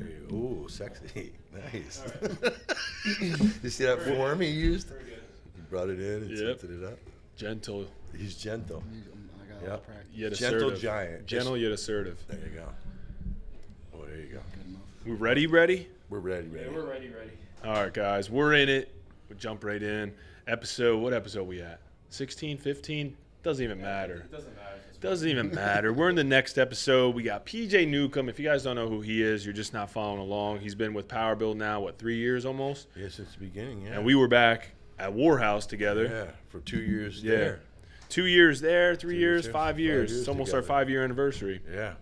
There 0.00 0.08
you 0.08 0.26
go. 0.28 0.34
Ooh, 0.36 0.68
sexy. 0.68 1.32
Nice. 1.72 2.04
you 3.62 3.70
see 3.70 3.84
that 3.84 4.00
form 4.02 4.40
he 4.40 4.46
used? 4.48 4.88
He 4.90 5.62
brought 5.68 5.88
it 5.88 5.98
in 5.98 6.22
and 6.22 6.30
Yep. 6.30 6.38
tilted 6.60 6.80
it 6.80 6.84
up. 6.86 6.98
Gentle, 7.36 7.86
He's 8.16 8.36
gentle. 8.36 8.82
You- 8.92 9.02
I 9.34 9.52
got 9.52 9.62
a 9.62 9.70
Yep. 9.72 9.86
practice. 9.86 10.06
yet 10.14 10.32
Gentle 10.34 10.70
giant. 10.76 11.26
Gentle 11.26 11.56
yet 11.56 11.72
assertive. 11.72 12.18
There 12.28 12.38
you 12.38 12.54
go. 12.54 12.68
Oh, 13.94 14.04
there 14.06 14.16
you 14.18 14.26
go. 14.28 14.40
Good 14.54 14.66
enough. 14.68 14.82
We 15.04 15.12
ready? 15.12 15.46
Ready? 15.48 15.88
We're 16.08 16.18
ready, 16.20 16.46
ready. 16.48 16.66
Yeah, 16.70 16.76
we're 16.76 16.88
ready. 16.88 17.08
Ready. 17.08 17.30
All 17.64 17.72
right, 17.74 17.92
guys, 17.92 18.30
we're 18.30 18.54
in 18.54 18.68
it. 18.68 18.94
We 19.28 19.34
jump 19.36 19.64
right 19.64 19.82
in. 19.82 20.12
Episode. 20.46 20.98
What 20.98 21.12
episode 21.12 21.48
we 21.48 21.60
at? 21.62 21.80
16, 22.10 22.58
15? 22.58 23.16
Doesn't 23.42 23.64
even 23.64 23.80
matter. 23.80 24.18
It 24.26 24.30
doesn't 24.32 24.54
matter. 24.56 24.78
Doesn't 25.00 25.28
even 25.28 25.54
matter. 25.54 25.92
We're 25.94 26.10
in 26.10 26.14
the 26.16 26.24
next 26.24 26.58
episode. 26.58 27.14
We 27.14 27.22
got 27.22 27.46
PJ 27.46 27.88
Newcomb. 27.88 28.28
If 28.28 28.38
you 28.38 28.44
guys 28.46 28.62
don't 28.62 28.76
know 28.76 28.88
who 28.88 29.00
he 29.00 29.22
is, 29.22 29.46
you're 29.46 29.54
just 29.54 29.72
not 29.72 29.90
following 29.90 30.20
along. 30.20 30.60
He's 30.60 30.74
been 30.74 30.92
with 30.92 31.08
Power 31.08 31.34
Build 31.34 31.56
now, 31.56 31.80
what, 31.80 31.98
three 31.98 32.16
years 32.18 32.44
almost? 32.44 32.86
Yeah, 32.94 33.08
since 33.08 33.32
the 33.32 33.38
beginning, 33.40 33.86
yeah. 33.86 33.92
And 33.94 34.04
we 34.04 34.14
were 34.14 34.28
back 34.28 34.72
at 34.98 35.10
Warhouse 35.12 35.66
together. 35.66 36.04
Yeah, 36.04 36.30
for 36.50 36.60
two 36.60 36.82
years 36.82 37.22
Yeah. 37.24 37.30
there. 37.36 37.60
Two 38.10 38.26
years 38.26 38.60
there, 38.60 38.94
three 38.94 39.14
Two 39.14 39.20
years, 39.20 39.44
years, 39.46 39.52
five 39.52 39.76
five 39.76 39.78
years. 39.80 40.10
years 40.10 40.20
It's 40.20 40.28
almost 40.28 40.48
together. 40.50 40.58
our 40.64 40.66
five 40.80 40.90
year 40.90 41.02
anniversary. 41.02 41.62
Yeah. 41.72 41.94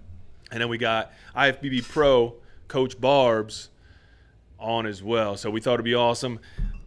And 0.51 0.61
then 0.61 0.69
we 0.69 0.79
got 0.79 1.13
IFBB 1.37 1.83
Pro 1.83 2.35
Coach 2.67 3.01
Barbs 3.01 3.69
on 4.59 4.87
as 4.87 5.03
well. 5.05 5.37
So 5.37 5.51
we 5.51 5.61
thought 5.61 5.75
it'd 5.75 5.85
be 5.85 5.95
awesome. 5.95 6.41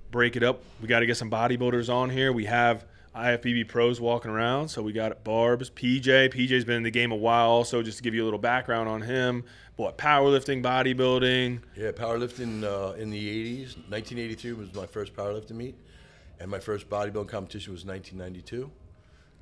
Break 0.09 0.35
it 0.35 0.43
up. 0.43 0.61
We 0.81 0.87
got 0.89 0.99
to 0.99 1.05
get 1.05 1.15
some 1.15 1.29
bodybuilders 1.31 1.87
on 1.87 2.09
here. 2.09 2.33
We 2.33 2.45
have 2.45 2.83
IFBB 3.15 3.67
pros 3.67 3.99
walking 3.99 4.31
around. 4.31 4.69
So 4.69 4.81
we 4.81 4.93
got 4.93 5.23
Barbs, 5.23 5.69
PJ. 5.69 6.33
PJ's 6.33 6.63
been 6.63 6.77
in 6.77 6.83
the 6.83 6.91
game 6.91 7.11
a 7.11 7.15
while 7.15 7.49
also, 7.49 7.83
just 7.83 7.97
to 7.97 8.03
give 8.03 8.13
you 8.13 8.23
a 8.23 8.25
little 8.25 8.39
background 8.39 8.87
on 8.87 9.01
him. 9.01 9.43
What 9.75 9.97
powerlifting, 9.97 10.63
bodybuilding. 10.63 11.59
Yeah, 11.75 11.91
powerlifting 11.91 12.63
uh, 12.63 12.93
in 12.93 13.09
the 13.09 13.63
80s. 13.63 13.75
1983 13.89 14.53
was 14.53 14.73
my 14.73 14.85
first 14.85 15.13
powerlifting 15.13 15.51
meet. 15.51 15.75
And 16.39 16.49
my 16.49 16.59
first 16.59 16.89
bodybuilding 16.89 17.27
competition 17.27 17.73
was 17.73 17.85
1992. 17.85 18.71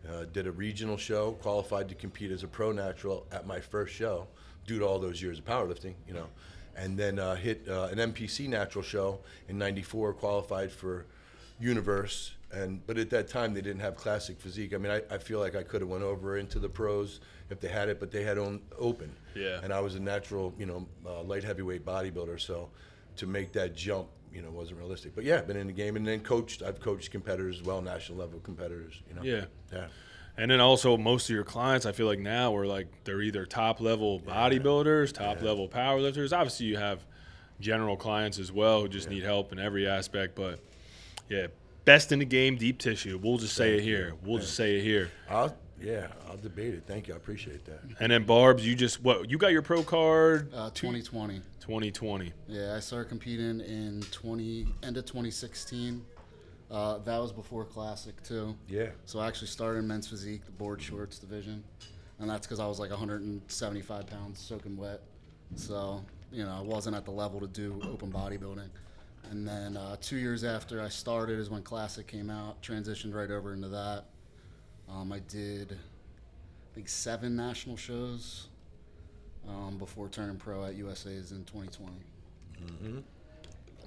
Uh, 0.07 0.25
did 0.33 0.47
a 0.47 0.51
regional 0.51 0.97
show, 0.97 1.33
qualified 1.33 1.89
to 1.89 1.95
compete 1.95 2.31
as 2.31 2.43
a 2.43 2.47
pro 2.47 2.71
natural 2.71 3.27
at 3.31 3.45
my 3.45 3.59
first 3.59 3.93
show, 3.93 4.27
due 4.65 4.79
to 4.79 4.85
all 4.85 4.97
those 4.97 5.21
years 5.21 5.39
of 5.39 5.45
powerlifting, 5.45 5.93
you 6.07 6.13
know. 6.13 6.27
And 6.75 6.97
then 6.97 7.19
uh, 7.19 7.35
hit 7.35 7.67
uh, 7.67 7.89
an 7.91 7.97
NPC 8.13 8.47
natural 8.47 8.83
show 8.83 9.19
in 9.49 9.57
'94, 9.57 10.13
qualified 10.13 10.71
for 10.71 11.05
Universe. 11.59 12.31
And 12.51 12.85
but 12.87 12.97
at 12.97 13.09
that 13.11 13.27
time 13.27 13.53
they 13.53 13.61
didn't 13.61 13.81
have 13.81 13.95
classic 13.95 14.39
physique. 14.39 14.73
I 14.73 14.77
mean, 14.77 14.91
I, 14.91 15.01
I 15.13 15.17
feel 15.19 15.39
like 15.39 15.55
I 15.55 15.61
could 15.63 15.81
have 15.81 15.89
went 15.89 16.03
over 16.03 16.37
into 16.37 16.57
the 16.57 16.69
pros 16.69 17.19
if 17.49 17.59
they 17.59 17.67
had 17.67 17.89
it, 17.89 17.99
but 17.99 18.09
they 18.11 18.23
had 18.23 18.37
on 18.37 18.61
open. 18.77 19.11
Yeah. 19.35 19.59
And 19.63 19.71
I 19.71 19.79
was 19.79 19.95
a 19.95 19.99
natural, 19.99 20.53
you 20.57 20.65
know, 20.65 20.87
uh, 21.05 21.21
light 21.23 21.43
heavyweight 21.43 21.85
bodybuilder, 21.85 22.39
so 22.39 22.69
to 23.17 23.27
make 23.27 23.51
that 23.53 23.75
jump, 23.75 24.07
you 24.33 24.41
know, 24.41 24.49
wasn't 24.49 24.79
realistic. 24.79 25.13
But 25.13 25.25
yeah, 25.25 25.41
been 25.41 25.57
in 25.57 25.67
the 25.67 25.73
game 25.73 25.95
and 25.95 26.07
then 26.07 26.21
coached. 26.21 26.63
I've 26.63 26.79
coached 26.79 27.11
competitors 27.11 27.57
as 27.59 27.63
well, 27.63 27.81
national 27.81 28.17
level 28.17 28.39
competitors. 28.39 29.01
You 29.07 29.15
know. 29.15 29.21
Yeah. 29.21 29.45
Yeah. 29.71 29.87
And 30.37 30.49
then 30.49 30.61
also 30.61 30.95
most 30.97 31.29
of 31.29 31.35
your 31.35 31.43
clients, 31.43 31.85
I 31.85 31.91
feel 31.91 32.07
like 32.07 32.19
now 32.19 32.55
are 32.55 32.65
like 32.65 32.87
they're 33.03 33.21
either 33.21 33.45
top 33.45 33.81
level 33.81 34.21
bodybuilders, 34.21 35.11
top 35.13 35.41
Yeah. 35.41 35.47
level 35.49 35.67
powerlifters. 35.67 36.31
Obviously, 36.31 36.65
you 36.67 36.77
have 36.77 37.05
general 37.59 37.97
clients 37.97 38.39
as 38.39 38.51
well 38.51 38.81
who 38.81 38.87
just 38.87 39.09
need 39.09 39.21
help 39.21 39.51
in 39.51 39.59
every 39.59 39.85
aspect. 39.85 40.35
But 40.35 40.61
yeah, 41.27 41.47
best 41.85 42.11
in 42.11 42.19
the 42.19 42.25
game, 42.25 42.55
deep 42.57 42.79
tissue. 42.79 43.19
We'll 43.21 43.37
just 43.37 43.55
say 43.55 43.71
Thank 43.71 43.81
it 43.81 43.83
here. 43.85 44.07
you. 44.09 44.19
We'll 44.23 44.39
just 44.39 44.55
say 44.55 44.77
it 44.77 44.83
here. 44.83 45.11
I'll 45.29 45.55
yeah, 45.81 46.07
I'll 46.29 46.35
debate 46.37 46.73
it. 46.73 46.83
Thank 46.85 47.07
you. 47.07 47.13
I 47.13 47.17
appreciate 47.17 47.63
that. 47.65 47.79
And 48.01 48.11
then 48.11 48.25
Barb's, 48.25 48.65
you 48.67 48.75
just 48.75 49.01
what? 49.01 49.29
You 49.29 49.37
got 49.37 49.51
your 49.53 49.61
pro 49.61 49.81
card 49.81 50.51
Uh, 50.53 50.69
2020. 50.71 51.41
2020. 51.61 52.33
Yeah, 52.47 52.75
I 52.75 52.79
started 52.79 53.07
competing 53.07 53.61
in 53.61 54.03
20 54.11 54.67
end 54.83 54.97
of 54.97 55.05
2016. 55.05 56.03
Uh, 56.69 56.97
that 56.99 57.17
was 57.17 57.31
before 57.31 57.63
Classic 57.65 58.21
too. 58.23 58.55
Yeah. 58.67 58.89
So 59.05 59.19
I 59.19 59.27
actually 59.27 59.47
started 59.47 59.79
in 59.79 59.87
men's 59.87 60.07
physique, 60.07 60.45
the 60.45 60.51
board 60.51 60.81
shorts 60.81 61.17
division, 61.17 61.63
and 62.19 62.29
that's 62.29 62.45
because 62.45 62.59
I 62.59 62.67
was 62.67 62.79
like 62.79 62.89
175 62.91 64.05
pounds 64.07 64.39
soaking 64.39 64.75
wet. 64.77 65.01
So 65.55 66.03
you 66.31 66.43
know 66.43 66.51
I 66.51 66.61
wasn't 66.61 66.95
at 66.95 67.05
the 67.05 67.11
level 67.11 67.39
to 67.39 67.47
do 67.47 67.79
open 67.89 68.11
bodybuilding. 68.11 68.69
And 69.31 69.47
then 69.47 69.77
uh, 69.77 69.95
two 70.01 70.17
years 70.17 70.43
after 70.43 70.81
I 70.81 70.89
started 70.89 71.39
is 71.39 71.49
when 71.49 71.61
Classic 71.61 72.07
came 72.07 72.29
out. 72.29 72.61
Transitioned 72.61 73.13
right 73.13 73.29
over 73.29 73.53
into 73.53 73.67
that. 73.69 74.05
Um, 74.89 75.11
I 75.11 75.19
did, 75.19 75.73
I 75.73 76.75
think 76.75 76.89
seven 76.89 77.35
national 77.35 77.77
shows 77.77 78.47
um, 79.47 79.77
before 79.77 80.09
turning 80.09 80.37
pro 80.37 80.65
at 80.65 80.75
USA's 80.75 81.31
in 81.31 81.43
2020. 81.45 81.91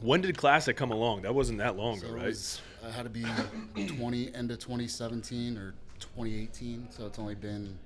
When 0.00 0.21
did 0.21 0.37
Classic 0.37 0.76
come 0.76 0.91
along? 0.92 1.22
That 1.22 1.34
wasn't 1.34 1.59
that 1.59 1.76
long 1.76 1.98
So 1.98 2.06
ago, 2.06 2.15
it 2.15 2.19
right? 2.19 2.26
was, 2.26 2.60
I 2.84 2.91
had 2.91 3.04
to 3.04 3.10
be 3.10 3.25
20 3.87 4.34
end 4.34 4.50
of 4.50 4.59
2017 4.59 5.56
or 5.59 5.75
2018. 6.00 6.88
So 6.91 7.06
it's 7.06 7.19
only 7.19 7.34
been, 7.34 7.76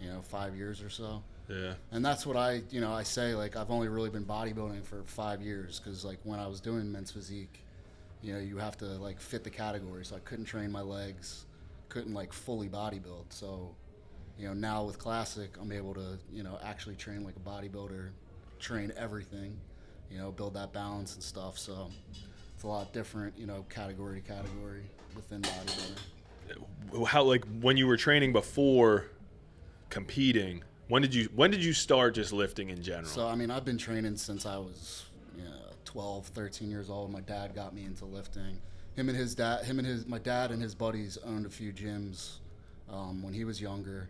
you 0.00 0.08
know, 0.08 0.20
five 0.22 0.56
years 0.56 0.82
or 0.82 0.90
so. 0.90 1.22
Yeah. 1.48 1.74
And 1.90 2.04
that's 2.04 2.26
what 2.26 2.36
I, 2.36 2.62
you 2.70 2.80
know, 2.80 2.92
I 2.92 3.02
say 3.02 3.34
like 3.34 3.56
I've 3.56 3.70
only 3.70 3.88
really 3.88 4.10
been 4.10 4.24
bodybuilding 4.24 4.84
for 4.84 5.02
five 5.04 5.42
years 5.42 5.80
because 5.80 6.04
like 6.04 6.18
when 6.24 6.38
I 6.38 6.46
was 6.46 6.60
doing 6.60 6.90
men's 6.90 7.10
physique, 7.10 7.64
you 8.22 8.32
know, 8.32 8.38
you 8.38 8.56
have 8.58 8.76
to 8.78 8.84
like 8.84 9.20
fit 9.20 9.44
the 9.44 9.50
category. 9.50 10.04
So 10.04 10.16
I 10.16 10.20
couldn't 10.20 10.44
train 10.44 10.70
my 10.70 10.80
legs, 10.80 11.46
couldn't 11.88 12.14
like 12.14 12.32
fully 12.32 12.68
bodybuild. 12.68 13.26
So, 13.30 13.74
you 14.38 14.46
know, 14.46 14.54
now 14.54 14.84
with 14.84 14.98
classic, 14.98 15.56
I'm 15.60 15.72
able 15.72 15.94
to, 15.94 16.18
you 16.32 16.42
know, 16.42 16.58
actually 16.62 16.94
train 16.94 17.24
like 17.24 17.34
a 17.36 17.40
bodybuilder, 17.40 18.10
train 18.58 18.92
everything, 18.96 19.58
you 20.10 20.18
know, 20.18 20.30
build 20.30 20.54
that 20.54 20.72
balance 20.72 21.14
and 21.14 21.22
stuff. 21.22 21.58
So 21.58 21.90
it's 22.54 22.62
a 22.62 22.68
lot 22.68 22.92
different, 22.92 23.36
you 23.36 23.46
know, 23.46 23.64
category 23.68 24.20
to 24.20 24.26
category 24.26 24.84
within 25.16 25.42
bodybuilding. 25.42 27.06
How 27.06 27.22
like 27.24 27.44
when 27.60 27.76
you 27.76 27.86
were 27.86 27.96
training 27.96 28.32
before 28.32 29.06
competing? 29.90 30.62
When 30.88 31.02
did 31.02 31.14
you 31.14 31.28
when 31.34 31.50
did 31.50 31.64
you 31.64 31.72
start 31.72 32.14
just 32.14 32.32
lifting 32.32 32.70
in 32.70 32.82
general? 32.82 33.06
So 33.06 33.26
I 33.26 33.34
mean, 33.34 33.50
I've 33.50 33.64
been 33.64 33.78
training 33.78 34.16
since 34.16 34.46
I 34.46 34.56
was 34.56 35.06
you 35.36 35.44
know, 35.44 35.50
12, 35.84 36.26
13 36.26 36.70
years 36.70 36.90
old. 36.90 37.10
My 37.10 37.20
dad 37.20 37.54
got 37.54 37.74
me 37.74 37.84
into 37.84 38.04
lifting. 38.04 38.60
Him 38.94 39.08
and 39.08 39.16
his 39.16 39.34
dad, 39.34 39.64
him 39.64 39.78
and 39.78 39.86
his 39.86 40.06
my 40.06 40.18
dad 40.18 40.50
and 40.50 40.60
his 40.60 40.74
buddies 40.74 41.18
owned 41.24 41.46
a 41.46 41.50
few 41.50 41.72
gyms 41.72 42.38
um, 42.90 43.22
when 43.22 43.32
he 43.32 43.44
was 43.44 43.60
younger. 43.60 44.08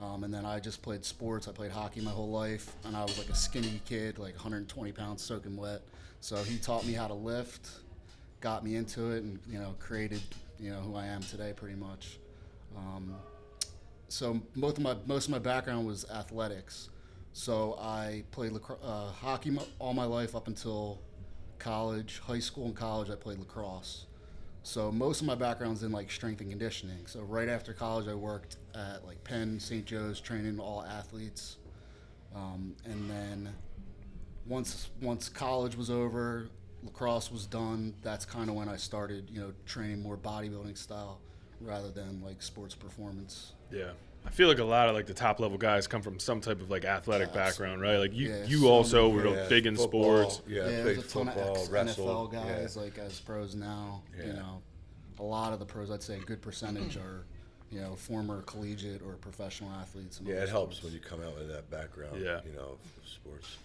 Um, 0.00 0.24
and 0.24 0.34
then 0.34 0.44
I 0.44 0.58
just 0.58 0.82
played 0.82 1.04
sports. 1.04 1.46
I 1.46 1.52
played 1.52 1.70
hockey 1.70 2.00
my 2.00 2.10
whole 2.10 2.30
life, 2.30 2.74
and 2.84 2.96
I 2.96 3.02
was 3.02 3.16
like 3.18 3.28
a 3.28 3.36
skinny 3.36 3.80
kid, 3.84 4.18
like 4.18 4.34
120 4.34 4.90
pounds, 4.90 5.22
soaking 5.22 5.56
wet. 5.56 5.82
So 6.20 6.36
he 6.36 6.58
taught 6.58 6.84
me 6.84 6.92
how 6.92 7.06
to 7.06 7.14
lift, 7.14 7.68
got 8.40 8.64
me 8.64 8.74
into 8.74 9.12
it, 9.12 9.22
and 9.22 9.38
you 9.48 9.58
know, 9.58 9.74
created 9.78 10.22
you 10.58 10.70
know 10.70 10.80
who 10.80 10.96
I 10.96 11.06
am 11.06 11.22
today, 11.22 11.52
pretty 11.54 11.76
much. 11.76 12.18
Um, 12.76 13.14
so 14.12 14.42
most 14.54 14.76
of 14.76 14.82
my 14.82 14.94
most 15.06 15.24
of 15.24 15.30
my 15.30 15.38
background 15.38 15.86
was 15.86 16.04
athletics. 16.10 16.90
So 17.32 17.78
I 17.80 18.24
played 18.30 18.52
lacro- 18.52 18.78
uh, 18.82 19.10
hockey 19.10 19.56
all 19.78 19.94
my 19.94 20.04
life 20.04 20.36
up 20.36 20.48
until 20.48 21.00
college, 21.58 22.20
high 22.22 22.38
school, 22.38 22.66
and 22.66 22.76
college. 22.76 23.08
I 23.08 23.14
played 23.14 23.38
lacrosse. 23.38 24.04
So 24.64 24.92
most 24.92 25.22
of 25.22 25.26
my 25.26 25.34
background's 25.34 25.82
in 25.82 25.92
like 25.92 26.10
strength 26.10 26.42
and 26.42 26.50
conditioning. 26.50 27.06
So 27.06 27.22
right 27.22 27.48
after 27.48 27.72
college, 27.72 28.06
I 28.06 28.12
worked 28.14 28.56
at 28.74 29.02
like 29.06 29.24
Penn, 29.24 29.58
St. 29.58 29.86
Joe's, 29.86 30.20
training 30.20 30.60
all 30.60 30.84
athletes. 30.84 31.56
Um, 32.36 32.76
and 32.84 33.08
then 33.08 33.54
once 34.46 34.90
once 35.00 35.30
college 35.30 35.74
was 35.74 35.88
over, 35.88 36.48
lacrosse 36.82 37.32
was 37.32 37.46
done. 37.46 37.94
That's 38.02 38.26
kind 38.26 38.50
of 38.50 38.56
when 38.56 38.68
I 38.68 38.76
started, 38.76 39.30
you 39.30 39.40
know, 39.40 39.52
training 39.64 40.02
more 40.02 40.18
bodybuilding 40.18 40.76
style 40.76 41.22
rather 41.62 41.90
than 41.90 42.20
like 42.22 42.42
sports 42.42 42.74
performance. 42.74 43.52
Yeah. 43.72 43.90
I 44.24 44.30
feel 44.30 44.46
like 44.48 44.58
a 44.60 44.64
lot 44.64 44.88
of 44.88 44.94
like 44.94 45.06
the 45.06 45.14
top 45.14 45.40
level 45.40 45.58
guys 45.58 45.88
come 45.88 46.00
from 46.00 46.20
some 46.20 46.40
type 46.40 46.60
of 46.60 46.70
like 46.70 46.84
athletic 46.84 47.28
Yeah, 47.28 47.34
background, 47.34 47.82
right? 47.82 47.96
Like 47.98 48.14
you, 48.14 48.28
yeah, 48.28 48.44
you 48.44 48.60
so 48.60 48.68
also 48.68 49.10
many- 49.10 49.28
were 49.30 49.36
Yeah, 49.36 49.48
big 49.48 49.66
in 49.66 49.76
football, 49.76 50.02
sports. 50.28 50.42
Yeah, 50.46 50.56
Yeah, 50.56 50.64
played 50.82 50.84
there's 50.84 50.98
a 50.98 51.02
ton 51.08 51.26
football, 51.26 51.50
of 51.52 51.58
ex- 51.58 51.68
wrestled. 51.70 52.32
NFL 52.32 52.32
guys 52.32 52.76
yeah. 52.76 52.82
like 52.82 52.98
as 52.98 53.18
pros 53.20 53.54
now. 53.56 54.02
You 54.24 54.32
know, 54.34 54.62
a 55.18 55.22
lot 55.24 55.52
of 55.52 55.58
the 55.58 55.66
pros, 55.66 55.90
I'd 55.90 56.02
say, 56.02 56.16
a 56.16 56.20
good 56.20 56.40
percentage 56.40 56.96
are, 56.96 57.24
you 57.70 57.80
know, 57.80 57.96
former 57.96 58.42
collegiate 58.42 59.02
or 59.02 59.14
professional 59.14 59.70
athletes. 59.72 60.20
Yeah, 60.24 60.34
other 60.34 60.42
it 60.44 60.48
helps 60.50 60.82
when 60.84 60.92
you 60.92 61.00
come 61.00 61.20
out 61.20 61.36
with 61.36 61.48
that 61.48 61.68
background. 61.70 62.20
Yeah. 62.22 62.40
You 62.46 62.52
know, 62.52 62.78
of 63.02 63.08
sports, 63.08 63.56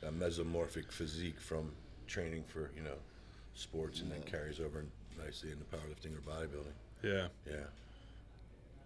that 0.00 0.12
mesomorphic 0.18 0.90
physique 0.90 1.38
from 1.40 1.70
training 2.08 2.42
for 2.48 2.70
you 2.76 2.82
know 2.82 2.96
sports, 3.54 4.00
and 4.00 4.10
then 4.10 4.22
carries 4.22 4.58
over 4.58 4.84
nicely 5.24 5.50
into 5.52 5.64
powerlifting 5.64 6.16
or 6.16 6.20
bodybuilding. 6.28 6.74
Yeah. 7.04 7.28
Yeah. 7.48 7.64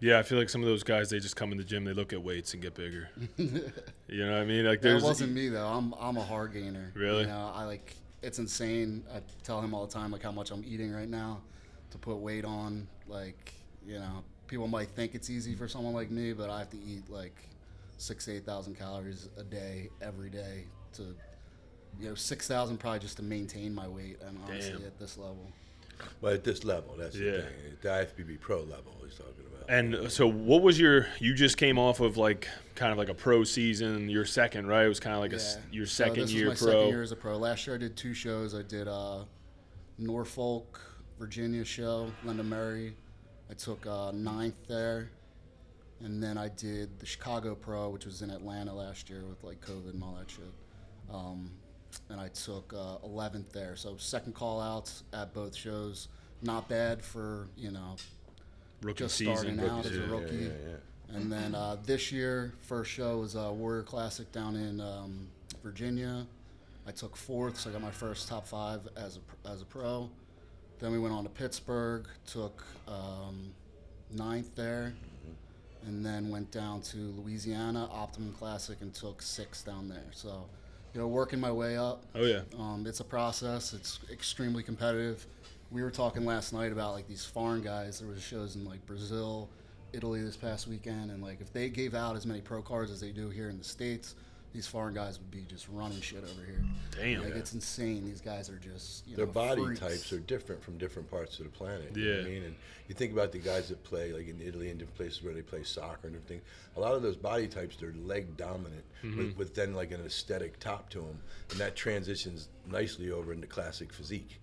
Yeah, 0.00 0.18
I 0.18 0.22
feel 0.22 0.38
like 0.38 0.48
some 0.48 0.62
of 0.62 0.66
those 0.66 0.82
guys 0.82 1.10
they 1.10 1.20
just 1.20 1.36
come 1.36 1.52
in 1.52 1.58
the 1.58 1.64
gym, 1.64 1.84
they 1.84 1.92
look 1.92 2.12
at 2.12 2.22
weights 2.22 2.54
and 2.54 2.62
get 2.62 2.74
bigger. 2.74 3.10
you 3.36 4.26
know 4.26 4.32
what 4.32 4.40
I 4.40 4.44
mean? 4.44 4.64
Like 4.64 4.80
That 4.80 5.02
wasn't 5.02 5.32
me 5.32 5.48
though. 5.48 5.66
I'm 5.66 5.94
I'm 6.00 6.16
a 6.16 6.24
hard 6.24 6.54
gainer. 6.54 6.90
Really? 6.94 7.22
You 7.22 7.28
know, 7.28 7.52
I 7.54 7.64
like 7.64 7.94
it's 8.22 8.38
insane. 8.38 9.04
I 9.14 9.20
tell 9.44 9.60
him 9.60 9.74
all 9.74 9.86
the 9.86 9.92
time 9.92 10.10
like 10.10 10.22
how 10.22 10.32
much 10.32 10.50
I'm 10.50 10.64
eating 10.66 10.92
right 10.92 11.08
now 11.08 11.42
to 11.90 11.98
put 11.98 12.16
weight 12.16 12.44
on. 12.44 12.88
Like 13.06 13.52
you 13.86 13.98
know, 13.98 14.24
people 14.46 14.68
might 14.68 14.88
think 14.88 15.14
it's 15.14 15.28
easy 15.28 15.54
for 15.54 15.68
someone 15.68 15.92
like 15.92 16.10
me, 16.10 16.32
but 16.32 16.48
I 16.48 16.58
have 16.58 16.70
to 16.70 16.78
eat 16.78 17.10
like 17.10 17.36
six 17.98 18.24
to 18.24 18.36
eight 18.36 18.46
thousand 18.46 18.78
calories 18.78 19.28
a 19.36 19.42
day 19.42 19.90
every 20.00 20.30
day 20.30 20.64
to 20.94 21.14
you 22.00 22.08
know 22.08 22.14
six 22.14 22.48
thousand 22.48 22.78
probably 22.78 23.00
just 23.00 23.18
to 23.18 23.22
maintain 23.22 23.74
my 23.74 23.86
weight 23.86 24.16
and 24.26 24.38
honestly 24.46 24.78
Damn. 24.78 24.86
at 24.86 24.98
this 24.98 25.18
level. 25.18 25.52
But 26.20 26.34
at 26.34 26.44
this 26.44 26.64
level, 26.64 26.96
that's 26.98 27.16
Yeah. 27.16 27.32
the 27.32 27.42
thing. 27.42 27.72
At 27.72 27.82
the 27.82 27.88
IFBB 27.88 28.40
Pro 28.40 28.60
level, 28.62 28.94
he's 29.04 29.14
talking 29.16 29.32
about. 29.46 29.68
And 29.68 30.10
so, 30.10 30.26
what 30.26 30.62
was 30.62 30.78
your? 30.80 31.06
You 31.20 31.34
just 31.34 31.56
came 31.56 31.78
off 31.78 32.00
of 32.00 32.16
like 32.16 32.48
kind 32.74 32.90
of 32.92 32.98
like 32.98 33.08
a 33.08 33.14
pro 33.14 33.44
season. 33.44 34.08
Your 34.08 34.24
second, 34.24 34.66
right? 34.66 34.84
It 34.84 34.88
was 34.88 35.00
kind 35.00 35.14
of 35.14 35.20
like 35.20 35.32
a 35.32 35.36
s 35.36 35.58
your 35.70 35.86
second 35.86 35.86
So 35.86 35.92
second 36.14 36.22
this 36.22 36.32
year 36.32 36.48
was 36.48 36.60
my 36.62 36.66
pro. 36.66 36.72
Second 36.80 36.88
year 36.88 37.02
as 37.02 37.12
a 37.12 37.16
pro. 37.16 37.36
Last 37.38 37.66
year 37.66 37.76
I 37.76 37.78
did 37.78 37.96
two 37.96 38.14
shows. 38.14 38.54
I 38.54 38.62
did 38.62 38.88
a 38.88 39.26
Norfolk, 39.98 40.80
Virginia 41.18 41.64
show, 41.64 42.10
Lenda 42.24 42.44
Murray. 42.44 42.96
I 43.50 43.54
took 43.54 43.86
uh, 43.86 44.10
ninth 44.12 44.66
there, 44.68 45.10
and 46.00 46.22
then 46.22 46.38
I 46.38 46.48
did 46.48 46.98
the 46.98 47.06
Chicago 47.06 47.54
Pro, 47.54 47.90
which 47.90 48.06
was 48.06 48.22
in 48.22 48.30
Atlanta 48.30 48.72
last 48.74 49.10
year 49.10 49.24
with 49.28 49.42
like 49.44 49.60
COVID 49.60 49.90
and 49.94 50.02
all 50.02 50.16
that 50.18 50.30
shit. 50.30 50.44
Um, 51.12 51.50
and 52.08 52.20
I 52.20 52.28
took 52.28 52.72
uh, 52.76 52.98
11th 53.06 53.50
there. 53.52 53.76
So 53.76 53.96
second 53.98 54.34
call 54.34 54.60
outs 54.60 55.02
at 55.12 55.32
both 55.34 55.54
shows. 55.54 56.08
Not 56.42 56.68
bad 56.68 57.02
for 57.02 57.48
you 57.56 57.70
know 57.70 57.96
rookie 58.82 58.98
just 59.04 59.16
season. 59.16 59.36
starting 59.36 59.60
out 59.60 59.84
as 59.84 59.92
a 59.92 59.94
Yeah, 59.94 60.00
yeah, 60.06 60.10
rookie. 60.12 60.36
yeah, 60.36 60.48
yeah. 60.68 61.16
And 61.16 61.30
then 61.32 61.54
uh, 61.54 61.76
this 61.84 62.12
year, 62.12 62.52
first 62.60 62.90
show 62.90 63.18
was 63.18 63.34
uh, 63.36 63.50
Warrior 63.52 63.82
Classic 63.82 64.30
down 64.32 64.54
in 64.56 64.80
um, 64.80 65.26
Virginia. 65.62 66.24
I 66.86 66.92
took 66.92 67.16
fourth, 67.16 67.58
so 67.58 67.68
I 67.68 67.72
got 67.72 67.82
my 67.82 67.90
first 67.90 68.28
top 68.28 68.46
five 68.46 68.80
as 68.96 69.18
a, 69.18 69.48
as 69.50 69.60
a 69.60 69.64
pro. 69.64 70.08
Then 70.78 70.92
we 70.92 70.98
went 70.98 71.12
on 71.12 71.24
to 71.24 71.28
Pittsburgh, 71.28 72.06
took 72.26 72.64
um, 72.88 73.52
ninth 74.12 74.54
there, 74.54 74.94
and 75.86 76.04
then 76.06 76.30
went 76.30 76.50
down 76.52 76.80
to 76.82 76.96
Louisiana, 76.96 77.88
Optimum 77.92 78.32
Classic, 78.32 78.78
and 78.80 78.94
took 78.94 79.20
sixth 79.20 79.66
down 79.66 79.88
there. 79.88 80.06
So, 80.12 80.44
you 80.94 81.00
know, 81.00 81.06
working 81.06 81.40
my 81.40 81.52
way 81.52 81.76
up. 81.76 82.04
Oh 82.14 82.24
yeah. 82.24 82.42
Um, 82.58 82.84
it's 82.86 83.00
a 83.00 83.04
process. 83.04 83.72
It's 83.72 84.00
extremely 84.10 84.62
competitive. 84.62 85.26
We 85.70 85.82
were 85.82 85.90
talking 85.90 86.24
last 86.24 86.52
night 86.52 86.72
about 86.72 86.94
like 86.94 87.06
these 87.06 87.24
foreign 87.24 87.62
guys. 87.62 88.00
There 88.00 88.08
was 88.08 88.22
shows 88.22 88.56
in 88.56 88.64
like 88.64 88.84
Brazil, 88.86 89.48
Italy 89.92 90.22
this 90.22 90.36
past 90.36 90.66
weekend, 90.66 91.10
and 91.10 91.22
like 91.22 91.40
if 91.40 91.52
they 91.52 91.68
gave 91.68 91.94
out 91.94 92.16
as 92.16 92.26
many 92.26 92.40
pro 92.40 92.60
cards 92.62 92.90
as 92.90 93.00
they 93.00 93.10
do 93.10 93.30
here 93.30 93.48
in 93.48 93.58
the 93.58 93.64
states, 93.64 94.16
these 94.52 94.66
foreign 94.66 94.94
guys 94.94 95.18
would 95.18 95.30
be 95.30 95.44
just 95.48 95.68
running 95.68 96.00
shit 96.00 96.24
over 96.24 96.44
here. 96.44 96.64
Damn. 96.98 97.22
Like 97.24 97.34
it's 97.36 97.52
insane. 97.54 98.04
These 98.04 98.20
guys 98.20 98.50
are 98.50 98.56
just 98.58 99.06
you 99.06 99.16
Their 99.16 99.26
know, 99.26 99.32
body 99.32 99.64
freaks. 99.64 99.80
types 99.80 100.12
are 100.12 100.18
different 100.18 100.62
from 100.62 100.76
different 100.78 101.08
parts 101.10 101.38
of 101.38 101.44
the 101.44 101.50
planet. 101.50 101.96
You 101.96 102.04
know 102.10 102.16
what 102.18 102.26
I 102.26 102.28
mean? 102.30 102.42
And 102.44 102.56
you 102.88 102.94
think 102.96 103.12
about 103.12 103.30
the 103.30 103.38
guys 103.38 103.68
that 103.68 103.84
play, 103.84 104.12
like 104.12 104.28
in 104.28 104.40
Italy 104.40 104.70
and 104.70 104.78
different 104.78 104.96
places 104.96 105.22
where 105.22 105.32
they 105.34 105.42
play 105.42 105.62
soccer 105.62 106.08
and 106.08 106.16
everything. 106.16 106.40
A 106.76 106.80
lot 106.80 106.94
of 106.94 107.02
those 107.02 107.16
body 107.16 107.46
types, 107.46 107.76
they're 107.76 107.94
leg 108.04 108.36
dominant, 108.36 108.84
Mm-hmm. 109.04 109.16
with, 109.18 109.36
with 109.38 109.54
then 109.54 109.72
like 109.72 109.92
an 109.92 110.04
aesthetic 110.04 110.58
top 110.60 110.90
to 110.90 110.98
them, 110.98 111.18
and 111.50 111.58
that 111.60 111.74
transitions 111.76 112.48
nicely 112.70 113.10
over 113.10 113.32
into 113.32 113.46
classic 113.46 113.92
physique. 113.94 114.39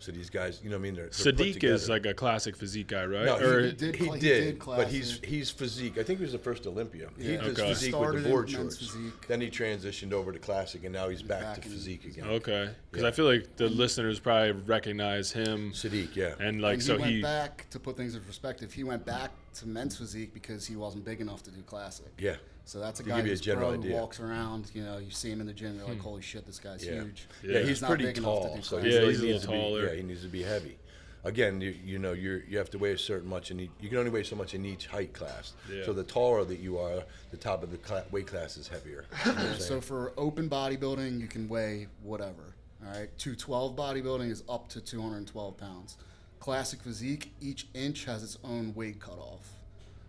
So 0.00 0.12
these 0.12 0.30
guys, 0.30 0.60
you 0.64 0.70
know 0.70 0.76
what 0.76 0.80
I 0.80 0.82
mean? 0.84 0.94
They're, 0.94 1.04
they're 1.04 1.12
Sadik 1.12 1.62
is 1.62 1.90
like 1.90 2.06
a 2.06 2.14
classic 2.14 2.56
physique 2.56 2.88
guy, 2.88 3.04
right? 3.04 3.26
No, 3.26 3.36
or 3.36 3.60
he, 3.60 3.66
he 3.66 3.72
did 3.74 3.94
he 3.96 4.06
cla- 4.06 4.14
he 4.14 4.20
did, 4.20 4.40
did 4.58 4.58
but 4.64 4.88
he's 4.88 5.20
he's 5.22 5.50
physique. 5.50 5.98
I 5.98 6.02
think 6.02 6.20
he 6.20 6.22
was 6.24 6.32
the 6.32 6.38
first 6.38 6.66
Olympia. 6.66 7.10
He 7.18 7.32
Yeah. 7.32 7.42
does 7.42 7.58
Okay. 7.58 7.68
physique 7.68 7.92
with 7.94 8.00
Started 8.00 8.24
the 8.24 8.28
board 8.30 8.44
men's 8.46 8.56
shorts. 8.56 8.78
physique. 8.78 9.26
Then 9.28 9.42
he 9.42 9.50
transitioned 9.50 10.12
over 10.14 10.32
to 10.32 10.38
classic, 10.38 10.84
and 10.84 10.92
now 10.94 11.10
he's 11.10 11.22
back, 11.22 11.42
back 11.42 11.54
to 11.62 11.68
physique 11.68 12.06
again. 12.06 12.24
okay, 12.24 12.70
because 12.90 13.02
Yeah. 13.02 13.08
I 13.08 13.12
feel 13.12 13.26
like 13.26 13.56
the 13.56 13.68
listeners 13.68 14.18
probably 14.18 14.52
recognize 14.52 15.32
him, 15.32 15.74
Sadik, 15.74 16.16
yeah. 16.16 16.34
and 16.40 16.62
like 16.62 16.74
and 16.74 16.82
so 16.82 16.94
he 16.96 17.00
went 17.02 17.12
he. 17.16 17.22
back 17.22 17.66
to 17.68 17.78
put 17.78 17.98
things 17.98 18.14
in 18.14 18.22
perspective. 18.22 18.72
He 18.72 18.84
went 18.84 19.04
back 19.04 19.32
to 19.56 19.68
men's 19.68 19.98
physique 19.98 20.32
because 20.32 20.66
he 20.66 20.76
wasn't 20.76 21.04
big 21.04 21.20
enough 21.20 21.42
to 21.42 21.50
do 21.50 21.60
classic. 21.62 22.06
yeah. 22.18 22.36
So 22.70 22.78
that's 22.78 23.00
a 23.00 23.02
To 23.02 23.08
guy 23.08 23.16
give 23.16 23.26
you 23.26 23.32
a 23.32 23.34
who's 23.34 23.40
general 23.40 23.70
pro, 23.70 23.78
who 23.80 23.82
idea. 23.84 23.96
walks 23.96 24.20
around. 24.20 24.70
You 24.74 24.84
know, 24.84 24.98
you 24.98 25.10
see 25.10 25.28
him 25.28 25.40
in 25.40 25.48
the 25.48 25.52
gym. 25.52 25.74
You're 25.76 25.86
like, 25.88 25.96
hmm. 25.96 26.02
holy 26.02 26.22
shit, 26.22 26.46
this 26.46 26.60
guy's 26.60 26.84
Yeah. 26.86 27.02
huge. 27.02 27.26
Yeah, 27.42 27.58
Yeah. 27.58 27.66
he's 27.66 27.80
not 27.82 27.88
pretty 27.88 28.04
big 28.04 28.18
enough 28.18 28.42
to 28.42 28.46
tall, 28.46 28.56
do 28.58 28.62
so 28.62 28.78
he 28.78 28.90
Yeah, 28.92 28.98
really 29.00 29.10
he's 29.12 29.20
a 29.22 29.26
needs 29.26 29.48
little 29.48 29.54
to 29.54 29.58
be, 29.58 29.70
taller. 29.70 29.86
Yeah, 29.88 29.94
he 29.96 30.02
needs 30.04 30.22
to 30.22 30.28
be 30.28 30.42
heavy. 30.44 30.78
Again, 31.24 31.60
you, 31.60 31.74
you 31.84 31.98
know, 31.98 32.12
you 32.12 32.42
you 32.48 32.58
have 32.58 32.70
to 32.70 32.78
weigh 32.78 32.92
a 32.92 32.98
certain 32.98 33.28
much, 33.28 33.50
and 33.50 33.60
you 33.60 33.88
can 33.88 33.96
only 33.98 34.10
weigh 34.12 34.22
so 34.22 34.36
much 34.36 34.54
in 34.54 34.64
each 34.64 34.86
height 34.86 35.12
class. 35.12 35.54
Yeah. 35.68 35.84
So 35.84 35.92
the 35.92 36.04
taller 36.04 36.44
that 36.44 36.60
you 36.60 36.78
are, 36.78 37.02
the 37.32 37.36
top 37.36 37.64
of 37.64 37.72
the 37.72 37.76
cla- 37.78 38.04
weight 38.12 38.28
class 38.28 38.56
is 38.56 38.68
heavier. 38.68 39.04
You 39.26 39.32
know 39.32 39.54
So 39.58 39.80
for 39.80 40.12
open 40.16 40.48
bodybuilding, 40.48 41.20
you 41.20 41.26
can 41.26 41.48
weigh 41.48 41.88
whatever. 42.04 42.54
All 42.86 42.92
right, 42.92 43.10
212 43.18 43.74
bodybuilding 43.74 44.30
is 44.30 44.44
up 44.48 44.68
to 44.68 44.80
212 44.80 45.56
pounds. 45.58 45.96
Classic 46.38 46.80
physique, 46.80 47.32
each 47.40 47.66
inch 47.74 48.04
has 48.04 48.22
its 48.22 48.38
own 48.44 48.72
weight 48.76 49.00
cutoff. 49.00 49.44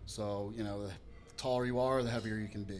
So 0.06 0.54
you 0.56 0.64
know, 0.64 0.84
the 0.86 0.92
taller 1.42 1.66
you 1.66 1.80
are, 1.80 2.04
the 2.04 2.10
heavier 2.12 2.36
you 2.38 2.48
can 2.48 2.64
be. 2.64 2.80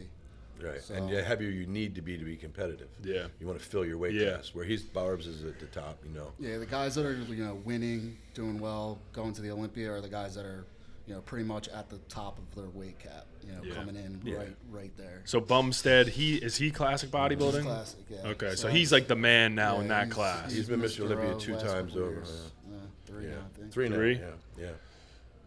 right, 0.62 0.80
so- 0.80 0.94
and 0.94 1.10
the 1.10 1.22
heavier 1.24 1.50
you 1.50 1.66
need 1.66 1.94
to 1.96 2.02
be 2.02 2.16
to 2.16 2.24
be 2.24 2.36
competitive. 2.36 2.88
Yeah. 3.02 3.26
You 3.40 3.46
want 3.48 3.58
to 3.58 3.64
fill 3.64 3.84
your 3.84 3.98
weight 3.98 4.14
Yeah. 4.14 4.34
class. 4.34 4.54
Where 4.54 4.64
he's 4.64 4.82
Barb's 4.84 5.26
is 5.26 5.42
at 5.44 5.58
the 5.58 5.66
top, 5.66 5.98
you 6.04 6.12
know. 6.12 6.32
Yeah, 6.38 6.58
the 6.58 6.66
guys 6.66 6.94
that 6.94 7.04
are 7.04 7.14
you 7.16 7.44
know 7.44 7.56
winning, 7.64 8.16
doing 8.34 8.60
well, 8.60 9.00
going 9.12 9.32
to 9.32 9.42
the 9.42 9.50
Olympia 9.50 9.90
are 9.90 10.00
the 10.00 10.08
guys 10.08 10.36
that 10.36 10.44
are 10.44 10.64
you 11.08 11.14
know 11.14 11.20
pretty 11.22 11.44
much 11.44 11.68
at 11.70 11.90
the 11.90 11.98
top 12.08 12.38
of 12.38 12.54
their 12.54 12.68
weight 12.70 12.98
cap. 13.00 13.26
You 13.44 13.52
know, 13.54 13.62
Yeah. 13.64 13.74
coming 13.74 13.96
in 13.96 14.20
Yeah. 14.22 14.36
right 14.36 14.56
right 14.70 14.96
there. 14.96 15.22
So 15.24 15.40
Bumstead, 15.40 16.06
he 16.06 16.36
is 16.36 16.54
he 16.56 16.70
classic 16.70 17.10
bodybuilding? 17.10 17.54
He's 17.54 17.62
classic, 17.64 18.00
yeah. 18.08 18.28
Okay, 18.28 18.50
so, 18.50 18.54
So 18.54 18.68
he's 18.68 18.92
like 18.92 19.08
the 19.08 19.16
man 19.16 19.56
now 19.56 19.80
in 19.80 19.88
that 19.88 20.04
he's- 20.04 20.14
class. 20.14 20.52
He's 20.52 20.68
been 20.68 20.80
Mr. 20.80 21.00
Olympia 21.00 21.36
two 21.40 21.56
times 21.56 21.96
over, 21.96 22.10
years. 22.12 22.52
Yeah, 22.70 22.76
three 23.04 23.24
Yeah, 23.24 23.30
now, 23.30 23.36
I 23.52 23.58
think. 23.58 23.72
three, 23.72 23.88
now, 23.88 23.96
Three? 23.96 24.14
Yeah, 24.14 24.30
yeah. 24.56 24.70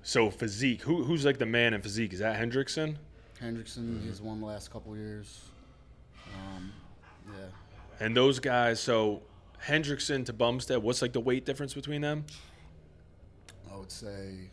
So 0.06 0.30
physique, 0.30 0.84
who 0.84 1.04
who's 1.04 1.26
like 1.26 1.40
the 1.40 1.48
man 1.48 1.74
in 1.74 1.82
physique? 1.82 2.14
Is 2.14 2.20
that 2.20 2.40
Hendrickson? 2.40 2.98
Hendrickson, 3.42 4.06
he's 4.06 4.22
won 4.22 4.40
the 4.40 4.46
last 4.46 4.70
couple 4.70 4.96
years. 4.96 5.42
Um, 6.36 6.72
yeah, 7.28 7.46
And 8.00 8.16
those 8.16 8.38
guys, 8.40 8.80
so 8.80 9.24
Hendrickson 9.66 10.24
to 10.28 10.34
Bumstead, 10.34 10.84
what's 10.84 11.02
like 11.02 11.12
the 11.12 11.20
weight 11.20 11.44
difference 11.44 11.74
between 11.74 12.02
them? 12.02 12.24
I 13.74 13.76
would 13.78 13.90
say 13.90 14.52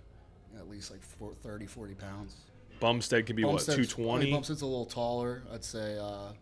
at 0.59 0.71
least 0.71 0.91
like 0.91 1.03
four, 1.03 1.35
30, 1.43 1.67
40 1.67 1.95
pounds. 1.97 2.37
Bumstead 2.81 3.27
can 3.27 3.37
be 3.37 3.45
what, 3.45 3.57
Bumstead's- 3.57 3.93
two 3.93 4.11
I 4.11 4.19
mean. 4.21 4.35
Bumstead's 4.35 4.63
a 4.63 4.67
little 4.67 4.87
taller, 4.87 5.43
I'd 5.53 5.65
say. 5.65 5.99
Uh, 6.01 6.33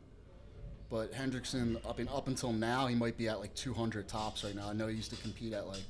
but 0.89 1.13
Hendrickson, 1.13 1.85
up 1.85 1.99
in, 1.99 2.07
up 2.07 2.29
until 2.29 2.53
now, 2.53 2.87
he 2.87 2.95
might 2.95 3.17
be 3.17 3.29
at 3.29 3.41
like 3.41 3.55
200 3.55 4.07
tops 4.07 4.45
right 4.45 4.55
now. 4.55 4.69
I 4.69 4.73
know 4.73 4.87
he 4.87 4.95
used 4.95 5.11
to 5.11 5.17
compete 5.21 5.53
at 5.53 5.67
like 5.67 5.83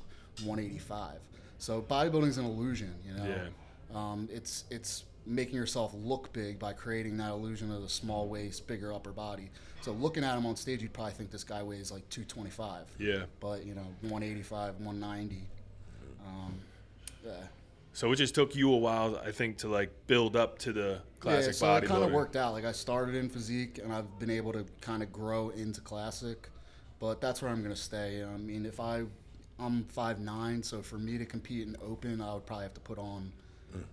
185. 0.43 1.19
So 1.61 1.79
bodybuilding 1.79 2.27
is 2.27 2.39
an 2.39 2.45
illusion, 2.45 2.91
you 3.07 3.13
know. 3.13 3.23
Yeah. 3.23 3.95
Um, 3.95 4.27
it's 4.31 4.63
it's 4.71 5.03
making 5.27 5.55
yourself 5.55 5.93
look 5.93 6.33
big 6.33 6.57
by 6.57 6.73
creating 6.73 7.17
that 7.17 7.29
illusion 7.29 7.71
of 7.71 7.83
a 7.83 7.89
small 7.89 8.27
waist, 8.27 8.65
bigger 8.65 8.91
upper 8.91 9.11
body. 9.11 9.51
So 9.81 9.91
looking 9.91 10.23
at 10.23 10.35
him 10.35 10.47
on 10.47 10.55
stage, 10.55 10.81
you'd 10.81 10.91
probably 10.91 11.13
think 11.13 11.29
this 11.29 11.43
guy 11.43 11.61
weighs 11.61 11.91
like 11.91 12.09
225. 12.09 12.87
Yeah. 12.97 13.25
But 13.39 13.63
you 13.63 13.75
know, 13.75 13.85
185, 14.01 14.79
190. 14.79 15.43
Um, 16.25 16.53
yeah. 17.23 17.31
So 17.93 18.11
it 18.11 18.15
just 18.15 18.33
took 18.33 18.55
you 18.55 18.73
a 18.73 18.77
while, 18.77 19.21
I 19.23 19.29
think, 19.29 19.57
to 19.57 19.67
like 19.67 19.91
build 20.07 20.35
up 20.35 20.57
to 20.59 20.73
the 20.73 21.01
classic 21.19 21.47
yeah, 21.47 21.51
so 21.51 21.65
bodybuilder. 21.67 21.83
it 21.83 21.87
kind 21.87 22.03
of 22.03 22.11
worked 22.11 22.35
out. 22.37 22.53
Like 22.53 22.65
I 22.65 22.71
started 22.71 23.13
in 23.13 23.29
physique, 23.29 23.79
and 23.83 23.93
I've 23.93 24.17
been 24.17 24.31
able 24.31 24.51
to 24.53 24.65
kind 24.81 25.03
of 25.03 25.13
grow 25.13 25.49
into 25.49 25.79
classic. 25.81 26.49
But 26.99 27.21
that's 27.21 27.43
where 27.43 27.51
I'm 27.51 27.61
gonna 27.61 27.75
stay. 27.75 28.23
I 28.23 28.37
mean, 28.37 28.65
if 28.65 28.79
I, 28.79 29.03
I'm 29.59 29.83
five 29.85 30.19
nine, 30.19 30.63
so 30.63 30.81
for 30.81 30.97
me 30.97 31.17
to 31.17 31.25
compete 31.25 31.67
in 31.67 31.75
open, 31.85 32.21
I 32.21 32.33
would 32.33 32.45
probably 32.45 32.63
have 32.63 32.73
to 32.75 32.81
put 32.81 32.97
on 32.97 33.31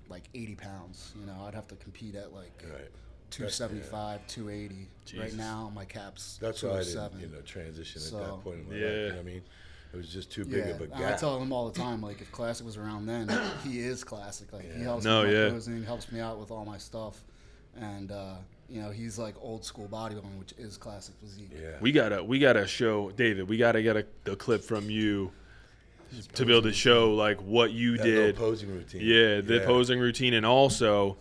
like 0.09 0.25
80 0.35 0.55
pounds. 0.55 1.13
You 1.19 1.27
know, 1.27 1.45
I'd 1.47 1.55
have 1.55 1.69
to 1.69 1.77
compete 1.77 2.15
at 2.15 2.33
like 2.35 2.65
Right. 2.65 2.89
275, 3.31 4.27
280. 4.27 4.89
Right 5.19 5.35
now, 5.35 5.71
my 5.75 5.85
cap's 5.85 6.39
That's 6.41 6.63
why 6.63 6.71
I 6.71 6.85
207. 6.85 7.19
didn't, 7.21 7.31
you 7.31 7.37
know, 7.37 7.43
transition 7.43 8.03
at 8.07 8.13
that 8.13 8.41
point 8.43 8.61
in 8.61 8.69
my 8.69 8.75
Yeah. 8.75 8.87
life. 8.87 9.07
You 9.07 9.13
know 9.15 9.19
I 9.21 9.23
mean? 9.23 9.43
It 9.93 9.97
was 9.97 10.09
just 10.13 10.31
too 10.31 10.45
big 10.45 10.65
Yeah, 10.65 10.71
of 10.71 10.81
a 10.83 10.87
gap. 10.87 10.99
I 10.99 11.11
gap. 11.11 11.19
tell 11.19 11.41
him 11.43 11.53
all 11.53 11.69
the 11.71 11.79
time, 11.79 12.03
like 12.03 12.21
if 12.21 12.31
Classic 12.31 12.65
was 12.65 12.77
around 12.77 13.07
then, 13.07 13.29
he 13.65 13.81
is 13.81 14.05
Classic. 14.05 14.51
Like 14.53 14.71
he 14.75 14.83
helps 14.83 15.05
No, 15.05 15.25
me 15.25 15.33
yeah. 15.33 15.51
posing, 15.51 15.83
helps 15.85 16.13
me 16.13 16.21
out 16.21 16.39
with 16.39 16.51
all 16.51 16.65
my 16.65 16.77
stuff, 16.79 17.23
and 17.81 18.13
uh, 18.13 18.35
you 18.69 18.83
know 18.83 18.91
he's 18.91 19.19
like 19.19 19.35
old 19.41 19.65
school 19.65 19.89
bodybuilding, 19.91 20.39
which 20.39 20.53
is 20.59 20.77
Classic 20.77 21.15
physique. 21.21 21.51
yeah. 21.53 21.77
We 21.81 21.91
gotta 21.93 22.23
we 22.23 22.39
gotta 22.39 22.67
show 22.67 23.11
David. 23.13 23.49
We 23.49 23.57
gotta 23.57 23.83
get 23.83 23.97
a, 23.97 24.05
the 24.25 24.37
clip 24.37 24.63
from 24.63 24.91
you 24.91 25.33
to 26.35 26.45
be 26.47 26.53
able 26.53 26.63
to 26.63 26.73
show 26.73 27.15
like 27.15 27.41
what 27.43 27.73
you 27.73 27.97
that 27.97 28.05
did. 28.05 28.37
posing 28.37 28.71
routine. 28.71 29.01
Yeah, 29.03 29.41
the 29.41 29.63
posing 29.67 29.99
routine, 30.01 30.35
and 30.35 30.45
also 30.47 31.17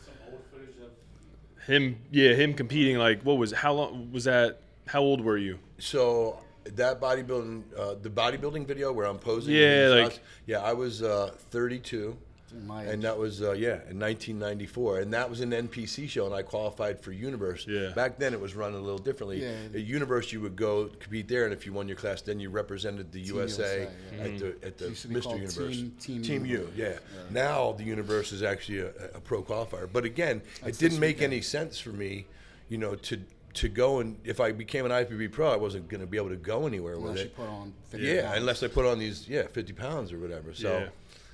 him. 1.66 2.00
Yeah, 2.12 2.34
him 2.34 2.54
competing. 2.54 2.98
Like, 2.98 3.24
what 3.24 3.38
was? 3.38 3.52
How 3.52 3.74
long 3.74 4.12
was 4.12 4.26
that? 4.26 4.62
How 4.88 5.02
old 5.02 5.22
were 5.22 5.38
you? 5.38 5.60
So 5.80 6.40
that 6.76 7.00
bodybuilding, 7.00 7.64
uh, 7.78 7.96
the 8.02 8.10
bodybuilding 8.10 8.68
video 8.68 8.92
where 8.92 9.06
I'm 9.06 9.20
posing. 9.20 9.54
Yeah, 9.54 9.88
like- 9.90 10.12
shots, 10.12 10.20
yeah, 10.46 10.62
I 10.62 10.74
was 10.74 11.04
uh, 11.04 11.32
32, 11.52 12.10
My 12.10 12.16
and 12.52 13.04
that 13.04 13.18
was 13.18 13.42
uh, 13.42 13.52
yeah 13.52 13.80
in 13.90 14.00
1994, 14.00 15.00
and 15.00 15.14
that 15.14 15.30
was 15.30 15.42
an 15.42 15.52
NPC 15.52 16.08
show, 16.10 16.26
and 16.26 16.34
I 16.34 16.42
qualified 16.42 17.00
for 17.00 17.12
Universe. 17.12 17.66
Yeah. 17.68 17.90
Back 17.96 18.18
then, 18.18 18.34
it 18.34 18.40
was 18.40 18.56
run 18.56 18.74
a 18.74 18.80
little 18.80 18.98
differently. 18.98 19.42
Yeah. 19.42 19.54
At 19.74 19.82
Universe, 19.86 20.32
you 20.32 20.42
would 20.42 20.56
go 20.56 20.90
compete 21.00 21.28
there, 21.28 21.46
and 21.46 21.54
if 21.54 21.66
you 21.66 21.74
won 21.74 21.88
your 21.88 21.98
class, 21.98 22.22
then 22.22 22.40
you 22.40 22.50
represented 22.50 23.12
the 23.12 23.20
USA, 23.22 23.82
USA, 23.82 23.90
yeah. 24.16 24.24
at 24.24 24.40
the 24.40 24.48
at 24.66 24.78
the 24.78 24.90
Used 24.90 25.02
to 25.04 25.08
be 25.10 25.16
Mr. 25.16 25.34
Universe. 25.34 25.84
Team- 26.00 26.22
Team 26.24 26.46
U. 26.46 26.52
Universe. 26.52 26.74
Yeah. 26.76 26.94
Now 27.32 27.74
the 27.74 27.84
Universe 27.84 28.32
is 28.32 28.44
actually 28.44 28.80
a, 28.80 28.90
a 29.16 29.20
pro 29.20 29.44
qualifier, 29.44 29.88
but 29.92 30.06
again, 30.06 30.42
That's 30.64 30.78
it 30.78 30.80
didn't 30.80 31.00
make 31.00 31.22
any 31.22 31.42
sense 31.42 31.80
for 31.80 31.90
me. 31.90 32.26
you 32.70 32.78
know, 32.78 32.96
to 32.96 33.20
to 33.54 33.68
go 33.70 34.00
and 34.02 34.18
if 34.24 34.40
I 34.40 34.52
became 34.52 34.86
an 34.86 34.92
IFBB 34.92 35.32
pro, 35.32 35.52
I 35.52 35.56
wasn't 35.56 35.88
going 35.90 36.02
to 36.02 36.06
be 36.06 36.18
able 36.18 36.30
to 36.30 36.36
go 36.36 36.68
anywhere 36.68 36.96
with 37.00 37.06
Unless 37.12 37.20
you 37.20 37.26
it. 37.26 37.36
put 37.36 37.48
on 37.48 37.74
50 37.90 38.06
Yeah, 38.06 38.22
pounds. 38.24 38.38
unless 38.38 38.62
I 38.64 38.68
put 38.68 38.86
on 38.86 39.00
these 39.00 39.28
yeah 39.28 39.48
50 39.48 39.74
pounds 39.74 40.14
or 40.14 40.20
whatever. 40.20 40.54
So, 40.54 40.78
Yeah. 40.80 40.90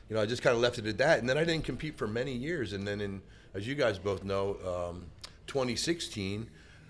You 0.09 0.15
know, 0.15 0.21
I 0.21 0.25
just 0.25 0.41
kind 0.41 0.55
of 0.55 0.61
left 0.61 0.77
it 0.77 0.85
at 0.85 0.97
that, 0.97 1.19
and 1.19 1.29
then 1.29 1.37
I 1.37 1.43
didn't 1.43 1.65
compete 1.65 1.97
for 1.97 2.07
many 2.07 2.33
years, 2.33 2.73
and 2.73 2.87
then 2.87 3.01
in 3.01 3.21
as 3.53 3.67
you 3.67 3.75
guys 3.75 3.99
both 3.99 4.23
know, 4.23 4.57
um, 4.65 5.05
2016. 5.47 6.47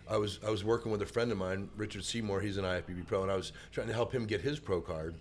I 0.09 0.17
was 0.17 0.39
I 0.45 0.49
was 0.49 0.63
working 0.63 0.91
with 0.91 1.01
a 1.01 1.05
friend 1.05 1.31
of 1.31 1.37
mine, 1.37 1.69
Richard 1.77 2.03
Seymour. 2.03 2.41
He's 2.41 2.57
an 2.57 2.65
IFBB 2.65 3.07
pro, 3.07 3.23
and 3.23 3.31
I 3.31 3.35
was 3.35 3.53
trying 3.71 3.87
to 3.87 3.93
help 3.93 4.11
him 4.11 4.25
get 4.25 4.41
his 4.41 4.59
pro 4.59 4.81
card. 4.81 5.15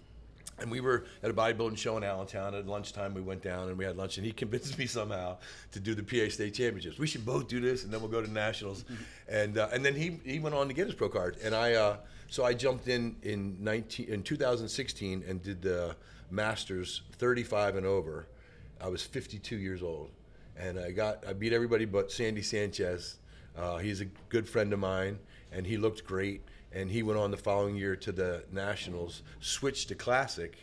And 0.58 0.70
we 0.70 0.80
were 0.80 1.04
at 1.22 1.30
a 1.30 1.34
bodybuilding 1.34 1.78
show 1.78 1.96
in 1.96 2.04
Allentown. 2.04 2.54
At 2.54 2.66
lunchtime, 2.66 3.14
we 3.14 3.20
went 3.20 3.42
down 3.42 3.68
and 3.68 3.78
we 3.78 3.84
had 3.84 3.96
lunch. 3.96 4.18
And 4.18 4.26
he 4.26 4.32
convinced 4.42 4.78
me 4.78 4.86
somehow 4.86 5.38
to 5.72 5.80
do 5.80 5.94
the 5.94 6.02
PA 6.02 6.30
State 6.30 6.54
Championships. 6.54 6.98
We 6.98 7.06
should 7.06 7.24
both 7.24 7.48
do 7.48 7.60
this, 7.60 7.84
and 7.84 7.92
then 7.92 8.00
we'll 8.00 8.10
go 8.10 8.22
to 8.22 8.30
nationals. 8.30 8.84
and 9.28 9.58
uh, 9.58 9.68
and 9.72 9.84
then 9.84 9.94
he 9.94 10.18
he 10.24 10.40
went 10.40 10.54
on 10.54 10.68
to 10.68 10.74
get 10.74 10.86
his 10.86 10.94
pro 10.94 11.08
card. 11.08 11.36
And 11.44 11.54
I 11.54 11.74
uh, 11.74 11.96
so 12.28 12.44
I 12.44 12.52
jumped 12.52 12.88
in 12.88 13.16
in 13.22 13.56
19 13.60 14.08
in 14.08 14.22
2016 14.22 15.24
and 15.28 15.42
did 15.42 15.62
the 15.62 15.94
Masters 16.32 17.02
35 17.12 17.76
and 17.76 17.86
over. 17.86 18.26
I 18.80 18.88
was 18.88 19.02
52 19.02 19.56
years 19.56 19.82
old, 19.82 20.10
and 20.56 20.78
I 20.78 20.90
got 20.90 21.24
I 21.28 21.34
beat 21.34 21.52
everybody 21.52 21.84
but 21.84 22.10
Sandy 22.10 22.42
Sanchez. 22.42 23.18
Uh, 23.56 23.76
he's 23.76 24.00
a 24.00 24.06
good 24.30 24.48
friend 24.48 24.72
of 24.72 24.78
mine, 24.78 25.18
and 25.52 25.66
he 25.66 25.76
looked 25.76 26.04
great. 26.04 26.42
And 26.74 26.90
he 26.90 27.02
went 27.02 27.18
on 27.18 27.30
the 27.30 27.36
following 27.36 27.76
year 27.76 27.96
to 27.96 28.12
the 28.12 28.44
nationals, 28.50 29.22
switched 29.40 29.88
to 29.88 29.94
classic, 29.94 30.56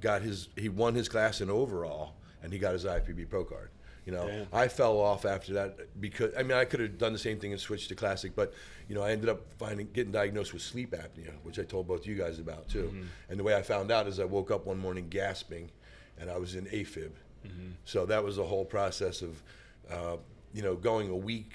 got 0.00 0.20
his 0.20 0.48
he 0.56 0.68
won 0.68 0.94
his 0.94 1.08
class 1.08 1.40
in 1.40 1.48
overall, 1.48 2.16
and 2.42 2.52
he 2.52 2.58
got 2.58 2.72
his 2.72 2.84
IFBB 2.84 3.30
pro 3.30 3.44
card. 3.44 3.70
You 4.04 4.12
know, 4.12 4.26
Damn. 4.26 4.46
I 4.52 4.68
fell 4.68 4.98
off 4.98 5.24
after 5.24 5.54
that 5.54 6.00
because 6.00 6.32
I 6.38 6.42
mean 6.42 6.58
I 6.58 6.66
could 6.66 6.80
have 6.80 6.98
done 6.98 7.12
the 7.14 7.18
same 7.18 7.38
thing 7.38 7.52
and 7.52 7.60
switched 7.60 7.88
to 7.88 7.94
classic, 7.94 8.36
but 8.36 8.52
you 8.88 8.94
know 8.94 9.02
I 9.02 9.12
ended 9.12 9.30
up 9.30 9.40
finding 9.58 9.88
getting 9.92 10.12
diagnosed 10.12 10.52
with 10.52 10.62
sleep 10.62 10.92
apnea, 10.92 11.32
which 11.42 11.58
I 11.58 11.62
told 11.62 11.86
both 11.88 12.06
you 12.06 12.14
guys 12.14 12.38
about 12.38 12.68
too. 12.68 12.94
And 13.30 13.38
the 13.38 13.42
way 13.44 13.54
I 13.54 13.62
found 13.62 13.90
out 13.90 14.06
is 14.06 14.20
I 14.20 14.24
woke 14.24 14.50
up 14.50 14.66
one 14.66 14.78
morning 14.78 15.08
gasping, 15.08 15.70
and 16.18 16.30
I 16.30 16.36
was 16.36 16.54
in 16.54 16.66
AFib. 16.66 17.12
So 17.84 18.06
that 18.06 18.24
was 18.24 18.36
the 18.36 18.42
whole 18.44 18.64
process 18.64 19.20
of, 19.22 19.42
uh, 19.90 20.16
you 20.54 20.62
know, 20.62 20.74
going 20.74 21.10
a 21.10 21.16
week. 21.16 21.54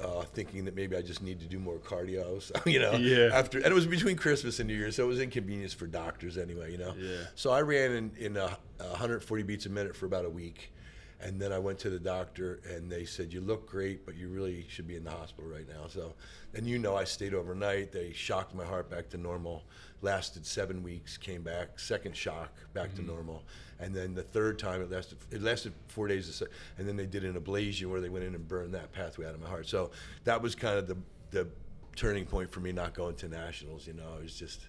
Uh, 0.00 0.22
thinking 0.22 0.64
that 0.64 0.76
maybe 0.76 0.94
I 0.96 1.02
just 1.02 1.24
need 1.24 1.40
to 1.40 1.46
do 1.46 1.58
more 1.58 1.78
cardio, 1.78 2.40
so, 2.48 2.54
you 2.66 2.78
know. 2.78 2.92
Yeah. 2.92 3.30
After 3.32 3.58
and 3.58 3.66
it 3.66 3.74
was 3.74 3.84
between 3.84 4.16
Christmas 4.16 4.60
and 4.60 4.68
New 4.68 4.76
Year, 4.76 4.92
so 4.92 5.02
it 5.02 5.08
was 5.08 5.18
inconvenience 5.18 5.72
for 5.72 5.88
doctors 5.88 6.38
anyway, 6.38 6.70
you 6.70 6.78
know. 6.78 6.94
Yeah. 6.96 7.16
So 7.34 7.50
I 7.50 7.62
ran 7.62 7.90
in, 7.90 8.12
in 8.16 8.36
a, 8.36 8.56
a 8.78 8.88
140 8.90 9.42
beats 9.42 9.66
a 9.66 9.70
minute 9.70 9.96
for 9.96 10.06
about 10.06 10.24
a 10.24 10.30
week. 10.30 10.72
And 11.20 11.40
then 11.40 11.52
I 11.52 11.58
went 11.58 11.80
to 11.80 11.90
the 11.90 11.98
doctor 11.98 12.60
and 12.70 12.90
they 12.90 13.04
said, 13.04 13.32
You 13.32 13.40
look 13.40 13.68
great, 13.68 14.06
but 14.06 14.14
you 14.16 14.28
really 14.28 14.66
should 14.68 14.86
be 14.86 14.94
in 14.96 15.02
the 15.04 15.10
hospital 15.10 15.50
right 15.50 15.66
now. 15.68 15.88
So, 15.88 16.14
and 16.54 16.66
you 16.66 16.78
know, 16.78 16.96
I 16.96 17.04
stayed 17.04 17.34
overnight. 17.34 17.90
They 17.90 18.12
shocked 18.12 18.54
my 18.54 18.64
heart 18.64 18.88
back 18.88 19.08
to 19.10 19.16
normal. 19.16 19.64
Lasted 20.00 20.46
seven 20.46 20.82
weeks, 20.82 21.16
came 21.16 21.42
back, 21.42 21.80
second 21.80 22.16
shock, 22.16 22.52
back 22.72 22.94
to 22.94 23.02
mm-hmm. 23.02 23.10
normal. 23.10 23.42
And 23.80 23.92
then 23.94 24.14
the 24.14 24.22
third 24.22 24.58
time, 24.60 24.80
it 24.80 24.90
lasted, 24.92 25.18
it 25.32 25.42
lasted 25.42 25.72
four 25.88 26.06
days. 26.06 26.32
se- 26.32 26.46
And 26.78 26.86
then 26.86 26.96
they 26.96 27.06
did 27.06 27.24
an 27.24 27.34
ablation 27.34 27.86
where 27.86 28.00
they 28.00 28.08
went 28.08 28.24
in 28.24 28.34
and 28.36 28.46
burned 28.46 28.74
that 28.74 28.92
pathway 28.92 29.26
out 29.26 29.34
of 29.34 29.40
my 29.40 29.48
heart. 29.48 29.68
So 29.68 29.90
that 30.22 30.40
was 30.40 30.54
kind 30.54 30.78
of 30.78 30.86
the, 30.86 30.96
the 31.32 31.48
turning 31.96 32.26
point 32.26 32.50
for 32.50 32.60
me 32.60 32.70
not 32.70 32.94
going 32.94 33.16
to 33.16 33.28
nationals. 33.28 33.88
You 33.88 33.94
know, 33.94 34.18
it 34.20 34.22
was 34.22 34.38
just 34.38 34.68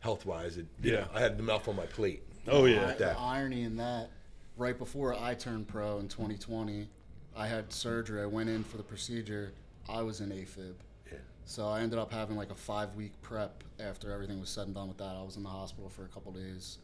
health 0.00 0.24
wise, 0.24 0.56
it, 0.56 0.66
you 0.82 0.92
Yeah. 0.92 1.00
know, 1.00 1.06
I 1.14 1.20
had 1.20 1.38
enough 1.38 1.68
on 1.68 1.76
my 1.76 1.86
plate. 1.86 2.22
Oh 2.48 2.64
yeah. 2.64 2.86
that. 2.86 2.98
The 2.98 3.18
irony 3.18 3.62
in 3.62 3.76
that, 3.76 4.10
right 4.56 4.78
before 4.78 5.14
I 5.14 5.34
turned 5.34 5.68
pro 5.68 5.98
in 5.98 6.08
2020, 6.08 6.88
I 7.36 7.46
had 7.46 7.72
surgery. 7.72 8.22
I 8.22 8.26
went 8.26 8.48
in 8.48 8.64
for 8.64 8.76
the 8.76 8.82
procedure. 8.82 9.52
I 9.88 10.02
was 10.02 10.20
in 10.20 10.30
AFib. 10.30 10.74
Yeah. 11.10 11.18
So 11.44 11.66
I 11.68 11.80
ended 11.80 11.98
up 11.98 12.12
having 12.12 12.36
like 12.36 12.50
a 12.50 12.54
five 12.54 12.94
week 12.94 13.12
prep 13.22 13.64
after 13.80 14.12
everything 14.12 14.40
was 14.40 14.50
said 14.50 14.66
and 14.66 14.74
done 14.74 14.88
with 14.88 14.98
that. 14.98 15.16
I 15.16 15.22
was 15.22 15.36
in 15.36 15.42
the 15.42 15.48
hospital 15.48 15.88
for 15.88 16.04
a 16.04 16.08
couple 16.08 16.32
days. 16.32 16.78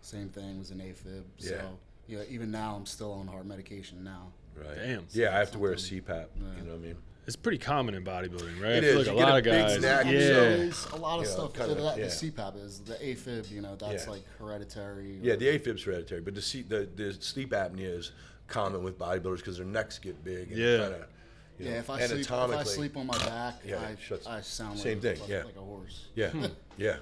Same 0.00 0.28
thing 0.28 0.58
was 0.58 0.70
in 0.70 0.78
AFib. 0.78 1.22
Yeah. 1.38 1.48
So 1.48 1.78
yeah, 2.06 2.22
even 2.28 2.50
now 2.50 2.74
I'm 2.74 2.86
still 2.86 3.12
on 3.12 3.26
heart 3.26 3.46
medication 3.46 4.04
now. 4.04 4.32
Right. 4.56 4.76
Damn. 4.76 5.06
Yeah, 5.12 5.34
I 5.34 5.38
have 5.38 5.50
to 5.52 5.58
wear 5.58 5.72
a 5.72 5.76
CPAP. 5.76 6.02
Yeah. 6.08 6.24
You 6.58 6.64
know 6.64 6.72
what 6.72 6.74
I 6.74 6.78
mean? 6.78 6.96
It's 7.26 7.36
pretty 7.36 7.58
common 7.58 7.94
in 7.94 8.04
bodybuilding, 8.04 8.60
right? 8.62 8.72
It 8.72 8.84
I 8.84 8.86
feel 8.88 9.00
is. 9.00 9.06
like 9.08 9.16
a 9.16 9.18
lot 9.18 9.34
a 9.34 9.38
of 9.38 9.44
big 9.44 9.52
guys. 9.52 9.78
snack, 9.78 10.00
I 10.06 10.10
mean, 10.10 10.14
yeah. 10.20 10.26
there 10.26 10.50
is 10.56 10.86
a 10.92 10.96
lot 10.96 11.18
of 11.20 11.24
Yeah, 11.24 11.30
stuff. 11.30 11.52
kinda, 11.54 11.74
that, 11.76 11.96
yeah. 11.98 12.04
The 12.04 12.10
CPAP 12.10 12.56
is 12.64 12.80
the 12.80 12.94
AFib. 12.94 13.50
You 13.50 13.62
know, 13.62 13.76
that's 13.76 14.04
Yeah. 14.04 14.10
like 14.10 14.22
hereditary. 14.38 15.18
Yeah, 15.22 15.36
the 15.36 15.46
AFib's 15.46 15.82
hereditary, 15.84 16.20
but 16.20 16.34
the, 16.34 16.42
C, 16.42 16.62
the 16.62 16.86
the 16.94 17.14
sleep 17.14 17.50
apnea 17.52 17.98
is 17.98 18.12
common 18.46 18.82
with 18.82 18.98
bodybuilders 18.98 19.38
because 19.38 19.56
their 19.56 19.66
necks 19.66 19.98
get 19.98 20.22
big. 20.22 20.50
And 20.50 20.58
Yeah. 20.60 20.78
Kinda, 20.78 21.06
you 21.58 21.64
Yeah, 21.66 21.70
know, 21.72 21.76
if 21.78 21.90
I 21.90 22.06
sleep, 22.06 22.20
if 22.20 22.30
I 22.32 22.62
sleep 22.64 22.96
on 22.98 23.06
my 23.06 23.18
back, 23.18 23.54
Yeah, 23.64 23.80
I, 23.80 23.96
shuts- 24.00 24.26
I 24.26 24.40
sound 24.42 24.78
same 24.78 24.94
like, 25.00 25.02
thing, 25.02 25.20
like, 25.20 25.28
yeah. 25.30 25.42
like 25.44 25.56
a 25.56 25.60
horse. 25.60 26.08
Yeah, 26.14 26.28
hmm. 26.30 26.44
yeah, 26.76 26.96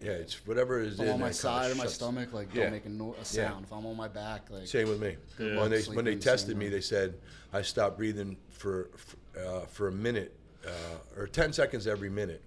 yeah. 0.00 0.10
It's 0.10 0.46
whatever 0.46 0.80
is 0.80 1.00
I'm 1.00 1.06
in 1.06 1.12
on 1.14 1.20
my 1.20 1.26
there 1.26 1.30
kinda 1.30 1.34
side 1.34 1.70
or 1.70 1.74
my 1.76 1.86
stomach, 1.86 2.32
like 2.34 2.54
Yeah. 2.54 2.64
don't 2.64 2.72
make 2.72 2.84
a, 2.84 2.90
no- 2.90 3.16
a 3.18 3.24
sound. 3.24 3.64
If 3.64 3.72
I'm 3.72 3.86
on 3.86 3.96
my 3.96 4.08
back, 4.08 4.50
like 4.50 4.66
Same 4.66 4.88
with 4.90 5.00
me. 5.00 5.16
Yeah. 5.38 5.60
When 5.60 5.70
they 5.70 5.82
when 5.84 6.04
they 6.04 6.16
the 6.16 6.20
tested 6.20 6.58
me, 6.58 6.68
they 6.68 6.82
said 6.82 7.14
I 7.54 7.62
stopped 7.62 7.96
breathing 7.96 8.36
for 8.50 8.90
for, 8.96 9.16
uh, 9.38 9.60
for 9.66 9.88
a 9.88 9.92
minute 9.92 10.34
uh, 10.66 11.20
or 11.20 11.26
ten 11.26 11.52
seconds 11.52 11.86
every 11.86 12.10
minute 12.10 12.42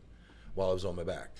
while 0.54 0.70
I 0.70 0.74
was 0.74 0.86
on 0.86 0.96
my 0.96 1.04
back. 1.04 1.32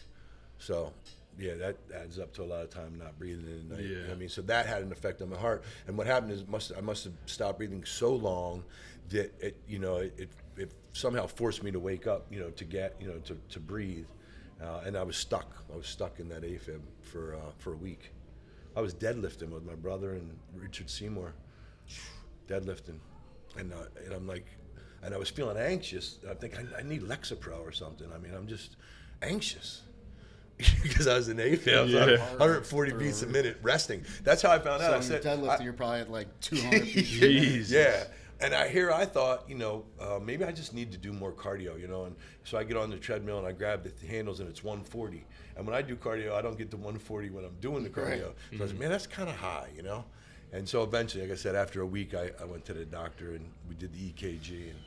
So. 0.58 0.94
Yeah, 1.38 1.56
that 1.56 1.76
adds 1.94 2.18
up 2.18 2.32
to 2.36 2.44
a 2.44 2.46
lot 2.46 2.62
of 2.62 2.70
time 2.70 2.98
not 2.98 3.20
breathing 3.20 3.46
in. 3.46 3.78
Yeah. 3.78 4.10
I 4.10 4.16
mean, 4.16 4.30
so 4.30 4.42
that 4.44 4.68
had 4.68 4.84
an 4.84 4.94
effect 4.94 5.22
on 5.22 5.30
my 5.30 5.36
heart. 5.36 5.66
And 5.86 5.98
what 5.98 6.08
happened 6.08 6.32
is, 6.32 6.48
must 6.48 6.72
I 6.78 6.80
must 6.80 7.04
have 7.04 7.12
stopped 7.26 7.58
breathing 7.58 7.84
so 7.84 8.16
long 8.16 8.64
that 9.10 9.34
it, 9.42 9.58
you 9.68 9.78
know, 9.80 9.98
it, 9.98 10.14
it, 10.18 10.30
it 10.56 10.72
somehow 10.94 11.28
forced 11.28 11.62
me 11.62 11.72
to 11.72 11.80
wake 11.80 12.08
up, 12.08 12.26
you 12.32 12.40
know, 12.40 12.52
to 12.52 12.64
get, 12.64 12.96
you 13.02 13.10
know, 13.10 13.18
to, 13.26 13.38
to 13.50 13.60
breathe. 13.60 14.06
Uh, 14.64 14.84
and 14.86 14.96
I 14.96 15.04
was 15.04 15.18
stuck. 15.18 15.66
I 15.74 15.76
was 15.76 15.88
stuck 15.88 16.22
in 16.22 16.30
that 16.30 16.44
AFib 16.44 16.80
for 17.02 17.36
uh, 17.36 17.52
for 17.58 17.74
a 17.74 17.78
week. 17.78 18.14
I 18.74 18.80
was 18.80 18.96
deadlifting 18.96 19.50
with 19.50 19.66
my 19.66 19.76
brother 19.76 20.14
and 20.14 20.38
Richard 20.56 20.90
Seymour, 20.90 21.34
deadlifting, 22.48 23.00
and 23.58 23.74
uh, 23.74 23.88
and 24.06 24.14
I'm 24.14 24.26
like, 24.26 24.46
and 25.06 25.14
I 25.14 25.18
was 25.18 25.30
feeling 25.30 25.56
anxious. 25.58 26.18
I 26.30 26.34
think 26.34 26.58
I, 26.60 26.80
I 26.80 26.84
need 26.84 27.02
Lexapro 27.04 27.60
or 27.62 27.72
something. 27.72 28.08
I 28.14 28.18
mean, 28.18 28.34
I'm 28.34 28.48
just 28.48 28.76
anxious 29.22 29.82
because 30.84 31.08
I 31.08 31.16
was 31.16 31.30
in 31.30 31.38
AFib. 31.38 31.78
I 31.78 31.82
was 31.82 31.92
Yeah. 31.94 32.18
140 32.38 32.94
beats 32.94 33.22
a 33.22 33.28
minute 33.28 33.58
resting. 33.62 34.04
That's 34.24 34.42
how 34.42 34.52
I 34.52 34.60
found 34.60 34.82
out. 34.82 34.94
I 34.94 35.00
said, 35.02 35.24
you're 35.24 35.34
deadlifting, 35.38 35.60
I- 35.62 35.64
you're 35.64 35.74
probably 35.74 36.00
at 36.00 36.12
like 36.12 36.28
200 36.42 36.82
feet. 36.84 37.06
Jesus. 37.06 37.72
yeah. 37.72 38.04
And 38.42 38.54
I 38.54 38.68
here 38.68 38.92
I 38.92 39.06
thought, 39.06 39.48
you 39.50 39.56
know, 39.56 39.86
uh, 40.00 40.20
maybe 40.22 40.44
I 40.44 40.52
just 40.52 40.74
need 40.74 40.92
to 40.92 40.98
do 40.98 41.14
more 41.14 41.32
cardio, 41.32 41.80
you 41.80 41.88
know. 41.88 42.04
And 42.06 42.16
so 42.44 42.58
I 42.58 42.66
get 42.66 42.76
on 42.76 42.90
the 42.90 42.98
treadmill 42.98 43.38
and 43.38 43.48
I 43.48 43.54
grab 43.54 43.84
the 43.88 44.08
handles 44.08 44.42
and 44.42 44.50
it's 44.50 44.62
140. 44.64 45.26
And 45.56 45.66
when 45.66 45.74
I 45.74 45.82
do 45.82 45.96
cardio, 45.96 46.34
I 46.34 46.42
don't 46.42 46.58
get 46.58 46.70
to 46.72 46.78
140 46.78 47.30
when 47.30 47.46
I'm 47.46 47.56
doing 47.62 47.84
the 47.84 47.90
cardio. 47.90 48.10
Right. 48.10 48.20
So 48.20 48.26
I 48.28 48.54
Mm-hmm. 48.56 48.62
was, 48.64 48.74
man, 48.74 48.90
that's 48.92 49.08
kind 49.08 49.30
of 49.30 49.36
high, 49.38 49.70
you 49.76 49.84
know. 49.84 50.04
And 50.52 50.68
so 50.68 50.84
eventually, 50.84 51.24
like 51.24 51.32
I 51.32 51.36
said, 51.36 51.56
after 51.56 51.82
a 51.82 51.86
week, 51.86 52.14
I, 52.14 52.32
I 52.42 52.46
went 52.46 52.66
to 52.66 52.74
the 52.74 52.84
doctor 52.86 53.36
and 53.36 53.50
we 53.70 53.76
did 53.76 53.94
the 53.94 54.00
EKG 54.12 54.70
and 54.70 54.80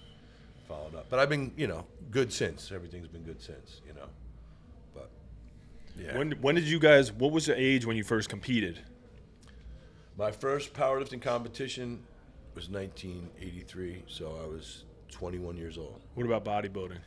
followed 0.69 0.95
up. 0.95 1.07
But 1.09 1.19
I've 1.19 1.31
been, 1.31 1.53
you 1.57 1.67
know, 1.67 1.85
good 2.11 2.33
since. 2.33 2.71
Everything's 2.71 3.09
been 3.09 3.23
good 3.23 3.41
since, 3.41 3.81
you 3.87 3.95
know. 3.95 4.09
But 4.95 5.11
yeah. 5.99 6.17
When 6.17 6.33
when 6.43 6.55
did 6.55 6.65
you 6.65 6.79
guys? 6.79 7.11
What 7.11 7.33
was 7.33 7.47
the 7.47 7.59
age 7.59 7.87
when 7.87 7.97
you 7.97 8.05
first 8.05 8.29
competed? 8.29 8.81
My 10.17 10.31
first 10.31 10.75
powerlifting 10.75 11.23
competition 11.23 12.05
was 12.55 12.69
1983, 12.69 14.03
so 14.09 14.37
I 14.43 14.49
was 14.49 14.85
21 15.11 15.57
years 15.57 15.79
old. 15.79 16.01
What 16.15 16.27
about 16.27 16.45
bodybuilding? 16.45 16.99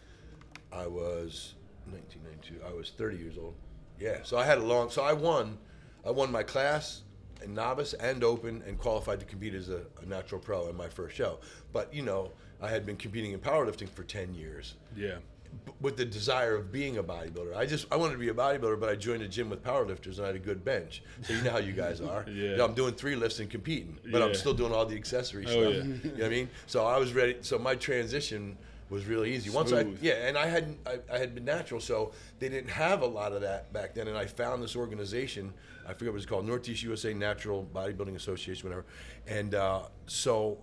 I 0.72 0.88
was 0.88 1.56
1992. 1.90 2.62
I 2.66 2.74
was 2.74 2.92
30 2.92 3.18
years 3.18 3.38
old. 3.38 3.54
Yeah, 4.00 4.20
so 4.24 4.38
I 4.38 4.46
had 4.46 4.58
a 4.58 4.64
long. 4.64 4.90
So 4.90 5.04
I 5.04 5.14
won. 5.14 5.58
I 6.06 6.12
won 6.12 6.32
my 6.32 6.42
class 6.42 7.04
in 7.44 7.54
novice 7.54 7.94
and 7.94 8.24
open, 8.24 8.64
and 8.66 8.78
qualified 8.80 9.20
to 9.20 9.26
compete 9.26 9.54
as 9.54 9.70
a, 9.70 9.82
a 10.02 10.06
natural 10.06 10.40
pro 10.40 10.70
in 10.70 10.78
my 10.78 10.88
first 10.88 11.16
show. 11.16 11.40
But 11.74 11.94
you 11.94 12.02
know, 12.02 12.32
I 12.62 12.70
had 12.70 12.86
been 12.86 12.98
competing 12.98 13.32
in 13.32 13.40
powerlifting 13.40 13.90
for 13.90 14.04
10 14.04 14.34
years 14.36 14.76
Yeah. 14.96 15.16
b- 15.66 15.72
with 15.82 15.98
the 15.98 16.06
desire 16.06 16.56
of 16.56 16.72
being 16.72 16.98
a 16.98 17.04
bodybuilder. 17.04 17.56
I 17.56 17.66
just 17.66 17.88
I 17.92 17.96
wanted 17.96 18.14
to 18.14 18.20
be 18.20 18.30
a 18.30 18.34
bodybuilder, 18.34 18.80
but 18.80 18.90
I 18.90 18.96
joined 18.96 19.24
a 19.24 19.28
gym 19.28 19.50
with 19.50 19.64
powerlifters 19.64 20.18
and 20.18 20.22
I 20.24 20.28
had 20.28 20.36
a 20.36 20.40
good 20.40 20.64
bench. 20.64 21.02
So 21.24 21.34
you 21.34 21.42
know 21.42 21.52
how 21.52 21.58
you 21.58 21.74
guys 21.74 22.00
are. 22.12 22.26
Yeah. 22.28 22.52
You 22.52 22.58
know, 22.58 22.66
I'm 22.66 22.74
doing 22.74 22.94
three 22.94 23.16
lifts 23.16 23.40
and 23.40 23.50
competing, 23.50 23.98
but 24.12 24.22
I'm 24.22 24.36
still 24.36 24.54
doing 24.54 24.72
all 24.74 24.86
the 24.86 24.96
accessory 24.96 25.46
Oh, 25.48 25.50
stuff. 25.50 25.74
yeah. 25.74 25.84
You 25.84 25.84
know 26.04 26.12
what 26.18 26.26
I 26.26 26.30
mean? 26.30 26.50
So 26.68 26.86
I 26.86 26.98
was 26.98 27.14
ready. 27.14 27.38
So 27.42 27.58
my 27.58 27.76
transition 27.76 28.58
was 28.92 29.06
really 29.06 29.34
easy. 29.34 29.50
Once 29.50 29.72
I 29.72 29.84
Smooth. 29.84 30.00
yeah, 30.04 30.28
and 30.28 30.38
I 30.38 30.48
had 30.48 30.76
I, 30.86 31.00
I 31.12 31.18
had 31.18 31.34
been 31.34 31.46
natural, 31.46 31.80
so 31.80 32.12
they 32.40 32.50
didn't 32.50 32.70
have 32.70 33.02
a 33.02 33.06
lot 33.08 33.32
of 33.32 33.40
that 33.42 33.72
back 33.72 33.96
then. 33.96 34.08
And 34.10 34.18
I 34.18 34.26
found 34.26 34.62
this 34.62 34.76
organization. 34.76 35.54
I 35.88 35.94
forget 35.94 36.12
what 36.14 36.18
it's 36.18 36.26
called, 36.28 36.46
Northeast 36.46 36.84
USA 36.84 37.14
Natural 37.14 37.66
Bodybuilding 37.74 38.16
Association, 38.16 38.68
whatever. 38.70 38.86
And 39.28 39.56
uh, 39.56 39.84
so 40.08 40.58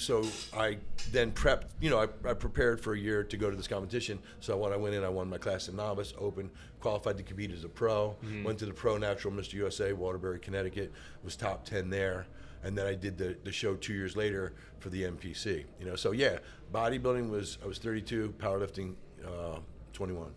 so 0.00 0.24
I 0.56 0.78
then 1.12 1.30
prepped, 1.32 1.64
you 1.80 1.90
know, 1.90 1.98
I, 2.00 2.30
I 2.30 2.32
prepared 2.34 2.80
for 2.80 2.94
a 2.94 2.98
year 2.98 3.22
to 3.24 3.36
go 3.36 3.50
to 3.50 3.56
this 3.56 3.68
competition. 3.68 4.18
So 4.40 4.56
when 4.56 4.72
I 4.72 4.76
went 4.76 4.94
in, 4.94 5.04
I 5.04 5.08
won 5.08 5.28
my 5.28 5.38
class 5.38 5.68
in 5.68 5.76
novice, 5.76 6.14
open, 6.18 6.50
qualified 6.80 7.16
to 7.18 7.22
compete 7.22 7.52
as 7.52 7.64
a 7.64 7.68
pro. 7.68 8.16
Went 8.44 8.58
to 8.60 8.66
the 8.66 8.72
pro 8.72 8.96
natural 8.96 9.34
Mr. 9.34 9.54
USA, 9.54 9.92
Waterbury, 9.92 10.38
Connecticut, 10.38 10.90
was 11.22 11.36
top 11.36 11.64
10 11.66 11.90
there. 11.90 12.26
and 12.64 12.76
then 12.76 12.86
I 12.86 12.94
did 12.94 13.16
the, 13.18 13.36
the 13.44 13.52
show 13.52 13.74
two 13.74 13.92
years 13.94 14.16
later 14.16 14.52
for 14.78 14.88
the 14.88 15.02
NPC. 15.02 15.64
You 15.78 15.86
know, 15.86 15.96
so 15.96 16.12
yeah, 16.12 16.38
bodybuilding 16.72 17.28
was 17.30 17.58
I 17.62 17.66
was 17.66 17.78
32, 17.78 18.34
powerlifting 18.38 18.94
uh, 19.26 19.58
21. 19.92 20.30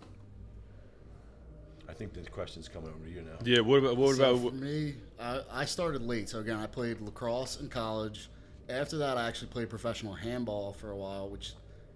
I 1.88 1.94
think 1.94 2.14
the 2.14 2.22
question's 2.30 2.68
coming 2.68 2.90
over 2.90 3.06
to 3.06 3.12
you 3.12 3.22
now. 3.22 3.38
Yeah. 3.44 3.60
What 3.60 3.78
about 3.80 3.98
what 3.98 4.16
So 4.16 4.36
about? 4.36 4.50
for 4.52 4.56
me, 4.56 4.96
I, 5.20 5.42
I 5.52 5.66
started 5.66 6.02
late. 6.02 6.30
So 6.30 6.40
again, 6.40 6.58
I 6.58 6.66
played 6.66 7.00
lacrosse 7.02 7.60
in 7.60 7.70
college. 7.70 8.30
After 8.70 8.98
that, 8.98 9.18
I 9.18 9.28
actually 9.28 9.48
played 9.50 9.70
professional 9.70 10.14
handball 10.14 10.74
for 10.74 10.92
a 10.92 10.98
while, 10.98 11.30
which 11.30 11.54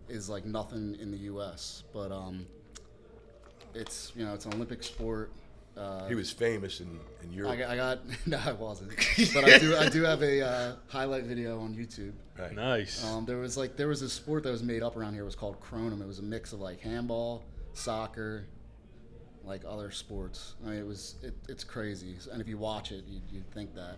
is 0.09 0.29
like 0.29 0.45
nothing 0.45 0.97
in 0.99 1.11
the 1.11 1.17
U.S. 1.19 1.83
But 1.93 2.11
um, 2.11 2.45
it's 3.73 4.11
you 4.15 4.25
know 4.25 4.33
it's 4.33 4.45
an 4.45 4.53
Olympic 4.53 4.83
sport. 4.83 5.31
Uh, 5.77 6.07
He 6.07 6.15
was 6.15 6.31
famous 6.31 6.81
in, 6.81 6.99
in 7.23 7.31
Europe. 7.31 7.51
I 7.51 7.55
got, 7.55 7.69
I 7.69 7.75
got 7.75 7.99
no, 8.27 8.39
I 8.43 8.51
wasn't, 8.51 8.89
but 9.33 9.43
I 9.45 9.59
do 9.59 9.77
I 9.77 9.89
do 9.89 10.01
have 10.03 10.23
a 10.23 10.41
uh, 10.45 10.75
highlight 10.87 11.23
video 11.25 11.59
on 11.59 11.75
YouTube. 11.75 12.13
right. 12.37 12.53
Nice. 12.53 13.05
Um, 13.05 13.25
there 13.25 13.37
was 13.37 13.57
like 13.57 13.77
there 13.77 13.87
was 13.87 14.01
a 14.01 14.09
sport 14.09 14.43
that 14.43 14.51
was 14.51 14.63
made 14.63 14.81
up 14.83 14.97
around 14.97 15.13
here. 15.13 15.21
It 15.21 15.25
was 15.25 15.35
called 15.35 15.61
Cronum. 15.61 16.01
It 16.01 16.07
was 16.07 16.19
a 16.19 16.23
mix 16.23 16.51
of 16.51 16.59
like 16.59 16.81
handball, 16.81 17.43
soccer, 17.73 18.45
like 19.45 19.61
other 19.67 19.91
sports. 19.91 20.55
I 20.65 20.69
mean, 20.71 20.79
it 20.79 20.85
was 20.87 21.15
it, 21.21 21.35
it's 21.47 21.63
crazy. 21.63 22.15
And 22.31 22.41
if 22.41 22.47
you 22.47 22.57
watch 22.57 22.91
it, 22.91 23.03
you'd, 23.07 23.21
you'd 23.31 23.51
think 23.51 23.75
that. 23.75 23.97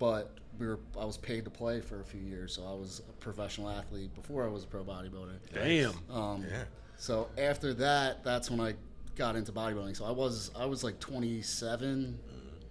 But 0.00 0.36
we 0.60 0.66
were 0.68 0.78
I 1.00 1.04
was 1.04 1.16
paid 1.16 1.44
to 1.44 1.50
play 1.50 1.80
for 1.80 2.00
a 2.00 2.04
few 2.04 2.20
years, 2.20 2.54
so 2.54 2.64
I 2.64 2.74
was 2.74 3.02
a 3.08 3.12
professional 3.14 3.70
athlete 3.70 4.14
before 4.14 4.44
I 4.44 4.48
was 4.48 4.64
a 4.64 4.66
pro 4.66 4.84
bodybuilder. 4.84 5.38
Damn. 5.54 5.94
Um, 6.14 6.44
Yeah. 6.48 6.64
So 6.98 7.30
after 7.38 7.72
that, 7.74 8.22
that's 8.22 8.50
when 8.50 8.60
I 8.60 8.74
got 9.16 9.34
into 9.34 9.52
bodybuilding. 9.52 9.96
So 9.96 10.04
I 10.04 10.10
was 10.10 10.50
I 10.54 10.66
was 10.66 10.84
like 10.84 11.00
27 11.00 12.18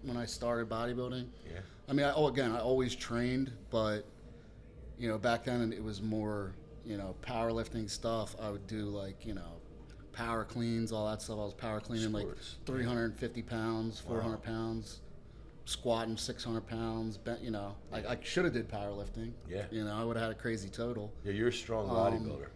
when 0.03 0.15
I 0.17 0.25
started 0.25 0.69
bodybuilding. 0.69 1.25
Yeah. 1.51 1.59
I 1.89 1.93
mean, 1.93 2.05
I, 2.05 2.13
oh, 2.13 2.27
again, 2.27 2.51
I 2.51 2.59
always 2.59 2.95
trained, 2.95 3.51
but 3.71 4.05
you 4.99 5.09
know, 5.09 5.17
back 5.17 5.45
then 5.45 5.73
it 5.73 5.83
was 5.83 6.01
more 6.01 6.53
you 6.85 6.97
know 6.97 7.15
powerlifting 7.21 7.89
stuff. 7.89 8.35
I 8.39 8.51
would 8.51 8.67
do 8.67 8.85
like 8.85 9.25
you 9.25 9.33
know 9.33 9.59
power 10.13 10.43
cleans, 10.45 10.91
all 10.91 11.09
that 11.09 11.21
stuff. 11.21 11.39
I 11.39 11.45
was 11.45 11.53
power 11.55 11.79
cleaning 11.79 12.09
Sports. 12.09 12.57
like 12.59 12.67
350 12.67 13.41
pounds, 13.41 13.99
400 14.01 14.43
pounds, 14.43 14.99
squatting 15.69 16.17
600 16.17 16.61
pounds. 16.67 17.17
Bent, 17.17 17.41
you 17.41 17.51
know, 17.51 17.75
I, 17.91 17.97
I 17.99 18.17
should 18.23 18.45
have 18.45 18.53
did 18.53 18.67
powerlifting. 18.69 19.31
Yeah. 19.47 19.65
You 19.71 19.83
know, 19.85 19.93
I 19.95 20.03
would 20.03 20.15
have 20.17 20.23
had 20.23 20.31
a 20.31 20.39
crazy 20.39 20.69
total 20.69 21.13
Yeah, 21.23 21.33
you're 21.33 21.49
a 21.49 21.53
strong 21.53 21.89
Um, 21.89 21.95
bodybuilder. 21.95 22.47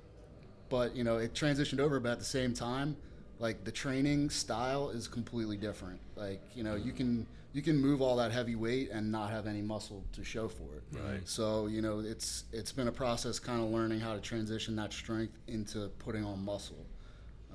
but 0.70 0.96
you 0.96 1.04
know 1.04 1.18
it 1.18 1.34
transitioned 1.34 1.80
over 1.80 2.00
but 2.00 2.12
at 2.14 2.20
the 2.20 2.26
same 2.26 2.54
time 2.54 2.96
like 3.40 3.64
the 3.64 3.72
training 3.72 4.30
style 4.30 4.90
is 4.90 5.08
completely 5.08 5.58
different 5.58 6.00
like 6.16 6.42
you 6.56 6.64
know 6.64 6.76
you 6.76 6.92
can 6.92 7.28
you 7.52 7.62
can 7.62 7.78
move 7.78 8.02
all 8.02 8.16
that 8.16 8.32
heavy 8.32 8.56
weight 8.56 8.90
and 8.92 9.12
not 9.12 9.30
have 9.30 9.46
any 9.46 9.62
muscle 9.62 10.04
to 10.14 10.24
show 10.24 10.48
for 10.48 10.70
it 10.78 10.84
Right. 11.00 11.22
so 11.28 11.68
you 11.68 11.82
know 11.82 12.00
it's 12.00 12.46
it's 12.52 12.72
been 12.72 12.88
a 12.88 12.92
process 12.92 13.38
kind 13.40 13.62
of 13.64 13.70
learning 13.70 14.00
how 14.00 14.14
to 14.16 14.22
transition 14.22 14.76
that 14.78 14.92
strength 14.94 15.38
into 15.48 15.90
putting 16.00 16.24
on 16.26 16.44
muscle 16.44 16.86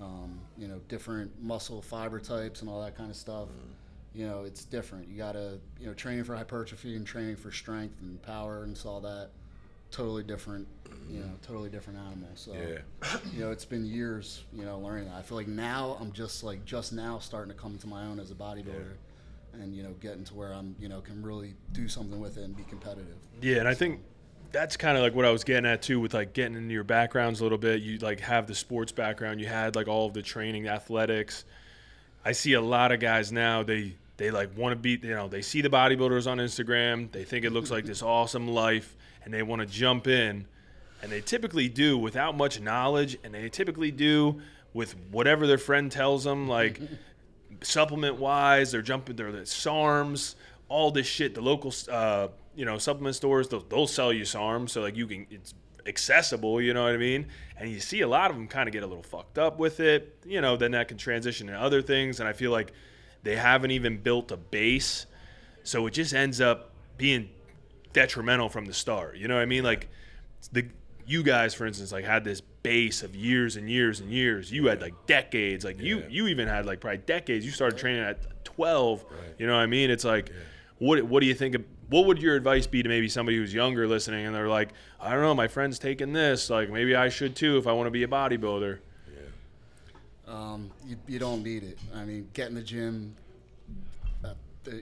um, 0.00 0.38
you 0.56 0.68
know 0.68 0.78
different 0.88 1.30
muscle 1.42 1.82
fiber 1.82 2.20
types 2.20 2.60
and 2.60 2.70
all 2.70 2.80
that 2.82 2.96
kind 2.96 3.10
of 3.10 3.16
stuff 3.16 3.48
you 4.18 4.26
know 4.26 4.42
it's 4.42 4.64
different 4.64 5.08
you 5.08 5.16
gotta 5.16 5.58
you 5.78 5.86
know 5.86 5.94
training 5.94 6.24
for 6.24 6.34
hypertrophy 6.34 6.96
and 6.96 7.06
training 7.06 7.36
for 7.36 7.52
strength 7.52 7.94
and 8.00 8.20
power 8.22 8.64
and 8.64 8.76
all 8.84 9.00
that 9.00 9.30
totally 9.92 10.24
different 10.24 10.66
you 11.08 11.20
know 11.20 11.30
totally 11.46 11.70
different 11.70 11.98
animal 12.00 12.28
so 12.34 12.52
Yeah. 12.52 13.16
you 13.32 13.40
know 13.40 13.52
it's 13.52 13.64
been 13.64 13.86
years 13.86 14.42
you 14.52 14.64
know 14.64 14.78
learning 14.80 15.04
that 15.08 15.14
i 15.14 15.22
feel 15.22 15.36
like 15.38 15.46
now 15.46 15.96
i'm 16.00 16.12
just 16.12 16.42
like 16.42 16.64
just 16.64 16.92
now 16.92 17.20
starting 17.20 17.54
to 17.54 17.58
come 17.58 17.72
into 17.72 17.86
my 17.86 18.04
own 18.06 18.18
as 18.18 18.30
a 18.32 18.34
bodybuilder 18.34 18.94
and 19.54 19.74
you 19.74 19.84
know 19.84 19.92
getting 20.00 20.24
to 20.24 20.34
where 20.34 20.52
i'm 20.52 20.74
you 20.80 20.88
know 20.88 21.00
can 21.00 21.22
really 21.22 21.54
do 21.72 21.86
something 21.88 22.20
with 22.20 22.36
it 22.38 22.42
and 22.42 22.56
be 22.56 22.64
competitive 22.64 23.16
Yeah, 23.40 23.58
and 23.58 23.68
I 23.68 23.74
think 23.74 24.00
that's 24.50 24.76
kind 24.76 24.96
of 24.96 25.02
like 25.02 25.14
what 25.14 25.26
I 25.26 25.30
was 25.30 25.44
getting 25.44 25.66
at 25.66 25.82
too, 25.82 26.00
with 26.00 26.14
like 26.14 26.32
getting 26.32 26.56
into 26.56 26.72
your 26.72 26.82
backgrounds 26.84 27.40
a 27.40 27.42
little 27.42 27.58
bit. 27.58 27.82
You 27.82 27.98
like 27.98 28.20
have 28.20 28.46
the 28.46 28.54
sports 28.54 28.92
background, 28.92 29.40
you 29.42 29.46
had 29.46 29.76
like 29.76 29.88
all 29.88 30.06
of 30.06 30.14
the 30.14 30.22
training, 30.22 30.68
athletics. 30.68 31.44
I 32.24 32.32
see 32.32 32.54
a 32.54 32.60
lot 32.60 32.90
of 32.90 32.98
guys 32.98 33.30
now. 33.30 33.62
They 33.62 33.96
they 34.18 34.32
like 34.32 34.56
want 34.58 34.72
to 34.72 34.76
be, 34.76 34.98
you 35.06 35.14
know, 35.14 35.28
they 35.28 35.42
see 35.42 35.62
the 35.62 35.70
bodybuilders 35.70 36.30
on 36.30 36.38
Instagram. 36.38 37.10
They 37.10 37.24
think 37.24 37.44
it 37.44 37.50
looks 37.50 37.70
like 37.70 37.84
this 37.84 38.02
awesome 38.02 38.48
life, 38.48 38.96
and 39.24 39.32
they 39.32 39.42
want 39.42 39.60
to 39.62 39.66
jump 39.66 40.06
in. 40.06 40.46
And 41.00 41.10
they 41.10 41.20
typically 41.20 41.68
do 41.68 41.96
without 41.96 42.36
much 42.36 42.60
knowledge, 42.60 43.16
and 43.22 43.32
they 43.32 43.48
typically 43.48 43.92
do 43.92 44.40
with 44.74 44.96
whatever 45.12 45.46
their 45.46 45.56
friend 45.56 45.90
tells 45.90 46.24
them, 46.24 46.48
like 46.48 46.80
supplement 47.62 48.16
wise, 48.16 48.72
they're 48.72 48.82
jumping 48.82 49.14
their 49.14 49.30
SARMs, 49.30 50.34
all 50.68 50.90
this 50.90 51.06
shit. 51.06 51.36
The 51.36 51.40
local, 51.40 51.72
uh, 51.88 52.28
you 52.56 52.64
know, 52.64 52.76
supplement 52.76 53.14
stores, 53.14 53.48
they'll, 53.48 53.62
they'll 53.62 53.86
sell 53.86 54.12
you 54.12 54.24
SARMs, 54.24 54.70
so 54.70 54.80
like 54.80 54.96
you 54.96 55.06
can, 55.06 55.28
it's 55.30 55.54
accessible. 55.86 56.60
You 56.60 56.74
know 56.74 56.82
what 56.82 56.92
I 56.92 56.98
mean? 56.98 57.28
And 57.56 57.70
you 57.70 57.78
see 57.78 58.00
a 58.00 58.08
lot 58.08 58.32
of 58.32 58.36
them 58.36 58.48
kind 58.48 58.68
of 58.68 58.72
get 58.72 58.82
a 58.82 58.86
little 58.86 59.04
fucked 59.04 59.38
up 59.38 59.60
with 59.60 59.78
it. 59.78 60.18
You 60.26 60.40
know, 60.40 60.56
then 60.56 60.72
that 60.72 60.88
can 60.88 60.98
transition 60.98 61.46
to 61.46 61.54
other 61.54 61.82
things. 61.82 62.18
And 62.18 62.28
I 62.28 62.32
feel 62.32 62.50
like 62.50 62.72
they 63.28 63.36
haven't 63.36 63.70
even 63.72 63.98
built 63.98 64.32
a 64.32 64.36
base, 64.38 65.04
so 65.62 65.86
it 65.86 65.90
just 65.90 66.14
ends 66.14 66.40
up 66.40 66.70
being 66.96 67.28
detrimental 67.92 68.48
from 68.48 68.64
the 68.64 68.72
start. 68.72 69.16
You 69.16 69.28
know 69.28 69.34
what 69.34 69.42
I 69.42 69.46
mean? 69.46 69.64
Like 69.64 69.88
the 70.52 70.66
you 71.06 71.22
guys, 71.22 71.54
for 71.54 71.66
instance, 71.66 71.92
like 71.92 72.04
had 72.04 72.24
this 72.24 72.40
base 72.40 73.02
of 73.02 73.14
years 73.14 73.56
and 73.56 73.68
years 73.70 74.00
and 74.00 74.10
years. 74.10 74.50
You 74.52 74.66
had 74.66 74.80
like 74.80 74.94
decades. 75.06 75.64
Like 75.64 75.80
you, 75.80 76.00
Yeah. 76.00 76.06
you 76.08 76.26
even 76.28 76.48
had 76.48 76.66
like 76.66 76.80
probably 76.80 76.98
decades. 76.98 77.44
You 77.44 77.50
started 77.50 77.78
training 77.78 78.02
at 78.02 78.44
twelve. 78.44 79.04
Right. 79.10 79.34
You 79.38 79.46
know 79.46 79.54
what 79.54 79.60
I 79.62 79.66
mean? 79.66 79.90
It's 79.90 80.04
like, 80.04 80.30
what 80.78 81.02
what 81.02 81.20
do 81.20 81.26
you 81.26 81.34
think? 81.34 81.54
Of, 81.54 81.64
what 81.90 82.06
would 82.06 82.20
your 82.20 82.34
advice 82.36 82.66
be 82.66 82.82
to 82.82 82.88
maybe 82.88 83.08
somebody 83.08 83.36
who's 83.38 83.52
younger 83.54 83.86
listening 83.88 84.26
and 84.26 84.34
they're 84.34 84.48
like, 84.48 84.70
I 85.00 85.10
don't 85.12 85.22
know, 85.22 85.34
my 85.34 85.48
friend's 85.48 85.78
taking 85.78 86.12
this. 86.12 86.50
Like 86.50 86.70
maybe 86.70 86.94
I 86.94 87.08
should 87.08 87.34
too 87.36 87.56
if 87.58 87.66
I 87.66 87.72
want 87.72 87.86
to 87.86 87.90
be 87.90 88.02
a 88.02 88.08
bodybuilder. 88.08 88.78
Um, 90.28 90.70
you, 90.86 90.96
you 91.06 91.18
don't 91.18 91.42
need 91.42 91.62
it 91.62 91.78
i 91.94 92.04
mean 92.04 92.28
get 92.32 92.48
in 92.48 92.54
the 92.54 92.62
gym 92.62 93.14
uh, 94.24 94.34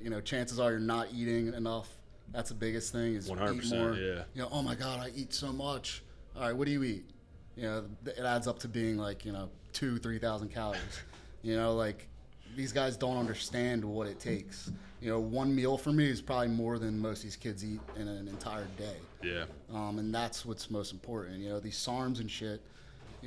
you 0.03 0.11
know 0.11 0.21
chances 0.21 0.59
are 0.59 0.71
you're 0.71 0.81
not 0.81 1.09
eating 1.15 1.53
enough 1.55 1.89
that's 2.33 2.49
the 2.49 2.55
biggest 2.55 2.93
thing 2.93 3.15
is 3.15 3.31
100%, 3.31 3.71
more 3.79 3.95
yeah. 3.95 4.23
you 4.35 4.43
know 4.43 4.49
oh 4.51 4.63
my 4.63 4.75
god 4.75 5.01
i 5.01 5.11
eat 5.15 5.33
so 5.33 5.53
much 5.53 6.03
all 6.35 6.43
right 6.43 6.57
what 6.57 6.67
do 6.67 6.73
you 6.73 6.83
eat 6.83 7.05
you 7.57 7.63
know 7.63 7.85
it 8.07 8.19
adds 8.19 8.47
up 8.47 8.59
to 8.59 8.69
being 8.69 8.97
like 8.97 9.25
you 9.25 9.33
know 9.33 9.49
two 9.73 9.99
three 9.99 10.19
thousand 10.19 10.49
calories 10.49 11.01
you 11.43 11.57
know 11.57 11.75
like 11.75 12.09
these 12.57 12.73
guys 12.73 12.97
don't 12.97 13.17
understand 13.19 13.85
what 13.85 14.07
it 14.07 14.19
takes 14.19 14.71
you 15.01 15.11
know 15.11 15.21
one 15.21 15.55
meal 15.55 15.77
for 15.77 15.93
me 15.93 16.09
is 16.09 16.21
probably 16.23 16.49
more 16.49 16.79
than 16.79 16.99
most 16.99 17.19
of 17.19 17.25
these 17.25 17.37
kids 17.37 17.65
eat 17.65 17.81
in 17.97 18.09
an 18.09 18.29
entire 18.29 18.67
day 18.79 18.97
Yeah. 19.23 19.45
um, 19.73 19.99
and 19.99 20.15
that's 20.15 20.45
what's 20.47 20.71
most 20.71 20.93
important. 20.93 21.39
You 21.41 21.51
know, 21.51 21.61
these 21.61 21.77
SARMs 21.77 22.21
and 22.21 22.31
shit. 22.31 22.61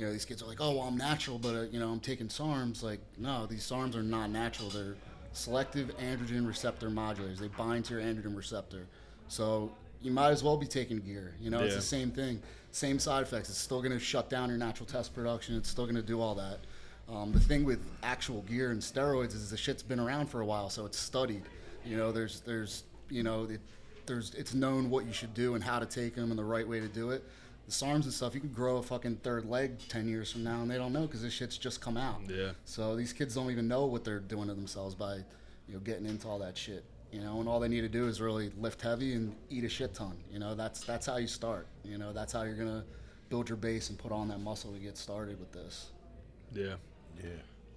You 0.00 0.06
know, 0.06 0.12
these 0.12 0.24
kids 0.24 0.42
are 0.42 0.46
like, 0.46 0.62
"Oh, 0.62 0.70
well, 0.70 0.84
I'm 0.84 0.96
natural, 0.96 1.38
but 1.38 1.54
uh, 1.54 1.62
you 1.70 1.78
know, 1.78 1.90
I'm 1.90 2.00
taking 2.00 2.28
SARMs." 2.28 2.82
Like, 2.82 3.00
no, 3.18 3.44
these 3.44 3.62
SARMs 3.62 3.94
are 3.94 4.02
not 4.02 4.30
natural. 4.30 4.70
They're 4.70 4.96
selective 5.34 5.94
androgen 5.98 6.46
receptor 6.46 6.88
modulators. 6.88 7.38
They 7.38 7.48
bind 7.48 7.84
to 7.84 7.94
your 7.94 8.02
androgen 8.02 8.34
receptor. 8.34 8.86
So 9.28 9.70
you 10.00 10.10
might 10.10 10.30
as 10.30 10.42
well 10.42 10.56
be 10.56 10.66
taking 10.66 11.00
gear. 11.00 11.34
You 11.38 11.50
know, 11.50 11.60
it's 11.60 11.74
the 11.74 11.82
same 11.82 12.10
thing, 12.10 12.40
same 12.72 12.98
side 12.98 13.24
effects. 13.24 13.50
It's 13.50 13.58
still 13.58 13.82
going 13.82 13.92
to 13.92 13.98
shut 13.98 14.30
down 14.30 14.48
your 14.48 14.56
natural 14.56 14.86
test 14.86 15.14
production. 15.14 15.54
It's 15.54 15.68
still 15.68 15.84
going 15.84 15.96
to 15.96 16.02
do 16.02 16.18
all 16.18 16.34
that. 16.34 16.60
Um, 17.06 17.30
the 17.32 17.40
thing 17.40 17.64
with 17.64 17.84
actual 18.02 18.40
gear 18.42 18.70
and 18.70 18.80
steroids 18.80 19.34
is 19.34 19.50
the 19.50 19.56
shit's 19.58 19.82
been 19.82 20.00
around 20.00 20.28
for 20.28 20.40
a 20.40 20.46
while, 20.46 20.70
so 20.70 20.86
it's 20.86 20.98
studied. 20.98 21.42
You 21.84 21.98
know, 21.98 22.10
there's 22.10 22.40
there's 22.40 22.84
you 23.10 23.22
know 23.22 23.44
it, 23.44 23.60
there's 24.06 24.32
it's 24.34 24.54
known 24.54 24.88
what 24.88 25.04
you 25.04 25.12
should 25.12 25.34
do 25.34 25.56
and 25.56 25.62
how 25.62 25.78
to 25.78 25.84
take 25.84 26.14
them 26.14 26.30
and 26.30 26.38
the 26.38 26.44
right 26.44 26.66
way 26.66 26.80
to 26.80 26.88
do 26.88 27.10
it. 27.10 27.22
The 27.66 27.72
SARMs 27.72 28.04
and 28.04 28.12
stuff, 28.12 28.34
you 28.34 28.40
could 28.40 28.54
grow 28.54 28.78
a 28.78 28.82
fucking 28.82 29.16
third 29.16 29.44
leg 29.44 29.78
ten 29.88 30.08
years 30.08 30.32
from 30.32 30.42
now, 30.42 30.60
and 30.62 30.70
they 30.70 30.76
don't 30.76 30.92
know 30.92 31.02
because 31.02 31.22
this 31.22 31.32
shit's 31.32 31.56
just 31.56 31.80
come 31.80 31.96
out. 31.96 32.20
Yeah. 32.28 32.52
So 32.64 32.96
these 32.96 33.12
kids 33.12 33.34
don't 33.34 33.50
even 33.50 33.68
know 33.68 33.86
what 33.86 34.04
they're 34.04 34.18
doing 34.18 34.48
to 34.48 34.54
themselves 34.54 34.94
by, 34.94 35.16
you 35.68 35.74
know, 35.74 35.80
getting 35.80 36.06
into 36.06 36.26
all 36.26 36.38
that 36.40 36.56
shit. 36.58 36.84
You 37.12 37.20
know, 37.20 37.40
and 37.40 37.48
all 37.48 37.58
they 37.58 37.68
need 37.68 37.80
to 37.80 37.88
do 37.88 38.06
is 38.06 38.20
really 38.20 38.52
lift 38.58 38.80
heavy 38.82 39.14
and 39.14 39.34
eat 39.50 39.64
a 39.64 39.68
shit 39.68 39.94
ton. 39.94 40.16
You 40.32 40.38
know, 40.38 40.54
that's 40.54 40.84
that's 40.84 41.06
how 41.06 41.16
you 41.16 41.26
start. 41.26 41.66
You 41.84 41.98
know, 41.98 42.12
that's 42.12 42.32
how 42.32 42.42
you're 42.42 42.54
gonna 42.54 42.84
build 43.30 43.48
your 43.48 43.56
base 43.56 43.90
and 43.90 43.98
put 43.98 44.12
on 44.12 44.28
that 44.28 44.40
muscle 44.40 44.72
to 44.72 44.78
get 44.78 44.96
started 44.96 45.38
with 45.38 45.52
this. 45.52 45.90
Yeah. 46.52 46.74
Yeah. 47.22 47.30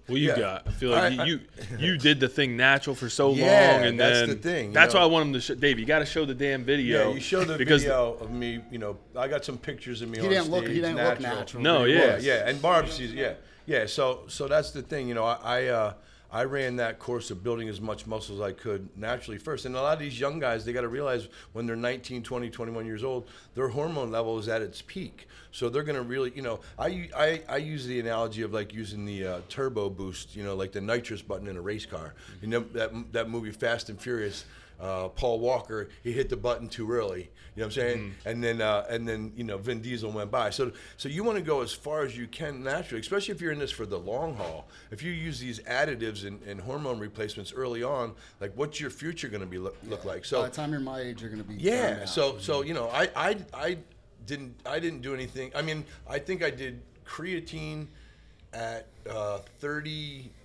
What 0.06 0.20
you 0.20 0.28
Yeah. 0.28 0.38
got? 0.38 0.62
I 0.66 0.70
feel 0.72 0.90
like 0.90 1.18
I- 1.18 1.24
you, 1.24 1.40
you 1.78 1.86
you 1.92 1.96
did 1.98 2.20
the 2.20 2.28
thing 2.28 2.56
natural 2.58 2.94
for 2.94 3.08
so 3.08 3.32
Yeah, 3.32 3.72
long, 3.76 3.86
and 3.86 3.98
that's 3.98 4.18
then 4.20 4.28
the 4.28 4.34
thing, 4.36 4.72
That's 4.72 4.92
know. 4.92 5.00
why 5.00 5.04
I 5.06 5.08
want 5.08 5.28
him 5.28 5.32
to. 5.34 5.40
Show, 5.40 5.54
Dave, 5.54 5.78
you 5.78 5.86
got 5.86 6.00
to 6.00 6.06
show 6.06 6.24
the 6.26 6.34
damn 6.34 6.62
video. 6.62 7.08
Yeah, 7.08 7.14
you 7.14 7.20
show 7.20 7.42
the 7.44 7.56
because 7.56 7.82
video 7.84 8.14
of 8.20 8.30
me. 8.30 8.60
You 8.70 8.78
know, 8.78 8.98
I 9.16 9.28
got 9.28 9.44
some 9.46 9.56
pictures 9.56 10.02
of 10.02 10.10
me 10.10 10.18
He 10.18 10.24
on 10.24 10.28
didn't 10.30 10.44
stage. 10.44 10.52
look. 10.54 10.68
He 10.68 10.74
didn't 10.74 10.96
look 10.96 11.20
natural. 11.20 11.62
No, 11.62 11.84
yeah. 11.84 12.16
Yeah, 12.16 12.18
yeah, 12.20 12.48
and 12.48 12.60
Barb 12.60 12.88
sees. 12.90 13.12
Yeah, 13.14 13.32
yeah. 13.66 13.86
So, 13.86 14.24
so 14.28 14.46
that's 14.46 14.72
the 14.72 14.82
thing. 14.82 15.08
You 15.08 15.14
know, 15.14 15.24
I, 15.24 15.38
I, 15.42 15.66
uh, 15.68 15.92
I 16.34 16.42
ran 16.42 16.74
that 16.76 16.98
course 16.98 17.30
of 17.30 17.44
building 17.44 17.68
as 17.68 17.80
much 17.80 18.08
muscle 18.08 18.34
as 18.34 18.40
I 18.40 18.50
could 18.50 18.88
naturally 18.98 19.38
first. 19.38 19.66
And 19.66 19.76
a 19.76 19.80
lot 19.80 19.92
of 19.92 20.00
these 20.00 20.18
young 20.18 20.40
guys, 20.40 20.64
they 20.64 20.72
got 20.72 20.80
to 20.80 20.88
realize 20.88 21.28
when 21.52 21.64
they're 21.64 21.76
19, 21.76 22.24
20, 22.24 22.50
21 22.50 22.84
years 22.84 23.04
old, 23.04 23.28
their 23.54 23.68
hormone 23.68 24.10
level 24.10 24.36
is 24.40 24.48
at 24.48 24.60
its 24.60 24.82
peak. 24.82 25.28
So 25.52 25.68
they're 25.68 25.84
going 25.84 25.94
to 25.94 26.02
really, 26.02 26.32
you 26.34 26.42
know, 26.42 26.58
I, 26.76 27.08
I, 27.16 27.42
I 27.48 27.56
use 27.58 27.86
the 27.86 28.00
analogy 28.00 28.42
of 28.42 28.52
like 28.52 28.74
using 28.74 29.04
the 29.04 29.24
uh, 29.24 29.40
turbo 29.48 29.88
boost, 29.88 30.34
you 30.34 30.42
know, 30.42 30.56
like 30.56 30.72
the 30.72 30.80
nitrous 30.80 31.22
button 31.22 31.46
in 31.46 31.56
a 31.56 31.60
race 31.60 31.86
car. 31.86 32.14
You 32.42 32.48
know, 32.48 32.60
that, 32.72 33.12
that 33.12 33.30
movie 33.30 33.52
Fast 33.52 33.88
and 33.88 34.00
Furious 34.00 34.44
uh, 34.80 35.08
Paul 35.08 35.40
Walker, 35.40 35.88
he 36.02 36.12
hit 36.12 36.28
the 36.28 36.36
button 36.36 36.68
too 36.68 36.90
early. 36.90 37.30
You 37.56 37.60
know 37.60 37.66
what 37.66 37.76
I'm 37.76 37.82
saying? 37.82 37.98
Mm-hmm. 37.98 38.28
And 38.28 38.44
then 38.44 38.60
uh, 38.60 38.86
and 38.88 39.06
then 39.06 39.32
you 39.36 39.44
know 39.44 39.58
Vin 39.58 39.80
Diesel 39.80 40.10
went 40.10 40.30
by. 40.30 40.50
So 40.50 40.72
so 40.96 41.08
you 41.08 41.22
want 41.22 41.38
to 41.38 41.44
go 41.44 41.62
as 41.62 41.72
far 41.72 42.02
as 42.02 42.16
you 42.16 42.26
can 42.26 42.64
naturally, 42.64 43.00
especially 43.00 43.34
if 43.34 43.40
you're 43.40 43.52
in 43.52 43.60
this 43.60 43.70
for 43.70 43.86
the 43.86 43.98
long 43.98 44.34
haul. 44.34 44.66
If 44.90 45.02
you 45.02 45.12
use 45.12 45.38
these 45.38 45.60
additives 45.60 46.26
and, 46.26 46.42
and 46.42 46.60
hormone 46.60 46.98
replacements 46.98 47.52
early 47.52 47.82
on, 47.82 48.14
like 48.40 48.52
what's 48.56 48.80
your 48.80 48.90
future 48.90 49.28
going 49.28 49.40
to 49.40 49.46
be 49.46 49.58
look, 49.58 49.76
look 49.88 50.04
like? 50.04 50.24
So 50.24 50.42
By 50.42 50.48
the 50.48 50.54
time 50.54 50.72
you're 50.72 50.80
my 50.80 51.00
age, 51.00 51.20
you're 51.20 51.30
gonna 51.30 51.44
be 51.44 51.54
burned 51.54 51.62
yeah. 51.62 52.04
So 52.06 52.38
so 52.38 52.62
you 52.62 52.74
know, 52.74 52.88
I 52.88 53.08
I 53.14 53.36
I 53.54 53.78
didn't 54.26 54.54
I 54.66 54.80
didn't 54.80 55.02
do 55.02 55.14
anything. 55.14 55.52
I 55.54 55.62
mean, 55.62 55.84
I 56.08 56.18
think 56.18 56.42
I 56.42 56.50
did 56.50 56.80
creatine 57.06 57.86
at 58.52 58.86
uh, 59.08 59.40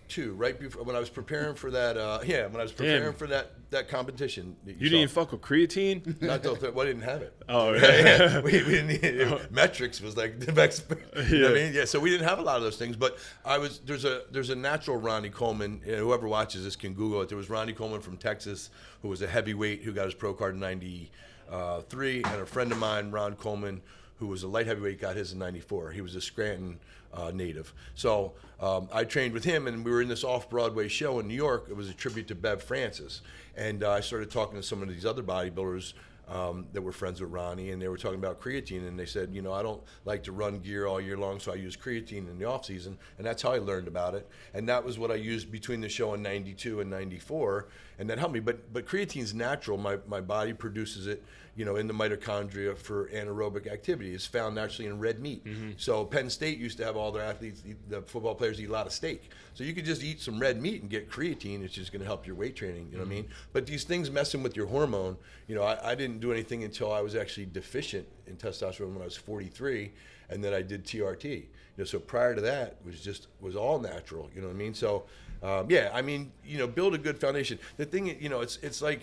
32, 0.10 0.34
right 0.34 0.60
before 0.60 0.84
when 0.84 0.96
I 0.96 1.00
was 1.00 1.10
preparing 1.10 1.56
for 1.56 1.72
that. 1.72 1.98
Uh, 1.98 2.20
yeah, 2.26 2.48
when 2.48 2.58
I 2.60 2.64
was 2.64 2.72
preparing 2.72 3.04
Damn. 3.04 3.14
for 3.14 3.28
that 3.28 3.52
that 3.72 3.88
competition. 3.88 4.56
that 4.66 4.80
You 4.82 4.88
saw. 4.90 4.96
didn't 4.98 5.12
fuck 5.12 5.32
with 5.32 5.42
creatine? 5.42 6.20
Not 6.22 6.42
till 6.44 6.56
well, 6.56 6.82
I 6.82 6.86
didn't 6.86 7.04
have 7.04 7.22
it. 7.22 7.34
Oh, 7.48 7.74
yeah. 7.74 7.82
yeah. 8.02 8.40
we, 8.42 8.52
we 8.64 8.72
didn't 8.72 8.88
need 8.88 9.04
it. 9.04 9.52
Met-Rx 9.52 10.02
was 10.02 10.18
like 10.18 10.40
the 10.40 10.52
best. 10.52 10.86
You 11.30 11.40
know 11.40 11.50
what 11.50 11.58
I 11.58 11.64
mean? 11.66 11.74
Yeah. 11.74 11.86
So 11.86 12.00
we 12.00 12.10
didn't 12.10 12.28
have 12.28 12.40
a 12.40 12.42
lot 12.42 12.58
of 12.58 12.64
those 12.64 12.78
things, 12.78 12.96
but 12.96 13.18
I 13.46 13.58
was 13.58 13.80
there's 13.86 14.06
a 14.06 14.24
there's 14.32 14.50
a 14.50 14.56
natural 14.56 14.98
Ronnie 14.98 15.30
Coleman. 15.30 15.82
And 15.86 15.96
whoever 15.96 16.28
watches 16.28 16.64
this 16.64 16.76
can 16.76 16.94
Google 16.94 17.22
it. 17.22 17.30
There 17.30 17.38
was 17.38 17.50
Ronnie 17.50 17.74
Coleman 17.74 18.02
from 18.02 18.18
Texas 18.18 18.70
who 19.02 19.08
was 19.10 19.22
a 19.22 19.28
heavyweight 19.28 19.84
who 19.84 19.94
got 19.94 20.06
his 20.06 20.14
pro 20.14 20.34
card 20.34 20.56
in 20.56 20.60
'93, 20.60 22.24
and 22.24 22.42
a 22.42 22.46
friend 22.46 22.72
of 22.72 22.78
mine, 22.78 23.12
Ron 23.12 23.36
Coleman, 23.36 23.82
who 24.18 24.28
was 24.28 24.44
a 24.44 24.48
light 24.48 24.66
heavyweight, 24.68 25.00
got 25.00 25.16
his 25.16 25.32
in 25.34 25.40
'94. 25.40 25.92
He 25.92 26.02
was 26.02 26.16
a 26.16 26.22
Scranton 26.22 26.80
uh, 27.14 27.32
native. 27.34 27.74
So 27.96 28.34
um, 28.60 28.90
I 28.92 29.04
trained 29.04 29.34
with 29.34 29.44
him, 29.44 29.68
and 29.68 29.84
we 29.84 29.92
were 29.92 30.02
in 30.02 30.08
this 30.08 30.24
off-Broadway 30.24 30.88
show 30.88 31.20
in 31.20 31.28
New 31.28 31.36
York. 31.36 31.68
It 31.70 31.76
was 31.76 31.90
a 31.90 31.94
tribute 31.94 32.28
to 32.28 32.36
Bev 32.36 32.62
Francis, 32.64 33.22
and 33.56 33.84
uh, 33.84 33.92
I 33.92 34.00
started 34.02 34.32
talking 34.32 34.58
to 34.58 34.64
some 34.64 34.82
of 34.82 34.90
these 34.90 35.06
other 35.06 35.24
bodybuilders 35.24 35.94
um, 36.30 36.68
that 36.74 36.82
were 36.82 36.92
friends 36.92 37.22
with 37.22 37.32
Ronnie, 37.32 37.72
and 37.72 37.82
they 37.82 37.88
were 37.88 37.98
talking 37.98 38.20
about 38.20 38.40
creatine, 38.40 38.88
and 38.88 39.00
they 39.00 39.06
said, 39.06 39.34
you 39.34 39.42
know, 39.42 39.52
I 39.52 39.64
don't 39.64 39.82
like 40.06 40.24
to 40.24 40.32
run 40.32 40.60
gear 40.60 40.86
all 40.86 41.02
year 41.02 41.18
long, 41.18 41.40
so 41.40 41.52
I 41.52 41.56
use 41.56 41.76
creatine 41.76 42.30
in 42.30 42.38
the 42.38 42.46
off 42.46 42.66
season, 42.66 42.98
and 43.18 43.26
that's 43.26 43.42
how 43.42 43.52
I 43.52 43.58
learned 43.58 43.88
about 43.88 44.14
it, 44.14 44.28
and 44.54 44.70
that 44.70 44.84
was 44.84 45.00
what 45.00 45.10
I 45.10 45.16
used 45.16 45.52
between 45.52 45.82
the 45.82 45.90
show 45.90 46.14
in 46.14 46.22
'92 46.22 46.82
and 46.82 46.90
'94, 46.90 47.68
and 47.98 48.10
that 48.10 48.20
helped 48.20 48.34
me. 48.34 48.40
But 48.40 48.72
but 48.72 48.86
creatine's 48.86 49.34
natural; 49.34 49.78
my 49.78 49.98
my 50.08 50.22
body 50.22 50.54
produces 50.54 51.08
it, 51.08 51.24
you 51.56 51.66
know, 51.66 51.76
in 51.76 51.88
the 51.88 51.94
mitochondria 51.94 52.78
for 52.78 53.10
anaerobic 53.10 53.68
activity. 53.72 54.14
It's 54.14 54.26
found 54.26 54.56
naturally 54.56 54.88
in 54.88 55.00
red 55.00 55.20
meat. 55.20 55.46
So 55.78 56.06
Penn 56.06 56.30
State 56.30 56.58
used 56.58 56.78
to 56.78 56.86
have 56.86 56.96
all 56.96 57.12
their 57.12 57.24
athletes, 57.24 57.64
the 57.90 58.02
football 58.02 58.36
players, 58.36 58.62
eat 58.62 58.70
a 58.70 58.72
lot 58.72 58.86
of 58.86 58.94
steak. 58.94 59.30
So 59.54 59.64
you 59.64 59.74
could 59.74 59.86
just 59.86 60.04
eat 60.04 60.22
some 60.22 60.40
red 60.40 60.62
meat 60.62 60.82
and 60.82 60.90
get 60.90 61.10
creatine. 61.10 61.64
It's 61.64 61.74
just 61.74 61.92
going 61.92 62.02
to 62.02 62.06
help 62.06 62.26
your 62.26 62.36
weight 62.36 62.56
training. 62.56 62.88
You 62.92 62.98
know 62.98 63.04
what 63.04 63.12
I 63.12 63.16
mean? 63.16 63.28
But 63.52 63.66
these 63.66 63.84
things 63.84 64.10
messing 64.10 64.42
with 64.44 64.56
your 64.56 64.68
hormone. 64.68 65.18
You 65.48 65.56
know, 65.56 65.64
I, 65.64 65.92
I 65.92 65.96
didn't 65.96 66.20
do 66.20 66.32
anything 66.32 66.64
until 66.64 66.92
I 66.92 67.02
was 67.02 67.16
actually 67.16 67.48
deficient 67.48 68.08
in 68.28 68.38
testosterone 68.38 68.94
when 68.94 69.02
I 69.02 69.06
was 69.06 69.18
43, 69.18 69.92
and 70.30 70.44
then 70.44 70.54
I 70.54 70.62
did 70.62 70.86
TRT. 70.86 71.26
You 71.26 71.46
know, 71.78 71.84
so 71.84 72.00
prior 72.00 72.36
to 72.36 72.42
that 72.42 72.78
was 72.86 73.02
just 73.02 73.28
was 73.42 73.56
all 73.56 73.80
natural. 73.80 74.30
You 74.34 74.42
know 74.42 74.48
what 74.48 74.54
I 74.54 74.58
mean? 74.58 74.74
So 74.74 75.06
um, 75.42 75.68
yeah, 75.70 75.90
I 75.94 76.02
mean, 76.02 76.32
you 76.46 76.58
know, 76.58 76.68
build 76.68 76.94
a 76.94 76.98
good 76.98 77.20
foundation. 77.20 77.60
The 77.78 77.86
thing, 77.86 78.22
you 78.22 78.30
know, 78.30 78.42
it's 78.42 78.58
it's 78.58 78.82
like 78.82 79.02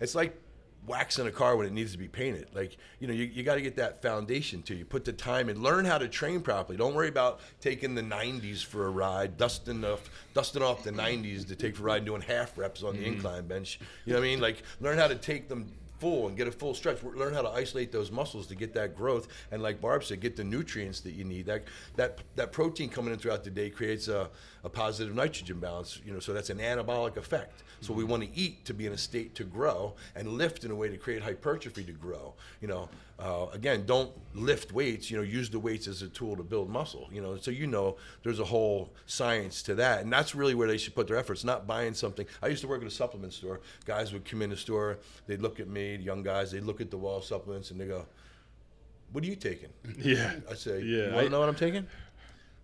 it's 0.00 0.14
like 0.14 0.36
waxing 0.86 1.26
a 1.26 1.30
car 1.30 1.56
when 1.56 1.66
it 1.66 1.72
needs 1.72 1.92
to 1.92 1.98
be 1.98 2.08
painted. 2.08 2.48
Like, 2.54 2.76
you 2.98 3.06
know, 3.06 3.12
you, 3.12 3.24
you 3.24 3.42
got 3.42 3.56
to 3.56 3.60
get 3.60 3.76
that 3.76 4.00
foundation 4.00 4.62
to 4.62 4.74
you. 4.74 4.84
Put 4.84 5.04
the 5.04 5.12
time 5.12 5.48
and 5.48 5.62
Learn 5.62 5.84
how 5.84 5.98
to 5.98 6.08
train 6.08 6.40
properly. 6.40 6.78
Don't 6.78 6.94
worry 6.94 7.08
about 7.08 7.40
taking 7.60 7.94
the 7.94 8.02
90s 8.02 8.64
for 8.64 8.86
a 8.86 8.90
ride, 8.90 9.36
dusting 9.36 9.80
the, 9.80 9.98
dusting 10.34 10.62
off 10.62 10.82
the 10.82 10.90
90s 10.90 11.46
to 11.48 11.56
take 11.56 11.76
for 11.76 11.82
a 11.82 11.86
ride, 11.86 12.04
doing 12.04 12.22
half 12.22 12.56
reps 12.56 12.82
on 12.82 12.94
the 12.94 13.02
mm-hmm. 13.02 13.14
incline 13.14 13.46
bench. 13.46 13.80
You 14.06 14.14
know 14.14 14.20
what 14.20 14.26
I 14.26 14.28
mean? 14.28 14.40
Like, 14.40 14.62
learn 14.80 14.98
how 14.98 15.08
to 15.08 15.16
take 15.16 15.48
them 15.48 15.70
full 15.98 16.28
and 16.28 16.36
get 16.36 16.48
a 16.48 16.52
full 16.52 16.74
stretch. 16.74 17.02
Learn 17.02 17.34
how 17.34 17.42
to 17.42 17.48
isolate 17.48 17.92
those 17.92 18.10
muscles 18.10 18.46
to 18.48 18.54
get 18.54 18.74
that 18.74 18.96
growth. 18.96 19.28
And 19.50 19.62
like 19.62 19.80
Barb 19.80 20.04
said, 20.04 20.20
get 20.20 20.36
the 20.36 20.44
nutrients 20.44 21.00
that 21.00 21.12
you 21.12 21.24
need. 21.24 21.46
That 21.46 21.64
that 21.96 22.18
that 22.36 22.52
protein 22.52 22.88
coming 22.88 23.12
in 23.12 23.18
throughout 23.18 23.44
the 23.44 23.50
day 23.50 23.70
creates 23.70 24.08
a, 24.08 24.30
a 24.64 24.68
positive 24.68 25.14
nitrogen 25.14 25.60
balance. 25.60 26.00
You 26.04 26.12
know, 26.12 26.20
so 26.20 26.32
that's 26.32 26.50
an 26.50 26.58
anabolic 26.58 27.16
effect. 27.16 27.62
So 27.80 27.92
we 27.92 28.02
mm-hmm. 28.02 28.10
want 28.10 28.22
to 28.24 28.38
eat 28.38 28.64
to 28.64 28.74
be 28.74 28.86
in 28.86 28.92
a 28.92 28.98
state 28.98 29.34
to 29.36 29.44
grow 29.44 29.94
and 30.14 30.28
lift 30.28 30.64
in 30.64 30.70
a 30.70 30.74
way 30.74 30.88
to 30.88 30.96
create 30.96 31.22
hypertrophy 31.22 31.84
to 31.84 31.92
grow. 31.92 32.34
You 32.60 32.68
know, 32.68 32.88
uh, 33.18 33.46
again, 33.52 33.84
don't 33.84 34.12
lift 34.34 34.72
weights. 34.72 35.10
You 35.10 35.16
know, 35.16 35.22
use 35.24 35.50
the 35.50 35.58
weights 35.58 35.88
as 35.88 36.02
a 36.02 36.08
tool 36.08 36.36
to 36.36 36.42
build 36.44 36.70
muscle. 36.70 37.08
You 37.12 37.20
know, 37.20 37.36
so 37.36 37.50
you 37.50 37.66
know 37.66 37.96
there's 38.22 38.38
a 38.38 38.44
whole 38.44 38.92
science 39.06 39.62
to 39.64 39.74
that, 39.76 40.02
and 40.02 40.12
that's 40.12 40.34
really 40.34 40.54
where 40.54 40.68
they 40.68 40.78
should 40.78 40.94
put 40.94 41.08
their 41.08 41.16
efforts. 41.16 41.42
Not 41.42 41.66
buying 41.66 41.94
something. 41.94 42.26
I 42.42 42.46
used 42.46 42.62
to 42.62 42.68
work 42.68 42.80
at 42.80 42.86
a 42.86 42.90
supplement 42.90 43.32
store. 43.32 43.60
Guys 43.86 44.12
would 44.12 44.24
come 44.24 44.42
in 44.42 44.50
the 44.50 44.56
store. 44.56 44.98
They'd 45.26 45.40
look 45.42 45.58
at 45.58 45.68
me, 45.68 45.96
young 45.96 46.22
guys. 46.22 46.52
They'd 46.52 46.62
look 46.62 46.80
at 46.80 46.90
the 46.90 46.96
wall 46.96 47.20
supplements, 47.20 47.70
and 47.72 47.80
they 47.80 47.86
go, 47.86 48.06
"What 49.12 49.24
are 49.24 49.26
you 49.26 49.36
taking?" 49.36 49.70
Yeah. 49.98 50.34
I 50.48 50.54
say, 50.54 50.80
Yeah, 50.82 51.08
"You 51.08 51.12
want 51.14 51.26
to 51.26 51.30
know 51.30 51.40
what 51.40 51.48
I'm 51.48 51.54
taking?" 51.56 51.86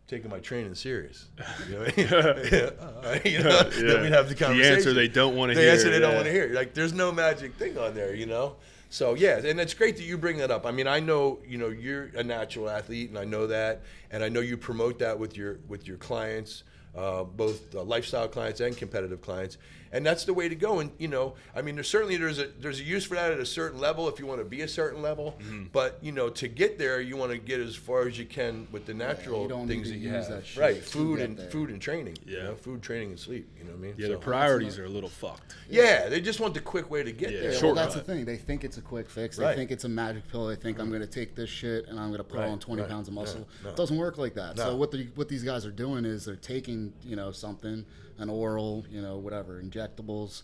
Taking 0.07 0.31
my 0.31 0.39
training 0.39 0.75
serious. 0.75 1.29
You 1.67 1.75
know 1.75 1.81
what 1.81 1.93
I 1.95 1.97
mean? 1.97 2.09
yeah. 2.53 2.71
all 2.79 3.03
right, 3.03 3.25
you 3.33 3.43
know, 3.43 3.51
Yeah. 3.75 3.93
Then 3.95 4.03
we'd 4.03 4.13
have 4.13 4.29
the 4.29 4.35
conversation. 4.35 4.71
The 4.71 4.77
answer 4.77 4.93
they 4.93 5.09
don't 5.09 5.35
wanna 5.35 5.55
The 5.55 5.63
hear, 5.63 5.71
answer 5.73 5.91
they 5.91 5.99
don't 5.99 6.15
want 6.15 6.27
to 6.27 6.31
hear. 6.33 6.53
Like, 6.53 6.75
there's 6.75 6.93
no 6.93 7.11
magic 7.11 7.55
thing 7.55 7.79
on 7.79 7.95
there, 7.95 8.15
you 8.15 8.27
know. 8.27 8.57
So 8.95 9.15
yeah, 9.15 9.39
and 9.39 9.59
it's 9.59 9.75
great 9.75 9.97
that 9.97 10.05
you 10.05 10.17
bring 10.17 10.37
that 10.37 10.53
up. 10.53 10.65
I 10.65 10.71
mean, 10.71 10.87
I 10.87 11.01
know 11.01 11.41
you 11.45 11.59
know 11.59 11.67
you're 11.67 12.13
a 12.15 12.23
natural 12.23 12.71
athlete, 12.71 13.09
and 13.09 13.19
I 13.19 13.25
know 13.25 13.49
that, 13.49 13.83
and 14.13 14.23
I 14.23 14.29
know 14.29 14.39
you 14.39 14.57
promote 14.57 15.01
that 15.01 15.19
with 15.19 15.37
your 15.37 15.59
with 15.67 15.89
your 15.89 15.97
clients, 15.97 16.63
uh, 16.95 17.25
both 17.25 17.75
uh, 17.75 17.83
lifestyle 17.83 18.29
clients 18.29 18.61
and 18.61 18.77
competitive 18.77 19.21
clients, 19.21 19.59
and 19.95 20.05
that's 20.05 20.25
the 20.25 20.35
way 20.35 20.49
to 20.49 20.55
go. 20.55 20.81
And 20.81 20.91
you 20.99 21.09
know, 21.09 21.35
I 21.57 21.63
mean, 21.63 21.77
there's 21.77 21.89
certainly 21.89 22.17
there's 22.19 22.39
a 22.39 22.49
there's 22.61 22.81
a 22.81 22.83
use 22.83 23.07
for 23.07 23.15
that 23.15 23.33
at 23.33 23.39
a 23.39 23.47
certain 23.47 23.79
level 23.81 24.09
if 24.09 24.19
you 24.19 24.27
want 24.27 24.41
to 24.41 24.45
be 24.45 24.61
a 24.61 24.69
certain 24.69 25.01
level, 25.01 25.37
Mm-hmm. 25.41 25.65
but 25.73 25.99
you 26.03 26.13
know, 26.13 26.29
to 26.31 26.49
get 26.49 26.79
there, 26.79 27.01
you 27.01 27.17
want 27.17 27.33
to 27.33 27.39
get 27.39 27.61
as 27.61 27.75
far 27.77 28.07
as 28.07 28.19
you 28.19 28.27
can 28.27 28.67
with 28.73 28.85
the 28.85 28.93
natural 28.95 29.43
you 29.43 29.49
don't 29.49 29.67
need 29.67 29.75
things 29.75 29.87
to 29.89 29.93
that 29.95 29.99
you 30.01 30.11
use 30.11 30.27
have, 30.27 30.37
that 30.37 30.47
shit 30.47 30.61
right? 30.63 30.77
Food 30.85 31.21
and 31.21 31.39
there. 31.39 31.49
food 31.51 31.71
and 31.71 31.81
training, 31.81 32.19
you 32.27 32.37
Yeah. 32.37 32.43
know, 32.45 32.55
food, 32.57 32.83
training, 32.83 33.11
and 33.11 33.19
sleep. 33.19 33.49
You 33.57 33.65
know 33.65 33.71
what 33.71 33.79
I 33.79 33.83
mean? 33.83 33.95
Yeah, 33.97 34.07
So- 34.09 34.13
the 34.13 34.19
priorities 34.19 34.79
are 34.79 34.85
a 34.85 34.89
little 34.89 35.09
fucked. 35.09 35.55
yeah, 35.71 36.09
they 36.09 36.21
just 36.21 36.41
want 36.41 36.55
the 36.55 36.61
quick 36.61 36.91
way 36.91 37.03
to 37.05 37.13
get 37.13 37.31
Yeah, 37.33 37.41
there. 37.41 37.53
Yeah, 37.55 37.63
well, 37.63 37.75
that's 37.75 37.95
the 37.95 38.01
thing. 38.03 38.25
They 38.25 38.37
think 38.37 38.65
it's 38.65 38.77
a 38.79 38.83
quick 38.83 39.09
fix. 39.09 39.37
They 39.37 39.45
Right. 39.45 39.57
think 39.57 39.71
it's 39.71 39.85
a 39.85 39.89
magic 39.89 40.27
pill. 40.29 40.47
They 40.49 40.57
think 40.57 40.79
I'm 40.81 40.89
going 40.89 41.01
to 41.03 41.07
take 41.07 41.35
this 41.37 41.49
shit 41.51 41.87
and 41.89 41.99
I'm 42.01 42.09
going 42.09 42.19
to 42.19 42.25
put 42.25 42.41
Right, 42.41 42.49
on 42.49 42.59
20 42.59 42.83
right, 42.83 42.91
pounds 42.91 43.07
of 43.09 43.15
muscle. 43.15 43.47
no. 43.63 43.71
It 43.71 43.77
doesn't 43.77 43.97
work 43.97 44.19
like 44.19 44.35
that. 44.35 44.57
So 44.59 44.75
what 44.77 44.91
the, 44.91 45.09
what 45.15 45.29
these 45.29 45.43
guys 45.45 45.65
are 45.65 45.71
doing 45.71 46.05
is 46.05 46.25
they're 46.25 46.35
taking 46.37 46.93
you 47.05 47.15
know 47.17 47.31
something, 47.33 47.85
an 48.19 48.29
oral, 48.31 48.85
you 48.91 49.01
know 49.03 49.17
whatever, 49.19 49.61
injectables, 49.63 50.43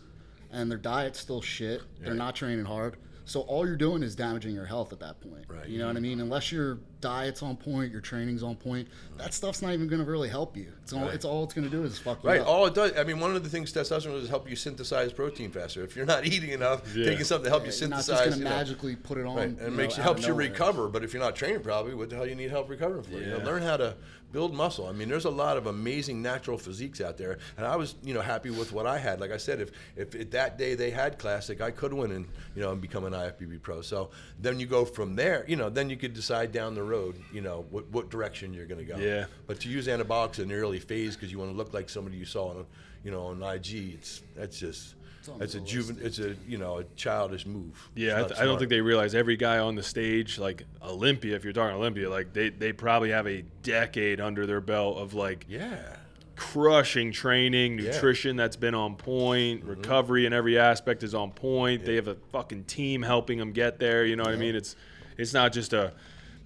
and 0.50 0.70
their 0.70 0.78
diet's 0.78 1.18
still 1.20 1.40
shit. 1.42 1.82
They're 2.00 2.14
not 2.14 2.34
training 2.36 2.64
hard. 2.64 2.96
So 3.26 3.42
all 3.42 3.64
you're 3.64 3.76
doing 3.76 4.02
is 4.02 4.16
damaging 4.16 4.54
your 4.56 4.64
health 4.64 4.92
at 4.92 4.98
that 5.00 5.20
point. 5.20 5.44
Right. 5.46 5.68
You 5.68 5.78
know 5.78 5.86
what 5.86 5.96
I 5.96 6.00
mean? 6.00 6.18
Unless 6.18 6.50
your 6.50 6.80
diet's 7.00 7.44
on 7.44 7.56
point, 7.56 7.92
your 7.92 8.00
training's 8.00 8.42
on 8.42 8.56
point, 8.56 8.88
that 9.18 9.32
stuff's 9.32 9.62
not 9.62 9.72
even 9.72 9.86
going 9.86 10.04
to 10.04 10.10
really 10.10 10.28
help 10.28 10.56
you. 10.56 10.72
It's 10.82 10.92
all 10.92 11.02
Right. 11.02 11.14
it's 11.14 11.24
all 11.24 11.44
it's 11.44 11.54
going 11.54 11.70
to 11.70 11.70
do 11.70 11.84
is 11.84 11.96
fuck 11.96 12.24
you 12.24 12.28
Right. 12.28 12.40
up. 12.40 12.48
All 12.48 12.66
it 12.66 12.74
does, 12.74 12.90
I 12.96 13.04
mean, 13.04 13.20
one 13.20 13.36
of 13.36 13.44
the 13.44 13.48
things 13.48 13.72
testosterone 13.72 14.14
does 14.14 14.24
is 14.24 14.28
help 14.30 14.50
you 14.50 14.56
synthesize 14.56 15.12
protein 15.12 15.52
faster. 15.52 15.84
If 15.84 15.94
you're 15.94 16.06
not 16.06 16.26
eating 16.32 16.50
enough, 16.50 16.82
Yeah. 16.96 17.04
taking 17.04 17.24
something 17.24 17.44
to 17.44 17.50
help 17.50 17.66
you 17.66 17.72
You're 17.72 17.88
not 17.88 17.98
just 17.98 18.08
going 18.08 18.32
to 18.32 18.38
you 18.38 18.44
know, 18.44 18.50
magically 18.50 18.96
put 18.96 19.16
it 19.16 19.26
on. 19.26 19.36
right, 19.36 19.44
and 19.48 19.60
it 19.60 19.70
makes 19.74 19.96
you 19.96 20.00
out 20.02 20.06
helps 20.06 20.26
you 20.26 20.34
recover. 20.34 20.88
But 20.88 21.04
if 21.04 21.12
you're 21.14 21.22
not 21.22 21.36
training 21.36 21.60
properly, 21.62 21.94
what 21.94 22.10
the 22.10 22.16
hell 22.16 22.26
you 22.26 22.34
need 22.34 22.50
help 22.50 22.68
recovering 22.68 23.04
for? 23.04 23.12
You 23.12 23.26
know, 23.26 23.36
Yeah. 23.38 23.44
learn 23.44 23.62
how 23.62 23.76
to 23.76 23.94
build 24.32 24.54
muscle. 24.54 24.86
I 24.86 24.92
mean, 24.92 25.08
there's 25.08 25.24
a 25.24 25.30
lot 25.30 25.56
of 25.56 25.66
amazing 25.66 26.22
natural 26.22 26.58
physiques 26.58 27.00
out 27.00 27.16
there, 27.16 27.38
and 27.56 27.66
I 27.66 27.76
was, 27.76 27.94
you 28.02 28.14
know, 28.14 28.20
happy 28.20 28.50
with 28.50 28.72
what 28.72 28.86
I 28.86 28.98
had. 28.98 29.20
Like 29.20 29.30
I 29.30 29.36
said, 29.36 29.60
if 29.60 29.70
if 29.96 30.30
that 30.30 30.58
day 30.58 30.74
they 30.74 30.90
had 30.90 31.18
classic, 31.18 31.60
I 31.60 31.70
could 31.70 31.92
win 31.92 32.12
and 32.12 32.26
you 32.54 32.62
know 32.62 32.72
and 32.72 32.80
become 32.80 33.04
an 33.04 33.12
IFBB 33.12 33.62
pro. 33.62 33.80
So 33.82 34.10
then 34.40 34.60
you 34.60 34.66
go 34.66 34.84
from 34.84 35.16
there. 35.16 35.44
You 35.48 35.56
know, 35.56 35.70
then 35.70 35.90
you 35.90 35.96
could 35.96 36.14
decide 36.14 36.52
down 36.52 36.74
the 36.74 36.82
road, 36.82 37.16
you 37.32 37.40
know, 37.40 37.66
what 37.70 37.88
what 37.90 38.10
direction 38.10 38.54
you're 38.54 38.66
going 38.66 38.84
to 38.84 38.92
go. 38.92 38.98
Yeah. 38.98 39.26
But 39.46 39.60
to 39.60 39.68
use 39.68 39.86
anabolics 39.86 40.38
in 40.38 40.48
the 40.48 40.54
early 40.54 40.80
phase 40.80 41.16
because 41.16 41.32
you 41.32 41.38
want 41.38 41.50
to 41.50 41.56
look 41.56 41.72
like 41.74 41.88
somebody 41.88 42.16
you 42.16 42.24
saw 42.24 42.50
on, 42.50 42.66
you 43.04 43.10
know, 43.10 43.26
on 43.26 43.42
IG, 43.42 43.94
it's 43.94 44.22
that's 44.36 44.58
just 44.58 44.94
that's 45.38 45.54
a 45.54 45.60
juven, 45.60 46.00
it's 46.02 46.18
a 46.18 46.34
you 46.48 46.58
know 46.58 46.78
a 46.78 46.84
childish 46.96 47.46
move. 47.46 47.90
Yeah, 47.94 48.20
I, 48.24 48.28
th- 48.28 48.40
I 48.40 48.44
don't 48.44 48.58
think 48.58 48.70
they 48.70 48.80
realize 48.80 49.14
every 49.14 49.36
guy 49.36 49.58
on 49.58 49.74
the 49.74 49.82
stage, 49.82 50.38
like 50.38 50.64
Olympia, 50.82 51.36
if 51.36 51.44
you're 51.44 51.52
talking 51.52 51.76
Olympia, 51.76 52.08
like 52.10 52.32
they, 52.32 52.48
they 52.50 52.72
probably 52.72 53.10
have 53.10 53.26
a 53.26 53.42
decade 53.62 54.20
under 54.20 54.46
their 54.46 54.60
belt 54.60 54.98
of 54.98 55.14
like 55.14 55.44
Yeah. 55.48 55.96
crushing 56.36 57.12
training, 57.12 57.78
Yeah. 57.78 57.92
nutrition 57.92 58.36
that's 58.36 58.56
been 58.56 58.74
on 58.74 58.96
point, 58.96 59.60
mm-hmm. 59.60 59.70
recovery 59.70 60.26
in 60.26 60.32
every 60.32 60.58
aspect 60.58 61.02
is 61.02 61.14
on 61.14 61.32
point. 61.32 61.84
They 61.84 61.96
have 61.96 62.08
a 62.08 62.16
fucking 62.32 62.64
team 62.64 63.02
helping 63.02 63.38
them 63.38 63.52
get 63.52 63.78
there. 63.78 64.04
You 64.04 64.16
know 64.16 64.24
what 64.24 64.32
I 64.32 64.36
mean? 64.36 64.54
It's 64.54 64.76
it's 65.18 65.34
not 65.34 65.52
just 65.52 65.72
a 65.72 65.92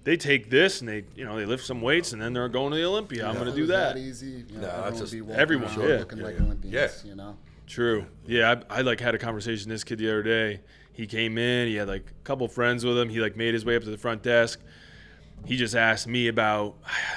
they 0.03 0.17
take 0.17 0.49
this 0.51 0.81
and 0.81 0.89
they 0.89 1.03
you 1.15 1.25
know 1.25 1.35
they 1.37 1.45
lift 1.45 1.65
some 1.65 1.81
weights 1.81 2.13
and 2.13 2.21
then 2.21 2.33
they're 2.33 2.49
going 2.49 2.71
to 2.71 2.77
the 2.77 2.83
Olympia. 2.85 3.25
I'm 3.27 3.35
going 3.35 3.47
to 3.47 3.53
do 3.55 3.61
was 3.61 3.69
that. 3.69 3.97
easy. 3.97 4.43
You 4.49 4.57
know, 4.57 4.61
No, 4.61 4.67
everyone 4.67 4.83
that's 4.83 4.99
would 4.99 5.09
just- 5.09 5.27
be 5.27 5.33
everyone, 5.33 5.67
around 5.79 5.89
yeah. 5.89 5.97
looking 5.97 6.17
Yeah, 6.19 6.23
like 6.25 6.35
yeah. 6.37 6.43
Olympians. 6.45 6.73
Yeah. 7.03 7.09
You 7.09 7.15
know. 7.15 7.37
True. 7.67 8.05
Yeah, 8.27 8.61
I, 8.69 8.79
I 8.79 8.81
like 8.81 8.99
had 8.99 9.15
a 9.15 9.17
conversation 9.17 9.69
with 9.69 9.75
this 9.75 9.83
kid 9.83 9.99
the 9.99 10.09
other 10.09 10.23
day. 10.23 10.61
He 10.93 11.07
came 11.07 11.37
in. 11.37 11.67
He 11.67 11.75
had 11.75 11.87
like 11.87 12.09
a 12.09 12.23
couple 12.23 12.47
friends 12.47 12.85
with 12.85 12.97
him. 12.97 13.09
He 13.09 13.19
like 13.19 13.35
made 13.35 13.53
his 13.53 13.65
way 13.65 13.75
up 13.75 13.83
to 13.83 13.89
the 13.89 13.97
front 13.97 14.23
desk. 14.23 14.59
He 15.45 15.57
just 15.57 15.75
asked 15.75 16.07
me 16.07 16.27
about 16.27 16.75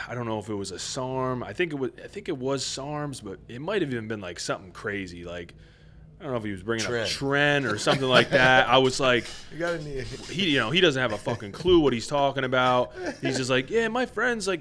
I 0.08 0.14
don't 0.14 0.26
know 0.26 0.38
if 0.38 0.48
it 0.48 0.54
was 0.54 0.72
a 0.72 0.78
SARM. 0.78 1.42
I 1.42 1.52
think 1.52 1.72
it 1.72 1.76
was 1.76 1.92
I 2.02 2.08
think 2.08 2.28
it 2.28 2.36
was 2.36 2.64
SARMs, 2.64 3.22
but 3.22 3.38
it 3.48 3.60
might 3.60 3.82
have 3.82 3.92
even 3.92 4.08
been 4.08 4.20
like 4.20 4.40
something 4.40 4.72
crazy 4.72 5.24
like 5.24 5.54
I 6.20 6.24
don't 6.24 6.32
know 6.32 6.38
if 6.38 6.44
he 6.44 6.50
was 6.50 6.64
bringing 6.64 6.84
Tren. 6.84 7.02
up 7.02 7.08
Tren 7.08 7.72
or 7.72 7.78
something 7.78 8.08
like 8.08 8.30
that. 8.30 8.68
I 8.68 8.78
was 8.78 8.98
like, 8.98 9.24
You 9.52 9.58
got 9.58 9.80
to 9.80 10.02
he 10.32 10.50
you 10.50 10.58
know 10.58 10.70
he 10.70 10.80
doesn't 10.80 11.00
have 11.00 11.12
a 11.12 11.18
fucking 11.18 11.52
clue 11.52 11.78
what 11.78 11.92
he's 11.92 12.08
talking 12.08 12.42
about. 12.44 12.92
He's 13.20 13.36
just 13.36 13.50
like, 13.50 13.70
yeah, 13.70 13.86
my 13.86 14.06
friends 14.06 14.48
like, 14.48 14.60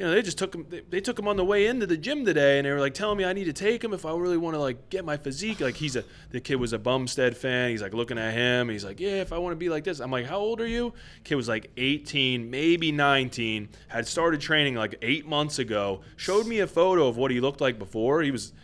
you 0.00 0.06
know, 0.06 0.12
they 0.12 0.22
just 0.22 0.38
took 0.38 0.54
him. 0.54 0.64
They, 0.66 0.80
they 0.80 1.00
took 1.02 1.18
him 1.18 1.28
on 1.28 1.36
the 1.36 1.44
way 1.44 1.66
into 1.66 1.86
the 1.86 1.98
gym 1.98 2.24
today, 2.24 2.58
and 2.58 2.66
they 2.66 2.72
were 2.72 2.80
like 2.80 2.94
telling 2.94 3.18
me 3.18 3.26
I 3.26 3.34
need 3.34 3.44
to 3.44 3.52
take 3.52 3.84
him 3.84 3.92
if 3.92 4.06
I 4.06 4.16
really 4.16 4.38
want 4.38 4.54
to 4.54 4.58
like 4.58 4.88
get 4.88 5.04
my 5.04 5.18
physique. 5.18 5.60
Like 5.60 5.74
he's 5.74 5.94
a 5.94 6.04
the 6.30 6.40
kid 6.40 6.54
was 6.54 6.72
a 6.72 6.78
Bumstead 6.78 7.36
fan. 7.36 7.68
He's 7.68 7.82
like 7.82 7.92
looking 7.92 8.16
at 8.16 8.32
him. 8.32 8.70
He's 8.70 8.82
like, 8.82 8.98
yeah, 8.98 9.20
if 9.20 9.30
I 9.30 9.36
want 9.36 9.52
to 9.52 9.56
be 9.56 9.68
like 9.68 9.84
this. 9.84 10.00
I'm 10.00 10.10
like, 10.10 10.24
how 10.24 10.38
old 10.38 10.62
are 10.62 10.66
you? 10.66 10.94
Kid 11.24 11.34
was 11.34 11.48
like 11.48 11.70
18, 11.76 12.48
maybe 12.48 12.92
19. 12.92 13.68
Had 13.88 14.08
started 14.08 14.40
training 14.40 14.74
like 14.74 14.94
eight 15.02 15.26
months 15.26 15.58
ago. 15.58 16.00
Showed 16.16 16.46
me 16.46 16.60
a 16.60 16.66
photo 16.66 17.06
of 17.06 17.18
what 17.18 17.30
he 17.30 17.38
looked 17.38 17.60
like 17.60 17.78
before. 17.78 18.22
He 18.22 18.30
was 18.30 18.54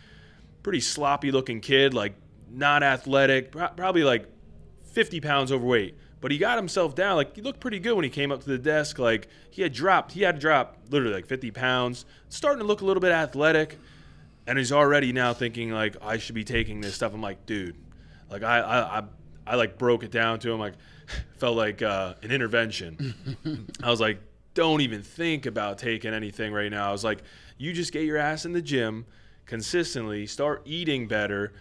pretty 0.63 0.79
sloppy 0.79 1.31
looking 1.31 1.61
kid, 1.61 1.93
like 1.93 2.15
not 2.49 2.81
athletic, 2.81 3.51
pro- 3.51 3.67
probably 3.67 4.03
like 4.03 4.25
50 4.85 5.21
pounds 5.21 5.51
overweight. 5.51 5.95
But 6.19 6.31
he 6.31 6.37
got 6.37 6.57
himself 6.57 6.95
down. 6.95 7.15
Like 7.15 7.35
he 7.35 7.41
looked 7.41 7.59
pretty 7.59 7.79
good 7.79 7.93
when 7.93 8.03
he 8.03 8.09
came 8.09 8.31
up 8.31 8.41
to 8.41 8.49
the 8.49 8.57
desk. 8.57 8.97
Like 8.99 9.27
he 9.51 9.61
had 9.61 9.73
dropped, 9.73 10.13
he 10.13 10.21
had 10.21 10.39
dropped 10.39 10.91
literally 10.91 11.13
like 11.13 11.27
50 11.27 11.51
pounds, 11.51 12.05
starting 12.29 12.59
to 12.59 12.65
look 12.65 12.81
a 12.81 12.85
little 12.85 13.01
bit 13.01 13.11
athletic. 13.11 13.77
And 14.47 14.57
he's 14.57 14.71
already 14.71 15.11
now 15.11 15.33
thinking 15.33 15.71
like 15.71 15.97
I 16.01 16.17
should 16.17 16.35
be 16.35 16.43
taking 16.43 16.81
this 16.81 16.95
stuff. 16.95 17.13
I'm 17.13 17.21
like, 17.21 17.45
dude, 17.45 17.75
like 18.29 18.43
I 18.43 18.59
I 18.59 18.99
I, 18.99 19.03
I 19.45 19.55
like 19.55 19.77
broke 19.77 20.03
it 20.03 20.11
down 20.11 20.39
to 20.39 20.51
him. 20.51 20.59
Like 20.59 20.73
felt 21.37 21.57
like 21.57 21.81
uh, 21.81 22.15
an 22.23 22.31
intervention. 22.31 23.67
I 23.83 23.89
was 23.89 23.99
like, 23.99 24.19
don't 24.53 24.81
even 24.81 25.03
think 25.03 25.45
about 25.45 25.77
taking 25.77 26.13
anything 26.13 26.53
right 26.53 26.71
now. 26.71 26.89
I 26.89 26.91
was 26.91 27.03
like, 27.03 27.19
you 27.57 27.73
just 27.73 27.93
get 27.93 28.03
your 28.03 28.17
ass 28.17 28.45
in 28.45 28.53
the 28.53 28.61
gym 28.61 29.05
consistently, 29.45 30.25
start 30.27 30.61
eating 30.65 31.07
better, 31.07 31.53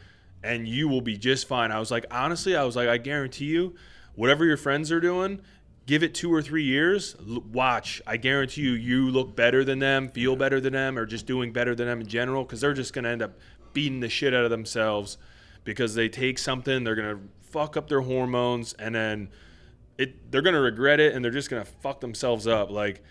and 0.42 0.66
you 0.66 0.88
will 0.88 1.00
be 1.00 1.16
just 1.16 1.46
fine. 1.46 1.70
I 1.70 1.78
was 1.78 1.90
like, 1.90 2.06
honestly, 2.10 2.56
I 2.56 2.64
was 2.64 2.76
like, 2.76 2.88
I 2.88 2.98
guarantee 2.98 3.46
you, 3.46 3.74
whatever 4.16 4.44
your 4.44 4.56
friends 4.56 4.90
are 4.90 5.00
doing, 5.00 5.40
give 5.86 6.02
it 6.02 6.14
two 6.14 6.32
or 6.34 6.42
three 6.42 6.64
years, 6.64 7.14
l- 7.28 7.44
watch. 7.52 8.02
I 8.06 8.16
guarantee 8.16 8.62
you, 8.62 8.72
you 8.72 9.10
look 9.10 9.36
better 9.36 9.64
than 9.64 9.78
them, 9.78 10.08
feel 10.08 10.34
better 10.34 10.60
than 10.60 10.72
them, 10.72 10.98
or 10.98 11.06
just 11.06 11.26
doing 11.26 11.52
better 11.52 11.74
than 11.74 11.86
them 11.86 12.00
in 12.00 12.08
general, 12.08 12.42
because 12.42 12.60
they're 12.60 12.74
just 12.74 12.92
going 12.92 13.04
to 13.04 13.10
end 13.10 13.22
up 13.22 13.38
beating 13.72 14.00
the 14.00 14.08
shit 14.08 14.34
out 14.34 14.44
of 14.44 14.50
themselves 14.50 15.18
because 15.62 15.94
they 15.94 16.08
take 16.08 16.38
something, 16.38 16.82
they're 16.82 16.94
going 16.94 17.16
to 17.16 17.22
fuck 17.42 17.76
up 17.76 17.88
their 17.88 18.00
hormones, 18.00 18.72
and 18.74 18.94
then 18.94 19.28
it 19.98 20.30
they're 20.30 20.42
gonna 20.42 20.60
regret 20.60 21.00
it 21.00 21.14
and 21.14 21.24
they're 21.24 21.32
just 21.32 21.50
gonna 21.50 21.64
fuck 21.64 22.00
themselves 22.00 22.46
up. 22.46 22.70
Like 22.70 23.02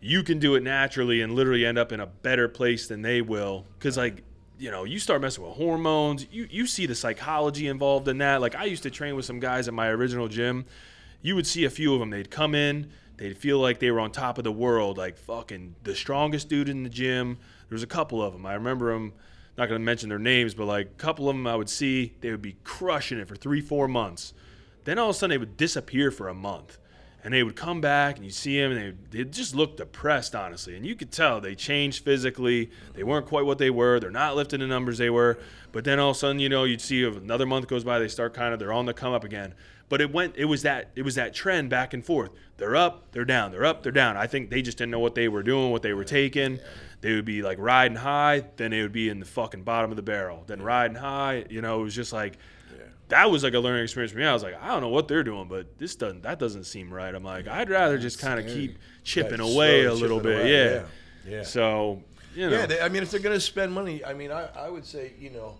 you 0.00 0.22
can 0.22 0.38
do 0.38 0.54
it 0.54 0.62
naturally 0.62 1.20
and 1.20 1.34
literally 1.34 1.66
end 1.66 1.78
up 1.78 1.92
in 1.92 2.00
a 2.00 2.06
better 2.06 2.48
place 2.48 2.86
than 2.86 3.02
they 3.02 3.20
will. 3.20 3.66
Cause 3.80 3.96
like 3.96 4.22
you 4.58 4.70
know, 4.70 4.84
you 4.84 4.98
start 4.98 5.20
messing 5.20 5.44
with 5.44 5.54
hormones. 5.54 6.26
You 6.30 6.46
you 6.50 6.66
see 6.66 6.86
the 6.86 6.94
psychology 6.94 7.68
involved 7.68 8.08
in 8.08 8.18
that. 8.18 8.40
Like 8.40 8.54
I 8.54 8.64
used 8.64 8.82
to 8.82 8.90
train 8.90 9.14
with 9.16 9.24
some 9.24 9.40
guys 9.40 9.68
at 9.68 9.74
my 9.74 9.88
original 9.88 10.28
gym. 10.28 10.66
You 11.22 11.34
would 11.34 11.46
see 11.46 11.64
a 11.64 11.70
few 11.70 11.94
of 11.94 12.00
them. 12.00 12.10
They'd 12.10 12.30
come 12.30 12.54
in. 12.54 12.90
They'd 13.16 13.36
feel 13.36 13.58
like 13.58 13.80
they 13.80 13.90
were 13.90 14.00
on 14.00 14.12
top 14.12 14.38
of 14.38 14.44
the 14.44 14.52
world, 14.52 14.98
like 14.98 15.16
fucking 15.16 15.76
the 15.82 15.94
strongest 15.94 16.48
dude 16.48 16.68
in 16.68 16.84
the 16.84 16.88
gym. 16.88 17.38
There 17.68 17.74
was 17.74 17.82
a 17.82 17.88
couple 17.88 18.22
of 18.22 18.32
them. 18.32 18.46
I 18.46 18.54
remember 18.54 18.92
them. 18.92 19.12
Not 19.56 19.66
gonna 19.68 19.80
mention 19.80 20.08
their 20.08 20.20
names, 20.20 20.54
but 20.54 20.66
like 20.66 20.86
a 20.86 21.00
couple 21.02 21.28
of 21.28 21.36
them 21.36 21.46
I 21.46 21.56
would 21.56 21.70
see. 21.70 22.14
They 22.20 22.30
would 22.30 22.42
be 22.42 22.56
crushing 22.64 23.18
it 23.18 23.28
for 23.28 23.36
three, 23.36 23.60
four 23.60 23.88
months. 23.88 24.32
Then 24.84 24.98
all 24.98 25.10
of 25.10 25.16
a 25.16 25.18
sudden 25.18 25.30
they 25.30 25.38
would 25.38 25.56
disappear 25.56 26.10
for 26.10 26.28
a 26.28 26.34
month. 26.34 26.78
And 27.24 27.34
they 27.34 27.42
would 27.42 27.56
come 27.56 27.80
back 27.80 28.16
and 28.16 28.24
you 28.24 28.30
see 28.30 28.60
them 28.60 28.72
and 28.72 28.96
they, 29.10 29.24
they 29.24 29.28
just 29.28 29.54
looked 29.54 29.78
depressed, 29.78 30.34
honestly. 30.34 30.76
And 30.76 30.86
you 30.86 30.94
could 30.94 31.10
tell 31.10 31.40
they 31.40 31.56
changed 31.56 32.04
physically. 32.04 32.70
They 32.94 33.02
weren't 33.02 33.26
quite 33.26 33.44
what 33.44 33.58
they 33.58 33.70
were. 33.70 33.98
They're 33.98 34.10
not 34.10 34.36
lifting 34.36 34.60
the 34.60 34.68
numbers 34.68 34.98
they 34.98 35.10
were. 35.10 35.38
But 35.72 35.84
then 35.84 35.98
all 35.98 36.10
of 36.10 36.16
a 36.16 36.18
sudden, 36.18 36.38
you 36.38 36.48
know, 36.48 36.64
you'd 36.64 36.80
see 36.80 37.02
another 37.04 37.44
month 37.44 37.66
goes 37.66 37.84
by, 37.84 37.98
they 37.98 38.08
start 38.08 38.34
kind 38.34 38.54
of, 38.54 38.60
they're 38.60 38.72
on 38.72 38.86
the 38.86 38.94
come 38.94 39.12
up 39.12 39.24
again. 39.24 39.54
But 39.88 40.00
it 40.00 40.12
went, 40.12 40.36
it 40.36 40.44
was 40.44 40.62
that, 40.62 40.90
it 40.94 41.02
was 41.02 41.14
that 41.16 41.34
trend 41.34 41.70
back 41.70 41.92
and 41.94 42.04
forth. 42.04 42.30
They're 42.56 42.76
up, 42.76 43.12
they're 43.12 43.24
down, 43.24 43.52
they're 43.52 43.64
up, 43.64 43.82
they're 43.82 43.92
down. 43.92 44.16
I 44.16 44.26
think 44.26 44.50
they 44.50 44.62
just 44.62 44.78
didn't 44.78 44.90
know 44.90 44.98
what 44.98 45.14
they 45.14 45.28
were 45.28 45.42
doing, 45.42 45.70
what 45.70 45.82
they 45.82 45.94
were 45.94 46.04
taking. 46.04 46.60
They 47.00 47.14
would 47.14 47.24
be 47.24 47.42
like 47.42 47.58
riding 47.58 47.96
high, 47.96 48.44
then 48.56 48.70
they 48.70 48.82
would 48.82 48.92
be 48.92 49.08
in 49.08 49.20
the 49.20 49.26
fucking 49.26 49.62
bottom 49.62 49.90
of 49.90 49.96
the 49.96 50.02
barrel. 50.02 50.44
Then 50.46 50.60
riding 50.60 50.96
high, 50.96 51.46
you 51.48 51.62
know, 51.62 51.80
it 51.80 51.84
was 51.84 51.94
just 51.94 52.12
like, 52.12 52.38
that 53.08 53.30
was 53.30 53.42
like 53.42 53.54
a 53.54 53.58
learning 53.58 53.84
experience 53.84 54.12
for 54.12 54.18
me. 54.18 54.24
I 54.24 54.32
was 54.32 54.42
like, 54.42 54.60
I 54.62 54.68
don't 54.68 54.80
know 54.82 54.88
what 54.88 55.08
they're 55.08 55.24
doing, 55.24 55.48
but 55.48 55.78
this 55.78 55.96
doesn't 55.96 56.22
that 56.22 56.38
doesn't 56.38 56.64
seem 56.64 56.92
right. 56.92 57.14
I'm 57.14 57.24
like, 57.24 57.48
I'd 57.48 57.70
rather 57.70 57.98
just 57.98 58.18
kind 58.18 58.38
of 58.38 58.46
keep 58.46 58.78
chipping 59.04 59.40
away 59.40 59.84
a 59.84 59.94
little 59.94 60.20
bit. 60.20 60.40
away, 60.40 60.52
Yeah. 60.52 60.70
yeah, 61.26 61.36
yeah. 61.36 61.42
So, 61.42 62.02
you 62.34 62.48
know, 62.48 62.58
Yeah, 62.58 62.66
they, 62.66 62.80
I 62.80 62.88
mean, 62.88 63.02
if 63.02 63.10
they're 63.10 63.20
going 63.20 63.36
to 63.36 63.40
spend 63.40 63.72
money, 63.72 64.04
I 64.04 64.12
mean, 64.14 64.30
I, 64.30 64.48
I 64.56 64.68
would 64.68 64.84
say, 64.84 65.12
you 65.18 65.30
know, 65.30 65.56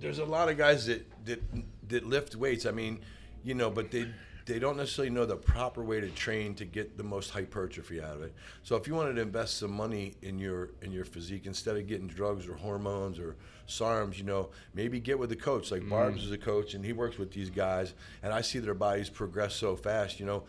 there's 0.00 0.18
a 0.18 0.24
lot 0.24 0.48
of 0.48 0.58
guys 0.58 0.86
that, 0.86 1.06
that 1.26 1.42
that 1.88 2.06
lift 2.06 2.34
weights. 2.34 2.66
I 2.66 2.70
mean, 2.72 3.00
you 3.44 3.54
know, 3.54 3.70
but 3.70 3.90
they 3.90 4.06
they 4.44 4.58
don't 4.58 4.76
necessarily 4.76 5.10
know 5.10 5.24
the 5.24 5.36
proper 5.36 5.84
way 5.84 6.00
to 6.00 6.08
train 6.10 6.54
to 6.56 6.64
get 6.64 6.96
the 6.98 7.04
most 7.04 7.30
hypertrophy 7.30 8.02
out 8.02 8.16
of 8.16 8.22
it. 8.22 8.34
So 8.64 8.74
if 8.74 8.88
you 8.88 8.94
wanted 8.94 9.14
to 9.14 9.22
invest 9.22 9.58
some 9.58 9.70
money 9.72 10.14
in 10.22 10.38
your 10.38 10.70
in 10.82 10.90
your 10.92 11.04
physique 11.04 11.46
instead 11.46 11.76
of 11.76 11.86
getting 11.86 12.08
drugs 12.08 12.48
or 12.48 12.54
hormones 12.54 13.18
or 13.18 13.36
SARMs, 13.78 14.18
you 14.18 14.24
know, 14.24 14.50
maybe 14.74 15.00
get 15.00 15.18
with 15.18 15.32
a 15.32 15.36
coach. 15.36 15.70
Like 15.70 15.88
Barb's 15.88 16.24
is 16.24 16.32
a 16.32 16.38
coach, 16.38 16.74
and 16.74 16.84
he 16.84 16.92
works 16.92 17.18
with 17.18 17.32
these 17.32 17.50
guys, 17.50 17.94
and 18.22 18.32
I 18.32 18.40
see 18.40 18.58
their 18.58 18.74
bodies 18.74 19.08
progress 19.08 19.54
so 19.54 19.76
fast. 19.76 20.20
You 20.20 20.26
know, 20.26 20.44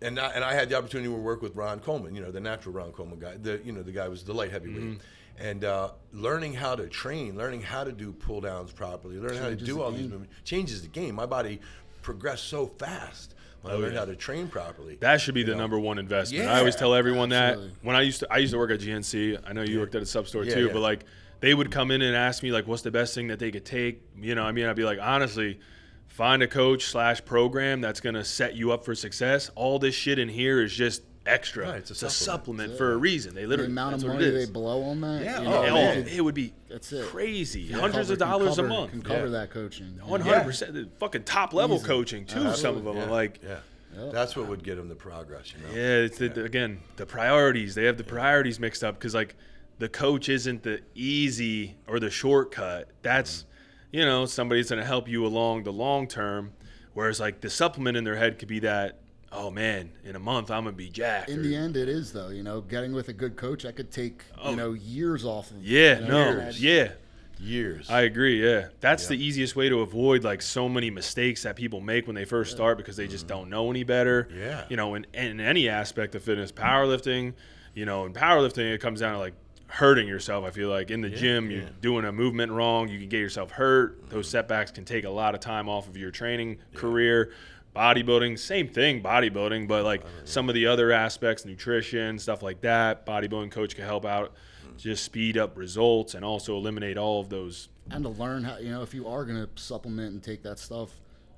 and 0.00 0.18
I, 0.18 0.30
and 0.30 0.44
I 0.44 0.54
had 0.54 0.68
the 0.68 0.76
opportunity 0.76 1.08
to 1.08 1.16
work 1.16 1.42
with 1.42 1.54
Ron 1.54 1.80
Coleman, 1.80 2.14
you 2.14 2.22
know, 2.22 2.30
the 2.30 2.40
natural 2.40 2.74
Ron 2.74 2.92
Coleman 2.92 3.18
guy. 3.18 3.36
The 3.36 3.60
you 3.64 3.72
know 3.72 3.82
the 3.82 3.92
guy 3.92 4.08
was 4.08 4.24
the 4.24 4.34
light 4.34 4.50
heavyweight, 4.50 4.98
and 5.38 5.64
uh, 5.64 5.90
learning 6.12 6.54
how 6.54 6.74
to 6.74 6.88
train, 6.88 7.36
learning 7.36 7.62
how 7.62 7.84
to 7.84 7.92
do 7.92 8.12
pull 8.12 8.40
downs 8.40 8.72
properly, 8.72 9.18
learning 9.18 9.38
how 9.38 9.48
to 9.48 9.56
do 9.56 9.74
the 9.74 9.80
all 9.80 9.90
these 9.90 10.08
movements 10.08 10.34
changes 10.44 10.82
the 10.82 10.88
game. 10.88 11.14
My 11.14 11.26
body 11.26 11.60
progressed 12.02 12.48
so 12.48 12.66
fast 12.66 13.34
when 13.62 13.72
I 13.72 13.76
learned 13.76 13.94
yeah. 13.94 14.00
how 14.00 14.06
to 14.06 14.16
train 14.16 14.48
properly. 14.48 14.96
that 14.96 15.20
should 15.20 15.34
be 15.34 15.44
the 15.44 15.52
know. 15.52 15.58
number 15.58 15.78
one 15.78 15.98
investment. 15.98 16.44
Yeah, 16.44 16.52
I 16.52 16.58
always 16.58 16.76
tell 16.76 16.94
everyone 16.94 17.30
that 17.30 17.58
when 17.82 17.96
I 17.96 18.02
used 18.02 18.20
to 18.20 18.32
I 18.32 18.38
used 18.38 18.52
to 18.52 18.58
work 18.58 18.70
at 18.70 18.80
GNC. 18.80 19.40
I 19.46 19.52
know 19.52 19.62
you 19.62 19.78
worked 19.78 19.94
at 19.94 20.02
a 20.02 20.06
sub 20.06 20.26
store 20.26 20.44
Yeah, 20.44 20.54
too, 20.54 20.66
yeah. 20.66 20.72
but 20.72 20.80
like 20.80 21.04
they 21.42 21.52
would 21.52 21.70
come 21.70 21.90
in 21.90 22.00
and 22.00 22.16
ask 22.16 22.42
me 22.42 22.50
like, 22.50 22.66
what's 22.66 22.80
the 22.82 22.90
best 22.90 23.14
thing 23.14 23.26
that 23.28 23.38
they 23.38 23.50
could 23.50 23.66
take? 23.66 24.00
You 24.18 24.34
know, 24.34 24.44
I 24.44 24.52
mean, 24.52 24.64
I'd 24.64 24.76
be 24.76 24.84
like, 24.84 24.98
honestly. 25.02 25.60
Find 26.08 26.42
a 26.42 26.46
coach 26.46 26.84
slash 26.84 27.24
program 27.24 27.80
that's 27.80 28.00
gonna 28.00 28.22
set 28.22 28.54
you 28.54 28.70
up 28.70 28.84
for 28.84 28.94
success. 28.94 29.50
All 29.54 29.78
this 29.78 29.94
shit 29.94 30.18
in 30.18 30.28
here 30.28 30.60
is 30.60 30.70
just 30.70 31.00
extra. 31.24 31.64
Right, 31.68 31.78
it's 31.78 31.88
a 31.88 31.94
it's 31.94 32.02
a 32.02 32.10
supplement. 32.10 32.72
supplement 32.72 32.76
for 32.76 32.92
a 32.92 32.96
reason. 32.98 33.34
They 33.34 33.44
The 33.44 33.48
literally 33.48 33.72
amount 33.72 33.94
of 33.94 34.04
money 34.04 34.28
they 34.28 34.44
blow 34.44 34.82
on 34.82 35.00
that. 35.00 35.22
Yeah, 35.24 35.40
you 35.40 35.46
oh, 35.48 35.50
know, 35.50 35.68
Oh, 35.68 35.72
man. 35.72 36.06
it 36.06 36.20
would 36.22 36.34
be 36.34 36.52
That's 36.68 36.92
it. 36.92 37.06
crazy. 37.06 37.68
Can 37.68 37.78
Hundreds 37.78 38.10
of 38.10 38.18
cover- 38.18 38.30
can 38.30 38.40
dollars 38.40 38.56
cover- 38.56 38.68
a 38.68 38.70
month. 38.70 38.90
Can 38.90 39.00
cover 39.00 39.24
Yeah. 39.24 39.30
that 39.30 39.50
coaching. 39.52 39.98
One 40.04 40.20
hundred 40.20 40.44
percent, 40.44 40.90
fucking 41.00 41.24
top 41.24 41.54
level 41.54 41.80
coaching 41.80 42.26
too. 42.26 42.52
Some 42.56 42.76
of 42.76 42.84
them 42.84 42.98
yeah, 42.98 43.04
are 43.04 43.10
like, 43.10 43.40
yeah. 43.42 43.56
Yeah. 43.96 44.10
That's 44.12 44.36
what 44.36 44.48
would 44.48 44.62
get 44.62 44.76
them 44.76 44.90
the 44.90 44.94
progress, 44.94 45.54
you 45.54 45.66
know. 45.66 45.74
yeah, 45.74 45.96
it's 46.04 46.18
the, 46.18 46.44
again 46.44 46.80
the 46.96 47.06
priorities. 47.06 47.74
They 47.74 47.84
have 47.84 47.96
the 47.96 48.04
priorities 48.04 48.60
mixed 48.60 48.84
up 48.84 48.96
because 48.96 49.14
like 49.14 49.34
the 49.78 49.88
coach 49.88 50.28
isn't 50.28 50.62
the 50.62 50.80
easy 50.94 51.76
or 51.86 51.98
the 52.00 52.10
shortcut. 52.10 52.88
That's 53.02 53.44
you 53.90 54.04
know 54.04 54.26
somebody's 54.26 54.70
going 54.70 54.80
to 54.80 54.86
help 54.86 55.08
you 55.08 55.26
along 55.26 55.64
the 55.64 55.72
long 55.72 56.06
term. 56.08 56.52
Whereas 56.94 57.20
like 57.20 57.40
the 57.40 57.50
supplement 57.50 57.96
in 57.96 58.04
their 58.04 58.16
head 58.16 58.38
could 58.38 58.48
be 58.48 58.60
that, 58.60 58.98
oh 59.32 59.50
man, 59.50 59.90
in 60.04 60.14
a 60.14 60.18
month 60.18 60.50
I'm 60.50 60.64
gonna 60.64 60.76
be 60.76 60.90
jacked. 60.90 61.30
In 61.30 61.40
or- 61.40 61.42
the 61.42 61.56
end, 61.56 61.76
it 61.76 61.88
is 61.88 62.12
though. 62.12 62.28
You 62.28 62.42
know, 62.42 62.60
getting 62.60 62.92
with 62.92 63.08
a 63.08 63.12
good 63.14 63.36
coach, 63.36 63.64
I 63.64 63.72
could 63.72 63.90
take 63.90 64.24
Oh. 64.40 64.50
you 64.50 64.56
know 64.56 64.72
years 64.74 65.24
off 65.24 65.50
of. 65.50 65.64
yeah, 65.64 66.00
you 66.00 66.06
know, 66.08 66.32
no, 66.34 66.40
and- 66.40 66.58
yeah. 66.60 66.92
Years. 67.40 67.90
I 67.90 68.02
agree. 68.02 68.40
Yeah, 68.46 68.68
that's 68.80 69.04
Yeah. 69.04 69.16
the 69.16 69.24
easiest 69.24 69.56
way 69.56 69.68
to 69.68 69.80
avoid 69.80 70.22
like 70.22 70.42
so 70.42 70.68
many 70.68 70.90
mistakes 70.90 71.42
that 71.42 71.56
people 71.56 71.80
make 71.80 72.06
when 72.06 72.14
they 72.14 72.24
first 72.24 72.52
start 72.52 72.78
because 72.78 72.96
they 72.96 73.08
just 73.08 73.26
don't 73.26 73.50
know 73.50 73.68
any 73.68 73.82
better. 73.82 74.24
Mm-hmm. 74.30 74.38
Yeah. 74.38 74.64
you 74.68 74.76
know, 74.76 74.94
in, 74.94 75.06
in 75.12 75.40
any 75.40 75.68
aspect 75.68 76.14
of 76.14 76.22
fitness, 76.22 76.52
powerlifting, 76.52 77.32
you 77.74 77.84
know, 77.84 78.04
in 78.06 78.12
powerlifting, 78.12 78.72
it 78.72 78.80
comes 78.80 79.00
down 79.00 79.14
to 79.14 79.18
like 79.18 79.34
hurting 79.72 80.06
yourself. 80.06 80.44
I 80.44 80.50
feel 80.50 80.68
like 80.68 80.90
in 80.90 81.00
the 81.00 81.08
gym, 81.08 81.50
you're 81.50 81.62
yeah. 81.62 81.68
doing 81.80 82.04
a 82.04 82.12
movement 82.12 82.52
wrong, 82.52 82.88
you 82.88 82.98
can 82.98 83.08
get 83.08 83.20
yourself 83.20 83.50
hurt. 83.50 84.10
Those 84.10 84.26
mm-hmm. 84.26 84.32
setbacks 84.32 84.70
can 84.70 84.84
take 84.84 85.04
a 85.04 85.10
lot 85.10 85.34
of 85.34 85.40
time 85.40 85.68
off 85.68 85.88
of 85.88 85.96
your 85.96 86.10
training 86.10 86.58
career. 86.74 87.32
Bodybuilding, 87.74 88.38
same 88.38 88.68
thing, 88.68 89.02
bodybuilding, 89.02 89.66
but 89.66 89.82
like 89.82 90.02
some 90.24 90.50
of 90.50 90.54
the 90.54 90.66
other 90.66 90.92
aspects, 90.92 91.46
nutrition, 91.46 92.18
stuff 92.18 92.42
like 92.42 92.60
that, 92.60 93.06
bodybuilding 93.06 93.50
coach 93.50 93.74
can 93.74 93.86
help 93.86 94.04
out, 94.04 94.34
mm. 94.66 94.76
just 94.76 95.04
speed 95.04 95.38
up 95.38 95.56
results 95.56 96.12
and 96.14 96.22
also 96.22 96.54
eliminate 96.54 96.98
all 96.98 97.18
of 97.18 97.30
those 97.30 97.70
and 97.90 98.04
to 98.04 98.10
learn 98.10 98.44
how 98.44 98.58
you 98.58 98.70
know 98.70 98.82
if 98.82 98.94
you 98.94 99.08
are 99.08 99.24
going 99.24 99.44
to 99.44 99.48
supplement 99.60 100.12
and 100.12 100.22
take 100.22 100.42
that 100.42 100.58
stuff 100.58 100.90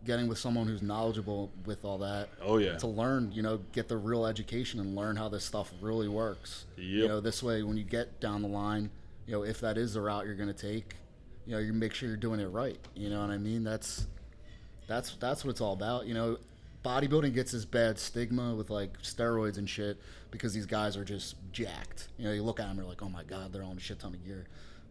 getting 0.05 0.29
with 0.29 0.38
someone 0.38 0.67
who's 0.67 0.83
knowledgeable 0.83 1.51
with 1.64 1.85
all 1.85 1.99
that 1.99 2.29
Oh, 2.43 2.59
yeah. 2.59 2.77
to 2.79 2.87
learn 2.87 3.33
you 3.33 3.43
know 3.43 3.59
get 3.73 3.88
the 3.88 3.97
real 3.97 4.27
education 4.27 4.81
and 4.81 4.95
learn 4.95 5.17
how 5.17 5.29
this 5.29 5.45
stuff 5.45 5.73
really 5.81 6.09
works. 6.09 6.67
You 6.77 7.09
know 7.09 7.21
this 7.21 7.43
way 7.43 7.62
when 7.62 7.77
you 7.77 7.85
get 7.85 8.21
down 8.21 8.43
the 8.43 8.49
line 8.49 8.90
you 9.27 9.33
know 9.33 9.43
if 9.43 9.61
that 9.61 9.79
is 9.79 9.95
the 9.95 10.01
route 10.03 10.27
you're 10.27 10.35
going 10.35 10.53
to 10.53 10.69
take 10.73 10.97
you 11.47 11.53
know 11.53 11.59
you 11.59 11.73
make 11.73 11.93
sure 11.95 12.09
you're 12.09 12.17
doing 12.17 12.40
it 12.40 12.47
right. 12.49 12.79
You 12.95 13.11
know 13.11 13.21
what 13.21 13.31
i 13.31 13.38
mean? 13.38 13.64
That's 13.64 14.07
that's 14.87 15.14
that's 15.17 15.45
what 15.45 15.51
it's 15.51 15.61
all 15.61 15.73
about. 15.73 16.07
You 16.07 16.14
know 16.14 16.38
bodybuilding 16.85 17.33
gets 17.33 17.53
this 17.53 17.64
bad 17.64 17.99
stigma 17.99 18.55
with 18.55 18.69
like 18.69 19.01
steroids 19.01 19.57
and 19.57 19.69
shit 19.69 19.97
because 20.31 20.53
these 20.53 20.67
guys 20.67 20.97
are 20.97 21.05
just 21.05 21.37
jacked. 21.53 22.09
You 22.19 22.27
know 22.27 22.33
you 22.33 22.43
look 22.43 22.61
at 22.61 22.67
them 22.69 22.77
you're 22.77 22.87
like 22.87 23.03
oh 23.03 23.09
my 23.09 23.23
god 23.25 23.53
they're 23.53 23.62
on 23.62 23.77
a 23.77 23.81
shit 23.81 23.99
ton 24.01 24.12
of 24.14 24.25
gear. 24.25 24.47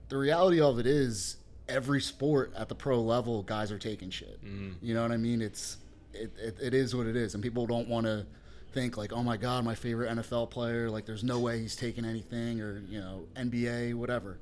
The 0.10 0.18
reality 0.18 0.60
of 0.60 0.80
it 0.80 0.86
is 0.88 1.38
every 1.68 2.02
sport 2.02 2.54
at 2.56 2.70
the 2.70 2.76
pro 2.76 3.02
level, 3.02 3.44
guys 3.44 3.72
are 3.72 3.80
taking 3.80 4.10
shit. 4.10 4.44
Mm-hmm. 4.44 4.72
You 4.82 4.94
know 4.94 5.02
what 5.02 5.12
I 5.12 5.18
mean? 5.18 5.42
It's 5.42 5.78
it, 6.14 6.32
it, 6.40 6.58
it 6.62 6.74
is 6.74 6.96
what 6.96 7.08
it 7.08 7.16
is, 7.16 7.34
and 7.34 7.44
people 7.44 7.66
don't 7.66 7.88
want 7.88 8.06
to 8.06 8.26
think 8.72 8.98
like, 8.98 9.14
oh 9.14 9.24
my 9.24 9.38
god, 9.38 9.64
my 9.64 9.76
favorite 9.76 10.10
NFL 10.10 10.50
player, 10.50 10.90
like 10.90 11.06
there's 11.06 11.24
no 11.24 11.40
way 11.40 11.60
he's 11.60 11.76
taking 11.76 12.06
anything, 12.06 12.62
or 12.62 12.82
you 12.88 13.00
know 13.00 13.26
NBA, 13.36 13.96
whatever. 13.96 14.38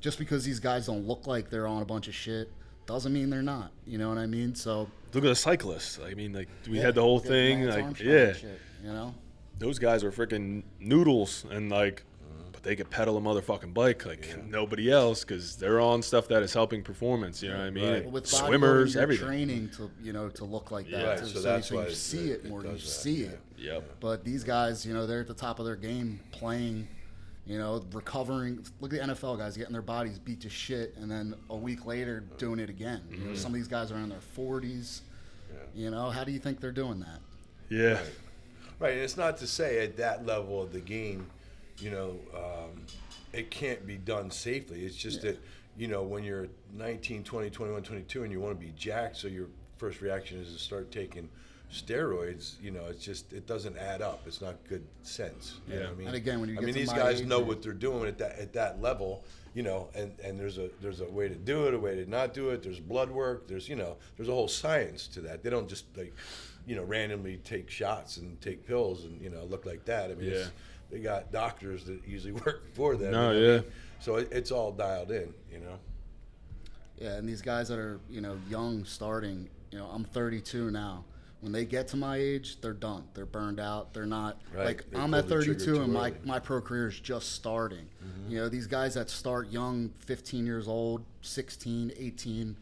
Just 0.00 0.18
because 0.18 0.44
these 0.44 0.60
guys 0.60 0.86
don't 0.86 1.06
look 1.06 1.26
like 1.26 1.50
they're 1.50 1.66
on 1.66 1.82
a 1.82 1.84
bunch 1.84 2.06
of 2.06 2.14
shit 2.14 2.50
doesn't 2.86 3.12
mean 3.12 3.30
they're 3.30 3.42
not. 3.42 3.70
You 3.86 3.98
know 3.98 4.08
what 4.08 4.18
I 4.18 4.26
mean? 4.26 4.54
So 4.54 4.88
Look 5.14 5.24
at 5.24 5.28
the 5.28 5.34
cyclists. 5.36 5.98
I 6.04 6.14
mean, 6.14 6.32
like 6.32 6.48
we 6.68 6.76
yeah, 6.76 6.84
had 6.84 6.94
the 6.94 7.02
whole 7.02 7.18
thing. 7.18 7.64
Like, 7.64 7.98
yeah, 8.00 8.32
shit, 8.32 8.60
you 8.82 8.90
know. 8.90 9.14
those 9.58 9.78
guys 9.78 10.04
are 10.04 10.12
freaking 10.12 10.62
noodles, 10.80 11.46
and 11.50 11.70
like, 11.70 12.02
but 12.58 12.64
they 12.64 12.74
could 12.74 12.90
pedal 12.90 13.16
a 13.16 13.20
motherfucking 13.20 13.72
bike 13.72 14.04
like 14.04 14.36
nobody 14.48 14.90
else 14.90 15.22
because 15.22 15.54
they're 15.54 15.78
on 15.80 16.02
stuff 16.02 16.26
that 16.26 16.42
is 16.42 16.52
helping 16.52 16.82
performance. 16.82 17.40
You 17.40 17.50
know 17.50 17.58
what 17.58 17.66
I 17.66 17.70
mean? 17.70 17.92
Right. 17.92 18.02
But 18.02 18.12
with 18.12 18.26
Swimmers, 18.26 18.96
bodybuilding, 18.96 19.00
everything. 19.00 19.26
training 19.26 19.70
to 19.76 19.88
you 20.02 20.12
know 20.12 20.28
to 20.30 20.44
look 20.44 20.72
like 20.72 20.90
that. 20.90 21.00
Yeah. 21.00 21.08
Right, 21.10 21.18
so, 21.20 21.26
so 21.26 21.40
that's 21.42 21.68
so 21.68 21.74
you 21.74 21.80
why 21.82 21.92
see 21.92 22.30
it- 22.30 22.40
it 22.40 22.44
it 22.46 22.50
more. 22.50 22.64
You 22.64 22.70
does 22.70 22.82
that, 22.82 22.88
see 22.88 23.22
yeah. 23.22 23.28
it. 23.28 23.40
Yep. 23.58 24.00
But 24.00 24.24
these 24.24 24.42
guys, 24.42 24.84
you 24.84 24.92
know, 24.92 25.06
they're 25.06 25.20
at 25.20 25.28
the 25.28 25.34
top 25.34 25.60
of 25.60 25.66
their 25.66 25.76
game, 25.76 26.18
playing. 26.32 26.88
You 27.46 27.58
know, 27.58 27.82
recovering. 27.92 28.66
Look 28.80 28.92
at 28.92 29.06
the 29.06 29.14
NFL 29.14 29.38
guys 29.38 29.56
getting 29.56 29.72
their 29.72 29.80
bodies 29.80 30.18
beat 30.18 30.40
to 30.40 30.50
shit, 30.50 30.94
and 30.96 31.08
then 31.08 31.34
a 31.48 31.56
week 31.56 31.86
later 31.86 32.24
doing 32.38 32.58
it 32.58 32.68
again. 32.68 33.02
Mm-hmm. 33.08 33.28
know, 33.28 33.34
some 33.34 33.52
of 33.52 33.54
these 33.54 33.68
guys 33.68 33.92
are 33.92 33.96
in 33.96 34.08
their 34.10 34.18
40s. 34.36 35.00
You 35.74 35.90
know, 35.90 36.10
how 36.10 36.24
do 36.24 36.32
you 36.32 36.40
think 36.40 36.60
they're 36.60 36.72
doing 36.72 37.00
that? 37.00 37.20
Yeah. 37.70 38.00
Right, 38.78 38.92
and 38.94 39.00
it's 39.00 39.16
not 39.16 39.38
to 39.38 39.46
say 39.46 39.82
at 39.82 39.96
that 39.96 40.26
level 40.26 40.60
of 40.60 40.72
the 40.72 40.80
game, 40.80 41.26
you 41.78 41.90
know, 41.90 42.18
um, 42.34 42.82
it 43.32 43.50
can't 43.50 43.86
be 43.86 43.96
done 43.96 44.30
safely. 44.30 44.84
It's 44.84 44.96
just 44.96 45.22
that, 45.22 45.38
you 45.76 45.86
know, 45.88 46.02
when 46.02 46.24
you're 46.24 46.48
19, 46.74 47.22
20, 47.24 47.50
21, 47.50 47.82
22 47.82 48.22
and 48.24 48.32
you 48.32 48.40
want 48.40 48.58
to 48.58 48.64
be 48.66 48.72
jacked, 48.76 49.16
so 49.16 49.28
your 49.28 49.46
first 49.76 50.00
reaction 50.00 50.38
is 50.40 50.52
to 50.52 50.58
start 50.58 50.90
taking 50.90 51.28
steroids, 51.72 52.54
you 52.62 52.70
know, 52.70 52.86
it's 52.88 53.04
just, 53.04 53.32
it 53.32 53.46
doesn't 53.46 53.76
add 53.76 54.00
up. 54.02 54.22
It's 54.26 54.40
not 54.40 54.56
good 54.68 54.84
sense. 55.02 55.60
You 55.68 55.74
know 55.74 55.80
Yeah. 55.80 55.86
what 55.86 55.92
I 55.92 55.98
mean? 55.98 56.06
And 56.08 56.16
again, 56.16 56.40
when 56.40 56.48
you 56.48 56.56
I 56.56 56.60
get 56.60 56.64
mean, 56.66 56.74
to 56.74 56.80
these 56.80 56.92
guys 56.92 57.22
know 57.22 57.40
what 57.40 57.62
they're 57.62 57.72
doing 57.74 58.06
at 58.08 58.18
that, 58.18 58.38
at 58.38 58.52
that 58.54 58.80
level, 58.80 59.24
you 59.54 59.62
know, 59.62 59.88
and, 59.94 60.12
and 60.24 60.38
there's 60.40 60.58
a, 60.58 60.70
there's 60.80 61.00
a 61.00 61.08
way 61.10 61.28
to 61.28 61.34
do 61.34 61.66
it, 61.66 61.74
a 61.74 61.78
way 61.78 61.94
to 61.96 62.08
not 62.08 62.32
do 62.32 62.50
it. 62.50 62.62
There's 62.62 62.80
blood 62.80 63.10
work. 63.10 63.46
There's, 63.48 63.68
you 63.68 63.76
know, 63.76 63.96
there's 64.16 64.28
a 64.28 64.32
whole 64.32 64.48
science 64.48 65.06
to 65.08 65.20
that. 65.22 65.42
They 65.42 65.50
don't 65.50 65.68
just 65.68 65.84
like, 65.96 66.14
you 66.66 66.74
know, 66.76 66.84
randomly 66.84 67.36
take 67.44 67.68
shots 67.70 68.16
and 68.18 68.40
take 68.40 68.66
pills 68.66 69.04
and 69.04 69.20
you 69.22 69.30
know 69.30 69.44
look 69.44 69.64
like 69.66 69.84
that. 69.86 70.10
I 70.10 70.14
mean, 70.14 70.30
it's, 70.30 70.46
Yeah. 70.46 70.52
They 70.90 71.00
got 71.00 71.32
doctors 71.32 71.84
that 71.84 72.00
usually 72.06 72.32
work 72.46 72.72
for 72.74 72.96
them. 72.96 73.12
No, 73.12 73.30
you 73.32 73.40
know 73.40 73.46
I 73.46 73.52
yeah. 73.54 73.60
mean? 73.60 73.70
So 74.00 74.16
it, 74.16 74.28
it's 74.32 74.50
all 74.50 74.72
dialed 74.72 75.10
in, 75.10 75.32
you 75.52 75.58
know. 75.58 75.78
Yeah, 76.98 77.14
and 77.14 77.28
these 77.28 77.42
guys 77.42 77.68
that 77.68 77.78
are 77.78 78.00
you 78.08 78.20
know 78.20 78.36
young, 78.48 78.84
starting. 78.84 79.48
You 79.70 79.78
know, 79.78 79.86
I'm 79.86 80.04
32 80.04 80.70
now. 80.70 81.04
When 81.40 81.52
they 81.52 81.64
get 81.64 81.86
to 81.88 81.96
my 81.96 82.16
age, 82.16 82.60
they're 82.60 82.72
done. 82.72 83.04
They're 83.14 83.24
burned 83.26 83.60
out. 83.60 83.94
They're 83.94 84.06
not 84.06 84.40
Right. 84.52 84.64
like 84.66 84.90
They 84.90 84.98
I'm 84.98 85.14
at 85.14 85.28
32 85.28 85.82
and 85.82 85.92
my 85.92 86.00
early. 86.00 86.10
Mm-hmm. 86.12 86.26
my 86.28 86.38
pro 86.40 86.60
career 86.60 86.88
is 86.88 86.98
just 86.98 87.32
starting. 87.32 87.86
You 88.28 88.38
know, 88.38 88.48
these 88.48 88.66
guys 88.66 88.94
that 88.94 89.08
start 89.08 89.48
young, 89.50 89.90
15 90.00 90.44
years 90.44 90.66
old, 90.66 91.04
16, 91.22 91.92
18, 91.96 92.56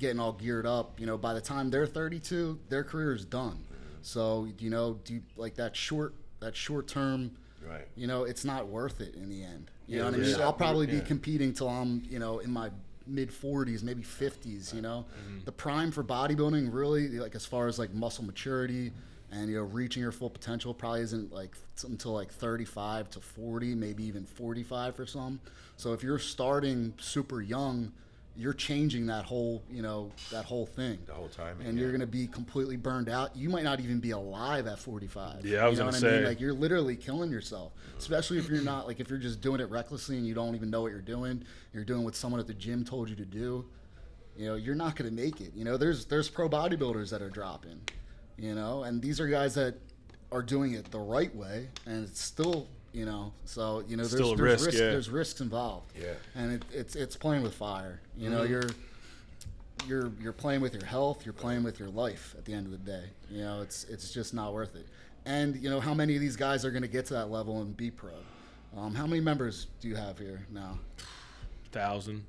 getting 0.00 0.18
all 0.18 0.32
geared 0.32 0.66
up. 0.66 0.98
You 0.98 1.06
know, 1.06 1.16
by 1.16 1.34
the 1.34 1.40
time 1.40 1.70
they're 1.70 1.86
32, 1.86 2.58
their 2.68 2.82
career 2.82 3.12
is 3.14 3.24
done. 3.24 3.52
Mm-hmm. 3.52 3.98
So 4.02 4.48
you 4.58 4.70
know, 4.70 4.98
do 5.04 5.14
you, 5.14 5.22
like 5.36 5.54
that 5.56 5.76
short 5.76 6.14
that 6.40 6.56
short 6.56 6.88
term. 6.88 7.30
Right. 7.68 7.86
You 7.96 8.06
know, 8.06 8.24
it's 8.24 8.44
not 8.44 8.68
worth 8.68 9.00
it 9.00 9.14
in 9.14 9.28
the 9.28 9.42
end. 9.42 9.70
You 9.86 9.96
Yeah, 9.96 10.02
know 10.02 10.10
what 10.10 10.14
I 10.14 10.18
mean? 10.18 10.40
I'll 10.42 10.52
probably 10.52 10.86
be 10.86 11.00
competing 11.00 11.52
till 11.52 11.68
I'm, 11.68 12.02
you 12.08 12.18
know, 12.18 12.38
in 12.40 12.50
my 12.50 12.70
mid 13.06 13.30
40s, 13.30 13.82
maybe 13.82 14.02
50s. 14.02 14.72
You 14.74 14.82
know, 14.82 15.04
Mm-hmm. 15.18 15.44
the 15.44 15.52
prime 15.52 15.90
for 15.90 16.02
bodybuilding 16.04 16.72
really, 16.72 17.08
like 17.18 17.34
as 17.34 17.46
far 17.46 17.66
as 17.68 17.78
like 17.78 17.92
muscle 17.94 18.24
maturity 18.24 18.92
and 19.32 19.48
you 19.50 19.56
know 19.56 19.62
reaching 19.62 20.02
your 20.02 20.12
full 20.12 20.30
potential, 20.30 20.72
probably 20.72 21.00
isn't 21.00 21.32
like 21.32 21.56
until 21.84 22.12
like 22.12 22.30
35 22.32 23.10
to 23.10 23.20
40, 23.20 23.74
maybe 23.74 24.04
even 24.04 24.24
45 24.24 24.94
for 24.96 25.06
some. 25.06 25.40
So 25.76 25.92
if 25.92 26.02
you're 26.02 26.18
starting 26.18 26.94
super 26.98 27.40
young, 27.42 27.92
you're 28.36 28.52
changing 28.52 29.06
that 29.06 29.24
whole, 29.24 29.62
you 29.70 29.82
know, 29.82 30.10
that 30.30 30.44
whole 30.44 30.66
thing. 30.66 30.98
The 31.06 31.14
whole 31.14 31.28
time, 31.28 31.60
and 31.60 31.76
yeah. 31.76 31.82
you're 31.82 31.92
gonna 31.92 32.06
be 32.06 32.26
completely 32.26 32.76
burned 32.76 33.08
out. 33.08 33.34
You 33.34 33.48
might 33.48 33.64
not 33.64 33.80
even 33.80 33.98
be 33.98 34.10
alive 34.10 34.66
at 34.66 34.78
45. 34.78 35.44
Yeah, 35.44 35.64
I 35.64 35.68
was 35.68 35.78
you 35.78 35.84
know 35.84 35.90
gonna 35.90 36.02
what 36.02 36.08
I 36.08 36.16
mean? 36.16 36.22
say. 36.22 36.28
Like 36.28 36.40
you're 36.40 36.52
literally 36.52 36.96
killing 36.96 37.30
yourself, 37.30 37.72
especially 37.98 38.38
if 38.38 38.48
you're 38.48 38.62
not 38.62 38.86
like 38.86 39.00
if 39.00 39.08
you're 39.08 39.18
just 39.18 39.40
doing 39.40 39.60
it 39.60 39.70
recklessly 39.70 40.16
and 40.16 40.26
you 40.26 40.34
don't 40.34 40.54
even 40.54 40.70
know 40.70 40.82
what 40.82 40.92
you're 40.92 41.00
doing. 41.00 41.42
You're 41.72 41.84
doing 41.84 42.04
what 42.04 42.14
someone 42.14 42.40
at 42.40 42.46
the 42.46 42.54
gym 42.54 42.84
told 42.84 43.08
you 43.08 43.16
to 43.16 43.24
do. 43.24 43.64
You 44.36 44.46
know, 44.46 44.54
you're 44.56 44.74
not 44.74 44.96
going 44.96 45.08
to 45.08 45.16
make 45.16 45.40
it. 45.40 45.52
You 45.54 45.64
know, 45.64 45.76
there's 45.76 46.04
there's 46.04 46.28
pro 46.28 46.48
bodybuilders 46.48 47.10
that 47.10 47.22
are 47.22 47.30
dropping. 47.30 47.80
You 48.36 48.54
know, 48.54 48.82
and 48.82 49.00
these 49.00 49.18
are 49.18 49.26
guys 49.26 49.54
that 49.54 49.76
are 50.30 50.42
doing 50.42 50.74
it 50.74 50.90
the 50.90 50.98
right 50.98 51.34
way, 51.34 51.68
and 51.86 52.04
it's 52.06 52.20
still 52.20 52.68
you 52.96 53.04
know. 53.04 53.32
So 53.44 53.84
you 53.86 53.96
know, 53.96 54.04
there's 54.04 54.12
there's 54.20 54.40
risk, 54.40 54.66
risk, 54.66 54.78
yeah. 54.78 54.90
there's 54.90 55.10
risks 55.10 55.40
involved. 55.40 55.92
Yeah. 56.00 56.14
and 56.34 56.52
it, 56.54 56.64
it's 56.72 56.96
it's 56.96 57.16
playing 57.16 57.42
with 57.42 57.54
fire. 57.54 58.00
You 58.16 58.30
Mm-hmm. 58.30 58.36
know, 58.38 58.42
you're 58.44 58.70
you're 59.86 60.10
you're 60.20 60.32
playing 60.32 60.62
with 60.62 60.72
your 60.72 60.84
health, 60.84 61.24
you're 61.26 61.34
playing 61.34 61.62
with 61.62 61.78
your 61.78 61.88
life 61.90 62.34
at 62.38 62.44
the 62.46 62.54
end 62.54 62.64
of 62.66 62.72
the 62.72 62.78
day. 62.78 63.04
You 63.30 63.42
know, 63.42 63.60
it's 63.60 63.84
it's 63.84 64.12
just 64.12 64.32
not 64.34 64.54
worth 64.54 64.74
it. 64.74 64.86
And 65.26 65.56
you 65.56 65.68
know, 65.68 65.80
how 65.80 65.92
many 65.92 66.14
of 66.14 66.20
these 66.20 66.36
guys 66.36 66.64
are 66.64 66.70
going 66.70 66.82
to 66.82 66.88
get 66.88 67.06
to 67.06 67.14
that 67.14 67.30
level 67.30 67.60
and 67.60 67.76
be 67.76 67.90
pro? 67.90 68.10
Um, 68.76 68.94
how 68.94 69.06
many 69.06 69.20
members 69.20 69.66
do 69.80 69.88
you 69.88 69.94
have 69.96 70.18
here 70.18 70.40
now? 70.50 70.78
Thousand. 71.72 72.24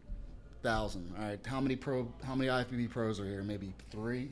Thousand. 0.64 1.14
All 1.18 1.26
right. 1.26 1.40
How 1.46 1.62
many 1.62 1.76
pro? 1.76 2.08
How 2.26 2.36
many 2.36 2.50
IFBB 2.50 2.90
pros 2.90 3.20
are 3.20 3.26
here? 3.26 3.44
Maybe 3.44 3.74
three. 3.92 4.30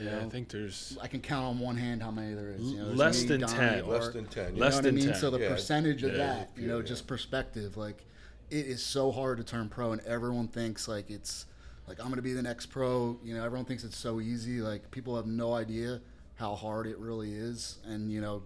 Yeah, 0.00 0.18
I 0.18 0.22
know, 0.22 0.30
think 0.30 0.48
there's 0.48 0.98
I 1.00 1.06
can 1.06 1.20
count 1.20 1.44
on 1.46 1.58
one 1.58 1.76
hand 1.76 2.02
how 2.02 2.10
many 2.10 2.34
there 2.34 2.50
is. 2.50 2.72
You 2.72 2.78
know, 2.78 2.86
Less 2.86 3.22
me, 3.22 3.28
than 3.28 3.40
Donnie, 3.40 3.54
10. 3.56 3.86
Less 3.88 4.08
than 4.08 4.26
10. 4.26 4.54
You 4.54 4.60
Less 4.60 4.72
know 4.72 4.76
what 4.76 4.84
than 4.84 4.94
I 4.94 4.96
mean? 4.96 5.06
10. 5.08 5.14
So 5.16 5.30
the 5.30 5.40
Yeah. 5.40 5.48
percentage 5.48 6.02
of 6.02 6.12
Yeah. 6.12 6.18
that, 6.18 6.50
you 6.56 6.66
know, 6.68 6.78
Yeah. 6.78 6.84
just 6.86 7.06
perspective, 7.06 7.76
like 7.76 8.04
it 8.50 8.66
is 8.66 8.82
so 8.82 9.10
hard 9.10 9.38
to 9.38 9.44
turn 9.44 9.68
pro, 9.68 9.92
and 9.92 10.00
everyone 10.02 10.48
thinks 10.48 10.86
like 10.86 11.10
it's 11.10 11.46
like 11.88 11.98
I'm 12.00 12.08
gonna 12.10 12.22
be 12.22 12.32
the 12.32 12.42
next 12.42 12.66
pro. 12.66 13.18
You 13.24 13.34
know, 13.34 13.44
everyone 13.44 13.64
thinks 13.66 13.84
it's 13.84 13.96
so 13.96 14.20
easy. 14.20 14.60
Like 14.60 14.90
people 14.90 15.16
have 15.16 15.26
no 15.26 15.54
idea 15.54 16.00
how 16.36 16.54
hard 16.54 16.86
it 16.86 16.98
really 16.98 17.32
is, 17.32 17.78
and 17.86 18.12
you 18.12 18.20
know, 18.20 18.42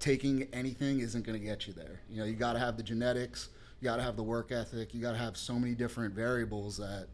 taking 0.00 0.48
anything 0.52 1.00
isn't 1.00 1.24
gonna 1.24 1.38
get 1.38 1.66
you 1.66 1.72
there. 1.72 2.00
You 2.10 2.18
know, 2.18 2.24
you 2.24 2.34
got 2.34 2.52
to 2.52 2.58
have 2.58 2.76
the 2.76 2.82
genetics, 2.82 3.48
you 3.80 3.86
got 3.86 3.96
to 3.96 4.02
have 4.02 4.16
the 4.16 4.22
work 4.22 4.52
ethic, 4.52 4.92
you 4.92 5.00
got 5.00 5.12
to 5.12 5.18
have 5.18 5.36
so 5.36 5.58
many 5.58 5.74
different 5.74 6.12
variables 6.14 6.76
that, 6.76 7.06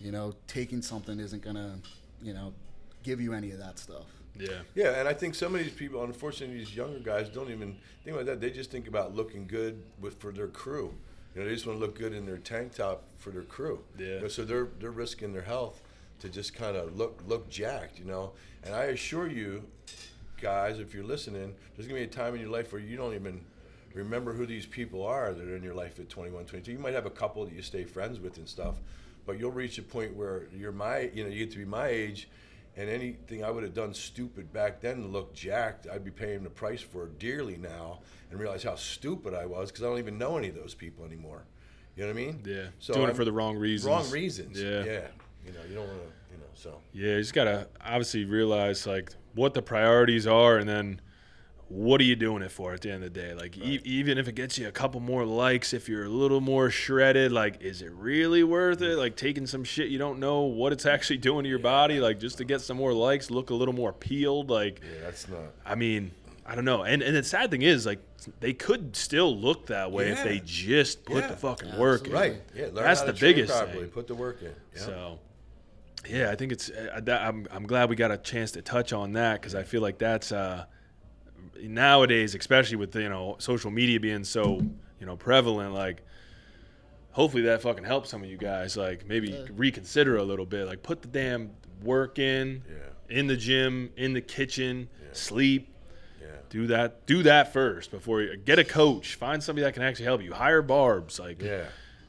you 0.00 0.10
know, 0.12 0.34
taking 0.46 0.80
something 0.80 1.20
isn't 1.20 1.42
gonna, 1.42 1.78
you 2.22 2.32
know, 2.32 2.54
give 3.02 3.20
you 3.20 3.32
any 3.32 3.50
of 3.50 3.58
that 3.58 3.78
stuff. 3.78 4.06
yeah. 4.38 4.60
Yeah, 4.74 4.98
and 4.98 5.08
I 5.08 5.12
think 5.14 5.34
some 5.34 5.54
of 5.54 5.62
these 5.62 5.72
people, 5.72 6.02
unfortunately, 6.04 6.56
these 6.58 6.74
younger 6.74 6.98
guys 6.98 7.28
don't 7.28 7.50
even 7.50 7.76
think 8.04 8.16
about 8.16 8.26
that. 8.26 8.40
They 8.40 8.50
just 8.50 8.70
think 8.70 8.88
about 8.88 9.14
looking 9.14 9.46
good 9.46 9.82
with 10.00 10.18
for 10.20 10.32
their 10.32 10.48
crew. 10.48 10.94
You 11.34 11.40
know, 11.40 11.48
they 11.48 11.54
just 11.54 11.66
want 11.66 11.78
to 11.78 11.84
look 11.84 11.98
good 11.98 12.12
in 12.12 12.26
their 12.26 12.38
tank 12.38 12.74
top 12.74 13.04
for 13.18 13.30
their 13.30 13.42
crew. 13.42 13.80
Yeah. 13.98 14.06
You 14.06 14.20
know, 14.20 14.28
so 14.28 14.44
they're 14.44 14.68
they're 14.80 14.90
risking 14.90 15.32
their 15.32 15.42
health 15.42 15.82
to 16.20 16.28
just 16.28 16.54
kind 16.54 16.76
of 16.76 16.96
look 16.96 17.22
look 17.26 17.48
jacked. 17.48 17.98
You 17.98 18.04
know, 18.06 18.32
and 18.64 18.74
I 18.74 18.84
assure 18.84 19.28
you, 19.28 19.64
guys, 20.40 20.78
if 20.78 20.94
you're 20.94 21.04
listening, 21.04 21.54
there's 21.76 21.86
gonna 21.86 22.00
be 22.00 22.04
a 22.04 22.08
time 22.08 22.34
in 22.34 22.40
your 22.40 22.50
life 22.50 22.72
where 22.72 22.82
you 22.82 22.96
don't 22.96 23.14
even 23.14 23.44
remember 23.94 24.32
who 24.32 24.46
these 24.46 24.66
people 24.66 25.04
are 25.04 25.32
that 25.34 25.46
are 25.46 25.56
in 25.56 25.62
your 25.62 25.74
life 25.74 25.98
at 26.00 26.08
21, 26.08 26.46
22. 26.46 26.72
You 26.72 26.78
might 26.78 26.94
have 26.94 27.06
a 27.06 27.10
couple 27.10 27.44
that 27.44 27.54
you 27.54 27.60
stay 27.62 27.84
friends 27.84 28.18
with 28.20 28.38
and 28.38 28.48
stuff, 28.48 28.76
but 29.26 29.38
you'll 29.38 29.50
reach 29.50 29.76
a 29.78 29.82
point 29.82 30.16
where 30.16 30.46
you're 30.56 30.72
my, 30.72 31.10
you 31.14 31.24
know, 31.24 31.28
you 31.30 31.44
get 31.44 31.52
to 31.52 31.58
be 31.58 31.66
my 31.66 31.88
age, 31.88 32.28
and 32.76 32.88
anything 32.88 33.44
I 33.44 33.50
would 33.50 33.62
have 33.62 33.74
done 33.74 33.92
stupid 33.94 34.52
back 34.52 34.80
then 34.80 35.02
to 35.02 35.06
look 35.08 35.34
jacked, 35.34 35.86
I'd 35.92 36.04
be 36.04 36.10
paying 36.10 36.42
the 36.42 36.50
price 36.50 36.80
for 36.80 37.06
dearly 37.18 37.56
now, 37.56 38.00
and 38.30 38.40
realize 38.40 38.62
how 38.62 38.76
stupid 38.76 39.34
I 39.34 39.44
was 39.46 39.70
because 39.70 39.84
I 39.84 39.88
don't 39.88 39.98
even 39.98 40.16
know 40.18 40.36
any 40.38 40.48
of 40.48 40.54
those 40.54 40.74
people 40.74 41.04
anymore. 41.04 41.44
You 41.96 42.04
know 42.04 42.08
what 42.12 42.20
I 42.20 42.24
mean? 42.26 42.42
Yeah. 42.46 42.66
So 42.78 42.94
Doing 42.94 43.04
it 43.04 43.08
I'm- 43.08 43.16
for 43.16 43.24
the 43.26 43.32
wrong 43.32 43.56
reasons. 43.56 43.88
Wrong 43.90 44.10
reasons. 44.10 44.60
Yeah. 44.60 44.84
Yeah. 44.84 45.06
You 45.46 45.52
know, 45.52 45.58
you 45.68 45.74
don't 45.74 45.86
want 45.88 46.00
to, 46.00 46.06
you 46.34 46.38
know, 46.38 46.46
so. 46.54 46.80
Yeah, 46.94 47.14
you 47.16 47.20
just 47.20 47.34
gotta 47.34 47.68
obviously 47.84 48.24
realize 48.24 48.86
like 48.86 49.12
what 49.34 49.52
the 49.54 49.60
priorities 49.62 50.26
are, 50.26 50.56
and 50.56 50.68
then 50.68 51.00
what 51.72 52.02
are 52.02 52.04
you 52.04 52.16
doing 52.16 52.42
it 52.42 52.50
for 52.50 52.74
at 52.74 52.82
the 52.82 52.90
end 52.90 53.02
of 53.02 53.14
the 53.14 53.20
day? 53.20 53.32
Like 53.32 53.56
e- 53.56 53.80
even 53.84 54.18
if 54.18 54.28
it 54.28 54.34
gets 54.34 54.58
you 54.58 54.68
a 54.68 54.72
couple 54.72 55.00
more 55.00 55.24
likes, 55.24 55.72
if 55.72 55.88
you're 55.88 56.04
a 56.04 56.08
little 56.08 56.42
more 56.42 56.68
shredded, 56.68 57.32
like 57.32 57.62
is 57.62 57.80
it 57.80 57.90
really 57.92 58.44
worth 58.44 58.82
it? 58.82 58.96
Like 58.98 59.16
taking 59.16 59.46
some 59.46 59.64
shit 59.64 59.88
you 59.88 59.96
don't 59.98 60.18
know 60.18 60.42
what 60.42 60.72
it's 60.74 60.84
actually 60.84 61.16
doing 61.16 61.44
to 61.44 61.48
your 61.48 61.58
body, 61.58 61.98
like 61.98 62.20
just 62.20 62.36
to 62.38 62.44
get 62.44 62.60
some 62.60 62.76
more 62.76 62.92
likes, 62.92 63.30
look 63.30 63.48
a 63.48 63.54
little 63.54 63.72
more 63.74 63.92
peeled, 63.92 64.50
like. 64.50 64.80
Yeah, 64.82 65.00
that's 65.04 65.26
not. 65.28 65.40
I 65.64 65.74
mean, 65.74 66.10
I 66.44 66.54
don't 66.54 66.66
know. 66.66 66.82
And 66.82 67.00
and 67.02 67.16
the 67.16 67.22
sad 67.22 67.50
thing 67.50 67.62
is, 67.62 67.86
like, 67.86 68.00
they 68.40 68.52
could 68.52 68.94
still 68.94 69.34
look 69.34 69.66
that 69.68 69.90
way 69.92 70.10
if 70.10 70.22
they 70.24 70.42
just 70.44 71.04
put 71.06 71.22
Yeah. 71.22 71.28
the 71.28 71.36
fucking 71.36 71.78
work 71.78 72.06
in. 72.06 72.12
Right. 72.12 72.42
Yeah. 72.54 72.64
Learn 72.66 72.74
That's 72.84 73.00
how 73.00 73.06
the 73.06 73.12
to 73.14 73.20
biggest 73.20 73.50
properly. 73.50 73.80
thing. 73.84 73.88
Put 73.88 74.08
the 74.08 74.14
work 74.14 74.42
in. 74.42 74.52
Yeah. 74.74 74.80
So, 74.80 75.18
yeah, 76.06 76.30
I 76.30 76.34
think 76.36 76.52
it's. 76.52 76.68
Uh, 76.68 77.00
I'm 77.08 77.46
I'm 77.50 77.66
glad 77.66 77.88
we 77.88 77.96
got 77.96 78.10
a 78.10 78.18
chance 78.18 78.50
to 78.52 78.62
touch 78.62 78.92
on 78.92 79.14
that 79.14 79.40
because 79.40 79.54
I 79.54 79.62
feel 79.62 79.80
like 79.80 79.96
that's 79.98 80.32
uh, 80.32 80.66
nowadays, 81.62 82.34
especially 82.34 82.76
with 82.76 82.94
you 82.96 83.08
know 83.08 83.36
social 83.38 83.70
media 83.70 84.00
being 84.00 84.24
so 84.24 84.60
you 85.00 85.06
know 85.06 85.16
prevalent, 85.16 85.72
like 85.74 86.02
hopefully 87.12 87.42
that 87.44 87.62
fucking 87.62 87.84
helps 87.84 88.10
some 88.10 88.22
of 88.22 88.28
you 88.28 88.36
guys. 88.36 88.76
Like 88.76 89.06
maybe 89.06 89.30
Yeah. 89.30 89.44
reconsider 89.54 90.16
a 90.16 90.22
little 90.22 90.46
bit. 90.46 90.66
Like 90.66 90.82
put 90.82 91.02
the 91.02 91.08
damn 91.08 91.50
work 91.82 92.18
in, 92.18 92.62
Yeah. 92.68 93.18
in 93.18 93.26
the 93.26 93.36
gym, 93.36 93.90
in 93.96 94.12
the 94.12 94.20
kitchen, 94.20 94.88
Yeah. 95.00 95.08
sleep. 95.12 95.68
Yeah. 96.20 96.28
Do 96.48 96.66
that. 96.68 97.06
Do 97.06 97.22
that 97.24 97.52
first 97.52 97.90
before 97.90 98.22
you 98.22 98.36
get 98.36 98.58
a 98.58 98.64
coach. 98.64 99.14
Find 99.16 99.42
somebody 99.42 99.64
that 99.64 99.74
can 99.74 99.82
actually 99.82 100.06
help 100.06 100.22
you. 100.22 100.32
Hire 100.32 100.62
Barbs. 100.62 101.18
Like, 101.20 101.42
Yeah. 101.42 101.64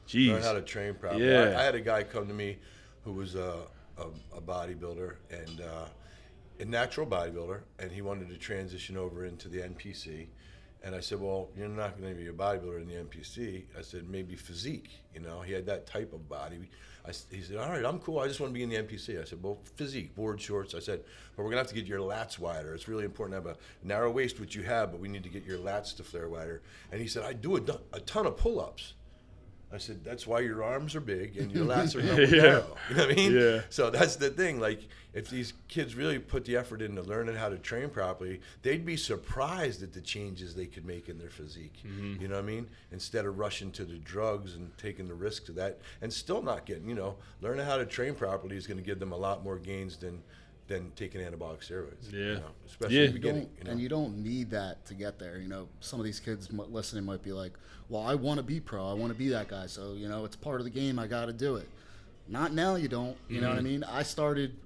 jeez. 0.08 0.28
Learn 0.32 0.42
how 0.42 0.52
to 0.54 0.62
train 0.62 0.94
properly. 0.94 1.26
Yeah. 1.28 1.54
I, 1.56 1.60
I 1.60 1.64
had 1.64 1.74
a 1.74 1.80
guy 1.80 2.02
come 2.04 2.26
to 2.28 2.34
me 2.34 2.58
who 3.04 3.12
was 3.12 3.34
a, 3.34 3.56
a, 3.98 4.06
a 4.36 4.40
bodybuilder 4.40 5.16
and 5.30 5.60
uh, 5.60 5.84
a 6.60 6.64
natural 6.64 7.06
bodybuilder, 7.06 7.60
and 7.78 7.90
he 7.90 8.02
wanted 8.02 8.28
to 8.28 8.36
transition 8.36 8.96
over 8.96 9.24
into 9.24 9.48
the 9.48 9.58
NPC. 9.58 10.26
And 10.82 10.94
I 10.94 11.00
said, 11.00 11.20
"Well, 11.20 11.48
you're 11.56 11.68
not 11.68 11.98
going 11.98 12.14
to 12.14 12.20
be 12.20 12.28
a 12.28 12.32
bodybuilder 12.32 12.82
in 12.82 12.88
the 12.88 12.94
NPC." 12.94 13.64
I 13.76 13.82
said, 13.82 14.08
"Maybe 14.08 14.36
physique." 14.36 14.90
You 15.14 15.20
know, 15.20 15.40
he 15.40 15.52
had 15.52 15.66
that 15.66 15.86
type 15.86 16.12
of 16.12 16.28
body. 16.28 16.68
I 17.06 17.12
he 17.30 17.40
said, 17.40 17.56
"All 17.56 17.70
right, 17.70 17.84
I'm 17.84 17.98
cool. 18.00 18.18
I 18.18 18.28
just 18.28 18.38
want 18.38 18.52
to 18.52 18.54
be 18.54 18.62
in 18.62 18.68
the 18.68 18.76
NPC." 18.76 19.20
I 19.20 19.24
said, 19.24 19.42
"Well, 19.42 19.58
physique, 19.76 20.14
board 20.14 20.40
shorts." 20.40 20.74
I 20.74 20.80
said, 20.80 21.02
"But 21.34 21.42
we're 21.42 21.50
going 21.50 21.56
to 21.56 21.62
have 21.62 21.68
to 21.68 21.74
get 21.74 21.86
your 21.86 22.00
lats 22.00 22.38
wider. 22.38 22.74
It's 22.74 22.86
really 22.86 23.04
important 23.04 23.42
to 23.42 23.48
have 23.48 23.56
a 23.56 23.86
narrow 23.86 24.10
waist, 24.10 24.38
which 24.40 24.54
you 24.54 24.62
have, 24.62 24.90
but 24.90 25.00
we 25.00 25.08
need 25.08 25.22
to 25.22 25.30
get 25.30 25.44
your 25.44 25.58
lats 25.58 25.96
to 25.96 26.04
flare 26.04 26.28
wider." 26.28 26.60
And 26.92 27.00
he 27.00 27.08
said, 27.08 27.24
"I 27.24 27.32
do 27.32 27.56
a, 27.56 27.60
a 27.94 28.00
ton 28.00 28.26
of 28.26 28.36
pull-ups." 28.36 28.94
I 29.74 29.78
said, 29.78 30.04
that's 30.04 30.26
why 30.26 30.40
your 30.40 30.62
arms 30.62 30.94
are 30.94 31.00
big 31.00 31.36
and 31.36 31.50
your 31.52 31.64
lats 31.72 31.94
are 31.96 32.00
Yeah. 32.00 32.14
narrow. 32.42 32.76
You 32.90 32.96
know 32.96 33.02
what 33.06 33.10
I 33.12 33.14
mean? 33.14 33.32
Yeah. 33.34 33.60
So 33.70 33.90
that's 33.90 34.16
the 34.16 34.30
thing. 34.30 34.60
Like, 34.60 34.80
if 35.12 35.28
these 35.30 35.52
kids 35.68 35.94
really 35.94 36.18
put 36.18 36.44
the 36.44 36.56
effort 36.56 36.82
into 36.82 37.00
learning 37.02 37.36
how 37.36 37.48
to 37.48 37.56
train 37.58 37.88
properly, 37.88 38.40
they'd 38.62 38.84
be 38.84 38.96
surprised 38.96 39.82
at 39.82 39.92
the 39.92 40.00
changes 40.00 40.54
they 40.54 40.66
could 40.66 40.84
make 40.84 41.08
in 41.08 41.18
their 41.18 41.30
physique. 41.30 41.76
Mm-hmm. 41.86 42.20
You 42.22 42.28
know 42.28 42.34
what 42.34 42.44
I 42.44 42.46
mean? 42.46 42.68
Instead 42.92 43.24
of 43.26 43.38
rushing 43.38 43.70
to 43.72 43.84
the 43.84 43.98
drugs 43.98 44.54
and 44.56 44.76
taking 44.76 45.06
the 45.06 45.14
risk 45.14 45.48
of 45.48 45.54
that, 45.54 45.78
and 46.02 46.12
still 46.12 46.42
not 46.42 46.66
getting, 46.66 46.88
you 46.88 46.94
know, 46.96 47.16
learning 47.40 47.64
how 47.64 47.76
to 47.76 47.86
train 47.86 48.14
properly 48.14 48.56
is 48.56 48.66
going 48.66 48.78
to 48.78 48.84
give 48.84 48.98
them 48.98 49.12
a 49.12 49.16
lot 49.16 49.44
more 49.44 49.58
gains 49.58 49.96
than 49.96 50.20
than 50.66 50.90
taking 50.96 51.20
anabolic 51.20 51.60
steroids. 51.60 52.10
you 52.12 52.18
Yeah. 52.20 52.34
know, 52.36 52.50
especially 52.66 52.96
Yeah. 52.96 53.02
in 53.02 53.06
the 53.08 53.12
beginning. 53.20 53.50
You 53.58 53.64
know? 53.64 53.70
and 53.72 53.80
you 53.80 53.88
don't 53.88 54.16
need 54.22 54.50
that 54.50 54.84
to 54.86 54.94
get 54.94 55.18
there. 55.18 55.38
You 55.38 55.48
know, 55.48 55.68
some 55.80 56.00
of 56.00 56.04
these 56.06 56.20
kids 56.20 56.48
listening 56.52 57.04
might 57.04 57.22
be 57.22 57.32
like, 57.32 57.52
"Well, 57.90 58.02
I 58.02 58.14
want 58.14 58.38
to 58.38 58.42
be 58.42 58.60
pro. 58.60 58.88
I 58.88 58.94
want 58.94 59.12
to 59.12 59.18
be 59.18 59.28
that 59.28 59.48
guy. 59.48 59.66
So 59.66 59.92
you 59.92 60.08
know, 60.08 60.24
it's 60.24 60.36
part 60.36 60.60
of 60.60 60.64
the 60.64 60.70
game. 60.70 60.98
I 60.98 61.06
got 61.06 61.26
to 61.26 61.32
do 61.32 61.56
it." 61.56 61.68
Not 62.28 62.54
now. 62.54 62.76
You 62.76 62.88
don't. 62.88 63.16
You 63.28 63.40
know 63.42 63.48
what 63.50 63.56
I 63.56 63.60
Mm-hmm. 63.60 63.64
mean? 63.68 63.84
I 63.84 64.02
started 64.02 64.56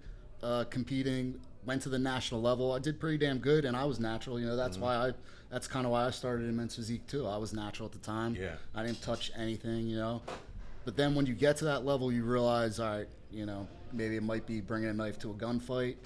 uh, 0.41 0.63
competing, 0.71 1.41
went 1.67 1.83
to 1.83 1.89
the 1.89 1.99
national 1.99 2.41
level. 2.41 2.71
I 2.73 2.79
did 2.79 3.01
pretty 3.01 3.19
damn 3.19 3.39
good, 3.41 3.65
and 3.65 3.77
I 3.77 3.85
was 3.85 3.99
natural. 3.99 4.39
You 4.39 4.47
know, 4.47 4.55
that's 4.57 4.77
Mm-hmm. 4.77 4.85
why 4.85 5.09
I. 5.09 5.13
That's 5.51 5.67
kind 5.67 5.85
of 5.87 5.91
why 5.93 6.05
I 6.07 6.11
started 6.11 6.45
in 6.45 6.55
men's 6.57 6.77
physique 6.77 7.07
too. 7.09 7.27
I 7.27 7.39
was 7.39 7.53
natural 7.53 7.87
at 7.87 7.93
the 7.93 7.99
time. 7.99 8.37
Yeah. 8.37 8.55
I 8.75 8.85
didn't 8.87 9.01
touch 9.03 9.33
anything. 9.37 9.89
You 9.89 9.97
know, 9.97 10.23
but 10.85 10.97
then 10.97 11.15
when 11.17 11.27
you 11.27 11.35
get 11.35 11.57
to 11.57 11.65
that 11.65 11.85
level, 11.85 12.13
you 12.13 12.23
realize, 12.23 12.79
all 12.79 12.99
right, 12.99 13.09
you 13.31 13.47
know, 13.47 13.67
maybe 13.93 14.17
it 14.17 14.23
might 14.23 14.47
be 14.47 14.61
bringing 14.61 14.89
a 14.89 14.93
knife 14.93 15.19
to 15.21 15.31
a 15.31 15.35
gunfight. 15.35 15.97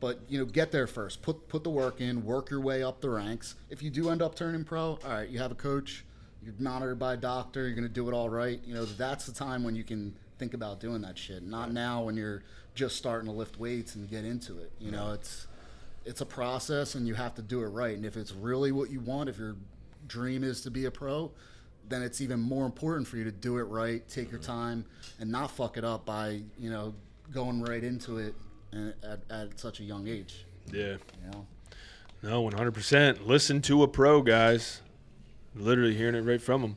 But 0.00 0.20
you 0.28 0.38
know, 0.38 0.44
get 0.44 0.70
there 0.70 0.86
first. 0.86 1.22
Put 1.22 1.48
put 1.48 1.64
the 1.64 1.70
work 1.70 2.00
in. 2.00 2.24
Work 2.24 2.50
your 2.50 2.60
way 2.60 2.82
up 2.82 3.00
the 3.00 3.10
ranks. 3.10 3.56
If 3.68 3.82
you 3.82 3.90
do 3.90 4.10
end 4.10 4.22
up 4.22 4.34
turning 4.34 4.64
pro, 4.64 4.82
all 4.82 4.98
right, 5.04 5.28
you 5.28 5.38
have 5.40 5.50
a 5.50 5.56
coach. 5.56 6.04
You're 6.42 6.54
monitored 6.58 6.98
by 6.98 7.14
a 7.14 7.16
doctor. 7.16 7.66
You're 7.66 7.74
gonna 7.74 7.88
do 7.88 8.08
it 8.08 8.14
all 8.14 8.28
right. 8.28 8.60
You 8.64 8.74
know, 8.74 8.84
that's 8.84 9.26
the 9.26 9.32
time 9.32 9.64
when 9.64 9.74
you 9.74 9.82
can 9.82 10.14
think 10.38 10.54
about 10.54 10.78
doing 10.78 11.02
that 11.02 11.18
shit. 11.18 11.42
Not 11.42 11.72
now 11.72 12.04
when 12.04 12.16
you're 12.16 12.44
just 12.74 12.96
starting 12.96 13.26
to 13.26 13.32
lift 13.32 13.58
weights 13.58 13.96
and 13.96 14.08
get 14.08 14.24
into 14.24 14.58
it. 14.58 14.70
You 14.78 14.92
know, 14.92 15.12
it's 15.12 15.48
it's 16.04 16.20
a 16.20 16.26
process 16.26 16.94
and 16.94 17.06
you 17.06 17.14
have 17.14 17.34
to 17.34 17.42
do 17.42 17.62
it 17.62 17.66
right. 17.66 17.96
And 17.96 18.06
if 18.06 18.16
it's 18.16 18.32
really 18.32 18.70
what 18.70 18.90
you 18.90 19.00
want, 19.00 19.28
if 19.28 19.38
your 19.38 19.56
dream 20.06 20.44
is 20.44 20.60
to 20.62 20.70
be 20.70 20.84
a 20.84 20.90
pro, 20.90 21.32
then 21.88 22.02
it's 22.02 22.20
even 22.20 22.40
more 22.40 22.66
important 22.66 23.06
for 23.08 23.16
you 23.16 23.24
to 23.24 23.30
do 23.32 23.58
it 23.58 23.64
right, 23.64 24.06
take 24.08 24.30
your 24.30 24.40
time, 24.40 24.84
and 25.20 25.30
not 25.30 25.50
fuck 25.50 25.76
it 25.76 25.84
up 25.84 26.04
by 26.04 26.40
you 26.58 26.70
know 26.70 26.94
going 27.32 27.62
right 27.62 27.84
into 27.84 28.18
it 28.18 28.34
at, 29.02 29.20
at 29.30 29.58
such 29.58 29.80
a 29.80 29.84
young 29.84 30.08
age. 30.08 30.44
yeah. 30.72 30.96
You 31.24 31.30
know, 31.32 31.46
No, 32.22 32.40
one 32.42 32.52
hundred 32.52 32.72
percent. 32.74 33.26
Listen 33.26 33.60
to 33.62 33.82
a 33.82 33.88
pro, 33.88 34.22
guys. 34.22 34.82
Literally 35.54 35.94
hearing 35.94 36.14
it 36.14 36.20
right 36.22 36.40
from 36.40 36.62
them. 36.62 36.76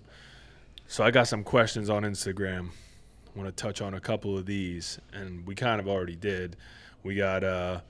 So 0.88 1.04
I 1.04 1.12
got 1.12 1.28
some 1.28 1.44
questions 1.44 1.90
on 1.90 2.04
Instagram. 2.04 2.70
I 3.34 3.40
want 3.40 3.56
to 3.56 3.64
touch 3.64 3.82
on 3.82 3.94
a 3.94 4.00
couple 4.02 4.38
of 4.38 4.46
these, 4.46 5.00
and 5.14 5.46
we 5.48 5.56
kind 5.56 5.80
of 5.80 5.88
already 5.88 6.16
did. 6.16 6.58
We 7.04 7.16
got 7.16 7.44
uh, 7.44 7.82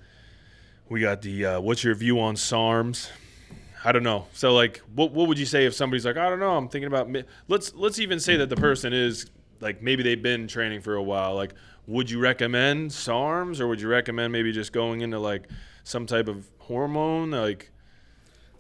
we 0.89 1.01
got 1.01 1.22
the 1.22 1.45
uh, 1.45 1.59
what's 1.61 1.84
your 1.84 1.95
view 1.95 2.19
on 2.19 2.36
SARMs? 2.36 3.09
I 3.84 3.91
don't 3.91 4.03
know. 4.03 4.27
So 4.34 4.53
like, 4.53 4.82
what 4.95 5.11
what 5.11 5.27
would 5.27 5.39
you 5.39 5.45
say 5.45 5.65
if 5.65 5.73
somebody's 5.73 6.05
like, 6.05 6.17
I 6.17 6.29
don't 6.29 6.39
know, 6.39 6.55
I'm 6.55 6.67
thinking 6.67 6.88
about. 6.88 7.09
mi-" 7.09 7.23
Let's 7.47 7.73
let's 7.75 7.99
even 7.99 8.19
say 8.19 8.38
that 8.38 8.49
the 8.49 8.55
person 8.55 8.93
is 8.93 9.27
like 9.59 9.82
maybe 9.82 10.03
they've 10.03 10.21
been 10.21 10.47
training 10.47 10.82
for 10.82 10.95
a 10.95 11.03
while. 11.03 11.36
Like, 11.36 11.53
would 11.88 12.09
you 12.09 12.19
recommend 12.19 12.91
SARMs 12.91 13.59
or 13.59 13.67
would 13.67 13.82
you 13.82 13.88
recommend 13.88 14.32
maybe 14.32 14.51
just 14.51 14.71
going 14.73 15.01
into 15.01 15.19
like 15.19 15.47
some 15.84 16.05
type 16.05 16.27
of 16.27 16.47
hormone? 16.59 17.32
Like, 17.32 17.71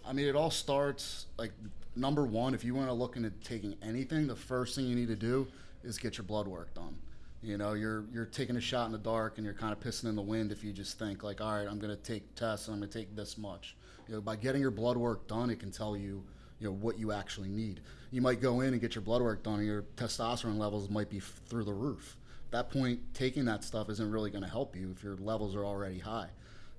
I 0.05 0.13
mean, 0.13 0.27
it 0.27 0.35
all 0.35 0.51
starts 0.51 1.27
like 1.37 1.51
number 1.95 2.25
one. 2.25 2.53
If 2.53 2.63
you 2.63 2.73
want 2.73 2.87
to 2.87 2.93
look 2.93 3.15
into 3.15 3.29
taking 3.43 3.75
anything, 3.81 4.27
the 4.27 4.35
first 4.35 4.75
thing 4.75 4.85
you 4.85 4.95
need 4.95 5.09
to 5.09 5.15
do 5.15 5.47
is 5.83 5.97
get 5.97 6.17
your 6.17 6.25
blood 6.25 6.47
work 6.47 6.73
done. 6.73 6.95
You 7.43 7.57
know, 7.57 7.73
you're 7.73 8.05
you're 8.13 8.25
taking 8.25 8.55
a 8.55 8.61
shot 8.61 8.85
in 8.85 8.91
the 8.91 8.97
dark 8.97 9.37
and 9.37 9.45
you're 9.45 9.55
kind 9.55 9.73
of 9.73 9.79
pissing 9.79 10.05
in 10.05 10.15
the 10.15 10.21
wind 10.21 10.51
if 10.51 10.63
you 10.63 10.71
just 10.71 10.99
think 10.99 11.23
like, 11.23 11.41
all 11.41 11.55
right, 11.55 11.67
I'm 11.67 11.79
going 11.79 11.95
to 11.95 12.01
take 12.01 12.35
tests 12.35 12.67
and 12.67 12.75
I'm 12.75 12.79
going 12.79 12.91
to 12.91 12.99
take 12.99 13.15
this 13.15 13.37
much. 13.37 13.75
You 14.07 14.15
know, 14.15 14.21
by 14.21 14.35
getting 14.35 14.61
your 14.61 14.71
blood 14.71 14.97
work 14.97 15.27
done, 15.27 15.49
it 15.49 15.59
can 15.59 15.71
tell 15.71 15.95
you, 15.95 16.23
you 16.59 16.67
know, 16.67 16.73
what 16.73 16.97
you 16.97 17.11
actually 17.11 17.49
need. 17.49 17.81
You 18.11 18.21
might 18.21 18.41
go 18.41 18.61
in 18.61 18.73
and 18.73 18.81
get 18.81 18.95
your 18.95 19.01
blood 19.01 19.21
work 19.21 19.43
done, 19.43 19.59
and 19.59 19.65
your 19.65 19.83
testosterone 19.95 20.57
levels 20.57 20.89
might 20.89 21.09
be 21.09 21.17
f- 21.17 21.41
through 21.47 21.63
the 21.63 21.73
roof. 21.73 22.17
At 22.47 22.51
that 22.51 22.69
point, 22.69 22.99
taking 23.13 23.45
that 23.45 23.63
stuff 23.63 23.89
isn't 23.89 24.11
really 24.11 24.29
going 24.29 24.43
to 24.43 24.49
help 24.49 24.75
you 24.75 24.93
if 24.95 25.03
your 25.03 25.15
levels 25.15 25.55
are 25.55 25.65
already 25.65 25.99
high. 25.99 26.29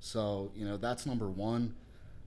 So, 0.01 0.51
you 0.55 0.67
know, 0.67 0.77
that's 0.77 1.07
number 1.07 1.29
one. 1.31 1.75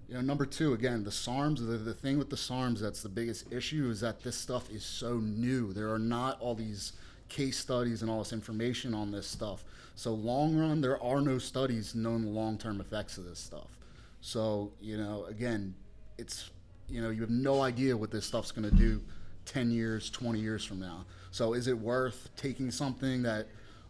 You 0.07 0.15
know, 0.15 0.21
number 0.21 0.45
two, 0.45 0.73
again, 0.73 1.03
the 1.03 1.11
SARMs, 1.11 1.59
the, 1.59 1.77
the 1.77 1.93
thing 1.93 2.17
with 2.17 2.29
the 2.29 2.35
SARMs 2.35 2.79
that's 2.79 3.01
the 3.01 3.09
biggest 3.09 3.51
issue 3.51 3.89
is 3.89 3.99
that 4.01 4.23
this 4.23 4.35
stuff 4.35 4.69
is 4.69 4.83
so 4.83 5.17
new. 5.17 5.73
There 5.73 5.91
are 5.91 5.99
not 5.99 6.39
all 6.39 6.55
these 6.55 6.93
case 7.27 7.57
studies 7.57 8.01
and 8.01 8.09
all 8.09 8.19
this 8.19 8.33
information 8.33 8.93
on 8.93 9.11
this 9.11 9.27
stuff. 9.27 9.63
So, 9.95 10.13
long 10.13 10.55
run, 10.55 10.81
there 10.81 11.01
are 11.01 11.21
no 11.21 11.37
studies 11.37 11.95
known 11.95 12.23
the 12.23 12.29
long 12.29 12.57
term 12.57 12.79
effects 12.79 13.17
of 13.17 13.25
this 13.25 13.39
stuff. 13.39 13.77
So, 14.25 14.71
you 14.81 14.97
know, 14.97 15.25
again, 15.25 15.75
it's, 16.17 16.49
you 16.89 16.99
know, 16.99 17.11
you 17.11 17.21
have 17.21 17.29
no 17.29 17.61
idea 17.61 17.95
what 17.95 18.09
this 18.09 18.25
stuff's 18.25 18.51
going 18.51 18.67
to 18.67 18.75
do 18.75 18.99
10 19.45 19.69
years, 19.69 20.09
20 20.09 20.39
years 20.39 20.65
from 20.65 20.79
now. 20.79 21.05
So, 21.29 21.53
is 21.53 21.67
it 21.67 21.77
worth 21.77 22.29
taking 22.35 22.71
something 22.71 23.21
that, 23.21 23.45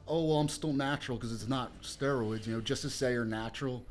oh, 0.09 0.25
well, 0.25 0.41
I'm 0.41 0.49
still 0.49 0.73
natural 0.73 1.17
because 1.17 1.31
it's 1.31 1.47
not 1.47 1.81
steroids, 1.83 2.47
you 2.47 2.53
know, 2.53 2.59
just 2.59 2.81
to 2.81 2.89
say 2.89 3.13
you're 3.13 3.23
natural? 3.23 3.85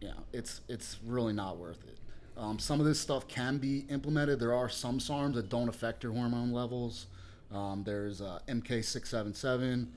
Yeah, 0.00 0.12
it's 0.32 0.60
it's 0.68 0.98
really 1.04 1.32
not 1.32 1.56
worth 1.56 1.82
it. 1.82 1.98
Um, 2.36 2.60
some 2.60 2.78
of 2.78 2.86
this 2.86 3.00
stuff 3.00 3.26
can 3.26 3.58
be 3.58 3.86
implemented. 3.90 4.38
There 4.38 4.54
are 4.54 4.68
some 4.68 5.00
SARMs 5.00 5.34
that 5.34 5.48
don't 5.48 5.68
affect 5.68 6.04
your 6.04 6.12
hormone 6.12 6.52
levels. 6.52 7.06
Um, 7.52 7.82
there's 7.84 8.20
uh, 8.20 8.38
MK677, 8.46 9.88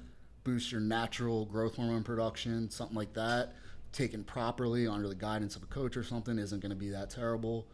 boost 0.44 0.72
your 0.72 0.82
natural 0.82 1.46
growth 1.46 1.76
hormone 1.76 2.02
production, 2.02 2.72
something 2.72 2.98
like 2.98 3.14
that. 3.14 3.54
Taken 3.92 4.24
properly 4.24 4.88
under 4.88 5.08
the 5.08 5.16
guidance 5.16 5.56
of 5.56 5.64
a 5.64 5.68
coach 5.68 5.98
or 5.98 6.04
something 6.04 6.38
isn't 6.38 6.62
going 6.62 6.70
to 6.72 6.76
be 6.76 6.90
that 6.90 7.10
terrible. 7.10 7.68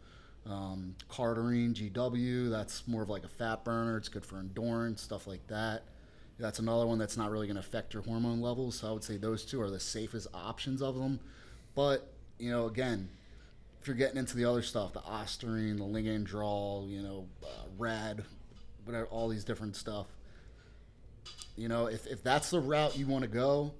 Um, 0.46 0.94
GW, 1.10 2.50
that's 2.50 2.86
more 2.86 3.02
of 3.02 3.08
like 3.08 3.24
a 3.24 3.28
fat 3.28 3.64
burner. 3.64 3.96
It's 3.96 4.08
good 4.08 4.24
for 4.24 4.38
endurance, 4.38 5.02
stuff 5.02 5.26
like 5.26 5.46
that. 5.48 5.84
That's 6.38 6.58
another 6.58 6.86
one 6.86 6.98
that's 6.98 7.16
not 7.16 7.30
really 7.30 7.46
going 7.46 7.56
to 7.56 7.60
affect 7.60 7.94
your 7.94 8.02
hormone 8.02 8.40
levels. 8.40 8.80
So 8.80 8.88
I 8.88 8.92
would 8.92 9.04
say 9.04 9.16
those 9.16 9.44
two 9.44 9.60
are 9.60 9.70
the 9.70 9.80
safest 9.80 10.26
options 10.34 10.82
of 10.82 10.96
them. 10.96 11.20
But 11.74 12.12
you 12.38 12.50
know, 12.50 12.66
again, 12.66 13.08
if 13.80 13.86
you're 13.86 13.96
getting 13.96 14.16
into 14.16 14.36
the 14.36 14.44
other 14.44 14.62
stuff, 14.62 14.92
the 14.92 15.00
Ostarine, 15.00 15.78
the 15.78 15.84
Ligandrol, 15.84 16.90
you 16.90 17.02
know, 17.02 17.26
uh, 17.42 17.66
Rad, 17.78 18.24
whatever, 18.84 19.06
all 19.06 19.28
these 19.28 19.44
different 19.44 19.76
stuff. 19.76 20.06
You 21.56 21.68
know, 21.68 21.86
if, 21.86 22.06
if 22.06 22.22
that's 22.22 22.50
the 22.50 22.60
route 22.60 22.98
you 22.98 23.06
want 23.06 23.22
to 23.22 23.28
go, 23.28 23.72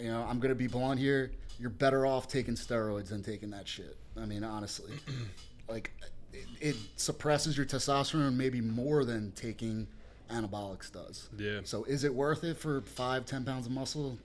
you 0.00 0.08
know, 0.10 0.24
I'm 0.28 0.38
gonna 0.38 0.54
be 0.54 0.66
blunt 0.66 1.00
here. 1.00 1.32
You're 1.58 1.70
better 1.70 2.06
off 2.06 2.28
taking 2.28 2.54
steroids 2.54 3.08
than 3.08 3.22
taking 3.22 3.50
that 3.50 3.66
shit. 3.66 3.96
I 4.16 4.26
mean, 4.26 4.44
honestly, 4.44 4.92
like 5.68 5.92
it, 6.32 6.46
it 6.60 6.76
suppresses 6.96 7.56
your 7.56 7.66
testosterone 7.66 8.34
maybe 8.34 8.60
more 8.60 9.04
than 9.04 9.32
taking 9.32 9.86
anabolics 10.30 10.92
does. 10.92 11.28
Yeah. 11.36 11.60
So 11.64 11.84
is 11.84 12.04
it 12.04 12.14
worth 12.14 12.44
it 12.44 12.56
for 12.56 12.82
five, 12.82 13.26
ten 13.26 13.44
pounds 13.44 13.66
of 13.66 13.72
muscle? 13.72 14.18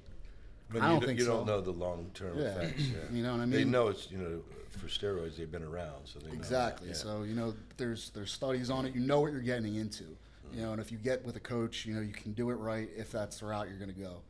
But 0.70 0.82
I 0.82 0.88
don't 0.88 1.00
don't, 1.00 1.08
think 1.08 1.20
you 1.20 1.26
so. 1.26 1.38
don't 1.38 1.48
know 1.48 1.62
the 1.62 1.72
long 1.72 2.10
term 2.14 2.38
Yeah. 2.38 2.46
effects. 2.46 2.82
Yeah. 2.84 2.98
You 3.12 3.24
know 3.24 3.32
what 3.32 3.42
I 3.42 3.46
mean? 3.46 3.52
They 3.52 3.66
know 3.66 3.88
it's 3.88 4.10
you 4.12 4.18
know 4.18 4.42
for 4.78 4.88
steroids 4.88 5.38
they've 5.38 5.52
been 5.52 5.64
around, 5.64 6.06
so 6.06 6.20
they 6.20 6.28
know 6.28 6.34
Exactly. 6.34 6.90
yeah. 6.90 6.94
So 6.96 7.24
you 7.24 7.36
know, 7.36 7.54
there's 7.78 8.10
there's 8.12 8.32
studies 8.32 8.70
on 8.70 8.86
it. 8.86 8.96
You 8.96 9.02
know 9.02 9.22
what 9.22 9.32
you're 9.32 9.42
getting 9.42 9.76
into. 9.76 10.04
You 10.04 10.10
mm-hmm. 10.52 10.62
know, 10.62 10.72
and 10.74 10.82
if 10.82 10.92
you 10.92 10.98
get 10.98 11.24
with 11.26 11.36
a 11.36 11.40
coach, 11.40 11.86
you 11.86 11.94
know 11.94 12.02
you 12.02 12.14
can 12.14 12.34
do 12.34 12.50
it 12.50 12.56
right 12.56 12.90
if 12.96 13.12
that's 13.12 13.40
the 13.40 13.46
route 13.46 13.68
you're 13.70 13.78
going 13.78 13.94
to 13.94 14.00
go. 14.00 14.22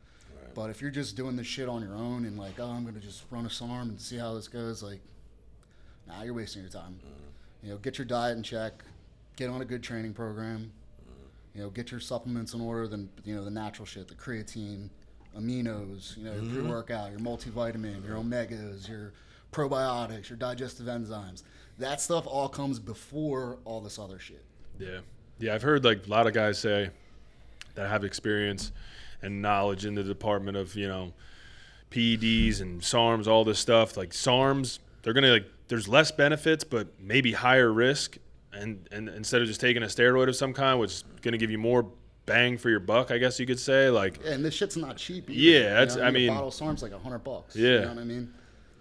But 0.54 0.70
if 0.70 0.80
you're 0.80 0.90
just 0.90 1.16
doing 1.16 1.36
this 1.36 1.46
shit 1.46 1.68
on 1.68 1.82
your 1.82 1.94
own 1.94 2.24
and 2.24 2.38
like, 2.38 2.60
oh, 2.60 2.66
I'm 2.66 2.82
going 2.82 2.94
to 2.94 3.00
just 3.00 3.24
run 3.30 3.44
a 3.44 3.50
SARM 3.50 3.88
and 3.88 4.00
see 4.00 4.16
how 4.16 4.34
this 4.34 4.48
goes, 4.48 4.82
like, 4.82 5.00
nah, 6.06 6.22
you're 6.22 6.34
wasting 6.34 6.62
your 6.62 6.70
time. 6.70 6.98
Mm. 7.04 7.64
You 7.64 7.70
know, 7.70 7.78
get 7.78 7.98
your 7.98 8.04
diet 8.04 8.36
in 8.36 8.42
check, 8.42 8.84
get 9.36 9.50
on 9.50 9.60
a 9.60 9.64
good 9.64 9.82
training 9.82 10.14
program, 10.14 10.70
mm. 11.02 11.12
You 11.54 11.62
know, 11.62 11.70
get 11.70 11.90
your 11.90 12.00
supplements 12.00 12.54
in 12.54 12.60
order. 12.60 12.86
Then 12.86 13.08
you 13.24 13.34
know 13.34 13.44
the 13.44 13.50
natural 13.50 13.86
shit, 13.86 14.08
the 14.08 14.14
creatine, 14.14 14.90
aminos. 15.36 16.16
You 16.16 16.24
know, 16.24 16.32
your 16.32 16.42
mm-hmm. 16.42 16.60
pre-workout, 16.60 17.10
your 17.10 17.20
multivitamin, 17.20 18.06
your 18.06 18.16
mm-hmm. 18.16 18.32
omegas, 18.32 18.88
your 18.88 19.12
probiotics, 19.52 20.28
your 20.28 20.36
digestive 20.36 20.86
enzymes. 20.86 21.42
That 21.78 22.00
stuff 22.00 22.26
all 22.26 22.48
comes 22.48 22.78
before 22.78 23.58
all 23.64 23.80
this 23.80 23.98
other 23.98 24.18
shit. 24.18 24.44
Yeah, 24.78 24.98
yeah. 25.38 25.54
I've 25.54 25.62
heard 25.62 25.84
like 25.84 26.06
a 26.06 26.10
lot 26.10 26.26
of 26.26 26.34
guys 26.34 26.58
say 26.58 26.90
that 27.74 27.88
have 27.88 28.04
experience 28.04 28.72
and 29.24 29.40
knowledge 29.42 29.84
in 29.86 29.94
the 29.94 30.02
department 30.04 30.56
of 30.56 30.76
you 30.76 30.86
know 30.86 31.12
PEDs 31.90 32.60
and 32.60 32.80
SARMs, 32.80 33.26
all 33.26 33.44
this 33.44 33.58
stuff. 33.58 33.96
Like 33.96 34.10
SARMs, 34.10 34.78
they're 35.02 35.12
gonna 35.12 35.32
like 35.32 35.46
there's 35.68 35.88
less 35.88 36.10
benefits, 36.10 36.64
but 36.64 36.88
maybe 37.00 37.32
higher 37.32 37.72
risk. 37.72 38.18
And 38.52 38.88
and 38.92 39.08
instead 39.08 39.42
of 39.42 39.48
just 39.48 39.60
taking 39.60 39.82
a 39.82 39.86
steroid 39.86 40.28
of 40.28 40.36
some 40.36 40.52
kind, 40.52 40.78
which 40.78 40.90
is 40.92 41.04
gonna 41.22 41.38
give 41.38 41.50
you 41.50 41.58
more 41.58 41.90
bang 42.26 42.56
for 42.56 42.70
your 42.70 42.80
buck, 42.80 43.10
I 43.10 43.18
guess 43.18 43.38
you 43.40 43.46
could 43.46 43.58
say. 43.58 43.90
Like 43.90 44.20
Yeah, 44.24 44.32
and 44.32 44.44
this 44.44 44.54
shit's 44.54 44.76
not 44.76 44.96
cheap. 44.96 45.28
Either, 45.28 45.38
Yeah, 45.38 45.52
you 45.52 45.62
know 45.64 45.70
that's- 45.70 45.96
what 45.96 46.04
I 46.04 46.08
A 46.08 46.12
mean- 46.12 46.28
bottle 46.28 46.48
of 46.48 46.54
SARM's 46.54 46.82
like 46.82 46.92
a 46.92 46.98
hundred 46.98 47.18
bucks. 47.24 47.56
Yeah. 47.56 47.70
you 47.70 47.80
know 47.82 47.88
what 47.88 47.98
I 47.98 48.04
mean. 48.04 48.32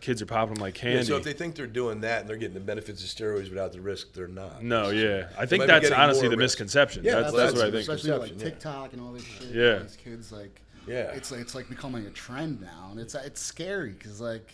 Kids 0.03 0.21
are 0.21 0.25
popping 0.25 0.53
them 0.55 0.61
like 0.61 0.75
Yeah, 0.77 0.91
candy. 0.91 1.05
so 1.05 1.15
if 1.17 1.23
they 1.23 1.33
think 1.33 1.55
they're 1.55 1.65
doing 1.65 2.01
that 2.01 2.21
and 2.21 2.29
they're 2.29 2.37
getting 2.37 2.53
the 2.53 2.59
benefits 2.59 3.01
of 3.03 3.09
steroids 3.09 3.49
without 3.49 3.71
the 3.71 3.81
risk, 3.81 4.13
they're 4.13 4.27
not. 4.27 4.61
no, 4.63 4.89
yeah, 4.89 5.29
I 5.39 5.45
think 5.45 5.65
that's 5.65 5.89
honestly 5.91 6.27
the 6.27 6.37
risk. 6.37 6.59
misconception. 6.59 7.03
Yeah, 7.03 7.21
that's, 7.21 7.33
well, 7.33 7.45
that's 7.45 7.57
what 7.57 7.67
I 7.67 7.71
think. 7.71 7.81
Especially 7.89 8.11
like 8.11 8.19
Perception, 8.21 8.39
yeah. 8.39 8.49
TikTok 8.49 8.93
and 8.93 9.01
all 9.01 9.11
this 9.13 9.23
shit. 9.23 9.47
Yeah. 9.49 9.77
these 9.79 9.95
kids 9.95 10.31
like. 10.31 10.61
Yeah. 10.85 11.11
It's 11.13 11.31
like 11.31 11.39
it's 11.39 11.55
like 11.55 11.69
becoming 11.69 12.05
a 12.05 12.09
trend 12.09 12.59
now, 12.61 12.89
and 12.91 12.99
it's 12.99 13.15
it's 13.15 13.41
scary 13.41 13.91
because 13.93 14.19
like. 14.21 14.51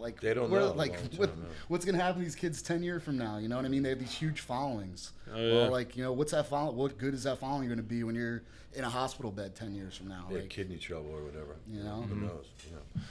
Like 0.00 0.18
They 0.18 0.32
don't 0.32 0.50
know 0.50 0.72
Like 0.72 0.98
what, 1.18 1.28
what's 1.68 1.84
gonna 1.84 1.98
happen 1.98 2.20
to 2.20 2.24
these 2.24 2.34
kids 2.34 2.62
ten 2.62 2.82
years 2.82 3.02
from 3.02 3.18
now? 3.18 3.36
You 3.36 3.48
know 3.48 3.56
what 3.56 3.66
I 3.66 3.68
mean? 3.68 3.82
They 3.82 3.90
have 3.90 3.98
these 3.98 4.14
huge 4.14 4.40
followings. 4.40 5.12
Oh, 5.30 5.36
yeah. 5.38 5.52
Well, 5.52 5.70
like 5.70 5.94
you 5.94 6.02
know, 6.02 6.10
what's 6.14 6.32
that 6.32 6.46
follow? 6.46 6.72
What 6.72 6.96
good 6.96 7.12
is 7.12 7.24
that 7.24 7.36
following 7.38 7.66
going 7.68 7.76
to 7.76 7.82
be 7.82 8.02
when 8.02 8.14
you're 8.14 8.42
in 8.72 8.82
a 8.84 8.88
hospital 8.88 9.30
bed 9.30 9.54
ten 9.54 9.74
years 9.74 9.94
from 9.94 10.08
now? 10.08 10.24
Yeah, 10.30 10.38
Like, 10.38 10.48
kidney 10.48 10.78
trouble 10.78 11.10
or 11.14 11.22
whatever. 11.22 11.54
You 11.70 11.82
know? 11.82 12.00
Who 12.08 12.14
Mm-hmm. 12.14 12.26
knows? 12.28 12.46
You 12.66 12.76
know. 12.76 13.02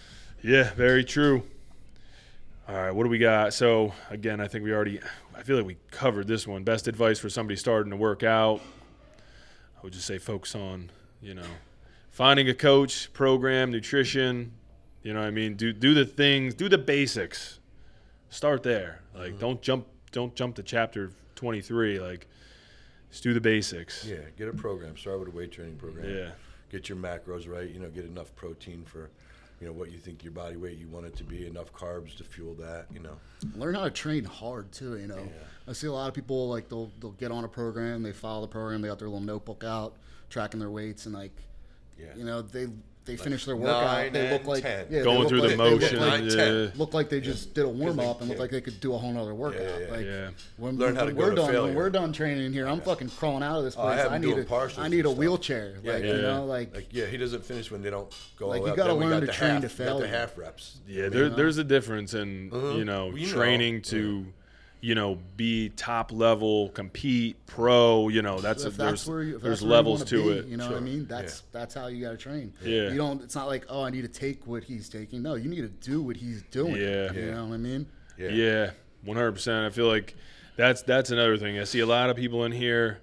Yeah, 0.41 0.73
very 0.73 1.03
true. 1.03 1.43
All 2.69 2.75
right, 2.75 2.91
what 2.91 3.03
do 3.03 3.09
we 3.09 3.17
got? 3.17 3.53
So 3.55 3.93
again, 4.11 4.39
I 4.39 4.47
think 4.47 4.63
we 4.63 4.71
already. 4.71 4.99
I 5.35 5.41
feel 5.41 5.57
like 5.57 5.65
we 5.65 5.77
covered 5.89 6.27
this 6.27 6.45
one. 6.45 6.63
Best 6.63 6.87
advice 6.87 7.17
for 7.17 7.27
somebody 7.29 7.55
starting 7.55 7.89
to 7.89 7.97
work 7.97 8.21
out. 8.21 8.61
I 9.75 9.81
would 9.81 9.93
just 9.93 10.05
say 10.05 10.19
focus 10.19 10.53
on, 10.53 10.91
you 11.19 11.33
know, 11.33 11.47
finding 12.11 12.47
a 12.47 12.53
coach, 12.53 13.11
program, 13.11 13.71
nutrition. 13.71 14.51
You 15.01 15.13
know, 15.13 15.21
what 15.21 15.27
I 15.27 15.31
mean, 15.31 15.55
do 15.55 15.73
do 15.73 15.95
the 15.95 16.05
things, 16.05 16.53
do 16.53 16.69
the 16.69 16.77
basics. 16.77 17.57
Start 18.29 18.61
there. 18.61 19.01
Like, 19.15 19.31
Mm-hmm. 19.31 19.39
don't 19.39 19.61
jump, 19.63 19.87
don't 20.11 20.35
jump 20.35 20.55
to 20.57 20.63
chapter 20.63 21.11
twenty 21.33 21.61
three. 21.61 21.99
Like, 21.99 22.27
just 23.09 23.23
do 23.23 23.33
the 23.33 23.41
basics. 23.41 24.05
Yeah, 24.05 24.17
get 24.37 24.47
a 24.47 24.53
program. 24.53 24.95
Start 24.95 25.17
with 25.19 25.29
a 25.29 25.31
weight 25.31 25.51
training 25.51 25.77
program. 25.77 26.07
Yeah. 26.15 26.29
Get 26.71 26.87
your 26.87 26.99
macros 26.99 27.49
right. 27.49 27.67
You 27.67 27.79
know, 27.79 27.89
get 27.89 28.05
enough 28.05 28.35
protein 28.35 28.83
for, 28.85 29.09
you 29.59 29.67
know, 29.67 29.73
what 29.73 29.91
you 29.91 29.97
think 29.97 30.23
your 30.23 30.31
body 30.33 30.55
weight 30.55 30.77
you 30.77 30.87
want 30.87 31.05
it 31.05 31.15
to 31.17 31.23
be. 31.23 31.45
Enough 31.45 31.73
carbs 31.73 32.15
to 32.17 32.23
fuel 32.23 32.53
that. 32.55 32.85
You 32.93 32.99
know. 32.99 33.17
learn 33.55 33.75
how 33.75 33.83
to 33.83 33.91
train 33.91 34.23
hard 34.23 34.71
too. 34.71 34.97
You 34.97 35.07
know, 35.07 35.27
I 35.67 35.73
see 35.73 35.87
a 35.87 35.91
lot 35.91 36.07
of 36.07 36.13
people 36.13 36.47
like 36.49 36.69
they'll 36.69 36.91
they'll 36.99 37.11
get 37.11 37.31
on 37.31 37.43
a 37.43 37.47
program, 37.49 38.03
they 38.03 38.11
follow 38.13 38.41
the 38.41 38.47
program, 38.47 38.81
they 38.81 38.87
got 38.87 38.99
their 38.99 39.09
little 39.09 39.19
notebook 39.25 39.63
out, 39.63 39.95
tracking 40.29 40.59
their 40.59 40.71
weights, 40.71 41.05
and 41.05 41.13
like, 41.15 41.35
Yeah. 41.97 42.07
you 42.15 42.23
know, 42.23 42.41
they 42.41 42.67
they 43.09 43.17
finish 43.23 43.45
their 43.45 43.55
nine 43.55 43.63
workout, 43.65 44.13
they 44.13 44.31
look 44.31 44.39
and 44.41 44.47
like 44.47 44.63
10. 44.63 44.85
yeah, 44.89 44.97
they 44.99 45.03
Going 45.03 45.19
look 45.19 45.29
through 45.29 45.39
like, 45.41 45.49
the 45.51 45.57
they 45.57 45.69
look 45.71 45.81
motion. 45.81 45.99
like, 45.99 46.23
Nine, 46.23 46.37
yeah. 46.63 46.67
look 46.75 46.93
like 46.93 47.09
they 47.09 47.19
just 47.21 47.53
did 47.53 47.65
a 47.65 47.69
warm 47.69 47.99
up 47.99 48.21
and 48.21 48.29
look 48.29 48.39
like 48.39 48.51
they 48.51 48.61
could 48.61 48.79
do 48.79 48.93
a 48.93 48.97
whole 48.97 49.11
nother 49.11 49.33
workout. 49.33 49.61
yeah, 49.61 49.79
yeah. 49.85 49.91
Like 49.91 50.05
Yeah. 50.05 50.29
when, 50.57 50.77
Learn 50.77 50.95
how 50.95 51.05
when 51.05 51.15
to 51.15 51.19
go 51.19 51.23
we're 51.25 51.29
to 51.31 51.35
done, 51.35 51.45
failure. 51.51 51.61
when 51.67 51.75
we're 51.75 51.89
done 51.89 52.13
training 52.13 52.53
here, 52.53 52.67
I'm 52.67 52.81
fucking 52.81 53.09
crawling 53.09 53.43
out 53.43 53.57
of 53.57 53.63
this 53.65 53.75
Oh, 53.77 53.81
I 53.81 53.93
place. 53.93 54.03
have 54.03 54.11
I 54.13 54.17
need 54.19 54.27
doing 54.27 54.39
a, 54.39 54.43
partials 54.43 54.79
I 54.79 54.85
and 54.85 54.93
need 54.93 55.05
a 55.05 55.09
stuff. 55.09 55.17
wheelchair. 55.17 55.73
Yeah, 55.83 55.93
like 55.93 56.03
yeah. 56.03 56.15
you 56.15 56.21
know, 56.21 56.45
like, 56.45 56.75
Like 56.75 56.87
yeah, 56.91 57.05
he 57.07 57.17
doesn't 57.17 57.43
finish 57.45 57.71
when 57.71 57.81
they 57.81 57.89
don't 57.89 58.13
go 58.37 58.47
Like, 58.47 58.61
all 58.61 58.67
you 58.67 58.71
out. 58.73 58.77
gotta 58.77 58.89
Then 58.93 58.99
we 58.99 59.05
learn 59.05 59.13
got 59.13 59.19
to 59.21 59.25
the 59.27 59.31
train 59.33 59.51
half, 59.61 59.61
to 59.75 59.83
we 59.83 59.89
got 59.89 59.99
the 59.99 60.07
half 60.07 60.37
reps. 60.37 60.77
Yeah, 60.87 61.09
there, 61.09 61.29
there's 61.29 61.57
a 61.57 61.63
difference 61.63 62.13
in 62.13 62.49
Mhm. 62.51 62.77
you 62.77 62.85
know 62.85 63.11
You 63.15 63.27
know. 63.27 63.33
training 63.33 63.81
to 63.83 64.25
you 64.81 64.95
know 64.95 65.17
be 65.35 65.69
top 65.69 66.11
level, 66.11 66.69
compete, 66.69 67.35
pro. 67.45 68.07
You 68.09 68.21
know 68.21 68.39
that's 68.39 68.63
if 68.63 68.75
a, 68.75 68.77
that's 68.77 69.05
there's 69.05 69.07
where 69.07 69.23
you, 69.23 69.35
if 69.35 69.41
there's 69.41 69.59
that's 69.59 69.61
where 69.63 69.69
you 69.69 69.75
levels 69.75 69.99
wanna 70.13 70.23
be, 70.23 70.29
it. 70.39 70.45
You 70.45 70.57
know 70.57 70.67
what 70.67 70.77
I 70.77 70.79
mean? 70.81 71.05
That's 71.05 71.41
that's 71.51 71.73
how 71.73 71.87
you 71.87 72.03
got 72.03 72.11
to 72.11 72.17
train. 72.17 72.53
Yeah. 72.63 72.89
You 72.89 72.97
don't. 72.97 73.21
It's 73.21 73.35
not 73.35 73.47
like 73.47 73.65
oh, 73.69 73.83
I 73.83 73.89
need 73.89 74.01
to 74.01 74.07
take 74.07 74.45
what 74.47 74.63
he's 74.63 74.89
taking. 74.89 75.21
No, 75.21 75.35
you 75.35 75.49
need 75.49 75.61
to 75.61 75.89
do 75.89 76.01
what 76.01 76.15
he's 76.17 76.43
doing. 76.51 76.75
Yeah. 76.75 77.11
You 77.11 77.21
Yeah. 77.21 77.33
know 77.35 77.45
what 77.45 77.55
I 77.55 77.57
mean? 77.57 77.87
Yeah. 78.17 78.29
Yeah, 78.29 78.71
one 79.03 79.15
hundred 79.17 79.33
percent. 79.33 79.65
I 79.65 79.69
feel 79.69 79.87
like 79.87 80.15
that's 80.55 80.81
that's 80.81 81.09
another 81.09 81.37
thing. 81.37 81.57
I 81.59 81.63
see 81.63 81.79
a 81.79 81.85
lot 81.85 82.09
of 82.09 82.15
people 82.17 82.45
in 82.45 82.51
here. 82.51 82.99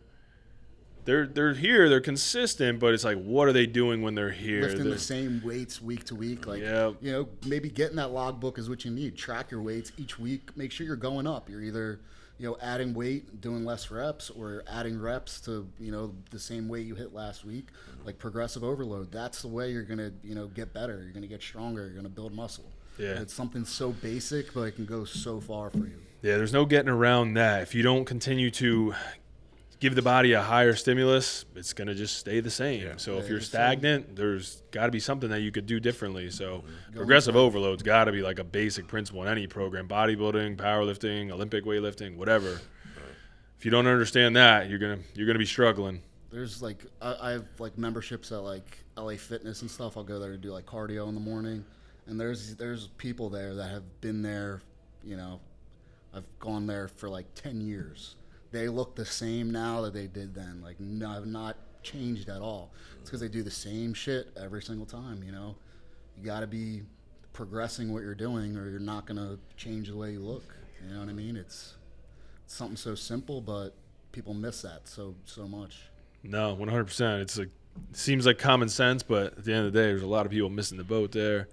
They're 1.06 1.26
they're 1.26 1.54
here. 1.54 1.88
They're 1.88 2.00
consistent, 2.00 2.78
but 2.80 2.92
it's 2.92 3.04
like, 3.04 3.16
what 3.22 3.48
are 3.48 3.52
they 3.52 3.66
doing 3.66 4.02
when 4.02 4.14
they're 4.14 4.30
here? 4.32 4.62
Lifting 4.62 4.82
They're- 4.84 4.92
the 4.92 4.98
same 4.98 5.40
weights 5.44 5.80
week 5.80 6.04
to 6.04 6.14
week. 6.14 6.46
Like 6.46 6.60
Yeah. 6.60 6.92
you 7.00 7.12
know, 7.12 7.28
maybe 7.46 7.70
getting 7.70 7.96
that 7.96 8.10
logbook 8.10 8.58
is 8.58 8.68
what 8.68 8.84
you 8.84 8.90
need. 8.90 9.16
Track 9.16 9.50
your 9.50 9.62
weights 9.62 9.92
each 9.96 10.18
week. 10.18 10.56
Make 10.56 10.72
sure 10.72 10.86
you're 10.86 10.96
going 10.96 11.26
up. 11.26 11.48
You're 11.48 11.62
either 11.62 12.00
you 12.38 12.46
know 12.46 12.58
adding 12.60 12.92
weight, 12.92 13.40
doing 13.40 13.64
less 13.64 13.90
reps, 13.90 14.28
or 14.30 14.62
adding 14.68 15.00
reps 15.00 15.40
to 15.42 15.66
you 15.78 15.90
know 15.92 16.12
the 16.30 16.38
same 16.38 16.68
weight 16.68 16.86
you 16.86 16.94
hit 16.94 17.14
last 17.14 17.44
week. 17.44 17.68
Mm-hmm. 17.90 18.06
Like 18.06 18.18
progressive 18.18 18.62
overload. 18.64 19.10
That's 19.12 19.40
the 19.42 19.48
way 19.48 19.70
you're 19.70 19.84
gonna 19.84 20.12
you 20.22 20.34
know 20.34 20.48
get 20.48 20.74
better. 20.74 21.02
You're 21.02 21.12
gonna 21.12 21.26
get 21.28 21.40
stronger. 21.40 21.86
You're 21.86 21.96
gonna 21.96 22.08
build 22.08 22.34
muscle. 22.34 22.70
Yeah. 22.98 23.20
It's 23.20 23.32
something 23.32 23.64
so 23.64 23.92
basic, 23.92 24.52
but 24.54 24.62
it 24.62 24.72
can 24.72 24.86
go 24.86 25.04
so 25.04 25.38
far 25.40 25.70
for 25.70 25.78
you. 25.78 26.00
Yeah, 26.22 26.38
there's 26.38 26.52
no 26.52 26.64
getting 26.64 26.88
around 26.88 27.34
that. 27.34 27.62
If 27.62 27.74
you 27.74 27.82
don't 27.82 28.06
continue 28.06 28.50
to 28.52 28.94
give 29.80 29.94
the 29.94 30.02
body 30.02 30.32
a 30.32 30.42
higher 30.42 30.74
stimulus, 30.74 31.44
it's 31.54 31.72
going 31.72 31.88
to 31.88 31.94
just 31.94 32.18
stay 32.18 32.40
the 32.40 32.50
same. 32.50 32.82
Yeah. 32.82 32.94
So 32.96 33.18
if 33.18 33.28
you're 33.28 33.38
it's, 33.38 33.46
stagnant, 33.46 34.16
there's 34.16 34.62
got 34.70 34.86
to 34.86 34.92
be 34.92 35.00
something 35.00 35.28
that 35.30 35.40
you 35.40 35.52
could 35.52 35.66
do 35.66 35.80
differently. 35.80 36.30
So 36.30 36.58
Mm-hmm. 36.66 36.96
progressive 36.96 37.36
overload's 37.36 37.82
got 37.82 38.04
to 38.04 38.12
be 38.12 38.22
like 38.22 38.38
a 38.38 38.44
basic 38.44 38.86
principle 38.86 39.22
in 39.22 39.28
any 39.28 39.46
program, 39.46 39.86
bodybuilding, 39.88 40.56
powerlifting, 40.56 41.30
Olympic 41.30 41.64
weightlifting, 41.64 42.16
whatever. 42.16 42.60
If 43.58 43.64
you 43.64 43.70
don't 43.70 43.86
understand 43.86 44.36
that, 44.36 44.68
you're 44.68 44.78
going 44.78 44.98
to 44.98 45.04
you're 45.14 45.26
going 45.26 45.34
to 45.34 45.40
be 45.40 45.46
struggling. 45.46 46.02
There's 46.30 46.62
like 46.62 46.84
I, 47.00 47.16
I 47.20 47.30
have 47.32 47.46
like 47.58 47.78
memberships 47.78 48.32
at 48.32 48.42
like 48.42 48.78
LA 48.96 49.16
Fitness 49.16 49.62
and 49.62 49.70
stuff. 49.70 49.96
I'll 49.96 50.04
go 50.04 50.18
there 50.18 50.32
to 50.32 50.38
do 50.38 50.50
like 50.52 50.66
cardio 50.66 51.08
in 51.08 51.14
the 51.14 51.20
morning, 51.20 51.64
and 52.06 52.18
there's 52.20 52.54
there's 52.56 52.88
people 52.98 53.30
there 53.30 53.54
that 53.54 53.70
have 53.70 54.00
been 54.00 54.22
there. 54.22 54.60
You 55.04 55.16
know, 55.16 55.40
I've 56.14 56.26
gone 56.38 56.66
there 56.66 56.88
for 56.88 57.08
like 57.08 57.26
ten 57.34 57.60
years. 57.60 58.16
They 58.56 58.70
look 58.70 58.96
the 58.96 59.04
same 59.04 59.50
now 59.50 59.82
that 59.82 59.92
they 59.92 60.06
did 60.06 60.34
then. 60.34 60.62
Like 60.62 60.80
no, 60.80 61.10
have 61.10 61.26
not 61.26 61.58
changed 61.82 62.30
at 62.30 62.40
all. 62.40 62.72
It's 63.00 63.10
because 63.10 63.20
they 63.20 63.28
do 63.28 63.42
the 63.42 63.50
same 63.50 63.92
shit 63.92 64.28
every 64.40 64.62
single 64.62 64.86
time. 64.86 65.22
You 65.22 65.32
know, 65.32 65.56
you 66.16 66.24
got 66.24 66.40
to 66.40 66.46
be 66.46 66.80
progressing 67.34 67.92
what 67.92 68.02
you're 68.02 68.14
doing, 68.14 68.56
or 68.56 68.70
you're 68.70 68.80
not 68.80 69.06
gonna 69.06 69.38
change 69.58 69.88
the 69.88 69.96
way 69.96 70.12
you 70.12 70.20
look. 70.20 70.54
You 70.82 70.94
know 70.94 71.00
what 71.00 71.10
I 71.10 71.12
mean? 71.12 71.36
It's, 71.36 71.74
it's 72.46 72.54
something 72.54 72.78
so 72.78 72.94
simple, 72.94 73.42
but 73.42 73.74
people 74.10 74.32
miss 74.32 74.62
that 74.62 74.88
so 74.88 75.14
so 75.26 75.46
much. 75.46 75.82
No, 76.22 76.56
100%. 76.56 77.20
It's 77.20 77.36
like 77.36 77.50
seems 77.92 78.24
like 78.24 78.38
common 78.38 78.70
sense, 78.70 79.02
but 79.02 79.36
at 79.36 79.44
the 79.44 79.52
end 79.52 79.66
of 79.66 79.74
the 79.74 79.78
day, 79.78 79.88
there's 79.88 80.02
a 80.02 80.06
lot 80.06 80.24
of 80.24 80.32
people 80.32 80.48
missing 80.48 80.78
the 80.78 80.84
boat 80.84 81.12
there. 81.12 81.48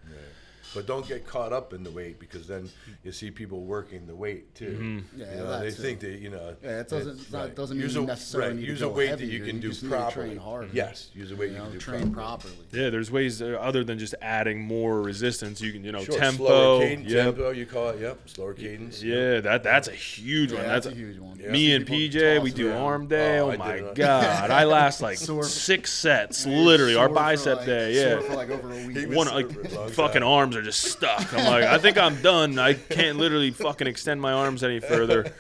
But 0.74 0.88
don't 0.88 1.07
get 1.07 1.28
caught 1.28 1.53
up 1.53 1.74
in 1.74 1.84
the 1.84 1.91
weight 1.91 2.19
because 2.19 2.47
then 2.47 2.69
you 3.03 3.11
see 3.11 3.30
people 3.32 3.61
working 3.61 4.07
the 4.07 4.15
weight 4.15 4.55
too. 4.55 4.65
Mm-hmm. 5.11 5.19
Yeah, 5.21 5.32
you 5.32 5.38
know, 5.38 5.59
they 5.59 5.65
too. 5.69 5.82
think 5.82 5.99
that 5.99 6.19
you 6.19 6.30
know. 6.30 6.55
Yeah, 6.63 6.80
it 6.82 6.89
doesn't- 6.89 7.11
it's- 7.13 7.28
that 7.32 7.55
doesn't 7.55 7.78
mean 7.78 7.84
use 7.84 7.95
you 7.95 8.03
a, 8.03 8.05
necessarily 8.07 8.49
right, 8.49 8.55
need 8.57 8.65
to 8.65 8.71
use 8.71 8.80
go 8.82 8.89
a 8.89 8.93
weight 8.93 9.09
that 9.17 9.21
you 9.26 9.39
can 9.43 9.55
you 9.57 9.61
do 9.61 9.69
just 9.69 9.84
need 9.84 9.89
to 9.89 9.95
properly. 9.95 10.28
train 10.30 10.38
hard. 10.38 10.69
Yes, 10.74 11.09
use 11.13 11.32
a 11.32 11.36
weight 11.36 11.49
You 11.51 11.53
you, 11.53 11.57
know, 11.59 11.63
can 11.65 11.74
do 11.74 11.80
train 11.80 12.11
properly. 12.13 12.53
properly. 12.55 12.84
Yeah, 12.84 12.89
there's 12.89 13.11
ways 13.11 13.41
uh, 13.41 13.57
other 13.61 13.84
than 13.84 13.99
just 13.99 14.15
adding 14.21 14.61
more 14.61 15.01
resistance. 15.01 15.61
You 15.61 15.71
can, 15.71 15.84
you 15.84 15.91
know, 15.91 16.03
Sure, 16.03 16.17
tempo. 16.17 16.45
slower 16.47 16.80
cadence, 16.88 17.09
yep. 17.11 17.26
tempo, 17.26 17.49
you 17.51 17.65
call 17.65 17.89
it. 17.89 17.99
Yep, 18.01 18.30
slower 18.30 18.53
cadence. 18.53 19.03
Yeah, 19.03 19.41
that 19.41 19.63
that's 19.63 19.88
a 19.88 19.91
huge 19.91 20.51
Yeah, 20.51 20.57
one. 20.57 20.67
that's 20.67 20.86
That's, 20.86 20.95
a 20.95 20.99
huge 20.99 21.19
one. 21.19 21.39
Yeah. 21.39 21.51
Me 21.51 21.74
and 21.76 21.86
PJ, 21.86 22.41
we 22.41 22.51
do 22.51 22.71
arm 22.74 23.07
day. 23.07 23.39
Oh, 23.39 23.51
Oh, 23.51 23.57
my 23.57 23.82
god, 23.93 24.49
I 24.49 24.63
last 24.80 25.01
like 25.01 25.17
six 25.17 25.91
sets, 25.91 26.45
literally. 26.47 26.95
Our 26.95 27.09
bicep 27.09 27.65
day, 27.65 27.93
yeah. 27.93 28.19
for 28.21 28.34
like 28.36 28.49
over 28.49 28.71
a 28.71 28.88
week. 28.88 29.09
One 29.11 29.28
like 29.28 29.51
for 29.51 29.61
a 29.61 29.69
long 29.80 29.89
fucking 29.91 30.21
time. 30.21 30.30
arms 30.30 30.55
are 30.55 30.62
just 30.64 30.82
stuck. 30.84 31.34
I'm 31.34 31.45
like, 31.45 31.64
I 31.64 31.78
think 31.78 31.97
I'm 31.97 32.22
done. 32.22 32.57
I 32.59 32.74
can't 32.74 33.18
literally 33.18 33.51
fucking 33.51 33.88
extend 33.88 34.22
my 34.22 34.32
arms 34.34 34.64
any 34.64 34.80
further. 34.80 35.32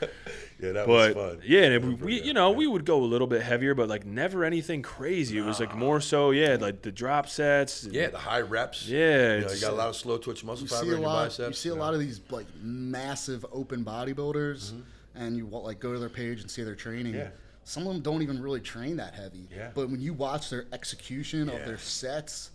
Yeah, 0.59 0.71
that 0.73 0.87
But 0.87 1.15
was 1.15 1.31
fun. 1.35 1.41
yeah, 1.45 1.61
and 1.63 1.85
we, 1.85 1.93
we 2.05 2.21
you 2.21 2.33
know 2.33 2.51
yeah. 2.51 2.57
we 2.57 2.67
would 2.67 2.85
go 2.85 3.01
a 3.01 3.03
little 3.03 3.27
bit 3.27 3.41
heavier, 3.41 3.75
but 3.75 3.89
like 3.89 4.05
never 4.05 4.45
anything 4.45 4.81
crazy. 4.81 5.37
It 5.37 5.41
was 5.43 5.59
like 5.59 5.75
more 5.75 5.99
so 5.99 6.31
yeah, 6.31 6.55
like 6.59 6.81
the 6.81 6.91
drop 6.91 7.27
sets. 7.27 7.85
Yeah, 7.91 8.07
the 8.11 8.17
high 8.17 8.39
reps. 8.41 8.87
Yeah, 8.87 9.35
you, 9.39 9.41
know, 9.45 9.51
you 9.51 9.59
got 9.59 9.73
a 9.73 9.75
lot 9.75 9.89
of 9.89 9.95
slow 9.97 10.17
twitch 10.17 10.43
muscle 10.45 10.63
you 10.63 10.69
fiber 10.69 10.83
see 10.85 10.91
a 10.91 10.95
in 10.95 11.01
your 11.01 11.09
lot. 11.09 11.25
biceps. 11.25 11.49
You 11.49 11.53
see 11.53 11.69
a 11.69 11.73
yeah. 11.73 11.79
lot 11.81 11.93
of 11.93 11.99
these 11.99 12.21
like 12.29 12.45
massive 12.61 13.45
open 13.51 13.83
bodybuilders, 13.83 14.71
Mm-hmm. 14.71 14.81
and 15.15 15.35
you 15.35 15.45
wa- 15.47 15.59
like 15.59 15.79
go 15.81 15.91
to 15.91 15.99
their 15.99 16.07
page 16.09 16.39
and 16.41 16.49
see 16.49 16.63
their 16.63 16.75
training. 16.75 17.13
Yeah. 17.15 17.27
Some 17.65 17.85
of 17.87 17.93
them 17.93 18.01
don't 18.01 18.21
even 18.21 18.41
really 18.41 18.61
train 18.61 18.97
that 18.97 19.13
heavy. 19.15 19.47
Yeah. 19.53 19.69
But 19.73 19.89
when 19.89 19.99
you 19.99 20.13
watch 20.13 20.49
their 20.49 20.65
execution 20.71 21.49
of 21.49 21.65
their 21.65 21.77
sets, 21.77 22.51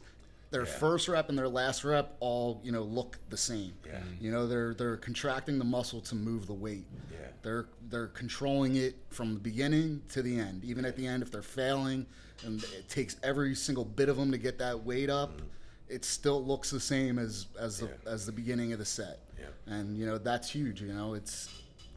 their 0.50 0.64
first 0.64 1.08
rep 1.08 1.28
and 1.28 1.36
their 1.38 1.48
last 1.48 1.84
rep 1.84 2.16
all 2.20 2.60
you 2.64 2.72
know 2.72 2.82
look 2.82 3.18
the 3.28 3.36
same. 3.36 3.72
Yeah. 3.86 4.00
You 4.20 4.30
know 4.30 4.46
they're 4.46 4.74
they're 4.74 4.96
contracting 4.96 5.58
the 5.58 5.64
muscle 5.64 6.00
to 6.02 6.14
move 6.14 6.46
the 6.46 6.54
weight. 6.54 6.86
Yeah. 7.10 7.18
They're 7.42 7.66
they're 7.90 8.08
controlling 8.08 8.76
it 8.76 8.96
from 9.10 9.34
the 9.34 9.40
beginning 9.40 10.02
to 10.10 10.22
the 10.22 10.38
end. 10.38 10.64
Even 10.64 10.84
at 10.84 10.96
the 10.96 11.06
end, 11.06 11.22
if 11.22 11.30
they're 11.30 11.42
failing, 11.42 12.06
and 12.44 12.62
it 12.76 12.88
takes 12.88 13.16
every 13.22 13.54
single 13.54 13.84
bit 13.84 14.08
of 14.08 14.16
them 14.16 14.30
to 14.32 14.38
get 14.38 14.58
that 14.58 14.84
weight 14.84 15.10
up, 15.10 15.40
it 15.88 16.04
still 16.04 16.42
looks 16.44 16.70
the 16.70 16.80
same 16.80 17.18
as 17.18 17.46
as 17.58 17.78
the 17.80 17.86
Mm-hmm. 17.86 18.06
Yeah. 18.06 18.12
as 18.12 18.26
the 18.26 18.32
beginning 18.32 18.72
of 18.72 18.78
the 18.78 18.84
set. 18.84 19.20
Yeah. 19.38 19.46
And 19.66 19.96
you 19.98 20.06
know 20.06 20.18
that's 20.18 20.50
huge. 20.50 20.80
You 20.80 20.92
know 20.94 21.14
it's 21.14 21.48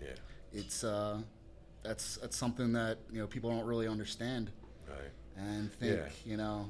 Yeah. 0.01 0.09
it's 0.51 0.83
uh, 0.83 1.21
that's 1.83 2.17
that's 2.17 2.35
something 2.37 2.73
that 2.73 2.97
you 3.11 3.19
know 3.19 3.27
people 3.27 3.49
don't 3.49 3.65
really 3.65 3.87
understand 3.87 4.51
Right. 4.89 5.11
and 5.37 5.71
think 5.73 5.97
Yeah. 5.97 6.09
you 6.31 6.37
know 6.37 6.69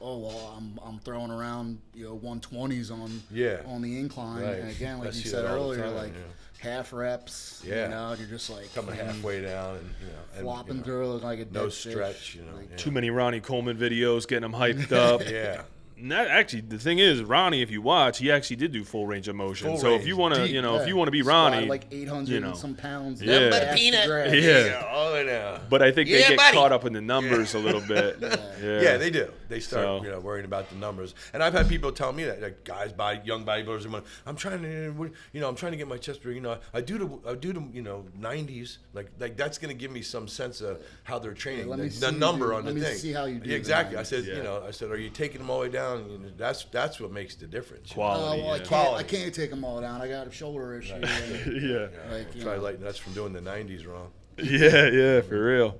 oh 0.00 0.18
well 0.18 0.54
I'm, 0.56 0.78
I'm 0.84 0.98
throwing 1.00 1.30
around 1.30 1.78
you 1.94 2.04
know 2.06 2.18
120s 2.18 2.90
on 2.90 3.22
Yeah. 3.30 3.60
on 3.66 3.82
the 3.82 3.98
incline 3.98 4.42
Right. 4.42 4.58
and 4.60 4.70
again 4.70 4.96
I 4.96 5.04
like 5.04 5.14
you 5.14 5.20
said 5.22 5.44
that 5.44 5.50
all 5.56 5.68
the 5.70 5.76
earlier 5.76 5.84
time, 5.84 5.94
like 5.96 6.12
yeah. 6.14 6.70
half 6.70 6.92
reps 6.92 7.62
Yeah. 7.66 7.84
you 7.84 7.90
know 7.90 8.14
you're 8.18 8.28
just 8.28 8.48
like 8.50 8.72
Coming 8.74 8.94
halfway 8.94 9.42
down 9.42 9.76
and 9.76 9.90
you 10.00 10.06
know 10.06 10.12
and, 10.34 10.42
flopping 10.42 10.72
you 10.74 10.78
know, 10.80 10.84
through 10.84 11.16
it 11.16 11.22
like 11.22 11.38
a 11.40 11.44
dead 11.44 11.52
no 11.54 11.64
fish. 11.70 11.92
stretch, 11.92 12.34
you 12.34 12.42
know. 12.42 12.54
Like, 12.56 12.70
yeah. 12.70 12.76
Too 12.76 12.90
many 12.90 13.10
Ronnie 13.10 13.40
Coleman 13.40 13.76
videos 13.76 14.26
getting 14.26 14.50
them 14.50 14.58
hyped 14.60 14.92
up. 14.92 15.20
Yeah. 15.28 15.62
And 16.00 16.10
that, 16.12 16.28
actually, 16.28 16.62
the 16.62 16.78
thing 16.78 16.98
is, 16.98 17.22
Ronnie, 17.22 17.60
if 17.62 17.70
you 17.70 17.82
watch, 17.82 18.18
he 18.18 18.30
actually 18.30 18.56
did 18.56 18.72
do 18.72 18.84
full 18.84 19.06
range 19.06 19.28
of 19.28 19.36
motion. 19.36 19.68
Full 19.68 19.78
so 19.78 19.94
if 19.94 20.06
you 20.06 20.16
want 20.16 20.34
to, 20.34 20.48
you 20.48 20.62
know, 20.62 20.76
if 20.80 20.88
you 20.88 20.96
want 20.96 21.08
to 21.08 21.12
be 21.12 21.20
Squat 21.20 21.52
Ronnie, 21.52 21.66
like 21.68 21.84
800 21.90 22.28
you 22.32 22.40
know. 22.40 22.54
some 22.54 22.74
pounds 22.74 23.22
Yeah. 23.22 23.34
ass 23.34 23.50
But 23.50 23.60
to 23.70 23.74
peanut. 23.76 24.08
Yeah. 24.08 24.34
Yeah. 24.64 24.88
Oh, 24.90 25.20
yeah. 25.20 25.58
but 25.68 25.82
I 25.82 25.90
think 25.92 26.08
they 26.08 26.20
get 26.20 26.36
buddy. 26.36 26.56
caught 26.56 26.72
up 26.72 26.84
in 26.86 26.92
the 26.92 27.00
numbers 27.00 27.54
a 27.54 27.58
little 27.58 27.80
bit. 27.82 28.16
yeah. 28.20 28.80
Yeah, 28.80 28.96
they 28.96 29.10
do. 29.10 29.30
They 29.48 29.60
start, 29.60 29.84
So- 29.84 30.02
you 30.04 30.10
know, 30.10 30.20
worrying 30.20 30.44
about 30.46 30.70
the 30.70 30.76
numbers. 30.76 31.14
And 31.34 31.42
I've 31.42 31.52
had 31.52 31.68
people 31.68 31.92
tell 31.92 32.12
me 32.12 32.24
that, 32.24 32.40
like 32.40 32.64
guys, 32.64 32.92
body, 32.92 33.20
young 33.24 33.44
bodybuilders, 33.44 33.84
and 33.84 33.92
when 33.92 34.02
I'm 34.26 34.36
trying 34.36 34.62
to, 34.62 35.10
you 35.32 35.40
know, 35.40 35.48
I'm 35.48 35.56
trying 35.56 35.72
to 35.72 35.78
get 35.78 35.88
my 35.88 35.98
chest 35.98 36.20
bigger. 36.20 36.32
You 36.32 36.40
know, 36.40 36.58
I 36.72 36.80
do 36.80 36.98
the, 36.98 37.30
I 37.30 37.34
do 37.34 37.52
the, 37.52 37.62
you 37.72 37.82
know, 37.82 38.06
90s. 38.18 38.78
Like, 38.94 39.10
like 39.18 39.36
that's 39.36 39.58
going 39.58 39.74
to 39.76 39.78
give 39.78 39.90
me 39.90 40.02
some 40.02 40.28
sense 40.28 40.60
of 40.60 40.80
how 41.04 41.18
they're 41.18 41.34
training. 41.34 41.68
let 41.68 41.76
the, 41.76 41.82
me 41.84 41.88
the 41.90 41.94
see 41.96 42.06
you 42.12 42.18
number 42.18 42.48
do- 42.48 42.54
on 42.54 42.64
let 42.64 42.74
the 42.74 42.80
me 42.80 42.86
thing. 42.86 42.96
see 42.96 43.12
how 43.12 43.26
you 43.26 43.38
do 43.38 43.50
Exactly. 43.54 43.96
I 43.98 44.02
said, 44.04 44.24
Yeah. 44.24 44.36
you 44.36 44.42
know, 44.42 44.62
I 44.66 44.70
said, 44.70 44.90
are 44.90 44.96
you 44.98 45.10
taking 45.10 45.38
them 45.38 45.50
all 45.50 45.60
the 45.60 45.66
way 45.66 45.72
down? 45.72 45.89
You 45.96 46.18
know, 46.18 46.30
that's 46.36 46.64
that's 46.64 47.00
what 47.00 47.12
makes 47.12 47.34
the 47.34 47.46
difference. 47.46 47.90
you 47.90 47.96
know? 47.98 48.02
Oh, 48.04 48.14
Quality. 48.16 48.42
well, 48.42 48.52
I 48.52 48.56
yeah. 48.56 48.64
can't. 48.64 48.96
I 48.96 49.02
can't 49.02 49.34
take 49.34 49.50
them 49.50 49.64
all 49.64 49.80
down. 49.80 50.00
I 50.00 50.08
got 50.08 50.26
a 50.26 50.30
shoulder 50.30 50.78
issue. 50.78 50.94
and, 50.94 51.62
yeah. 51.62 51.88
like, 52.10 52.34
you 52.34 52.42
Try 52.42 52.56
know. 52.56 52.62
lighting. 52.62 52.80
That's 52.82 52.98
from 52.98 53.12
doing 53.14 53.32
the 53.32 53.40
90s 53.40 53.86
wrong. 53.86 54.10
Yeah, 54.42 54.88
yeah, 54.88 55.20
for 55.20 55.44
real. 55.44 55.78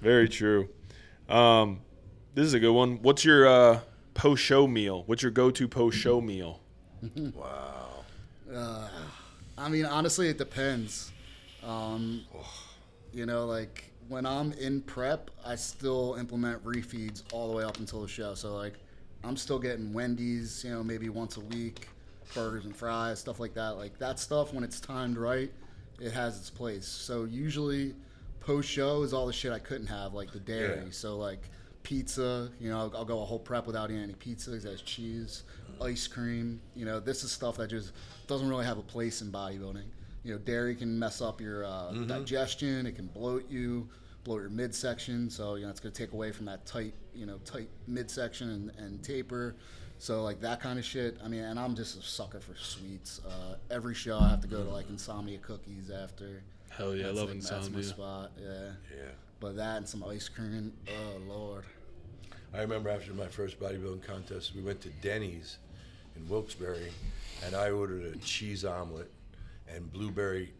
Very 0.00 0.28
true. 0.28 0.68
Um, 1.28 1.80
this 2.34 2.46
is 2.46 2.54
a 2.54 2.60
good 2.60 2.72
one. 2.72 3.02
What's 3.02 3.24
your 3.24 3.48
uh, 3.48 3.80
post 4.14 4.44
show 4.44 4.68
meal? 4.68 5.02
What's 5.06 5.22
your 5.22 5.32
go 5.32 5.50
to 5.50 5.66
post 5.66 5.98
show 5.98 6.20
meal? 6.20 6.60
Wow. 7.34 8.04
Uh, 8.52 8.88
I 9.58 9.68
mean, 9.68 9.86
honestly, 9.86 10.28
it 10.28 10.38
depends. 10.38 11.10
Um, 11.64 12.22
you 13.12 13.26
know, 13.26 13.46
like 13.46 13.90
when 14.08 14.24
I'm 14.24 14.52
in 14.52 14.82
prep, 14.82 15.30
I 15.44 15.56
still 15.56 16.14
implement 16.18 16.62
refeeds 16.64 17.22
all 17.32 17.50
the 17.50 17.56
way 17.56 17.64
up 17.64 17.78
until 17.78 18.02
the 18.02 18.08
show. 18.08 18.34
So 18.34 18.54
like, 18.54 18.74
I'm 19.26 19.36
still 19.36 19.58
getting 19.58 19.92
Wendy's, 19.92 20.62
you 20.64 20.70
know, 20.70 20.84
maybe 20.84 21.08
once 21.08 21.36
a 21.36 21.40
week, 21.40 21.88
burgers 22.34 22.64
and 22.64 22.74
fries, 22.74 23.18
stuff 23.18 23.40
like 23.40 23.54
that. 23.54 23.70
Like 23.76 23.98
that 23.98 24.18
stuff, 24.18 24.54
when 24.54 24.62
it's 24.62 24.80
timed 24.80 25.16
right, 25.16 25.50
it 26.00 26.12
has 26.12 26.38
its 26.38 26.50
place. 26.50 26.86
So 26.86 27.24
usually, 27.24 27.94
post 28.40 28.68
show 28.68 29.02
is 29.02 29.12
all 29.12 29.26
the 29.26 29.32
shit 29.32 29.52
I 29.52 29.58
couldn't 29.58 29.88
have, 29.88 30.14
like 30.14 30.32
the 30.32 30.38
dairy. 30.38 30.84
Yeah. 30.84 30.90
So 30.90 31.16
like 31.16 31.40
pizza, 31.82 32.50
you 32.60 32.70
know, 32.70 32.78
I'll, 32.78 32.92
I'll 32.98 33.04
go 33.04 33.20
a 33.20 33.24
whole 33.24 33.38
prep 33.38 33.66
without 33.66 33.90
eating 33.90 34.02
any 34.02 34.14
pizza 34.14 34.50
because 34.50 34.64
it 34.64 34.70
has 34.70 34.82
cheese, 34.82 35.42
ice 35.82 36.06
cream. 36.06 36.60
You 36.74 36.84
know, 36.84 37.00
this 37.00 37.24
is 37.24 37.32
stuff 37.32 37.56
that 37.56 37.68
just 37.68 37.92
doesn't 38.28 38.48
really 38.48 38.64
have 38.64 38.78
a 38.78 38.82
place 38.82 39.22
in 39.22 39.32
bodybuilding. 39.32 39.84
You 40.22 40.32
know, 40.32 40.38
dairy 40.38 40.74
can 40.74 40.98
mess 40.98 41.20
up 41.20 41.40
your 41.40 41.64
uh, 41.64 41.92
digestion. 42.06 42.86
It 42.86 42.96
can 42.96 43.06
bloat 43.06 43.48
you, 43.48 43.88
bloat 44.26 44.40
your 44.40 44.50
midsection. 44.50 45.30
So 45.30 45.54
you 45.54 45.64
know, 45.64 45.70
it's 45.70 45.80
going 45.80 45.92
to 45.92 45.98
take 45.98 46.12
away 46.12 46.32
from 46.32 46.46
that 46.46 46.66
tight, 46.66 46.92
you 47.14 47.24
know, 47.24 47.38
tight 47.44 47.68
midsection 47.86 48.50
and, 48.50 48.70
and 48.76 49.02
taper. 49.02 49.56
So 49.98 50.22
like 50.22 50.40
that 50.40 50.60
kind 50.60 50.78
of 50.78 50.84
shit. 50.84 51.16
I 51.24 51.28
mean, 51.28 51.42
and 51.42 51.58
I'm 51.58 51.74
just 51.74 51.98
a 51.98 52.02
sucker 52.02 52.40
for 52.40 52.54
sweets. 52.56 53.20
Uh, 53.26 53.54
every 53.70 53.94
show 53.94 54.18
I 54.18 54.28
have 54.28 54.40
to 54.42 54.48
go 54.48 54.62
to 54.62 54.68
like 54.68 54.90
insomnia 54.90 55.38
cookies 55.38 55.90
after. 55.90 56.42
Hell 56.68 56.94
yeah, 56.94 57.04
I 57.04 57.06
That's, 57.06 57.18
love 57.18 57.28
like, 57.30 57.40
That's 57.40 57.70
my 57.70 57.80
spot. 57.80 58.32
Yeah. 58.38 58.70
Yeah. 58.94 59.10
But 59.40 59.56
that 59.56 59.78
and 59.78 59.88
some 59.88 60.04
ice 60.04 60.28
cream. 60.28 60.72
Oh 60.88 61.18
lord. 61.26 61.64
I 62.52 62.60
remember 62.60 62.90
after 62.90 63.12
my 63.12 63.28
first 63.28 63.60
bodybuilding 63.60 64.02
contest, 64.02 64.54
we 64.54 64.62
went 64.62 64.80
to 64.82 64.88
Denny's 65.02 65.58
in 66.16 66.26
Wilkes-Barre, 66.28 66.90
and 67.44 67.54
I 67.54 67.70
ordered 67.70 68.14
a 68.14 68.18
cheese 68.18 68.64
omelet 68.64 69.10
and 69.68 69.92
blueberry 69.92 70.54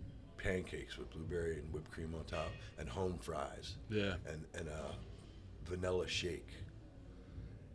pancakes 0.50 0.96
with 0.96 1.10
blueberry 1.10 1.54
and 1.58 1.72
whipped 1.72 1.90
cream 1.90 2.14
on 2.16 2.24
top, 2.24 2.50
and 2.78 2.88
home 2.88 3.18
fries, 3.20 3.74
Yeah. 3.90 4.14
and 4.28 4.44
and 4.54 4.68
a 4.68 4.94
vanilla 5.68 6.06
shake. 6.08 6.48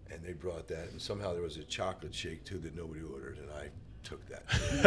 And 0.09 0.22
they 0.24 0.34
brought 0.34 0.67
that, 0.67 0.89
and 0.91 1.01
somehow 1.01 1.34
there 1.34 1.41
was 1.41 1.57
a 1.57 1.63
chocolate 1.63 2.13
shake 2.13 2.43
too 2.43 2.57
that 2.59 2.76
nobody 2.76 3.01
ordered, 3.01 3.38
and 3.38 3.49
I 3.51 3.69
took 4.03 4.22
that. 4.28 4.43
you 4.76 4.84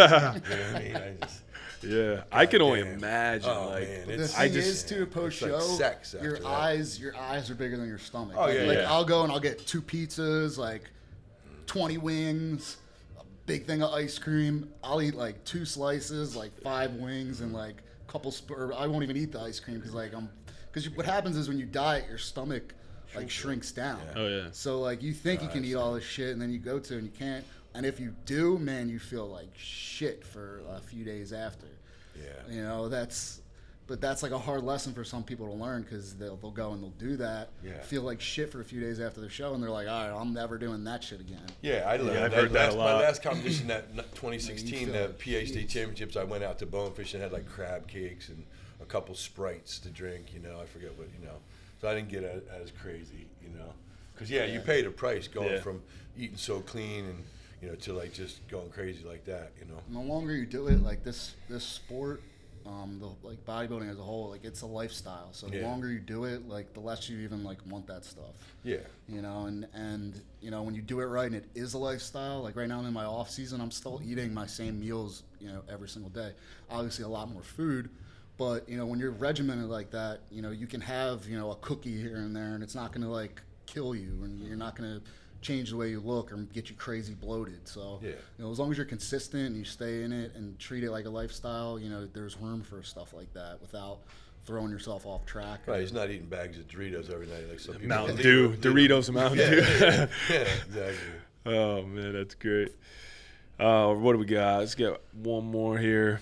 know 0.56 0.62
what 0.62 0.76
I 0.76 0.82
mean? 0.82 0.96
I 0.96 1.24
just, 1.24 1.42
Yeah, 1.82 2.24
I 2.32 2.44
can 2.46 2.60
only 2.62 2.80
imagine. 2.80 3.48
Oh, 3.50 3.68
like, 3.68 3.88
man, 3.88 4.06
The 4.08 4.12
it's- 4.14 4.36
I 4.38 4.48
just- 4.48 4.68
is, 4.68 4.82
too, 4.84 5.06
post 5.06 5.38
show, 5.38 5.46
like 5.56 5.62
sex 5.78 6.14
your 6.20 6.38
that. 6.38 6.46
eyes, 6.46 6.98
your 7.00 7.16
eyes 7.16 7.50
are 7.50 7.54
bigger 7.54 7.76
than 7.76 7.88
your 7.88 7.98
stomach. 7.98 8.36
Oh, 8.36 8.42
like, 8.42 8.54
yeah, 8.58 8.64
like 8.64 8.78
yeah. 8.78 8.92
I'll 8.92 9.04
go 9.04 9.22
and 9.22 9.32
I'll 9.32 9.40
get 9.40 9.66
two 9.66 9.80
pizzas, 9.82 10.58
like 10.58 10.90
twenty 11.66 11.96
wings, 11.96 12.76
a 12.76 12.83
big 13.46 13.66
thing 13.66 13.82
of 13.82 13.92
ice 13.92 14.18
cream. 14.18 14.70
I'll 14.82 15.02
eat 15.02 15.14
like 15.14 15.44
two 15.44 15.64
slices, 15.64 16.34
like 16.36 16.56
five 16.62 16.94
wings, 16.94 17.40
and 17.40 17.52
like 17.52 17.82
a 18.08 18.12
couple. 18.12 18.30
Sp- 18.32 18.52
or 18.52 18.72
I 18.74 18.86
won't 18.86 19.02
even 19.04 19.16
eat 19.16 19.32
the 19.32 19.40
ice 19.40 19.60
cream 19.60 19.78
because 19.78 19.94
like 19.94 20.14
I'm 20.14 20.28
because 20.72 20.88
what 20.90 21.06
happens 21.06 21.36
is 21.36 21.48
when 21.48 21.58
you 21.58 21.66
diet, 21.66 22.06
your 22.08 22.18
stomach 22.18 22.74
like 23.14 23.30
shrinks 23.30 23.70
down. 23.70 24.00
Oh, 24.16 24.26
yeah. 24.26 24.48
So 24.52 24.80
like 24.80 25.02
you 25.02 25.12
think 25.12 25.42
you 25.42 25.48
can 25.48 25.64
eat 25.64 25.74
all 25.74 25.94
this 25.94 26.04
shit, 26.04 26.30
and 26.30 26.42
then 26.42 26.50
you 26.50 26.58
go 26.58 26.78
to 26.78 26.94
and 26.94 27.04
you 27.04 27.12
can't. 27.12 27.44
And 27.76 27.84
if 27.84 27.98
you 27.98 28.14
do, 28.24 28.58
man, 28.58 28.88
you 28.88 28.98
feel 29.00 29.26
like 29.26 29.50
shit 29.56 30.24
for 30.24 30.62
a 30.70 30.80
few 30.80 31.04
days 31.04 31.32
after. 31.32 31.66
yeah. 32.16 32.54
You 32.54 32.62
know, 32.62 32.88
that's, 32.88 33.40
but 33.86 34.00
that's 34.00 34.22
like 34.22 34.32
a 34.32 34.38
hard 34.38 34.62
lesson 34.64 34.94
for 34.94 35.04
some 35.04 35.22
people 35.22 35.46
to 35.46 35.52
learn 35.52 35.82
because 35.82 36.14
they'll, 36.16 36.36
they'll 36.36 36.50
go 36.50 36.72
and 36.72 36.82
they'll 36.82 36.90
do 36.90 37.16
that, 37.18 37.50
Yeah. 37.62 37.80
feel 37.82 38.02
like 38.02 38.20
shit 38.20 38.50
for 38.50 38.60
a 38.60 38.64
few 38.64 38.80
days 38.80 38.98
after 39.00 39.20
the 39.20 39.28
show, 39.28 39.52
and 39.54 39.62
they're 39.62 39.70
like, 39.70 39.88
all 39.88 40.08
right, 40.08 40.18
I'm 40.20 40.32
never 40.32 40.56
doing 40.58 40.84
that 40.84 41.04
shit 41.04 41.20
again. 41.20 41.44
Yeah, 41.60 41.84
I 41.86 41.96
learned 41.98 42.24
I've 42.24 42.30
that. 42.30 42.40
heard 42.40 42.52
that 42.52 42.74
last, 42.74 42.74
a 42.74 42.78
My 42.78 42.94
last 43.00 43.22
competition, 43.22 43.66
that 43.68 43.94
2016, 44.14 44.72
You 44.80 44.84
feel 44.86 44.92
the 44.94 45.00
like 45.08 45.18
PA 45.18 45.24
shit. 45.24 45.48
State 45.48 45.68
Championships, 45.68 46.16
I 46.16 46.24
went 46.24 46.44
out 46.44 46.58
to 46.60 46.66
Bonefish 46.66 47.12
and 47.14 47.22
had 47.22 47.32
like 47.32 47.46
crab 47.48 47.86
cakes 47.86 48.28
and 48.30 48.44
a 48.80 48.84
couple 48.86 49.14
sprites 49.14 49.78
to 49.80 49.88
drink. 49.90 50.32
You 50.32 50.40
know, 50.40 50.58
I 50.60 50.64
forget 50.66 50.96
what 50.98 51.08
you 51.18 51.24
know. 51.24 51.36
So 51.80 51.88
I 51.88 51.94
didn't 51.94 52.08
get 52.08 52.24
as, 52.24 52.42
as 52.62 52.70
crazy, 52.70 53.26
you 53.42 53.50
know, 53.58 53.72
because 54.14 54.30
yeah, 54.30 54.44
you 54.46 54.60
Yeah. 54.60 54.64
paid 54.64 54.86
a 54.86 54.90
price 54.90 55.28
going 55.28 55.52
Yeah. 55.52 55.60
from 55.60 55.82
eating 56.16 56.36
so 56.38 56.60
clean 56.60 57.04
and 57.04 57.24
you 57.60 57.68
know 57.68 57.74
to 57.74 57.92
like 57.92 58.12
just 58.14 58.46
going 58.48 58.70
crazy 58.70 59.04
like 59.04 59.24
that. 59.26 59.52
You 59.60 59.66
know. 59.66 59.80
And 59.86 59.96
the 59.96 60.00
longer 60.00 60.34
you 60.34 60.46
do 60.46 60.68
it, 60.68 60.82
like 60.82 61.04
this, 61.04 61.34
this 61.50 61.64
sport, 61.64 62.22
um, 62.66 62.98
the 62.98 63.08
like 63.26 63.44
bodybuilding 63.44 63.90
as 63.90 63.98
a 63.98 64.02
whole, 64.02 64.30
like 64.30 64.44
it's 64.44 64.62
a 64.62 64.66
lifestyle. 64.66 65.28
So 65.32 65.46
the 65.48 65.58
Yeah. 65.58 65.66
longer 65.68 65.90
you 65.92 65.98
do 65.98 66.24
it, 66.24 66.48
like 66.48 66.72
the 66.72 66.80
less 66.80 67.08
you 67.08 67.18
even 67.18 67.44
like 67.44 67.58
want 67.68 67.86
that 67.88 68.04
stuff. 68.04 68.34
Yeah. 68.62 68.78
you 69.08 69.20
know 69.20 69.44
and 69.44 69.66
and 69.74 70.18
you 70.40 70.50
know 70.50 70.62
when 70.62 70.74
you 70.74 70.80
do 70.80 71.00
it 71.00 71.04
right 71.04 71.26
and 71.26 71.36
it 71.36 71.44
is 71.54 71.74
a 71.74 71.78
lifestyle 71.78 72.40
like 72.42 72.56
right 72.56 72.66
now 72.66 72.78
i'm 72.78 72.86
in 72.86 72.94
my 72.94 73.04
off 73.04 73.28
season 73.30 73.60
i'm 73.60 73.70
still 73.70 74.00
eating 74.02 74.32
my 74.32 74.46
same 74.46 74.80
meals 74.80 75.22
you 75.38 75.48
know 75.48 75.60
every 75.68 75.86
single 75.90 76.08
day 76.10 76.32
obviously 76.70 77.04
a 77.04 77.08
lot 77.08 77.30
more 77.30 77.42
food 77.42 77.90
but 78.38 78.66
you 78.66 78.78
know 78.78 78.86
when 78.86 78.98
you're 78.98 79.10
regimented 79.10 79.66
like 79.68 79.90
that 79.90 80.20
you 80.30 80.40
know 80.40 80.50
you 80.50 80.66
can 80.66 80.80
have 80.80 81.26
you 81.28 81.36
know 81.36 81.50
a 81.50 81.56
cookie 81.56 82.00
here 82.00 82.16
and 82.16 82.34
there 82.34 82.54
and 82.54 82.62
it's 82.62 82.74
not 82.74 82.90
going 82.92 83.02
to 83.02 83.12
like 83.12 83.42
kill 83.66 83.94
you 83.94 84.20
and 84.24 84.40
you're 84.40 84.56
not 84.56 84.74
going 84.74 84.98
to 84.98 85.02
change 85.44 85.70
the 85.70 85.76
way 85.76 85.90
you 85.90 86.00
look 86.00 86.32
or 86.32 86.36
get 86.52 86.68
you 86.70 86.74
crazy 86.76 87.14
bloated 87.14 87.60
so 87.68 88.00
Yeah. 88.02 88.10
you 88.38 88.44
know 88.44 88.50
as 88.50 88.58
long 88.58 88.70
as 88.72 88.76
you're 88.78 88.86
consistent 88.86 89.46
and 89.48 89.56
you 89.56 89.64
stay 89.64 90.02
in 90.02 90.10
it 90.12 90.34
and 90.34 90.58
treat 90.58 90.82
it 90.82 90.90
like 90.90 91.04
a 91.04 91.10
lifestyle 91.10 91.78
you 91.78 91.90
know 91.90 92.06
there's 92.06 92.36
room 92.38 92.62
for 92.62 92.82
stuff 92.82 93.12
like 93.12 93.32
that 93.34 93.60
without 93.60 93.98
throwing 94.46 94.70
yourself 94.70 95.06
off 95.06 95.24
track 95.26 95.60
Right. 95.66 95.80
He's 95.80 95.92
not 95.92 96.10
eating 96.10 96.26
bags 96.26 96.58
of 96.58 96.66
Doritos 96.66 97.12
every 97.12 97.26
night 97.26 97.48
like 97.48 97.60
some 97.60 97.74
people. 97.74 97.88
Mountain 97.88 98.16
Dew, 98.16 98.44
it- 98.44 98.48
leave 98.50 98.54
it- 98.54 98.90
Doritos, 98.90 99.12
Mountain 99.12 99.38
Yeah, 99.38 99.50
Dew. 99.50 99.56
yeah, 99.60 100.06
yeah, 100.30 100.36
exactly. 100.66 100.96
Oh 101.46 101.82
man, 101.82 102.12
that's 102.14 102.34
great. 102.34 102.72
Uh, 103.60 103.92
what 103.94 104.12
do 104.12 104.18
we 104.18 104.24
got? 104.26 104.58
Let's 104.60 104.74
get 104.74 105.00
one 105.12 105.44
more 105.44 105.78
here. 105.78 106.20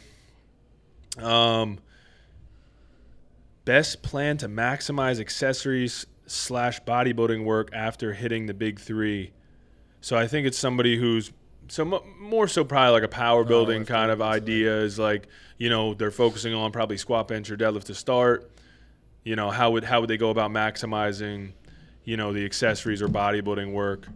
Um, 1.18 1.78
best 3.64 4.02
plan 4.02 4.36
to 4.38 4.48
maximize 4.48 5.20
accessories 5.20 6.06
slash 6.32 6.80
bodybuilding 6.82 7.44
work 7.44 7.70
after 7.72 8.12
hitting 8.14 8.46
the 8.46 8.54
big 8.54 8.80
three. 8.80 9.32
So 10.00 10.16
I 10.16 10.26
think 10.26 10.46
it's 10.46 10.58
somebody 10.58 10.96
who's 10.96 11.30
so 11.68 11.84
more 12.18 12.48
so 12.48 12.64
probably 12.64 12.92
like 12.92 13.02
a 13.02 13.08
power 13.08 13.44
building 13.44 13.82
Powerlifting, 13.82 13.86
kind 13.86 14.10
of 14.10 14.20
idea 14.20 14.80
is 14.80 14.98
like 14.98 15.28
you 15.58 15.68
know 15.68 15.94
they're 15.94 16.10
focusing 16.10 16.54
on 16.54 16.72
probably 16.72 16.96
squat 16.96 17.28
bench 17.28 17.50
or 17.50 17.56
deadlift 17.56 17.84
to 17.84 17.94
start. 17.94 18.50
You 19.24 19.36
know 19.36 19.50
how 19.50 19.70
would 19.72 19.84
how 19.84 20.00
would 20.00 20.10
they 20.10 20.16
go 20.16 20.30
about 20.30 20.50
maximizing, 20.50 21.52
you 22.04 22.16
know, 22.16 22.32
the 22.32 22.44
accessories 22.44 23.00
or 23.02 23.08
bodybuilding 23.08 23.72
work? 23.72 24.08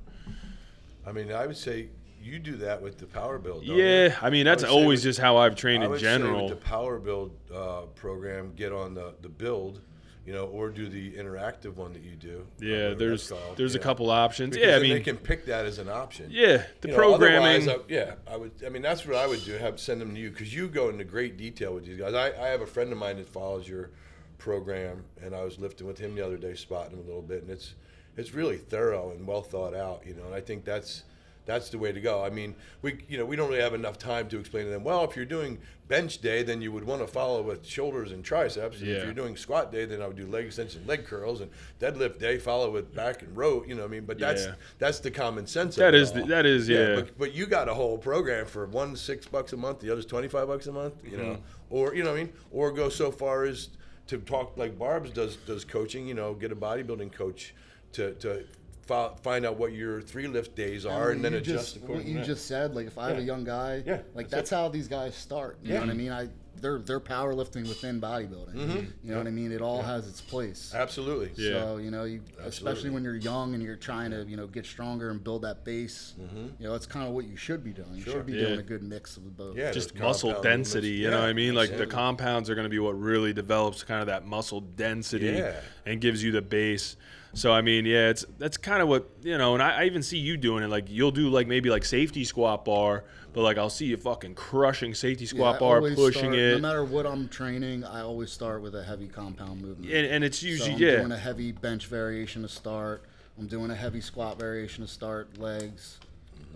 I 1.06 1.12
mean, 1.12 1.30
I 1.30 1.46
would 1.46 1.56
say 1.56 1.90
you 2.20 2.40
do 2.40 2.56
that 2.56 2.82
with 2.82 2.98
the 2.98 3.06
power 3.06 3.38
build. 3.38 3.64
don't 3.64 3.76
Yeah, 3.76 4.06
you? 4.06 4.12
I 4.20 4.30
mean 4.30 4.44
that's 4.46 4.62
would 4.64 4.70
say 4.70 4.74
always 4.74 4.98
with- 5.00 5.04
just 5.04 5.20
how 5.20 5.36
I've 5.36 5.54
trained 5.54 5.84
I 5.84 5.92
in 5.92 5.98
general. 5.98 6.48
Say 6.48 6.54
with 6.54 6.60
the 6.60 6.66
power 6.68 6.98
build 6.98 7.32
uh, 7.54 7.82
program, 7.94 8.52
get 8.56 8.72
on 8.72 8.94
the, 8.94 9.14
the 9.22 9.28
build, 9.28 9.80
you 10.26 10.32
know, 10.32 10.46
or 10.46 10.70
do 10.70 10.88
the 10.88 11.12
interactive 11.12 11.76
one 11.76 11.92
that 11.92 12.02
you 12.02 12.16
do. 12.16 12.44
uh, 12.60 12.64
yeah, 12.66 12.94
there's 12.94 13.28
called, 13.28 13.56
there's 13.56 13.74
a 13.76 13.78
couple 13.78 14.10
options. 14.10 14.56
Because 14.56 14.68
yeah, 14.70 14.76
I 14.76 14.80
mean, 14.80 14.94
they 14.94 15.00
can 15.00 15.16
pick 15.16 15.46
that 15.46 15.64
as 15.66 15.78
an 15.78 15.88
option. 15.88 16.26
yeah, 16.30 16.64
the 16.80 16.88
You 16.88 16.94
know, 16.94 16.98
programming. 17.00 17.70
I- 17.70 17.78
yeah, 17.88 18.14
I 18.26 18.36
would. 18.36 18.50
I 18.66 18.68
mean, 18.68 18.82
that's 18.82 19.06
what 19.06 19.14
I 19.16 19.26
would 19.26 19.44
do. 19.44 19.52
Have 19.52 19.78
send 19.78 20.00
them 20.00 20.14
to 20.14 20.20
you 20.20 20.30
because 20.30 20.52
you 20.52 20.66
go 20.68 20.88
into 20.88 21.04
great 21.04 21.36
detail 21.36 21.74
with 21.74 21.86
these 21.86 21.96
guys. 21.98 22.12
I, 22.14 22.32
I 22.44 22.48
have 22.48 22.60
a 22.60 22.66
friend 22.66 22.90
of 22.92 22.98
mine 22.98 23.16
that 23.18 23.28
follows 23.28 23.68
your 23.68 23.90
program, 24.38 25.04
and 25.22 25.34
I 25.34 25.44
was 25.44 25.58
lifting 25.58 25.86
with 25.86 25.98
him 25.98 26.14
the 26.14 26.24
other 26.24 26.36
day, 26.36 26.54
spotting 26.54 26.92
him 26.92 27.00
a 27.00 27.06
little 27.06 27.22
bit, 27.22 27.42
and 27.42 27.50
it's 27.50 27.74
it's 28.16 28.34
really 28.34 28.56
thorough 28.56 29.10
and 29.12 29.26
well 29.26 29.42
thought 29.42 29.74
out. 29.74 30.02
You 30.06 30.14
know, 30.14 30.24
and 30.26 30.34
I 30.34 30.40
think 30.40 30.64
that's 30.64 31.04
that's 31.46 31.70
the 31.70 31.78
way 31.78 31.92
to 31.92 32.00
go. 32.00 32.22
I 32.22 32.28
mean, 32.30 32.54
we 32.82 32.98
you 33.08 33.16
know 33.16 33.24
we 33.24 33.36
don't 33.36 33.48
really 33.48 33.62
have 33.62 33.72
enough 33.74 33.98
time 33.98 34.28
to 34.28 34.38
explain 34.38 34.64
to 34.64 34.70
them. 34.70 34.84
Well, 34.84 35.04
if 35.04 35.16
you're 35.16 35.24
doing 35.24 35.58
bench 35.88 36.18
day, 36.18 36.42
then 36.42 36.60
you 36.60 36.72
would 36.72 36.82
want 36.84 37.00
to 37.00 37.06
follow 37.06 37.40
with 37.42 37.64
shoulders 37.64 38.10
and 38.12 38.24
triceps. 38.24 38.78
And 38.80 38.88
Yeah. 38.88 38.96
if 38.96 39.04
you're 39.04 39.12
doing 39.14 39.36
squat 39.36 39.70
day, 39.70 39.84
then 39.84 40.02
I 40.02 40.08
would 40.08 40.16
do 40.16 40.26
leg 40.26 40.44
extension, 40.46 40.84
leg 40.86 41.04
curls, 41.04 41.40
and 41.40 41.50
deadlift 41.80 42.18
day 42.18 42.38
follow 42.38 42.70
with 42.70 42.92
back 42.94 43.22
and 43.22 43.36
row. 43.36 43.64
You 43.66 43.76
know, 43.76 43.82
what 43.82 43.88
I 43.88 43.92
mean, 43.92 44.04
but 44.04 44.18
that's 44.18 44.46
Yeah. 44.46 44.54
that's 44.78 44.98
the 44.98 45.10
common 45.12 45.46
sense. 45.46 45.76
That 45.76 45.88
of 45.88 45.94
it 45.94 46.00
is 46.02 46.12
the- 46.12 46.24
that 46.24 46.44
is, 46.44 46.68
yeah. 46.68 46.96
but, 46.96 47.16
but 47.18 47.32
you 47.34 47.46
got 47.46 47.68
a 47.68 47.74
whole 47.74 47.96
program 47.96 48.46
for 48.46 48.66
one 48.66 48.96
six 48.96 49.26
bucks 49.26 49.52
a 49.52 49.56
month, 49.56 49.78
the 49.80 49.90
other's 49.90 50.06
twenty 50.06 50.28
five 50.28 50.48
bucks 50.48 50.66
a 50.66 50.72
month. 50.72 50.94
You 51.04 51.16
know, 51.16 51.24
Mm-hmm. 51.24 51.40
or 51.70 51.94
you 51.94 52.02
know 52.02 52.10
what 52.10 52.20
I 52.20 52.24
mean, 52.24 52.32
or 52.50 52.72
go 52.72 52.88
so 52.88 53.10
far 53.12 53.44
as 53.44 53.68
to 54.08 54.18
talk 54.18 54.56
like 54.56 54.76
Barb's 54.78 55.10
does 55.10 55.36
does 55.36 55.64
coaching. 55.64 56.06
You 56.08 56.14
know, 56.14 56.34
get 56.34 56.50
a 56.50 56.56
bodybuilding 56.56 57.12
coach 57.12 57.54
to 57.92 58.14
to 58.14 58.44
find 58.86 59.44
out 59.44 59.56
what 59.56 59.72
your 59.72 60.00
three 60.00 60.26
lift 60.26 60.54
days 60.54 60.86
are, 60.86 61.10
and 61.10 61.24
then 61.24 61.32
you 61.32 61.38
adjust 61.38 61.74
just, 61.74 61.86
what 61.86 62.04
you 62.04 62.22
just 62.22 62.46
said. 62.46 62.74
Like 62.74 62.86
if 62.86 62.98
I 62.98 63.08
have 63.08 63.18
a 63.18 63.22
young 63.22 63.44
guy, 63.44 63.82
Yeah, 63.86 63.98
like 64.14 64.28
that's 64.28 64.48
that's, 64.48 64.50
how 64.50 64.68
these 64.68 64.88
guys 64.88 65.14
start. 65.14 65.58
You 65.62 65.74
Yeah. 65.74 65.80
know 65.80 65.86
what 65.86 65.92
I 65.92 65.96
mean? 65.96 66.12
I 66.12 66.28
they're 66.58 66.78
they're 66.78 67.00
powerlifting 67.00 67.68
within 67.68 68.00
bodybuilding. 68.00 68.54
Mm-hmm. 68.54 68.76
You 69.04 69.12
know 69.12 69.18
what 69.18 69.26
I 69.26 69.30
mean? 69.30 69.52
It 69.52 69.60
all 69.60 69.82
has 69.82 70.08
its 70.08 70.22
place. 70.22 70.72
Absolutely. 70.74 71.30
Yeah. 71.36 71.52
So 71.60 71.76
you 71.76 71.90
know, 71.90 72.04
you 72.04 72.22
especially 72.44 72.88
when 72.88 73.04
you're 73.04 73.16
young 73.16 73.52
and 73.52 73.62
you're 73.62 73.76
trying 73.76 74.10
to 74.12 74.24
you 74.24 74.38
know 74.38 74.46
get 74.46 74.64
stronger 74.64 75.10
and 75.10 75.22
build 75.22 75.42
that 75.42 75.64
base. 75.66 76.14
You 76.18 76.64
know, 76.66 76.72
that's 76.72 76.86
kind 76.86 77.06
of 77.06 77.12
what 77.12 77.26
you 77.26 77.36
should 77.36 77.62
be 77.62 77.72
doing. 77.72 77.88
You 77.90 77.96
Mm-hmm. 78.00 78.04
Sure. 78.10 78.12
should 78.20 78.26
be 78.26 78.32
Yeah. 78.34 78.46
doing 78.46 78.60
a 78.60 78.62
good 78.62 78.82
mix 78.82 79.18
of 79.18 79.36
both. 79.36 79.54
Yeah, 79.56 79.70
just 79.70 79.94
muscle 79.98 80.40
density. 80.40 80.88
movements. 80.88 81.02
You 81.04 81.10
know 81.10 81.20
what 81.20 81.28
I 81.28 81.32
mean? 81.34 81.54
Like 81.54 81.76
the 81.76 81.86
compounds 81.86 82.48
are 82.48 82.54
going 82.54 82.64
to 82.64 82.70
be 82.70 82.78
what 82.78 82.98
really 82.98 83.34
develops 83.34 83.82
kind 83.84 84.00
of 84.00 84.06
that 84.06 84.24
muscle 84.26 84.62
density 84.62 85.26
Yeah. 85.26 85.60
and 85.84 86.00
gives 86.00 86.22
you 86.22 86.32
the 86.32 86.42
base. 86.42 86.96
So 87.34 87.52
I 87.52 87.60
mean, 87.60 87.84
yeah, 87.84 88.08
it's 88.08 88.24
that's 88.38 88.56
kind 88.56 88.80
of 88.82 88.88
what 88.88 89.08
you 89.22 89.36
know. 89.36 89.54
And 89.54 89.62
I, 89.62 89.82
I 89.82 89.84
even 89.84 90.02
see 90.02 90.18
you 90.18 90.36
doing 90.36 90.62
it. 90.64 90.68
Like 90.68 90.86
you'll 90.88 91.10
do 91.10 91.28
like 91.28 91.46
maybe 91.46 91.68
like 91.70 91.84
safety 91.84 92.24
squat 92.24 92.64
bar, 92.64 93.04
but 93.34 93.42
like 93.42 93.58
I'll 93.58 93.68
see 93.70 93.86
you 93.86 93.96
fucking 93.98 94.34
crushing 94.34 94.94
safety 94.94 95.26
squat 95.26 95.56
I 95.56 95.58
bar, 95.58 95.80
pushing 95.80 96.12
start- 96.12 96.34
it. 96.34 96.52
No 96.54 96.58
matter 96.60 96.84
what 96.84 97.06
I'm 97.06 97.28
training, 97.28 97.84
I 97.84 98.00
always 98.00 98.32
start 98.32 98.62
with 98.62 98.74
a 98.74 98.82
heavy 98.82 99.06
compound 99.08 99.60
movement. 99.60 99.92
and, 99.92 100.06
and 100.06 100.24
it's 100.24 100.38
So 100.40 100.46
usually 100.46 100.72
I'm 100.74 100.78
yeah. 100.80 100.96
doing 100.98 101.12
a 101.12 101.18
heavy 101.18 101.52
bench 101.52 101.86
variation 101.86 102.42
to 102.42 102.48
start. 102.48 103.02
I'm 103.38 103.46
doing 103.46 103.70
a 103.70 103.74
heavy 103.74 104.00
squat 104.00 104.38
variation 104.38 104.84
to 104.84 104.90
start 104.90 105.36
legs. 105.38 105.98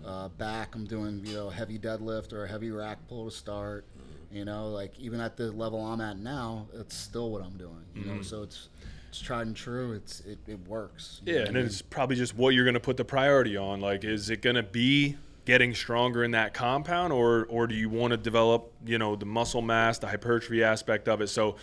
Uh, 0.03 0.29
back, 0.29 0.73
I'm 0.73 0.85
doing 0.87 1.21
you 1.25 1.35
know 1.35 1.49
a 1.49 1.53
heavy 1.53 1.77
deadlift 1.77 2.33
or 2.33 2.45
a 2.45 2.47
heavy 2.47 2.71
rack 2.71 2.97
pull 3.07 3.29
to 3.29 3.35
start. 3.35 3.85
You 4.31 4.45
know, 4.45 4.69
like 4.69 4.97
even 4.99 5.19
at 5.19 5.37
the 5.37 5.51
level 5.51 5.85
I'm 5.85 6.01
at 6.01 6.17
now, 6.17 6.65
it's 6.73 6.95
still 6.95 7.29
what 7.31 7.43
I'm 7.43 7.57
doing. 7.57 7.83
You 7.93 8.01
Mm-hmm. 8.03 8.15
know, 8.15 8.21
so 8.23 8.41
it's 8.43 8.69
it's 9.11 9.19
tried 9.19 9.45
and 9.45 9.55
true. 9.55 9.91
It's 9.91 10.21
it, 10.21 10.39
it 10.47 10.65
works. 10.69 11.21
Yeah, 11.25 11.39
and 11.39 11.49
I 11.49 11.51
then 11.51 11.65
it's 11.65 11.81
probably 11.81 12.15
just 12.15 12.33
what 12.33 12.53
you're 12.53 12.63
going 12.63 12.75
to 12.75 12.79
put 12.79 12.95
the 12.95 13.03
priority 13.03 13.57
on. 13.57 13.81
Like, 13.81 14.05
is 14.05 14.29
it 14.29 14.41
going 14.41 14.55
to 14.55 14.63
be 14.63 15.17
getting 15.43 15.75
stronger 15.75 16.23
in 16.23 16.31
that 16.31 16.53
compound, 16.53 17.11
or 17.11 17.45
or 17.49 17.67
do 17.67 17.75
you 17.75 17.89
want 17.89 18.11
to 18.11 18.17
develop, 18.17 18.71
you 18.85 18.97
know, 18.97 19.17
the 19.17 19.25
muscle 19.25 19.61
mass, 19.61 19.99
the 19.99 20.07
hypertrophy 20.07 20.63
aspect 20.63 21.09
of 21.09 21.19
it? 21.19 21.27
So, 21.27 21.57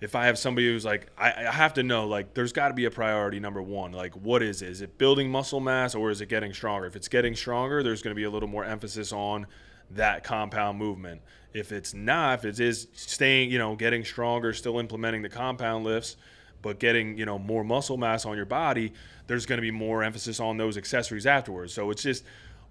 if 0.00 0.16
I 0.16 0.26
have 0.26 0.38
somebody 0.38 0.66
who's 0.66 0.84
like, 0.84 1.06
I, 1.16 1.32
I 1.46 1.52
have 1.52 1.74
to 1.74 1.84
know, 1.84 2.08
like, 2.08 2.34
there's 2.34 2.52
got 2.52 2.68
to 2.68 2.74
be 2.74 2.86
a 2.86 2.90
priority 2.90 3.38
number 3.38 3.62
one. 3.62 3.92
Like, 3.92 4.14
what 4.14 4.42
is 4.42 4.60
it? 4.60 4.68
Is 4.68 4.80
it 4.80 4.98
building 4.98 5.30
muscle 5.30 5.60
mass, 5.60 5.94
or 5.94 6.10
is 6.10 6.20
it 6.20 6.26
getting 6.26 6.52
stronger? 6.52 6.88
If 6.88 6.96
it's 6.96 7.08
getting 7.08 7.36
stronger, 7.36 7.84
there's 7.84 8.02
going 8.02 8.10
to 8.10 8.18
be 8.18 8.24
a 8.24 8.30
little 8.30 8.48
more 8.48 8.64
emphasis 8.64 9.12
on 9.12 9.46
that 9.92 10.24
compound 10.24 10.78
movement. 10.78 11.22
If 11.54 11.70
it's 11.70 11.94
not, 11.94 12.40
if 12.40 12.44
it 12.44 12.60
is 12.60 12.88
staying, 12.92 13.52
you 13.52 13.58
know, 13.58 13.76
getting 13.76 14.04
stronger, 14.04 14.52
still 14.52 14.80
implementing 14.80 15.22
the 15.22 15.28
compound 15.28 15.84
lifts, 15.84 16.16
but 16.62 16.78
getting 16.78 17.16
you 17.18 17.24
know 17.26 17.38
more 17.38 17.64
muscle 17.64 17.96
mass 17.96 18.24
on 18.26 18.36
your 18.36 18.46
body, 18.46 18.92
there's 19.26 19.46
going 19.46 19.58
to 19.58 19.62
be 19.62 19.70
more 19.70 20.02
emphasis 20.02 20.40
on 20.40 20.56
those 20.56 20.76
accessories 20.76 21.26
afterwards. 21.26 21.72
So 21.72 21.90
it's 21.90 22.02
just 22.02 22.24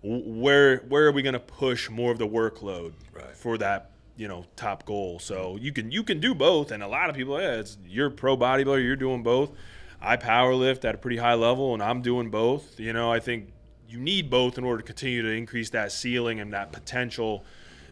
where 0.04 0.78
where 0.88 1.06
are 1.08 1.12
we 1.12 1.22
going 1.22 1.34
to 1.34 1.40
push 1.40 1.90
more 1.90 2.12
of 2.12 2.18
the 2.20 2.28
workload 2.28 2.94
Right. 3.14 3.36
for 3.36 3.58
that 3.58 3.92
you 4.16 4.28
know 4.28 4.46
top 4.56 4.86
goal? 4.86 5.20
So 5.20 5.58
you 5.60 5.72
can 5.72 5.92
you 5.92 6.04
can 6.04 6.20
do 6.20 6.34
both, 6.36 6.72
and 6.72 6.84
a 6.84 6.88
lot 6.88 7.10
of 7.10 7.16
people, 7.16 7.40
yeah, 7.40 7.56
it's 7.56 7.78
you're 7.88 8.10
pro 8.10 8.38
bodybuilder, 8.38 8.84
you're 8.84 8.96
doing 8.96 9.24
both. 9.24 9.52
I 10.00 10.16
power 10.16 10.54
lift 10.54 10.86
at 10.86 10.94
a 10.94 10.98
pretty 11.00 11.18
high 11.18 11.34
level, 11.34 11.74
and 11.74 11.82
I'm 11.82 12.02
doing 12.02 12.30
both. 12.30 12.80
You 12.80 12.94
know, 12.94 13.12
I 13.12 13.20
think 13.20 13.52
you 13.90 14.00
need 14.00 14.30
both 14.30 14.58
in 14.58 14.64
order 14.64 14.82
to 14.82 14.86
continue 14.86 15.24
to 15.24 15.30
increase 15.30 15.72
that 15.72 15.92
ceiling 15.92 16.40
and 16.40 16.54
that 16.54 16.72
potential. 16.72 17.44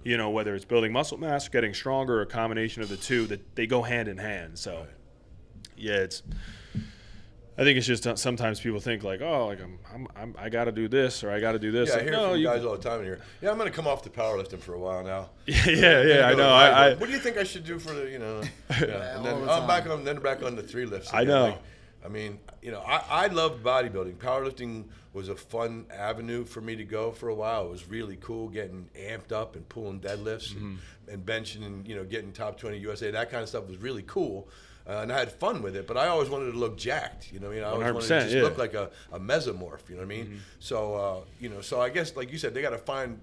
You 0.03 0.17
know, 0.17 0.29
whether 0.29 0.53
it's 0.53 0.65
building 0.65 0.91
muscle 0.91 1.17
mass, 1.17 1.47
getting 1.47 1.73
stronger, 1.73 2.19
or 2.19 2.21
a 2.21 2.25
combination 2.27 2.83
of 2.83 2.89
the 2.89 2.97
two, 2.97 3.25
that 3.25 3.55
they 3.55 3.65
go 3.65 3.81
hand 3.81 4.07
in 4.07 4.19
hand. 4.19 4.59
So 4.59 4.85
yeah, 5.77 5.97
it's. 5.97 6.23
I 7.57 7.63
think 7.63 7.77
it's 7.77 7.87
just 7.87 8.17
sometimes 8.17 8.59
people 8.59 8.81
think 8.81 9.03
like, 9.03 9.21
oh, 9.21 9.47
like 9.47 9.61
I'm, 9.61 9.79
I'm, 9.93 10.07
I'm 10.17 10.35
I 10.37 10.49
got 10.49 10.65
to 10.65 10.73
do 10.73 10.89
this 10.89 11.23
or 11.23 11.31
I 11.31 11.39
got 11.39 11.53
to 11.53 11.59
do 11.59 11.71
this. 11.71 11.87
Yeah, 11.89 11.95
I 11.95 12.03
hear 12.03 12.11
no, 12.11 12.31
from 12.31 12.39
you- 12.39 12.47
guys 12.47 12.65
all 12.65 12.75
the 12.75 12.83
time 12.83 12.99
in 12.99 13.05
here. 13.05 13.21
Yeah, 13.41 13.49
I'm 13.49 13.57
going 13.57 13.69
to 13.71 13.75
come 13.75 13.87
off 13.87 14.03
the 14.03 14.09
powerlifting 14.09 14.59
for 14.59 14.73
a 14.73 14.79
while 14.79 15.05
now. 15.05 15.29
yeah, 15.45 15.69
yeah, 15.69 16.01
yeah, 16.03 16.27
I 16.27 16.33
know. 16.33 16.49
I, 16.49 16.67
I, 16.89 16.93
what 16.95 17.05
do 17.07 17.13
you 17.13 17.19
think 17.19 17.37
I 17.37 17.45
should 17.45 17.63
do 17.63 17.79
for 17.79 17.93
the, 17.93 18.09
you 18.11 18.19
know? 18.19 18.41
Yeah, 18.71 19.15
and 19.15 19.25
then 19.25 19.45
the 19.45 19.49
I'm 19.51 19.65
back 19.67 19.87
on, 19.87 20.03
then 20.03 20.19
back 20.19 20.43
on 20.43 20.57
the 20.57 20.63
three 20.63 20.85
lifts. 20.85 21.13
I 21.13 21.23
know. 21.23 21.43
Like, 21.45 21.61
I 22.03 22.09
mean, 22.09 22.39
you 22.61 22.71
know, 22.71 22.81
I, 22.81 23.01
I 23.09 23.27
loved 23.27 23.63
bodybuilding. 23.63 24.15
Powerlifting 24.17 24.83
was 25.13 25.29
a 25.29 25.35
fun 25.35 25.85
avenue 25.89 26.43
for 26.43 26.59
me 26.59 26.75
to 26.75 26.83
go 26.83 27.11
for 27.13 27.29
a 27.29 27.33
while. 27.35 27.67
It 27.67 27.69
was 27.71 27.87
really 27.87 28.17
cool 28.19 28.49
getting 28.49 28.89
amped 28.99 29.31
up 29.31 29.55
and 29.55 29.67
pulling 29.69 30.01
deadlifts 30.01 30.51
and, 30.51 30.61
Mm-hmm. 30.77 31.09
and 31.13 31.25
benching 31.25 31.65
and 31.65 31.87
you 31.87 31.95
know 31.95 32.03
getting 32.03 32.33
top 32.33 32.59
20 32.59 32.79
USA. 32.79 33.11
That 33.11 33.31
kind 33.31 33.43
of 33.43 33.47
stuff 33.47 33.65
was 33.65 33.77
really 33.77 34.03
cool. 34.05 34.49
Uh, 34.87 34.99
and 34.99 35.11
I 35.11 35.17
had 35.17 35.31
fun 35.31 35.63
with 35.63 35.75
it, 35.75 35.87
but 35.87 35.97
I 35.97 36.07
always 36.07 36.29
wanted 36.29 36.51
to 36.51 36.57
look 36.57 36.77
jacked. 36.77 37.31
You 37.33 37.39
know, 37.39 37.47
what 37.47 37.53
I 37.53 37.55
mean, 37.55 37.63
I 37.63 37.69
always 37.71 37.93
wanted 37.93 38.07
to 38.07 38.21
just 38.21 38.35
yeah. 38.35 38.43
look 38.43 38.57
like 38.57 38.75
a, 38.75 38.91
a 39.11 39.19
mesomorph. 39.19 39.89
You 39.89 39.95
know 39.95 40.01
what 40.01 40.03
I 40.03 40.05
mean? 40.05 40.25
Mm-hmm. 40.25 40.37
So, 40.59 40.95
uh, 40.95 41.19
you 41.39 41.49
know, 41.49 41.61
so 41.61 41.81
I 41.81 41.89
guess 41.89 42.15
like 42.15 42.31
you 42.31 42.37
said, 42.37 42.53
they 42.53 42.61
got 42.61 42.69
to 42.69 42.77
find 42.77 43.19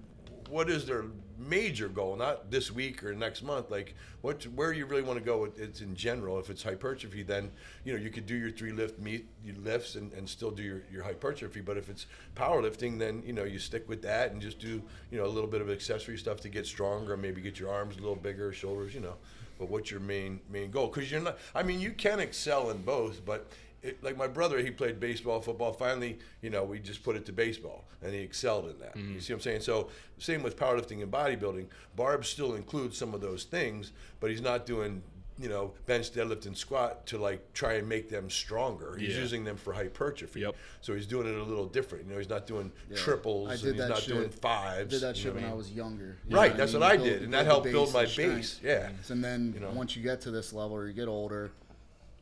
what 0.49 0.69
is 0.69 0.85
their 0.85 1.05
major 1.37 1.87
goal, 1.87 2.15
not 2.15 2.51
this 2.51 2.71
week 2.71 3.03
or 3.03 3.13
next 3.13 3.43
month. 3.43 3.71
Like, 3.71 3.95
what, 4.21 4.43
where 4.55 4.71
you 4.71 4.85
really 4.85 5.01
want 5.01 5.19
to 5.19 5.25
go? 5.25 5.41
With, 5.41 5.59
it's 5.59 5.81
in 5.81 5.95
general. 5.95 6.39
If 6.39 6.49
it's 6.49 6.63
hypertrophy, 6.63 7.23
then 7.23 7.51
you 7.83 7.93
know 7.93 7.99
you 7.99 8.09
could 8.09 8.25
do 8.25 8.35
your 8.35 8.51
three 8.51 8.71
lift 8.71 8.99
meet 8.99 9.25
you 9.43 9.53
lifts 9.63 9.95
and, 9.95 10.13
and 10.13 10.27
still 10.27 10.51
do 10.51 10.63
your, 10.63 10.81
your 10.91 11.03
hypertrophy. 11.03 11.61
But 11.61 11.77
if 11.77 11.89
it's 11.89 12.05
powerlifting, 12.35 12.99
then 12.99 13.23
you 13.25 13.33
know 13.33 13.43
you 13.43 13.59
stick 13.59 13.87
with 13.89 14.01
that 14.03 14.31
and 14.31 14.41
just 14.41 14.59
do 14.59 14.81
you 15.11 15.17
know 15.17 15.25
a 15.25 15.27
little 15.27 15.49
bit 15.49 15.61
of 15.61 15.69
accessory 15.69 16.17
stuff 16.17 16.39
to 16.41 16.49
get 16.49 16.65
stronger. 16.65 17.17
Maybe 17.17 17.41
get 17.41 17.59
your 17.59 17.71
arms 17.71 17.95
a 17.97 17.99
little 17.99 18.15
bigger, 18.15 18.51
shoulders. 18.53 18.93
You 18.93 19.01
know, 19.01 19.15
but 19.63 19.71
what's 19.71 19.89
your 19.89 20.01
main 20.01 20.41
main 20.49 20.71
goal? 20.71 20.87
Because 20.87 21.09
you're 21.09 21.21
not. 21.21 21.37
I 21.55 21.63
mean, 21.63 21.79
you 21.79 21.91
can 21.91 22.19
excel 22.19 22.69
in 22.69 22.81
both, 22.81 23.23
but 23.23 23.49
it, 23.81 24.03
like 24.03 24.17
my 24.17 24.27
brother, 24.27 24.59
he 24.59 24.71
played 24.71 24.99
baseball, 24.99 25.39
football. 25.39 25.71
Finally, 25.71 26.19
you 26.41 26.49
know, 26.49 26.65
we 26.65 26.79
just 26.79 27.01
put 27.01 27.15
it 27.15 27.25
to 27.27 27.31
baseball, 27.31 27.85
and 28.01 28.13
he 28.13 28.19
excelled 28.19 28.69
in 28.69 28.77
that. 28.79 28.93
Mm-hmm. 28.97 29.13
You 29.13 29.19
see 29.21 29.31
what 29.31 29.37
I'm 29.37 29.41
saying? 29.41 29.61
So, 29.61 29.87
same 30.17 30.43
with 30.43 30.57
powerlifting 30.57 31.01
and 31.01 31.09
bodybuilding. 31.09 31.67
Barb 31.95 32.25
still 32.25 32.55
includes 32.55 32.97
some 32.97 33.13
of 33.13 33.21
those 33.21 33.45
things, 33.45 33.93
but 34.19 34.29
he's 34.29 34.41
not 34.41 34.65
doing, 34.65 35.01
you 35.39 35.49
know, 35.49 35.73
bench, 35.87 36.11
deadlift, 36.11 36.45
and 36.45 36.55
squat 36.55 37.07
to 37.07 37.17
like 37.17 37.53
try 37.53 37.73
and 37.73 37.89
make 37.89 38.09
them 38.09 38.29
stronger. 38.29 38.95
He's 38.97 39.15
Yeah. 39.15 39.21
using 39.21 39.43
them 39.43 39.57
for 39.57 39.73
hypertrophy. 39.73 40.41
Yep. 40.41 40.55
So 40.81 40.93
he's 40.93 41.07
doing 41.07 41.27
it 41.27 41.35
a 41.35 41.43
little 41.43 41.65
different. 41.65 42.05
You 42.05 42.11
know, 42.11 42.17
he's 42.19 42.29
not 42.29 42.45
doing 42.45 42.71
Yeah. 42.89 42.97
triples 42.97 43.49
I 43.49 43.53
and 43.53 43.61
did 43.61 43.73
he's 43.73 43.81
that 43.81 43.89
not 43.89 43.99
shit. 43.99 44.13
doing 44.13 44.29
fives. 44.29 44.91
did 44.91 45.01
that 45.01 45.15
you 45.15 45.21
shit 45.23 45.31
know 45.31 45.35
when 45.35 45.43
I 45.45 45.47
mean? 45.49 45.57
was 45.57 45.71
younger. 45.71 46.17
You 46.27 46.35
Right, 46.35 46.51
know 46.51 46.57
that's 46.57 46.75
I 46.75 46.77
what 46.77 46.91
I 46.91 46.97
mean? 46.97 47.05
did, 47.07 47.21
and 47.23 47.33
that 47.33 47.37
build 47.45 47.47
helped 47.47 47.71
build 47.71 47.93
my 47.93 48.05
base. 48.05 48.59
Yeah. 48.63 48.91
And 49.09 49.23
then 49.23 49.53
You 49.55 49.59
know. 49.61 49.71
once 49.71 49.95
you 49.95 50.03
get 50.03 50.21
to 50.21 50.31
this 50.31 50.53
level 50.53 50.75
or 50.77 50.87
you 50.87 50.93
get 50.93 51.07
older, 51.07 51.51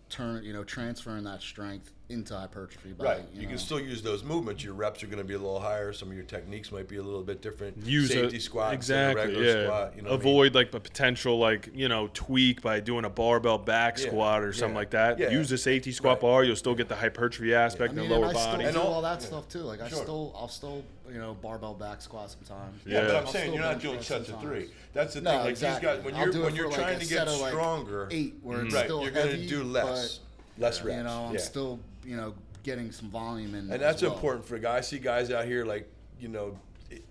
turn 0.10 0.44
you 0.44 0.54
know 0.54 0.64
transferring 0.64 1.24
that 1.26 1.42
strength 1.42 1.92
into 2.12 2.36
hypertrophy. 2.36 2.94
By, 2.94 3.06
Right. 3.06 3.18
You, 3.34 3.42
You, 3.42 3.46
know, 3.48 3.50
can 3.52 3.58
still 3.58 3.80
use 3.80 4.02
those 4.02 4.24
movements. 4.24 4.64
Your 4.64 4.74
reps 4.74 5.02
are 5.04 5.08
going 5.08 5.18
to 5.20 5.24
be 5.24 5.34
a 5.34 5.38
little 5.40 5.60
higher. 5.60 5.94
Some 5.94 6.10
of 6.10 6.16
your 6.16 6.26
techniques 6.26 6.72
might 6.72 6.88
be 6.88 6.98
a 6.98 7.02
little 7.04 7.24
bit 7.24 7.42
different. 7.42 7.78
use 7.86 8.10
safety 8.12 8.38
a, 8.38 8.40
squat, 8.40 8.74
instead 8.74 9.12
of 9.12 9.18
exactly. 9.18 9.36
regular 9.42 9.60
yeah. 9.62 9.66
squat. 9.68 9.94
You 9.96 10.02
know 10.04 10.10
what 10.12 10.22
I 10.22 10.24
mean? 10.24 10.30
Avoid 10.34 10.56
like 10.56 10.74
a 10.74 10.80
potential 10.80 11.40
like 11.40 11.70
you 11.74 11.88
know 11.88 12.10
tweak 12.14 12.62
by 12.62 12.80
doing 12.80 13.06
a 13.06 13.10
barbell 13.10 13.58
back 13.58 13.98
Yeah, 13.98 14.08
squat 14.08 14.44
or 14.44 14.54
something 14.54 14.74
yeah, 14.76 14.80
like 14.80 14.90
that. 14.92 15.20
yeah. 15.20 15.30
Use 15.32 15.50
the 15.50 15.58
safety 15.58 15.92
squat 15.92 16.16
Right. 16.18 16.22
bar. 16.22 16.44
You'll 16.44 16.56
still 16.56 16.76
get 16.76 16.90
the 16.90 16.96
hypertrophy 16.96 17.54
aspect 17.54 17.92
I 17.92 17.94
in 17.94 18.00
mean, 18.02 18.10
the 18.10 18.16
lower 18.16 18.28
and 18.30 18.38
I 18.38 18.40
body. 18.40 18.52
still 18.58 18.68
And 18.68 18.76
do 18.76 18.82
all- 18.82 18.94
all 18.94 19.02
that 19.02 19.22
yeah. 19.22 19.28
stuff 19.28 19.48
too. 19.50 19.60
Like 19.60 19.82
I 19.82 19.88
Sure. 19.90 20.04
still, 20.04 20.36
I'll 20.38 20.48
still, 20.48 20.84
you 21.12 21.18
know, 21.18 21.34
barbell 21.42 21.74
back 21.74 22.02
squat 22.02 22.32
sometimes. 22.32 22.82
Yeah, 22.86 23.02
but 23.06 23.16
I'm 23.16 23.26
I'll 23.26 23.32
saying 23.32 23.54
you're 23.54 23.62
not 23.64 23.80
doing 23.80 23.96
press 23.96 24.08
sets 24.08 24.30
of 24.30 24.42
three. 24.42 24.70
That's 24.94 25.14
the 25.14 25.22
No, 25.22 25.32
thing. 25.32 25.40
Like 25.42 25.50
exactly. 25.52 25.88
these 25.90 25.98
guys, 25.98 26.06
when 26.06 26.16
you're 26.34 26.44
when 26.44 26.56
you're 26.56 26.72
trying 26.72 27.00
to 27.00 27.06
get 27.06 27.30
stronger, 27.30 28.08
eight, 28.12 28.36
where 28.42 28.66
it's 28.66 28.74
right? 28.74 28.86
still 28.86 29.02
You're 29.04 29.12
gonna 29.12 29.38
do 29.48 29.64
less, 29.64 30.20
less 30.58 30.82
reps. 30.84 30.98
You 30.98 31.04
know, 31.04 31.26
I'm 31.30 31.34
yeah. 31.36 31.40
still, 31.40 31.80
you 32.06 32.18
know, 32.18 32.34
getting 32.64 32.92
some 32.92 33.10
volume 33.10 33.56
in. 33.56 33.72
and 33.72 33.82
that's 33.82 34.02
well. 34.02 34.14
important 34.14 34.46
for 34.46 34.56
a 34.56 34.60
guy. 34.60 34.78
I 34.78 34.82
see 34.82 35.00
guys 35.00 35.32
out 35.32 35.46
here 35.46 35.66
like 35.66 35.88
you 36.20 36.28
know, 36.28 36.58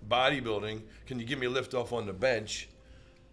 bodybuilding. 0.09 0.81
Can 1.05 1.19
you 1.19 1.25
give 1.25 1.37
me 1.37 1.47
a 1.47 1.49
lift 1.49 1.73
off 1.73 1.93
on 1.93 2.05
the 2.05 2.13
bench? 2.13 2.69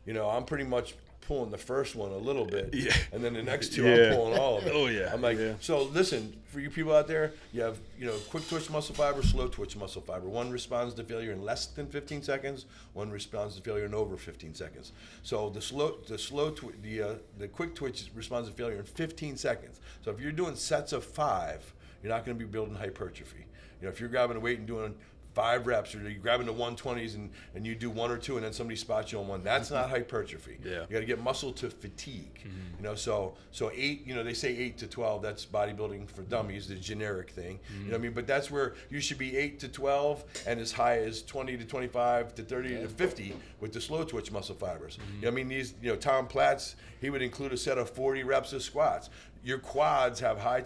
You 0.05 0.13
know, 0.13 0.29
I'm 0.29 0.45
pretty 0.45 0.65
much 0.65 0.97
pulling 1.21 1.51
the 1.51 1.59
first 1.59 1.95
one 1.95 2.11
a 2.11 2.17
little 2.17 2.47
bit, 2.47 2.71
Yeah. 2.73 2.95
and 3.13 3.23
then 3.23 3.35
the 3.35 3.43
next 3.43 3.73
two 3.75 3.85
Yeah. 3.85 4.11
I'm 4.11 4.15
pulling 4.17 4.39
all 4.39 4.59
of 4.59 4.67
it. 4.67 4.73
Oh, 4.75 4.87
yeah. 4.87 5.13
I'm 5.13 5.21
like, 5.21 5.39
Yeah. 5.39 5.55
so 5.61 5.83
listen, 5.83 6.41
for 6.47 6.61
you 6.61 6.71
people 6.71 6.95
out 6.95 7.07
there, 7.07 7.33
you 7.53 7.61
have 7.61 7.79
you 7.99 8.07
know 8.07 8.17
quick 8.31 8.49
twitch 8.49 8.71
muscle 8.71 8.95
fiber, 8.95 9.23
slow 9.23 9.49
twitch 9.49 9.77
muscle 9.77 10.01
fiber. 10.01 10.27
One 10.27 10.51
responds 10.51 10.95
to 10.95 11.05
failure 11.05 11.33
in 11.33 11.43
less 11.43 11.67
than 11.67 11.87
15 11.89 12.23
seconds. 12.23 12.65
One 12.95 13.11
responds 13.11 13.57
to 13.57 13.63
failure 13.63 13.85
in 13.85 13.95
over 13.95 14.17
15 14.17 14.55
seconds. 14.55 14.93
So 15.23 15.51
the 15.51 15.61
slow 15.61 15.99
the 16.09 16.17
slow 16.19 16.51
twi- 16.51 16.73
the 16.83 17.03
uh, 17.03 17.15
the 17.39 17.49
quick 17.49 17.75
twitch 17.75 18.09
responds 18.15 18.49
to 18.49 18.55
failure 18.55 18.79
in 18.79 18.85
15 18.85 19.37
seconds. 19.37 19.81
So 20.03 20.11
if 20.11 20.21
you're 20.21 20.33
doing 20.33 20.57
sets 20.57 20.93
of 20.95 21.05
five, 21.05 21.75
you're 22.03 22.11
not 22.13 22.25
going 22.25 22.39
to 22.39 22.43
be 22.45 22.51
building 22.51 22.77
hypertrophy. 22.77 23.45
You 23.81 23.87
know, 23.87 23.89
if 23.91 24.01
you're 24.01 24.09
grabbing 24.09 24.37
a 24.37 24.41
weight 24.41 24.59
and 24.59 24.67
doing 24.67 24.95
five 25.39 25.69
reps 25.69 25.95
or 25.95 26.01
you're 26.01 26.19
grabbing 26.19 26.47
the 26.47 26.53
120s 26.53 27.15
and, 27.15 27.31
and 27.55 27.65
you 27.65 27.77
do 27.77 27.91
one 27.91 28.11
or 28.11 28.17
two 28.17 28.35
and 28.35 28.45
then 28.45 28.53
somebody 28.53 28.75
spots 28.75 29.13
you 29.13 29.21
on 29.21 29.29
one. 29.29 29.45
That's 29.45 29.71
not 29.71 29.85
mm-hmm. 29.85 29.93
hypertrophy. 29.93 30.59
Yeah. 30.65 30.81
you 30.81 30.87
got 30.91 30.99
to 30.99 31.05
get 31.05 31.23
muscle 31.23 31.53
to 31.53 31.71
fatigue 31.71 32.41
mm-hmm. 32.41 32.77
you 32.77 32.83
know 32.83 32.97
so 32.97 33.35
so 33.53 33.71
eight 33.73 34.05
you 34.05 34.17
know 34.17 34.25
they 34.25 34.35
say 34.35 34.49
eight 34.49 34.79
to 34.79 34.89
12 34.89 35.23
that's 35.23 35.47
bodybuilding 35.47 36.09
for 36.09 36.23
mm-hmm. 36.23 36.31
dummies 36.31 36.67
the 36.67 36.75
generic 36.75 37.31
thing. 37.31 37.61
You 37.71 37.85
know 37.85 37.91
what 37.93 37.99
i 37.99 38.03
mean? 38.03 38.15
But 38.15 38.27
that's 38.27 38.51
where 38.51 38.75
you 38.91 38.99
should 39.01 39.19
be 39.19 39.37
8 39.37 39.61
to 39.61 39.69
12 39.69 40.25
and 40.49 40.59
as 40.59 40.73
high 40.73 40.99
as 40.99 41.23
20 41.23 41.57
to 41.57 41.65
25 41.65 42.35
to 42.35 42.43
30 42.43 42.69
to 42.81 42.89
50 42.89 43.37
with 43.61 43.73
the 43.73 43.81
slow 43.81 44.03
twitch 44.03 44.33
muscle 44.33 44.57
fibers. 44.57 44.99
You 44.99 45.23
know 45.23 45.29
what 45.29 45.35
i 45.35 45.37
mean? 45.37 45.49
These 45.49 45.75
you 45.81 45.91
know 45.91 45.97
tom 45.97 46.27
platz 46.27 46.75
he 47.01 47.11
would 47.11 47.23
include 47.23 47.53
a 47.53 47.57
set 47.57 47.79
of 47.79 47.89
40 47.91 48.25
reps 48.25 48.53
of 48.53 48.65
squats. 48.65 49.09
Your 49.45 49.59
quads 49.59 50.19
have 50.19 50.41
high 50.41 50.65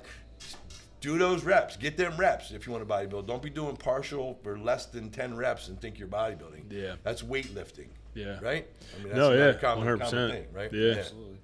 do 1.03 1.19
those 1.19 1.45
reps. 1.45 1.77
Get 1.77 1.99
them 1.99 2.17
reps 2.17 2.51
if 2.53 2.67
you 2.67 2.73
want 2.73 2.89
to 2.89 2.95
bodybuild. 2.95 3.27
Don't 3.27 3.43
be 3.43 3.51
doing 3.51 3.77
partial 3.77 4.39
or 4.47 4.57
less 4.59 4.87
than 4.87 5.11
10 5.11 5.37
reps 5.37 5.69
and 5.69 5.79
think 5.79 5.99
you're 5.99 6.09
bodybuilding. 6.09 6.65
Yeah. 6.71 6.95
That's 7.03 7.23
weightlifting. 7.23 7.89
Yeah. 8.15 8.39
Right? 8.41 8.67
I 8.95 8.99
mean, 8.99 9.09
that's 9.09 9.17
No, 9.17 9.33
yeah, 9.33 9.45
a 9.47 9.55
common, 9.55 9.87
100%. 9.87 10.01
common 10.11 10.31
thing, 10.31 10.45
right? 10.55 10.73
Yeah. 10.73 10.95
Absolutely. 10.99 11.37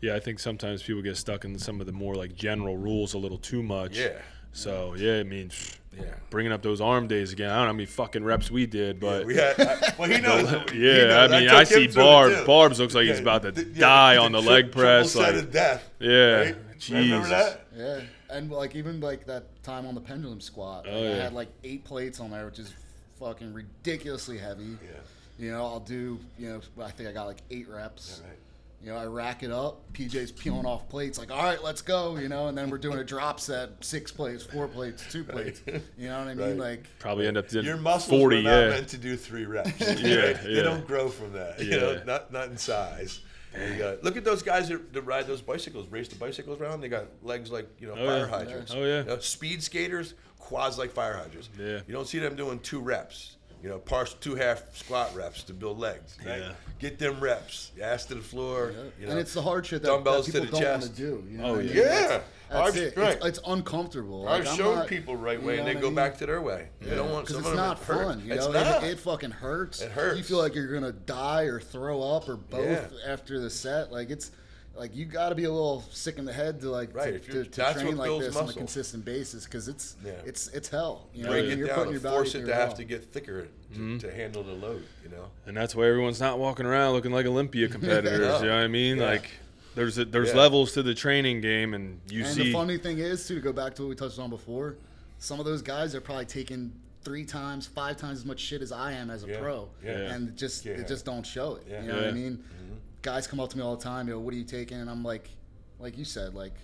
Yeah, 0.00 0.14
I 0.16 0.20
think 0.20 0.38
sometimes 0.40 0.82
people 0.82 1.00
get 1.02 1.16
stuck 1.16 1.44
in 1.44 1.58
some 1.58 1.80
of 1.80 1.86
the 1.86 1.92
more 1.92 2.14
like 2.14 2.34
general 2.34 2.76
rules 2.76 3.14
a 3.14 3.18
little 3.18 3.38
too 3.38 3.62
much. 3.62 3.96
Yeah. 3.96 4.18
So 4.52 4.94
yeah, 4.98 5.18
I 5.18 5.22
mean, 5.22 5.50
Yeah. 5.96 6.04
bringing 6.28 6.52
up 6.52 6.60
those 6.60 6.80
arm 6.80 7.06
days 7.06 7.32
again. 7.32 7.48
I 7.50 7.54
don't 7.54 7.62
know 7.62 7.66
how 7.68 7.72
many 7.74 7.86
fucking 7.86 8.22
reps 8.24 8.50
we 8.50 8.66
did, 8.66 8.98
but 9.00 9.24
We 9.24 9.36
had, 9.36 9.58
I, 9.60 9.94
well, 9.98 10.10
he 10.10 10.20
knows. 10.20 10.50
he 10.72 10.86
yeah, 10.86 11.04
knows. 11.04 11.30
I 11.32 11.38
mean, 11.40 11.48
took 11.48 11.58
I 11.58 11.64
see 11.64 11.86
through 11.86 12.02
it, 12.02 12.04
Barb. 12.04 12.46
Barb's 12.46 12.80
looks 12.80 12.94
like 12.94 13.06
he's 13.06 13.20
about 13.20 13.42
to 13.42 13.52
the- 13.52 13.62
yeah, 13.64 13.78
die 13.80 14.16
on 14.18 14.32
the 14.32 14.42
tri- 14.42 14.50
leg 14.50 14.72
press. 14.72 15.14
Like, 15.14 15.34
of 15.36 15.50
death. 15.52 15.88
yeah, 16.00 16.34
right? 16.36 16.56
Remember 16.90 17.28
that? 17.28 17.66
Yeah, 17.76 18.00
and 18.32 18.50
like 18.50 18.74
even 18.74 19.00
like 19.00 19.26
that 19.26 19.62
time 19.62 19.86
on 19.86 19.94
the 19.94 20.00
pendulum 20.00 20.40
squat, 20.40 20.86
like, 20.86 20.94
Oh, 20.94 21.12
I 21.12 21.16
had 21.16 21.32
like 21.32 21.48
eight 21.64 21.84
plates 21.84 22.20
on 22.20 22.30
there, 22.30 22.44
which 22.46 22.58
is 22.58 22.74
fucking 23.18 23.52
ridiculously 23.52 24.38
heavy. 24.38 24.64
Yeah. 24.82 24.98
You 25.38 25.50
know, 25.52 25.64
I'll 25.64 25.80
do. 25.80 26.18
You 26.38 26.48
know, 26.50 26.60
I 26.84 26.90
think 26.90 27.08
I 27.08 27.12
got 27.12 27.26
like 27.26 27.42
eight 27.50 27.68
reps. 27.68 28.20
Right. 28.24 28.36
You 28.84 28.90
know, 28.90 28.96
I 28.96 29.04
rack 29.06 29.44
it 29.44 29.52
up. 29.52 29.80
PJ's 29.92 30.32
peeling 30.32 30.66
off 30.66 30.88
plates, 30.88 31.16
like, 31.16 31.30
all 31.30 31.40
right, 31.44 31.62
let's 31.62 31.80
go. 31.82 32.16
You 32.16 32.28
know, 32.28 32.48
and 32.48 32.58
then 32.58 32.68
we're 32.68 32.78
doing 32.78 32.98
a 32.98 33.04
drop 33.04 33.38
set, 33.38 33.70
six 33.84 34.10
plates, 34.10 34.42
four 34.42 34.66
plates, 34.66 35.04
two 35.08 35.22
plates. 35.22 35.62
You 35.96 36.08
know 36.08 36.18
what 36.18 36.26
I 36.28 36.34
mean? 36.34 36.48
Right. 36.48 36.56
Like, 36.58 36.86
Probably 36.98 37.28
end 37.28 37.36
up 37.36 37.48
doing 37.48 37.64
Your 37.64 37.76
muscles 37.76 38.20
forty. 38.20 38.38
were 38.38 38.42
not 38.42 38.58
Yeah, 38.58 38.68
meant 38.70 38.88
to 38.88 38.98
do 38.98 39.16
three 39.16 39.46
reps. 39.46 39.70
Yeah, 40.00 40.16
right? 40.32 40.42
They 40.42 40.62
don't 40.64 40.84
grow 40.84 41.08
from 41.10 41.32
that. 41.34 41.60
You 41.60 41.70
Yeah. 41.70 41.76
know, 41.78 42.02
not 42.04 42.32
not 42.32 42.48
in 42.48 42.56
size. 42.58 43.20
Got- 43.78 44.02
look 44.04 44.16
at 44.16 44.24
those 44.24 44.42
guys 44.42 44.68
that, 44.68 44.92
that 44.92 45.02
ride 45.02 45.26
those 45.26 45.42
bicycles, 45.42 45.88
race 45.88 46.08
the 46.08 46.16
bicycles 46.16 46.60
around. 46.60 46.80
They 46.80 46.88
got 46.88 47.06
legs 47.22 47.50
like 47.50 47.68
you 47.78 47.86
know 47.88 47.94
Oh, 47.94 48.06
fire 48.06 48.18
yeah. 48.18 48.26
hydrants. 48.26 48.72
Oh, 48.74 48.82
yeah. 48.84 48.98
You 49.00 49.04
know, 49.04 49.18
speed 49.18 49.62
skaters, 49.62 50.14
quads 50.38 50.78
like 50.78 50.90
fire 50.92 51.14
hydrants. 51.14 51.50
Yeah. 51.58 51.80
You 51.86 51.92
don't 51.94 52.06
see 52.08 52.18
them 52.18 52.34
doing 52.36 52.58
two 52.60 52.80
reps. 52.80 53.36
You 53.62 53.68
know, 53.68 53.78
parse 53.78 54.14
two 54.14 54.34
half 54.34 54.76
squat 54.76 55.14
reps 55.14 55.44
to 55.44 55.52
build 55.52 55.78
legs. 55.78 56.16
Right? 56.26 56.40
Yeah. 56.40 56.52
Get 56.80 56.98
them 56.98 57.20
reps. 57.20 57.70
Ass 57.80 58.06
to 58.06 58.16
the 58.16 58.20
floor. 58.20 58.74
You 58.98 59.06
know. 59.06 59.12
and 59.12 59.20
it's 59.20 59.34
the 59.34 59.42
hard 59.42 59.64
shit 59.66 59.82
that, 59.82 59.88
that 59.88 59.94
dumbbells 59.94 60.26
to 60.26 60.32
people 60.40 60.46
the 60.58 60.64
don't 60.64 60.80
want 60.80 60.82
to 60.82 60.88
do. 60.90 61.24
You 61.30 61.38
know 61.38 61.44
Oh, 61.44 61.52
what 61.52 61.60
I 61.60 61.62
yeah. 61.62 61.68
mean? 61.68 61.76
Yeah. 61.76 61.82
That's, 61.92 62.24
that's 62.50 62.68
I've- 62.76 62.80
it. 62.80 62.96
right. 62.96 63.16
It's, 63.18 63.26
it's 63.26 63.40
uncomfortable. 63.46 64.28
I've 64.28 64.40
Like, 64.44 64.50
I'm 64.52 64.56
shown 64.58 64.74
not- 64.78 64.88
people 64.88 65.16
right 65.16 65.40
way, 65.42 65.56
know 65.56 65.62
and 65.66 65.68
they 65.68 65.80
go 65.80 65.86
mean? 65.86 65.94
back 65.94 66.18
to 66.18 66.26
their 66.26 66.40
way. 66.42 66.68
They 66.80 66.94
don't 66.96 67.10
want 67.12 67.26
because 67.28 67.46
it's 67.46 67.54
not 67.56 67.80
it 67.80 67.84
hurt. 67.84 68.04
fun. 68.04 68.22
You 68.26 68.34
it's 68.34 68.46
know, 68.46 68.52
not. 68.52 68.82
It, 68.82 68.90
it 68.90 68.98
fucking 68.98 69.30
hurts. 69.30 69.80
It 69.80 69.92
hurts. 69.92 70.18
You 70.18 70.24
feel 70.24 70.38
like 70.38 70.54
you're 70.56 70.72
gonna 70.72 70.92
die 70.92 71.42
or 71.44 71.60
throw 71.60 72.02
up 72.02 72.28
or 72.28 72.36
both 72.36 72.66
Yeah. 72.66 73.10
after 73.12 73.38
the 73.38 73.48
set. 73.48 73.92
Like 73.92 74.10
it's 74.10 74.32
like 74.74 74.94
you 74.96 75.04
got 75.04 75.28
to 75.30 75.34
be 75.34 75.44
a 75.44 75.50
little 75.52 75.82
sick 75.90 76.18
in 76.18 76.24
the 76.24 76.32
head 76.32 76.60
to 76.62 76.70
like 76.70 76.94
Right, 76.94 77.22
to, 77.22 77.32
to, 77.32 77.44
to 77.44 77.50
that's 77.60 77.74
train 77.74 77.88
what 77.88 77.96
like 77.98 78.06
builds 78.08 78.26
this 78.26 78.36
on 78.36 78.48
a 78.48 78.52
consistent 78.52 79.04
basis 79.04 79.44
because 79.44 79.68
it's 79.68 79.96
Yeah. 80.04 80.12
it's 80.24 80.48
it's 80.48 80.68
hell. 80.68 81.08
You 81.14 81.24
know, 81.24 81.30
break 81.30 81.44
and 81.44 81.52
it 81.52 81.58
you're 81.58 81.66
down 81.68 81.76
putting 81.76 81.94
and 81.94 82.02
your 82.02 82.10
body 82.10 82.16
force 82.24 82.34
it 82.34 82.38
through 82.38 82.46
to 82.48 82.54
have 82.54 82.68
hell. 82.68 82.76
to 82.76 82.84
get 82.84 83.04
thicker 83.12 83.42
to, 83.42 83.48
mm-hmm. 83.74 83.98
to 83.98 84.12
handle 84.12 84.42
the 84.42 84.52
load. 84.52 84.84
You 85.04 85.10
know. 85.10 85.26
and 85.46 85.56
that's 85.56 85.74
why 85.74 85.86
everyone's 85.86 86.20
not 86.20 86.38
walking 86.38 86.66
around 86.66 86.92
looking 86.94 87.12
like 87.12 87.26
Olympia 87.26 87.68
competitors. 87.76 88.20
No. 88.20 88.38
You 88.40 88.46
know 88.46 88.56
what 88.56 88.64
I 88.64 88.68
mean? 88.68 88.96
Yeah. 88.98 89.04
Like, 89.04 89.30
there's 89.74 89.98
a, 89.98 90.04
there's 90.04 90.30
Yeah. 90.30 90.36
levels 90.40 90.72
to 90.72 90.82
the 90.82 90.94
training 90.94 91.40
game, 91.40 91.72
and 91.74 91.98
you 92.10 92.24
And 92.24 92.34
see. 92.34 92.42
the 92.44 92.52
funny 92.52 92.76
thing 92.78 92.98
is, 92.98 93.26
too, 93.26 93.36
to 93.36 93.40
go 93.40 93.52
back 93.52 93.74
to 93.76 93.82
what 93.82 93.88
we 93.88 93.94
touched 93.94 94.18
on 94.18 94.28
before, 94.30 94.76
some 95.18 95.38
of 95.40 95.46
those 95.46 95.62
guys 95.62 95.94
are 95.94 96.00
probably 96.00 96.26
taking 96.26 96.72
three 97.04 97.24
times, 97.24 97.66
five 97.66 97.96
times 97.96 98.18
as 98.20 98.24
much 98.24 98.38
shit 98.38 98.60
as 98.62 98.70
I 98.70 98.92
am 98.92 99.10
as 99.10 99.24
a 99.24 99.28
Yeah, 99.28 99.40
pro, 99.40 99.68
yeah. 99.84 100.12
and 100.12 100.36
just 100.36 100.64
Yeah. 100.64 100.72
it 100.72 100.86
just 100.88 101.04
don't 101.06 101.26
show 101.26 101.54
it. 101.56 101.66
Yeah. 101.68 101.82
You 101.82 101.88
know 101.88 101.94
what 101.94 102.04
I 102.04 102.06
Yeah. 102.08 102.12
mean? 102.12 102.32
Mm-hmm. 102.36 102.74
Guys 103.02 103.26
come 103.26 103.40
up 103.40 103.50
to 103.50 103.56
me 103.58 103.64
all 103.64 103.76
the 103.76 103.82
time, 103.82 104.08
yo, 104.08 104.18
what 104.20 104.32
are 104.32 104.36
you 104.36 104.44
taking? 104.44 104.78
And 104.80 104.88
I'm 104.88 105.02
like, 105.02 105.28
like 105.80 105.98
you 105.98 106.04
said, 106.04 106.34
like. 106.34 106.54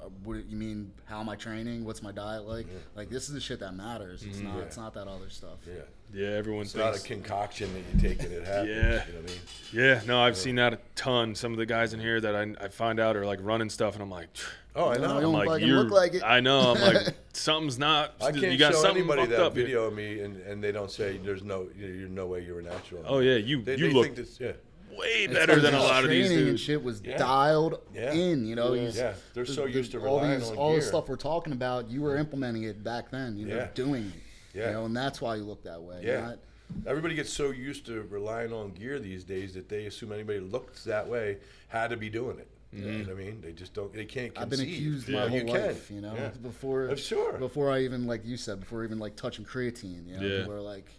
uh, 0.00 0.04
What 0.24 0.34
do 0.34 0.44
you 0.48 0.56
mean? 0.56 0.92
How 1.06 1.18
am 1.20 1.28
I 1.28 1.34
training? 1.36 1.84
What's 1.84 2.02
my 2.02 2.12
diet 2.12 2.46
like? 2.46 2.66
Like 2.94 3.10
this 3.10 3.28
is 3.28 3.34
the 3.34 3.40
shit 3.40 3.58
that 3.60 3.74
matters. 3.74 4.22
It's 4.22 4.38
not. 4.38 4.56
Yeah. 4.56 4.62
It's 4.62 4.76
not 4.76 4.94
that 4.94 5.08
other 5.08 5.28
stuff. 5.28 5.58
Yeah. 5.66 5.82
yeah, 6.14 6.36
everyone 6.36 6.62
It's 6.62 6.74
not 6.76 6.96
a 6.96 7.00
concoction 7.00 7.68
that 7.74 7.82
you 8.02 8.08
take 8.08 8.22
and 8.22 8.32
it 8.32 8.46
happens. 8.46 8.68
Yeah. 8.68 8.76
You 9.06 9.12
know 9.14 9.20
what 9.22 9.30
I 9.30 9.32
mean? 9.32 9.40
yeah, 9.72 10.00
no, 10.06 10.20
I've 10.22 10.36
seen 10.36 10.54
that 10.56 10.72
a 10.72 10.78
ton. 10.94 11.34
Some 11.34 11.50
of 11.52 11.58
the 11.58 11.66
guys 11.66 11.94
in 11.94 12.00
here 12.00 12.20
that 12.20 12.36
I, 12.36 12.54
I 12.64 12.68
find 12.68 13.00
out 13.00 13.16
are 13.16 13.26
like 13.26 13.40
running 13.42 13.68
stuff, 13.70 13.94
and 13.94 14.02
I'm 14.04 14.10
like, 14.10 14.28
Oh, 14.74 14.88
I 14.88 14.96
know. 14.98 15.16
you 15.16 15.20
don't 15.22 15.34
I'm 15.34 15.46
like, 15.46 15.62
you're. 15.62 15.82
look 15.82 15.92
like 15.92 16.14
it. 16.14 16.22
I 16.24 16.38
know. 16.40 16.74
I'm 16.74 16.80
like, 16.94 17.14
something's 17.32 17.78
not. 17.78 18.14
I 18.20 18.30
can't 18.30 18.52
you 18.52 18.56
got 18.58 18.72
show 18.72 18.88
anybody 18.88 19.26
that 19.26 19.40
up 19.40 19.54
here. 19.54 19.64
video 19.64 19.84
of 19.86 19.94
me 19.94 20.20
and, 20.20 20.36
and 20.42 20.62
they 20.62 20.70
don't 20.72 20.90
say 20.92 21.18
there's 21.18 21.42
no 21.42 21.68
you're 21.76 22.08
no 22.08 22.26
way 22.28 22.44
you're 22.44 22.60
a 22.60 22.62
natural. 22.62 23.02
Oh 23.04 23.18
yeah, 23.18 23.34
you 23.36 23.62
They, 23.62 23.76
you 23.76 23.88
they 23.88 23.92
look 23.92 24.04
think 24.04 24.16
that's, 24.16 24.38
yeah. 24.40 24.52
Way 24.96 25.24
It's 25.24 25.34
better 25.34 25.60
than 25.60 25.74
a 25.74 25.80
lot 25.80 26.04
of 26.04 26.10
these 26.10 26.28
training 26.28 26.48
and 26.48 26.60
shit 26.60 26.82
was 26.82 27.02
Yeah. 27.04 27.18
dialed 27.18 27.80
Yeah. 27.94 28.12
in. 28.12 28.46
You 28.46 28.54
know, 28.54 28.74
Yeah. 28.74 28.90
Yeah. 28.94 29.14
They're 29.34 29.46
so 29.46 29.66
used 29.66 29.92
to 29.92 29.98
all 29.98 30.20
relying 30.20 30.40
these, 30.40 30.50
on 30.50 30.56
all 30.56 30.70
the 30.72 30.80
gear. 30.80 30.88
stuff 30.88 31.08
we're 31.08 31.16
talking 31.16 31.52
about. 31.52 31.90
You 31.90 32.02
were 32.02 32.16
implementing 32.16 32.64
it 32.64 32.82
back 32.82 33.10
then. 33.10 33.36
You 33.36 33.46
know, 33.46 33.56
Yeah. 33.56 33.68
doing 33.74 34.04
it. 34.14 34.58
Yeah. 34.58 34.66
You 34.68 34.72
know, 34.74 34.84
and 34.86 34.96
that's 34.96 35.20
why 35.20 35.36
you 35.36 35.44
look 35.44 35.64
that 35.64 35.82
way. 35.82 36.02
Yeah. 36.04 36.20
Not, 36.20 36.38
Everybody 36.86 37.14
gets 37.14 37.30
so 37.30 37.50
used 37.50 37.84
to 37.86 38.02
relying 38.02 38.52
on 38.52 38.70
gear 38.70 38.98
these 38.98 39.24
days 39.24 39.52
that 39.54 39.68
they 39.68 39.84
assume 39.86 40.12
anybody 40.12 40.38
who 40.38 40.46
looks 40.46 40.84
that 40.84 41.06
way 41.06 41.38
had 41.68 41.90
to 41.90 41.96
be 41.96 42.08
doing 42.08 42.38
it. 42.38 42.48
You 42.72 42.84
know 42.84 42.90
mm-hmm. 42.90 43.10
what 43.10 43.20
I 43.20 43.24
mean? 43.24 43.40
They 43.42 43.52
just 43.52 43.74
don't. 43.74 43.92
They 43.92 44.06
can't. 44.06 44.32
I've 44.38 44.48
been 44.48 44.60
conceive. 44.60 44.78
accused 44.78 45.08
Yeah. 45.08 45.20
my 45.24 45.28
whole 45.28 45.38
you 45.40 45.44
life, 45.44 45.88
can. 45.88 45.96
you 45.96 46.02
know, 46.02 46.14
Yeah. 46.14 46.28
before 46.40 46.96
sure. 46.96 47.34
before 47.34 47.70
I 47.70 47.80
even 47.80 48.06
like 48.06 48.24
you 48.24 48.38
said, 48.38 48.60
before 48.60 48.82
even 48.84 48.98
like 48.98 49.14
touching 49.14 49.44
creatine, 49.44 50.06
you 50.06 50.16
know, 50.16 50.26
Yeah. 50.26 50.38
people 50.38 50.54
are 50.54 50.60
like, 50.62 50.90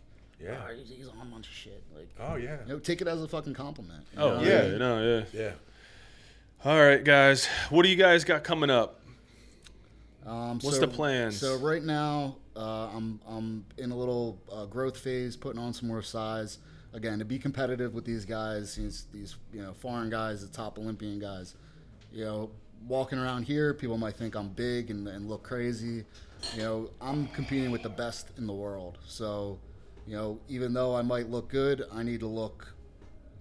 Yeah. 0.43 0.61
"Oh, 0.69 0.73
he's, 0.75 0.89
he's 0.89 1.07
on 1.07 1.15
a 1.21 1.25
bunch 1.25 1.47
of 1.47 1.53
shit." 1.53 1.81
Like, 1.95 2.09
Oh 2.19 2.35
yeah. 2.35 2.57
you 2.65 2.73
know, 2.73 2.79
take 2.79 3.01
it 3.01 3.07
as 3.07 3.21
a 3.23 3.27
fucking 3.27 3.53
compliment. 3.53 4.05
you 4.13 4.19
Oh 4.19 4.35
know? 4.35 4.41
yeah, 4.43 4.65
Yeah. 4.65 4.77
no, 4.77 5.17
yeah. 5.33 5.39
Yeah. 5.41 5.51
All 6.65 6.79
right, 6.79 7.03
guys, 7.03 7.47
what 7.69 7.83
do 7.83 7.89
you 7.89 7.95
guys 7.95 8.23
got 8.23 8.43
coming 8.43 8.69
up? 8.69 9.01
Um, 10.25 10.59
What's 10.61 10.75
so- 10.75 10.81
the 10.81 10.87
plan? 10.87 11.31
So 11.31 11.57
right 11.57 11.83
now, 11.83 12.37
uh, 12.55 12.89
I'm 12.95 13.19
I'm 13.27 13.65
in 13.77 13.91
a 13.91 13.95
little 13.95 14.39
uh, 14.51 14.65
growth 14.65 14.97
phase, 14.97 15.35
putting 15.35 15.59
on 15.61 15.73
some 15.73 15.87
more 15.89 16.01
size. 16.01 16.59
Again, 16.93 17.17
to 17.19 17.25
be 17.25 17.39
competitive 17.39 17.93
with 17.95 18.05
these 18.05 18.23
guys, 18.23 18.75
these 18.75 19.07
these 19.11 19.35
you 19.51 19.61
know 19.61 19.73
foreign 19.73 20.09
guys, 20.09 20.41
the 20.47 20.55
top 20.55 20.77
Olympian 20.77 21.19
guys. 21.19 21.55
You 22.13 22.23
know, 22.25 22.51
walking 22.87 23.17
around 23.17 23.43
here, 23.43 23.73
people 23.73 23.97
might 23.97 24.15
think 24.15 24.35
I'm 24.35 24.49
big 24.49 24.91
and, 24.91 25.07
and 25.07 25.27
look 25.27 25.41
crazy. 25.43 26.05
You 26.55 26.61
know, 26.61 26.89
I'm 27.01 27.27
competing 27.29 27.71
with 27.71 27.81
the 27.83 27.89
best 27.89 28.27
in 28.37 28.45
the 28.45 28.53
world. 28.53 28.99
So, 29.07 29.57
you 30.07 30.15
know, 30.15 30.39
even 30.49 30.73
though 30.73 30.95
I 30.95 31.01
might 31.01 31.29
look 31.29 31.49
good, 31.49 31.83
I 31.91 32.03
need 32.03 32.19
to 32.21 32.27
look 32.27 32.73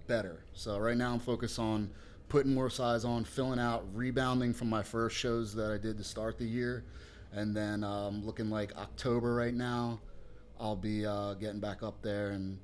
better. 0.07 0.43
So 0.53 0.77
right 0.77 0.97
now 0.97 1.13
I'm 1.13 1.19
focused 1.19 1.59
on 1.59 1.89
putting 2.29 2.53
more 2.53 2.69
size 2.69 3.05
on, 3.05 3.23
filling 3.23 3.59
out, 3.59 3.85
rebounding 3.93 4.53
from 4.53 4.69
my 4.69 4.81
first 4.81 5.15
shows 5.15 5.53
that 5.55 5.71
I 5.71 5.77
did 5.77 5.97
to 5.97 6.03
start 6.03 6.37
the 6.37 6.45
year, 6.45 6.83
and 7.31 7.55
then 7.55 7.83
um, 7.83 8.25
looking 8.25 8.49
like 8.49 8.75
October 8.77 9.35
right 9.35 9.53
now, 9.53 9.99
I'll 10.59 10.75
be 10.75 11.05
uh, 11.05 11.33
getting 11.35 11.59
back 11.59 11.83
up 11.83 12.01
there. 12.01 12.31
And 12.31 12.57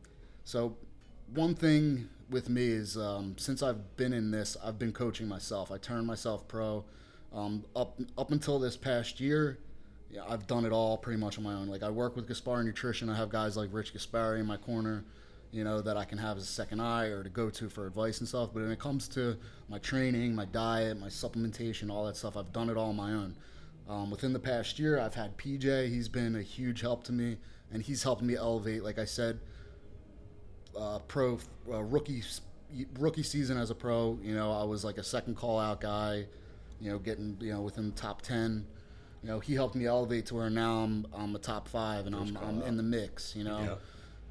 so 0.44 0.76
one 1.34 1.54
thing 1.54 2.10
with 2.30 2.50
me 2.50 2.68
is 2.68 2.98
um, 2.98 3.36
since 3.38 3.62
I've 3.62 3.96
been 3.98 4.14
in 4.14 4.32
this, 4.32 4.56
I've 4.64 4.80
been 4.80 4.94
coaching 4.94 5.28
myself. 5.28 5.72
I 5.72 5.78
turned 5.78 6.08
myself 6.08 6.48
pro. 6.48 6.86
Um, 7.32 7.64
up 7.76 8.00
up 8.18 8.32
until 8.32 8.58
this 8.58 8.76
past 8.76 9.20
year, 9.20 9.60
yeah, 10.12 10.22
I've 10.28 10.48
done 10.48 10.66
it 10.66 10.72
all 10.72 10.98
pretty 10.98 11.20
much 11.20 11.38
on 11.38 11.44
my 11.44 11.54
own. 11.54 11.68
Like 11.68 11.84
I 11.84 11.90
work 11.90 12.16
with 12.16 12.28
Gaspari 12.28 12.66
Nutrition. 12.66 13.10
I 13.10 13.16
have 13.16 13.30
guys 13.30 13.56
like 13.56 13.70
Rich 13.72 13.94
Gaspari 13.94 14.40
in 14.40 14.46
my 14.46 14.58
corner, 14.58 15.06
you 15.52 15.64
know, 15.64 15.82
that 15.82 15.98
I 15.98 16.06
can 16.06 16.18
have 16.18 16.38
as 16.38 16.44
a 16.44 16.48
second 16.48 16.82
eye 16.82 17.06
or 17.06 17.24
to 17.24 17.30
go 17.30 17.50
to 17.52 17.70
for 17.70 17.86
advice 17.86 18.20
and 18.20 18.28
stuff. 18.28 18.50
But 18.54 18.64
when 18.64 18.72
it 18.72 18.80
comes 18.80 19.08
to 19.10 19.38
my 19.68 19.78
training, 19.78 20.34
my 20.34 20.46
diet, 20.46 21.00
my 21.00 21.08
supplementation, 21.08 21.92
all 21.92 22.06
that 22.06 22.18
stuff, 22.18 22.38
I've 22.38 22.52
done 22.52 22.70
it 22.70 22.78
all 22.78 22.90
on 22.90 22.96
my 22.96 23.12
own. 23.12 23.36
Um, 23.88 24.12
within 24.12 24.34
the 24.34 24.40
past 24.40 24.78
year, 24.80 25.00
I've 25.00 25.16
had 25.16 25.38
PJ. 25.38 25.90
He's 25.90 26.08
been 26.08 26.36
a 26.36 26.42
huge 26.44 26.82
help 26.82 27.04
to 27.06 27.12
me, 27.12 27.38
and 27.72 27.82
he's 27.82 28.04
helping 28.04 28.28
me 28.28 28.36
elevate. 28.36 28.84
Like 28.84 29.00
I 29.00 29.06
said, 29.06 29.40
uh, 30.78 31.00
pro 31.00 31.40
uh, 31.72 31.82
rookie 31.84 32.24
rookie 33.00 33.24
season 33.24 33.58
as 33.58 33.72
a 33.72 33.76
pro. 33.76 34.20
You 34.24 34.36
know, 34.36 34.52
I 34.52 34.64
was 34.64 34.84
like 34.84 34.98
a 34.98 35.04
second 35.04 35.36
call 35.36 35.60
out 35.60 35.82
guy. 35.82 36.26
You 36.80 36.92
know, 36.92 37.00
getting 37.00 37.38
you 37.42 37.52
know 37.52 37.62
within 37.62 37.90
the 37.90 37.96
top 37.96 38.22
ten. 38.22 38.66
You 39.24 39.30
know, 39.30 39.40
he 39.40 39.54
helped 39.54 39.76
me 39.76 39.86
elevate 39.86 40.28
to 40.28 40.36
where 40.36 40.50
now 40.50 40.84
I'm 40.84 41.06
I'm 41.14 41.36
a 41.36 41.40
top 41.40 41.68
five 41.68 42.08
and 42.08 42.16
I'm 42.16 42.38
I'm 42.38 42.62
in 42.62 42.78
the 42.78 42.84
mix. 42.84 43.36
You 43.36 43.44
know. 43.44 43.60
Yeah. 43.60 43.76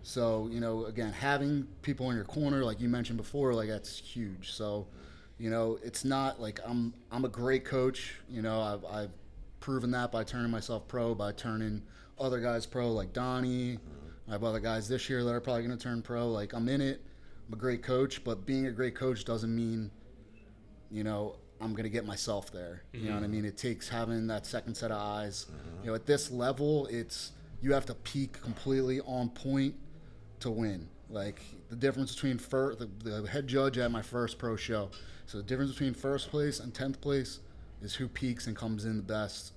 So 0.03 0.49
you 0.51 0.61
know, 0.61 0.87
again, 0.87 1.13
having 1.13 1.67
people 1.83 2.09
in 2.11 2.17
your 2.17 2.25
corner, 2.25 2.65
like 2.65 2.81
you 2.81 2.89
mentioned 2.89 3.19
before, 3.19 3.53
like 3.55 3.69
that's 3.69 3.99
huge. 3.99 4.53
So, 4.53 4.87
you 5.39 5.51
know, 5.51 5.79
it's 5.83 6.05
not 6.05 6.41
like 6.41 6.61
I'm 6.67 6.95
I'm 7.11 7.25
a 7.25 7.29
great 7.29 7.65
coach. 7.65 8.15
You 8.29 8.43
know, 8.43 8.61
I've 8.61 8.85
I've 8.85 9.11
proven 9.61 9.91
that 9.91 10.11
by 10.11 10.25
turning 10.25 10.51
myself 10.51 10.89
pro, 10.89 11.15
by 11.15 11.33
turning 11.33 11.83
other 12.19 12.41
guys 12.41 12.65
pro, 12.67 12.91
like 12.91 13.13
Donnie. 13.13 13.79
I 14.29 14.33
have 14.33 14.45
other 14.45 14.61
guys 14.61 14.89
this 14.89 15.09
year 15.09 15.25
that 15.25 15.31
are 15.31 15.41
probably 15.41 15.65
going 15.65 15.77
to 15.77 15.83
turn 15.83 16.03
pro. 16.03 16.29
Like 16.29 16.53
I'm 16.53 16.69
in 16.69 16.81
it. 16.81 17.03
I'm 17.47 17.55
a 17.55 17.57
great 17.57 17.83
coach, 17.83 18.23
but 18.25 18.45
being 18.45 18.67
a 18.67 18.71
great 18.71 18.95
coach 18.95 19.25
doesn't 19.25 19.55
mean, 19.55 19.91
you 20.91 21.03
know, 21.03 21.37
I'm 21.61 21.73
going 21.73 21.85
to 21.85 21.91
get 21.91 22.07
myself 22.07 22.53
there. 22.53 22.83
You 22.93 23.09
know 23.09 23.15
what 23.17 23.25
I 23.25 23.27
mean? 23.27 23.45
It 23.45 23.57
takes 23.57 23.89
having 23.89 24.27
that 24.29 24.47
second 24.47 24.75
set 24.77 24.91
of 24.91 25.01
eyes. 25.01 25.47
You 25.83 25.89
know, 25.91 25.95
at 25.95 26.07
this 26.07 26.31
level, 26.31 26.87
it's 26.87 27.33
you 27.61 27.73
have 27.73 27.87
to 27.87 27.95
peak 27.95 28.41
completely 28.41 29.01
on 29.01 29.31
point 29.31 29.75
to 30.41 30.51
win. 30.51 30.89
Like 31.11 31.41
the 31.69 31.77
difference 31.77 32.15
between 32.15 32.39
fir- 32.39 32.75
the, 32.75 32.89
the 33.03 33.27
head 33.29 33.49
judge 33.49 33.79
at 33.79 33.91
my 33.91 34.03
first 34.03 34.39
pro 34.39 34.57
show. 34.57 34.91
So 35.27 35.39
the 35.39 35.45
difference 35.45 35.73
between 35.73 35.95
first 35.95 36.31
place 36.31 36.61
and 36.61 36.73
tenth 36.73 37.01
place 37.01 37.41
is 37.83 37.95
who 37.95 38.09
peaks 38.09 38.47
and 38.47 38.57
comes 38.57 38.85
in 38.85 38.97
the 38.97 39.03
best 39.03 39.53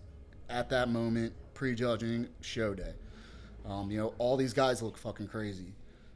at 0.49 0.69
that 0.69 0.89
moment, 0.89 1.33
prejudging 1.53 2.27
show 2.41 2.73
day. 2.73 2.93
Um, 3.65 3.91
you 3.91 3.97
know, 3.97 4.13
all 4.17 4.37
these 4.37 4.53
guys 4.53 4.81
look 4.81 4.97
fucking 4.97 5.27
crazy. 5.27 5.73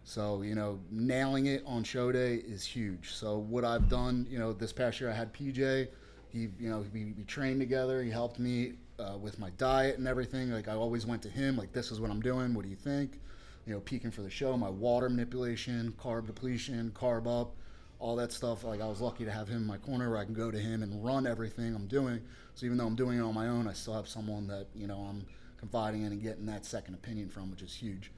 So, 0.07 0.43
you 0.43 0.53
know, 0.53 0.79
nailing 0.91 1.47
it 1.47 1.63
on 1.65 1.83
show 1.83 2.11
day 2.11 2.35
is 2.35 2.63
huge. 2.63 3.13
So, 3.13 3.39
what 3.39 3.65
I've 3.65 3.89
done, 3.89 4.27
you 4.29 4.37
know, 4.37 4.53
this 4.53 4.71
past 4.71 5.01
year 5.01 5.09
I 5.09 5.13
had 5.13 5.33
PJ. 5.33 5.87
He, 6.31 6.39
you 6.59 6.69
know, 6.69 6.85
we, 6.93 7.13
we 7.17 7.23
trained 7.23 7.59
together. 7.59 8.03
He 8.03 8.11
helped 8.11 8.37
me 8.37 8.73
uh, 8.99 9.17
with 9.19 9.39
my 9.39 9.49
diet 9.57 9.97
and 9.97 10.07
everything. 10.07 10.51
Like, 10.51 10.67
I 10.67 10.73
always 10.73 11.07
went 11.07 11.23
to 11.23 11.29
him, 11.29 11.57
like, 11.57 11.73
this 11.73 11.91
is 11.91 11.99
what 11.99 12.11
I'm 12.11 12.21
doing. 12.21 12.53
What 12.53 12.65
do 12.65 12.69
you 12.69 12.75
think? 12.75 13.19
You 13.65 13.73
know, 13.73 13.79
peaking 13.79 14.11
for 14.11 14.21
the 14.21 14.29
show, 14.29 14.55
my 14.55 14.69
water 14.69 15.09
manipulation, 15.09 15.91
carb 15.99 16.27
depletion, 16.27 16.91
carb 16.91 17.25
up, 17.25 17.55
all 17.97 18.15
that 18.17 18.31
stuff. 18.31 18.63
Like, 18.63 18.81
I 18.81 18.87
was 18.87 19.01
lucky 19.01 19.25
to 19.25 19.31
have 19.31 19.47
him 19.47 19.57
in 19.57 19.65
my 19.65 19.77
corner 19.77 20.11
where 20.11 20.19
I 20.19 20.25
can 20.25 20.35
go 20.35 20.51
to 20.51 20.59
him 20.59 20.83
and 20.83 21.03
run 21.03 21.25
everything 21.25 21.73
I'm 21.73 21.87
doing. 21.87 22.21
So, 22.53 22.67
even 22.67 22.77
though 22.77 22.85
I'm 22.85 22.95
doing 22.95 23.17
it 23.17 23.21
on 23.21 23.33
my 23.33 23.47
own, 23.47 23.67
I 23.67 23.73
still 23.73 23.95
have 23.95 24.07
someone 24.07 24.45
that, 24.47 24.67
you 24.75 24.85
know, 24.85 24.99
I'm 24.99 25.25
confiding 25.57 26.03
in 26.03 26.11
and 26.11 26.21
getting 26.21 26.45
that 26.45 26.63
second 26.63 26.93
opinion 26.93 27.27
from, 27.27 27.49
which 27.49 27.63
is 27.63 27.73
huge. 27.73 28.11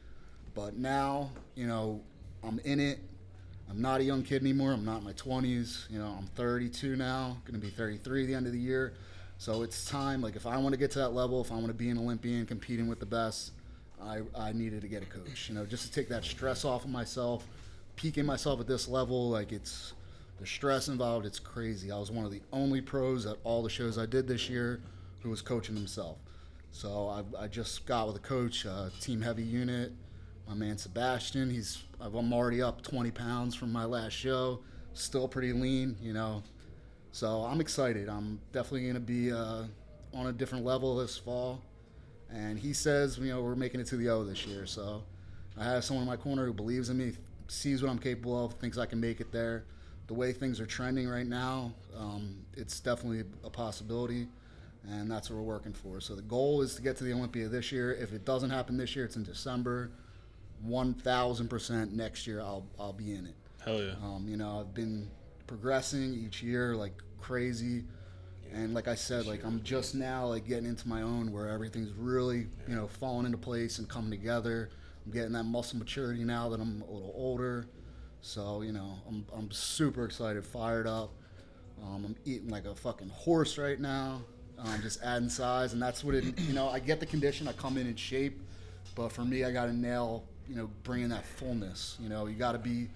But 0.57 0.75
now, 0.75 1.29
you 1.53 1.67
know, 1.67 2.01
I'm 2.43 2.57
in 2.65 2.79
it. 2.79 2.97
I'm 3.69 3.79
not 3.79 4.01
a 4.01 4.03
young 4.03 4.23
kid 4.23 4.41
anymore. 4.41 4.71
I'm 4.71 4.83
not 4.83 4.97
in 4.97 5.03
my 5.03 5.13
20s. 5.13 5.87
You 5.87 5.99
know, 5.99 6.15
I'm 6.17 6.25
32 6.35 6.95
now, 6.95 7.37
going 7.45 7.61
to 7.61 7.63
be 7.63 7.71
33 7.71 8.23
at 8.23 8.27
the 8.27 8.33
end 8.33 8.47
of 8.47 8.53
the 8.53 8.59
year. 8.59 8.93
So 9.37 9.61
it's 9.61 9.87
time. 9.87 10.19
Like, 10.19 10.35
if 10.35 10.47
I 10.47 10.57
want 10.57 10.73
to 10.73 10.79
get 10.79 10.89
to 10.91 10.99
that 10.99 11.09
level, 11.09 11.41
if 11.41 11.51
I 11.51 11.55
want 11.55 11.67
to 11.67 11.75
be 11.75 11.91
an 11.91 11.99
Olympian, 11.99 12.47
competing 12.47 12.87
with 12.87 12.99
the 12.99 13.05
best, 13.05 13.51
I, 14.01 14.21
I 14.35 14.51
needed 14.51 14.81
to 14.81 14.87
get 14.87 15.03
a 15.03 15.05
coach. 15.05 15.47
You 15.47 15.53
know, 15.53 15.63
just 15.63 15.85
to 15.85 15.91
take 15.91 16.09
that 16.09 16.25
stress 16.25 16.65
off 16.65 16.85
of 16.85 16.89
myself, 16.89 17.45
peaking 17.95 18.25
myself 18.25 18.59
at 18.59 18.65
this 18.65 18.87
level. 18.87 19.29
Like, 19.29 19.51
it's 19.51 19.93
the 20.39 20.47
stress 20.47 20.87
involved. 20.87 21.27
It's 21.27 21.39
crazy. 21.39 21.91
I 21.91 21.99
was 21.99 22.09
one 22.09 22.25
of 22.25 22.31
the 22.31 22.41
only 22.51 22.81
pros 22.81 23.27
at 23.27 23.37
all 23.43 23.61
the 23.61 23.69
shows 23.69 23.99
I 23.99 24.07
did 24.07 24.27
this 24.27 24.49
year 24.49 24.81
who 25.21 25.29
was 25.29 25.43
coaching 25.43 25.75
himself. 25.75 26.17
So 26.71 27.09
I, 27.09 27.43
I 27.43 27.47
just 27.47 27.85
got 27.85 28.07
with 28.07 28.15
a 28.15 28.27
coach, 28.27 28.65
uh, 28.65 28.89
team 28.99 29.21
heavy 29.21 29.43
unit 29.43 29.91
my 30.47 30.53
man 30.53 30.77
Sebastian. 30.77 31.49
He's 31.49 31.83
I'm 31.99 32.33
already 32.33 32.61
up 32.61 32.81
20 32.81 33.11
pounds 33.11 33.55
from 33.55 33.71
my 33.71 33.85
last 33.85 34.13
show. 34.13 34.59
Still 34.93 35.27
pretty 35.27 35.53
lean, 35.53 35.97
you 36.01 36.13
know. 36.13 36.43
So 37.11 37.43
I'm 37.43 37.59
excited. 37.61 38.09
I'm 38.09 38.39
definitely 38.53 38.83
going 38.83 38.93
to 38.93 38.99
be 38.99 39.31
uh, 39.31 39.63
on 40.13 40.27
a 40.27 40.31
different 40.31 40.63
level 40.63 40.95
this 40.95 41.17
fall. 41.17 41.61
And 42.31 42.59
he 42.59 42.73
says, 42.73 43.17
you 43.17 43.29
know, 43.29 43.41
we're 43.41 43.55
making 43.55 43.79
it 43.79 43.87
to 43.87 43.97
the 43.97 44.09
O 44.09 44.23
this 44.23 44.45
year. 44.45 44.65
So 44.65 45.03
I 45.57 45.63
have 45.65 45.83
someone 45.83 46.03
in 46.03 46.09
my 46.09 46.17
corner 46.17 46.45
who 46.45 46.53
believes 46.53 46.89
in 46.89 46.97
me, 46.97 47.13
sees 47.47 47.81
what 47.81 47.89
I'm 47.89 47.99
capable 47.99 48.43
of, 48.45 48.53
thinks 48.53 48.77
I 48.77 48.85
can 48.85 48.99
make 48.99 49.21
it 49.21 49.31
there. 49.31 49.65
The 50.07 50.13
way 50.13 50.31
things 50.31 50.59
are 50.59 50.65
trending 50.65 51.07
right 51.07 51.27
now, 51.27 51.73
um, 51.97 52.37
it's 52.55 52.79
definitely 52.79 53.23
a 53.43 53.49
possibility. 53.49 54.27
And 54.89 55.09
that's 55.11 55.29
what 55.29 55.37
we're 55.37 55.43
working 55.43 55.73
for. 55.73 55.99
So 55.99 56.15
the 56.15 56.21
goal 56.21 56.61
is 56.61 56.75
to 56.75 56.81
get 56.81 56.95
to 56.97 57.03
the 57.03 57.13
Olympia 57.13 57.47
this 57.47 57.71
year. 57.71 57.93
If 57.93 58.13
it 58.13 58.23
doesn't 58.23 58.49
happen 58.49 58.77
this 58.77 58.95
year, 58.95 59.05
it's 59.05 59.17
in 59.17 59.23
December 59.23 59.91
one 60.61 60.93
thousand 60.93 61.49
percent 61.49 61.93
next 61.93 62.27
year 62.27 62.41
I'll 62.41 62.65
I'll 62.79 62.93
be 62.93 63.13
in 63.13 63.25
it. 63.25 63.35
Hell 63.63 63.81
yeah. 63.81 63.93
Um, 64.03 64.25
you 64.27 64.37
know, 64.37 64.59
I've 64.59 64.73
been 64.73 65.09
progressing 65.45 66.13
each 66.13 66.41
year 66.43 66.75
like 66.75 66.93
crazy. 67.19 67.83
And 68.53 68.73
like 68.73 68.87
I 68.87 68.95
said, 68.95 69.25
like 69.25 69.43
I'm 69.43 69.61
just 69.63 69.93
now 69.93 70.27
like 70.27 70.47
getting 70.47 70.65
into 70.65 70.87
my 70.87 71.01
own 71.01 71.31
where 71.31 71.49
everything's 71.49 71.91
really, 71.91 72.47
you 72.67 72.75
know, 72.75 72.87
falling 72.87 73.25
into 73.25 73.37
place 73.37 73.79
and 73.79 73.89
coming 73.89 74.09
together. 74.09 74.69
I'm 75.05 75.11
getting 75.11 75.33
that 75.33 75.43
muscle 75.43 75.77
maturity 75.79 76.23
now 76.23 76.49
that 76.49 76.59
I'm 76.59 76.81
a 76.81 76.91
little 76.91 77.13
older. 77.15 77.67
So, 78.21 78.61
you 78.61 78.71
know, 78.71 78.99
I'm 79.07 79.25
I'm 79.35 79.51
super 79.51 80.05
excited, 80.05 80.45
fired 80.45 80.87
up. 80.87 81.11
Um, 81.83 82.05
I'm 82.05 82.15
eating 82.25 82.49
like 82.49 82.65
a 82.65 82.73
fucking 82.73 83.09
horse 83.09 83.57
right 83.57 83.79
now. 83.79 84.21
Um, 84.57 84.81
just 84.81 85.03
adding 85.03 85.29
size, 85.29 85.73
and 85.73 85.81
that's 85.81 86.03
what 86.03 86.15
it. 86.15 86.39
You 86.39 86.53
know, 86.53 86.67
I 86.69 86.79
get 86.79 86.99
the 86.99 87.05
condition. 87.05 87.47
I 87.47 87.53
come 87.53 87.77
in 87.77 87.85
in 87.85 87.95
shape, 87.95 88.41
but 88.95 89.11
for 89.11 89.23
me, 89.23 89.43
I 89.43 89.51
got 89.51 89.65
to 89.65 89.73
nail 89.73 90.23
you 90.47 90.55
know, 90.55 90.69
bringing 90.83 91.09
that 91.09 91.25
fullness. 91.25 91.97
You 91.99 92.09
know, 92.09 92.27
you 92.27 92.35
got 92.35 92.53
to 92.53 92.57
be, 92.57 92.89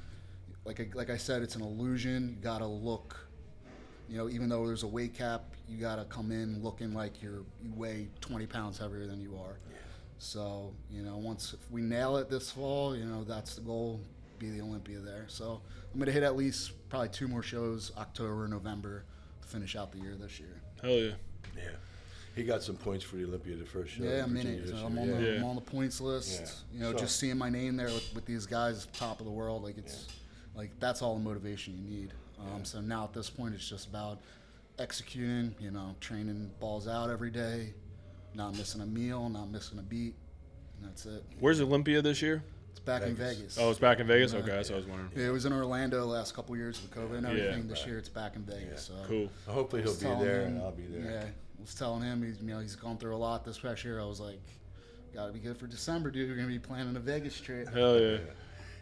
like 0.65 0.79
I, 0.79 0.89
like 0.93 1.09
I 1.09 1.17
said, 1.17 1.41
it's 1.41 1.55
an 1.55 1.61
illusion. 1.61 2.35
You 2.37 2.43
got 2.43 2.59
to 2.59 2.67
look, 2.67 3.27
you 4.09 4.17
know, 4.17 4.29
even 4.29 4.49
though 4.49 4.65
there's 4.67 4.83
a 4.83 4.87
weight 4.87 5.13
cap, 5.13 5.43
you 5.67 5.77
got 5.77 5.95
to 5.95 6.05
come 6.05 6.31
in 6.31 6.61
looking 6.63 6.93
like 6.93 7.21
you're 7.21 7.43
you 7.63 7.71
weigh 7.75 8.09
20 8.19 8.45
pounds 8.45 8.77
heavier 8.77 9.07
than 9.07 9.21
you 9.21 9.37
are. 9.37 9.57
Yeah. 9.69 9.77
So 10.17 10.73
you 10.89 11.01
know, 11.01 11.17
once 11.17 11.53
if 11.53 11.71
we 11.71 11.81
nail 11.81 12.17
it 12.17 12.29
this 12.29 12.51
fall, 12.51 12.95
you 12.95 13.05
know, 13.05 13.23
that's 13.23 13.55
the 13.55 13.61
goal. 13.61 14.01
Be 14.37 14.49
the 14.49 14.61
Olympia 14.61 14.99
there. 14.99 15.25
So 15.27 15.61
I'm 15.93 15.99
gonna 15.99 16.11
hit 16.11 16.23
at 16.23 16.35
least 16.35 16.71
probably 16.89 17.09
two 17.09 17.27
more 17.27 17.43
shows, 17.43 17.91
October, 17.97 18.47
November, 18.47 19.05
to 19.41 19.47
finish 19.47 19.75
out 19.75 19.91
the 19.91 19.99
year 19.99 20.15
this 20.19 20.39
year. 20.39 20.61
Hell 20.81 20.91
yeah. 20.91 21.11
Yeah. 21.55 21.69
He 22.35 22.43
got 22.43 22.63
some 22.63 22.77
points 22.77 23.03
for 23.03 23.17
the 23.17 23.25
Olympia 23.25 23.55
the 23.57 23.65
first 23.65 23.93
show. 23.93 24.03
Yeah, 24.03 24.23
I'm 24.23 24.35
in 24.37 24.47
it. 24.47 24.65
this 24.67 24.79
I'm 24.79 24.97
on, 24.97 25.07
the, 25.07 25.21
Yeah. 25.21 25.37
I'm 25.39 25.43
on 25.43 25.55
the 25.55 25.61
points 25.61 25.99
list. 25.99 26.41
Yeah. 26.41 26.77
You 26.77 26.79
know, 26.83 26.91
So- 26.93 26.99
just 26.99 27.19
seeing 27.19 27.37
my 27.37 27.49
name 27.49 27.75
there 27.75 27.87
with, 27.87 28.13
with 28.15 28.25
these 28.25 28.45
guys, 28.45 28.87
top 28.93 29.19
of 29.19 29.25
the 29.25 29.31
world, 29.31 29.63
like 29.63 29.77
it's 29.77 30.07
like 30.55 30.71
that's 30.79 31.01
all 31.01 31.15
the 31.15 31.23
motivation 31.23 31.77
you 31.77 31.97
need. 31.97 32.13
Um, 32.39 32.63
So 32.65 32.79
now 32.81 33.03
at 33.03 33.13
this 33.13 33.29
point, 33.29 33.53
it's 33.53 33.67
just 33.67 33.87
about 33.87 34.19
executing. 34.79 35.55
You 35.59 35.71
know, 35.71 35.95
training 35.99 36.51
balls 36.59 36.87
out 36.87 37.09
every 37.09 37.31
day, 37.31 37.73
not 38.33 38.55
missing 38.55 38.81
a 38.81 38.85
meal, 38.85 39.29
not 39.29 39.49
missing 39.49 39.79
a 39.79 39.83
beat, 39.83 40.15
and 40.79 40.89
that's 40.89 41.05
it. 41.05 41.23
Where's 41.39 41.59
Olympia 41.61 42.01
this 42.01 42.21
year? 42.21 42.43
It's 42.71 42.79
back 42.79 43.03
in 43.03 43.15
Vegas. 43.15 43.37
Vegas. 43.37 43.57
Oh, 43.59 43.69
it's 43.69 43.79
back 43.79 43.99
in 43.99 44.07
Vegas. 44.07 44.33
Okay, 44.33 44.47
that's 44.47 44.69
what 44.69 44.75
I 44.75 44.79
was 44.79 44.87
wondering. 44.87 45.11
Yeah, 45.15 45.27
it 45.27 45.31
was 45.31 45.45
in 45.45 45.51
Orlando 45.53 45.99
the 45.99 46.05
last 46.05 46.33
couple 46.33 46.55
years 46.55 46.81
with 46.81 46.91
COVID 46.91 47.17
and 47.17 47.25
everything. 47.27 47.67
this 47.67 47.79
right. 47.79 47.87
year, 47.89 47.97
it's 47.97 48.09
back 48.09 48.35
in 48.37 48.43
Vegas. 48.43 48.83
So 48.83 48.93
Cool. 49.07 49.29
Hopefully 49.45 49.81
he'll 49.83 49.93
be 49.93 50.23
there 50.23 50.41
him- 50.43 50.53
and 50.53 50.61
I'll 50.61 50.71
be 50.71 50.85
there. 50.85 51.11
Yeah, 51.11 51.23
I 51.25 51.50
was 51.61 51.73
telling 51.75 52.01
him 52.01 52.23
he's 52.23 52.41
you 52.41 52.47
know 52.53 52.59
he's 52.59 52.75
gone 52.75 52.97
through 52.97 53.15
a 53.15 53.17
lot 53.17 53.45
this 53.45 53.59
past 53.59 53.83
year. 53.83 53.99
I 53.99 54.05
was 54.05 54.19
like, 54.19 54.39
gotta 55.13 55.31
be 55.31 55.39
good 55.39 55.57
for 55.57 55.67
December, 55.67 56.11
dude. 56.11 56.29
We're 56.29 56.35
gonna 56.35 56.47
be 56.47 56.59
planning 56.59 56.95
a 56.95 56.99
Vegas 56.99 57.39
trip. 57.39 57.73
Hell 57.73 57.99
yeah. 57.99 58.17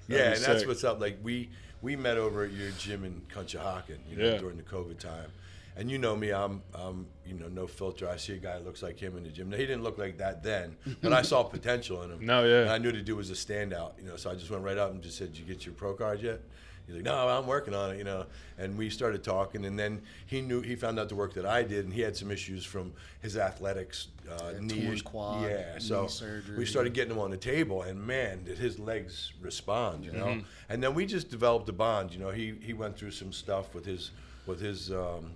Yeah, 0.07 0.29
be 0.31 0.35
and 0.37 0.43
that's 0.43 0.65
what's 0.65 0.83
up. 0.83 0.99
Like 0.99 1.17
we 1.21 1.49
we 1.81 1.95
met 1.95 2.17
over 2.17 2.43
at 2.43 2.51
your 2.51 2.71
gym 2.71 3.03
in 3.03 3.21
Conshohocken, 3.33 3.99
you 4.09 4.17
know, 4.17 4.25
Yeah. 4.25 4.37
during 4.37 4.57
the 4.57 4.63
COVID 4.63 4.97
time. 4.99 5.31
And 5.77 5.89
you 5.89 5.97
know 5.97 6.13
me, 6.13 6.31
I'm, 6.33 6.61
I'm, 6.73 7.07
you 7.25 7.35
know, 7.35 7.47
no 7.47 7.65
filter. 7.65 8.09
I 8.09 8.17
see 8.17 8.33
a 8.33 8.37
guy 8.37 8.55
that 8.55 8.65
looks 8.65 8.83
like 8.83 8.99
him 8.99 9.15
in 9.15 9.23
the 9.23 9.29
gym. 9.29 9.49
Now, 9.49 9.55
he 9.55 9.65
didn't 9.65 9.83
look 9.83 9.97
like 9.97 10.17
that 10.17 10.43
then, 10.43 10.75
but 11.01 11.13
I 11.13 11.21
saw 11.21 11.41
potential 11.43 12.03
in 12.03 12.11
him. 12.11 12.25
No, 12.25 12.43
yeah. 12.43 12.61
And 12.63 12.69
I 12.69 12.79
knew 12.79 12.91
the 12.91 12.99
dude 13.01 13.15
was 13.15 13.29
a 13.29 13.33
standout, 13.33 13.91
you 13.97 14.05
know. 14.05 14.17
So 14.17 14.29
I 14.29 14.35
just 14.35 14.51
went 14.51 14.63
right 14.63 14.77
up 14.77 14.91
and 14.91 15.01
just 15.01 15.17
said, 15.17 15.31
"Did 15.31 15.39
you 15.39 15.45
get 15.45 15.65
your 15.65 15.73
pro 15.75 15.93
card 15.93 16.21
yet?" 16.21 16.41
He's 16.89 16.95
like, 16.95 17.05
"No, 17.05 17.27
I'm 17.27 17.45
working 17.45 17.75
on 17.75 17.91
it," 17.91 17.97
you 17.99 18.03
know. 18.03 18.25
And 18.57 18.75
we 18.75 18.89
started 18.89 19.23
talking, 19.23 19.63
and 19.65 19.77
then 19.77 20.01
he 20.25 20.41
knew 20.41 20.61
he 20.61 20.75
found 20.75 20.99
out 20.99 21.07
the 21.07 21.15
work 21.15 21.35
that 21.35 21.45
I 21.45 21.61
did, 21.61 21.85
and 21.85 21.93
he 21.93 22.01
had 22.01 22.17
some 22.17 22.31
issues 22.31 22.65
from 22.65 22.93
his 23.21 23.37
athletics, 23.37 24.07
uh, 24.27 24.53
Yeah, 24.55 24.59
knee, 24.59 24.85
torn 24.85 24.99
quad, 25.01 25.43
yeah. 25.43 25.73
knee 25.75 25.79
So 25.79 26.07
surgery. 26.07 26.57
we 26.57 26.65
started 26.65 26.93
getting 26.93 27.11
him 27.13 27.19
on 27.19 27.29
the 27.29 27.37
table, 27.37 27.83
and 27.83 28.01
man, 28.01 28.43
did 28.43 28.57
his 28.57 28.79
legs 28.79 29.33
respond, 29.39 30.03
you 30.03 30.11
know. 30.11 30.25
Mm-hmm. 30.25 30.45
And 30.69 30.81
then 30.83 30.95
we 30.95 31.05
just 31.05 31.29
developed 31.29 31.69
a 31.69 31.73
bond. 31.73 32.11
You 32.11 32.19
know, 32.19 32.31
he 32.31 32.55
he 32.59 32.73
went 32.73 32.97
through 32.97 33.11
some 33.11 33.31
stuff 33.31 33.75
with 33.75 33.85
his 33.85 34.09
with 34.47 34.59
his 34.59 34.91
um, 34.91 35.33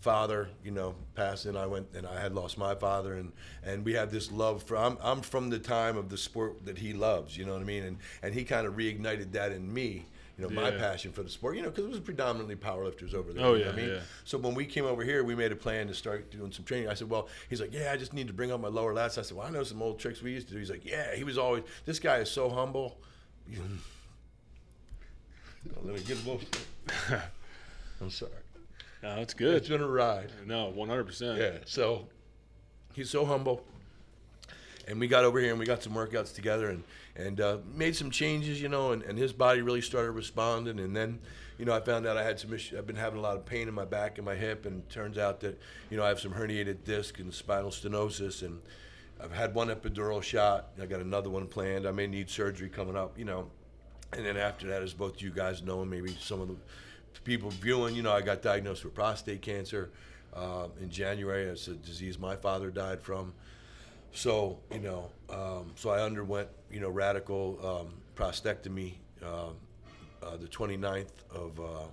father, 0.00 0.48
you 0.64 0.70
know, 0.72 0.94
passing. 1.14 1.56
I 1.56 1.64
went 1.66 1.86
and 1.94 2.06
I 2.06 2.20
had 2.20 2.34
lost 2.34 2.58
my 2.58 2.74
father, 2.74 3.14
and 3.14 3.32
and 3.64 3.84
we 3.84 3.92
had 3.94 4.10
this 4.10 4.30
love 4.30 4.62
for. 4.62 4.76
I'm 4.76 4.98
I'm 5.02 5.20
from 5.22 5.48
the 5.50 5.58
time 5.58 5.96
of 5.96 6.08
the 6.10 6.18
sport 6.18 6.64
that 6.66 6.78
he 6.78 6.92
loves. 6.92 7.36
You 7.36 7.44
know 7.46 7.54
what 7.54 7.62
I 7.62 7.64
mean? 7.64 7.84
And 7.84 7.96
and 8.22 8.34
he 8.34 8.44
kind 8.44 8.66
of 8.66 8.74
reignited 8.74 9.32
that 9.32 9.52
in 9.52 9.72
me. 9.72 10.04
You 10.38 10.48
know, 10.48 10.50
my 10.50 10.70
passion 10.70 11.12
for 11.12 11.22
the 11.22 11.28
sport. 11.28 11.56
You 11.56 11.62
know, 11.62 11.70
because 11.70 11.84
it 11.84 11.90
was 11.90 12.00
predominantly 12.00 12.56
powerlifters 12.56 13.14
over 13.14 13.32
there. 13.32 13.44
Oh, 13.44 13.54
you 13.54 13.64
know 13.64 13.70
what 13.70 13.76
yeah, 13.78 13.82
I 13.82 13.86
mean. 13.86 13.94
yeah. 13.96 14.00
So 14.24 14.38
when 14.38 14.54
we 14.54 14.64
came 14.64 14.84
over 14.84 15.04
here, 15.04 15.22
we 15.24 15.34
made 15.34 15.52
a 15.52 15.56
plan 15.56 15.86
to 15.88 15.94
start 15.94 16.30
doing 16.30 16.52
some 16.52 16.64
training. 16.64 16.88
I 16.88 16.94
said, 16.94 17.10
well, 17.10 17.28
he's 17.50 17.60
like, 17.60 17.72
yeah, 17.72 17.92
I 17.92 17.96
just 17.96 18.12
need 18.12 18.28
to 18.28 18.32
bring 18.32 18.50
up 18.50 18.60
my 18.60 18.68
lower 18.68 18.94
lats. 18.94 19.18
I 19.18 19.22
said, 19.22 19.36
well, 19.36 19.46
I 19.46 19.50
know 19.50 19.62
some 19.62 19.82
old 19.82 19.98
tricks 19.98 20.22
we 20.22 20.32
used 20.32 20.48
to 20.48 20.54
do. 20.54 20.58
He's 20.58 20.70
like, 20.70 20.84
yeah, 20.84 21.14
he 21.14 21.24
was 21.24 21.36
always. 21.38 21.64
This 21.84 21.98
guy 21.98 22.16
is 22.18 22.30
so 22.30 22.48
humble. 22.48 22.98
Let 25.84 25.94
me 25.94 26.00
get 26.00 26.18
emotional. 26.24 26.48
I'm 28.00 28.10
sorry. 28.10 28.32
No, 29.02 29.16
it's 29.16 29.34
it's 29.38 29.68
been 29.68 29.80
a 29.80 29.86
ride. 29.86 30.30
No, 30.46 30.68
one 30.70 30.88
hundred 30.88 31.06
percent. 31.06 31.38
Yeah. 31.38 31.58
So 31.66 32.06
he's 32.94 33.10
so 33.10 33.24
humble. 33.24 33.64
And 34.88 34.98
we 34.98 35.06
got 35.06 35.24
over 35.24 35.38
here 35.38 35.50
and 35.50 35.58
we 35.60 35.66
got 35.66 35.82
some 35.82 35.94
workouts 35.94 36.34
together 36.34 36.70
and 36.70 36.82
and 37.14 37.40
uh, 37.40 37.58
made 37.74 37.94
some 37.94 38.10
changes, 38.10 38.60
you 38.60 38.68
know, 38.68 38.92
and, 38.92 39.02
and 39.02 39.18
his 39.18 39.32
body 39.32 39.60
really 39.60 39.82
started 39.82 40.12
responding. 40.12 40.80
And 40.80 40.96
then, 40.96 41.18
you 41.58 41.64
know, 41.64 41.74
I 41.74 41.80
found 41.80 42.06
out 42.06 42.16
I 42.16 42.22
had 42.22 42.40
some 42.40 42.52
issues. 42.54 42.78
I've 42.78 42.86
been 42.86 42.96
having 42.96 43.18
a 43.18 43.22
lot 43.22 43.36
of 43.36 43.44
pain 43.44 43.68
in 43.68 43.74
my 43.74 43.84
back 43.84 44.18
and 44.18 44.24
my 44.24 44.34
hip, 44.34 44.64
and 44.64 44.88
turns 44.88 45.18
out 45.18 45.40
that, 45.40 45.60
you 45.90 45.96
know, 45.96 46.04
I 46.04 46.08
have 46.08 46.20
some 46.20 46.32
herniated 46.32 46.84
disc 46.84 47.18
and 47.18 47.32
spinal 47.32 47.70
stenosis, 47.70 48.42
and 48.42 48.60
I've 49.22 49.32
had 49.32 49.54
one 49.54 49.68
epidural 49.68 50.22
shot. 50.22 50.70
I 50.80 50.86
got 50.86 51.00
another 51.00 51.28
one 51.28 51.46
planned. 51.46 51.86
I 51.86 51.92
may 51.92 52.06
need 52.06 52.30
surgery 52.30 52.68
coming 52.70 52.96
up, 52.96 53.18
you 53.18 53.26
know. 53.26 53.50
And 54.14 54.24
then 54.26 54.36
after 54.36 54.66
that, 54.68 54.82
as 54.82 54.94
both 54.94 55.22
you 55.22 55.30
guys 55.30 55.62
know, 55.62 55.82
and 55.82 55.90
maybe 55.90 56.16
some 56.20 56.40
of 56.40 56.48
the 56.48 56.56
people 57.24 57.50
viewing, 57.50 57.94
you 57.94 58.02
know, 58.02 58.12
I 58.12 58.22
got 58.22 58.42
diagnosed 58.42 58.84
with 58.84 58.94
prostate 58.94 59.42
cancer 59.42 59.90
uh, 60.34 60.68
in 60.80 60.90
January. 60.90 61.44
It's 61.44 61.68
a 61.68 61.74
disease 61.74 62.18
my 62.18 62.36
father 62.36 62.70
died 62.70 63.00
from. 63.02 63.32
So, 64.12 64.58
you 64.70 64.80
know, 64.80 65.10
um, 65.30 65.72
so 65.74 65.90
I 65.90 66.00
underwent, 66.00 66.48
you 66.70 66.80
know, 66.80 66.90
radical 66.90 67.58
um, 67.66 67.94
prostatectomy 68.14 68.94
uh, 69.24 69.48
uh, 70.22 70.36
the 70.36 70.46
29th 70.46 71.12
of 71.34 71.58
uh, 71.58 71.86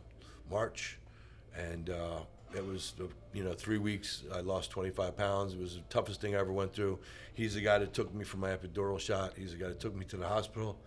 March. 0.52 0.98
And 1.58 1.90
uh, 1.90 2.20
it 2.56 2.66
was, 2.66 2.94
you 3.34 3.44
know, 3.44 3.54
three 3.54 3.78
weeks. 3.78 4.24
I 4.34 4.42
lost 4.42 4.70
25 4.72 5.16
pounds. 5.16 5.54
It 5.54 5.60
was 5.60 5.76
the 5.76 5.82
toughest 5.90 6.20
thing 6.20 6.36
I 6.36 6.40
ever 6.40 6.52
went 6.52 6.74
through. 6.74 7.00
He's 7.34 7.56
the 7.56 7.62
guy 7.62 7.80
that 7.80 7.94
took 7.94 8.14
me 8.14 8.26
for 8.26 8.38
my 8.38 8.50
epidural 8.50 9.00
shot. 9.00 9.34
He's 9.38 9.52
the 9.52 9.58
guy 9.58 9.70
that 9.70 9.80
took 9.80 9.96
me 9.96 10.06
to 10.06 10.18
the 10.18 10.28
hospital, 10.28 10.78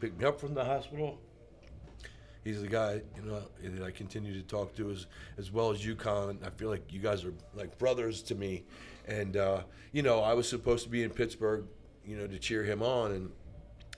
picked 0.00 0.18
me 0.18 0.24
up 0.24 0.40
from 0.40 0.54
the 0.54 0.64
hospital, 0.64 1.18
he's 2.44 2.60
the 2.60 2.68
guy 2.68 3.00
you 3.16 3.22
know 3.22 3.42
that 3.62 3.82
I 3.82 3.90
continue 3.90 4.34
to 4.34 4.42
talk 4.42 4.76
to 4.76 4.90
as 4.90 5.06
as 5.38 5.50
well 5.50 5.70
as 5.70 5.84
you, 5.84 5.96
Colin. 5.96 6.38
I 6.44 6.50
feel 6.50 6.68
like 6.68 6.92
you 6.92 7.00
guys 7.00 7.24
are 7.24 7.32
like 7.54 7.76
brothers 7.78 8.22
to 8.24 8.34
me, 8.34 8.64
and 9.06 9.36
uh, 9.36 9.62
you 9.92 10.02
know 10.02 10.20
I 10.20 10.34
was 10.34 10.48
supposed 10.48 10.84
to 10.84 10.90
be 10.90 11.02
in 11.02 11.10
Pittsburgh, 11.10 11.64
you 12.04 12.16
know, 12.16 12.26
to 12.26 12.38
cheer 12.38 12.64
him 12.64 12.82
on, 12.82 13.12
and 13.12 13.30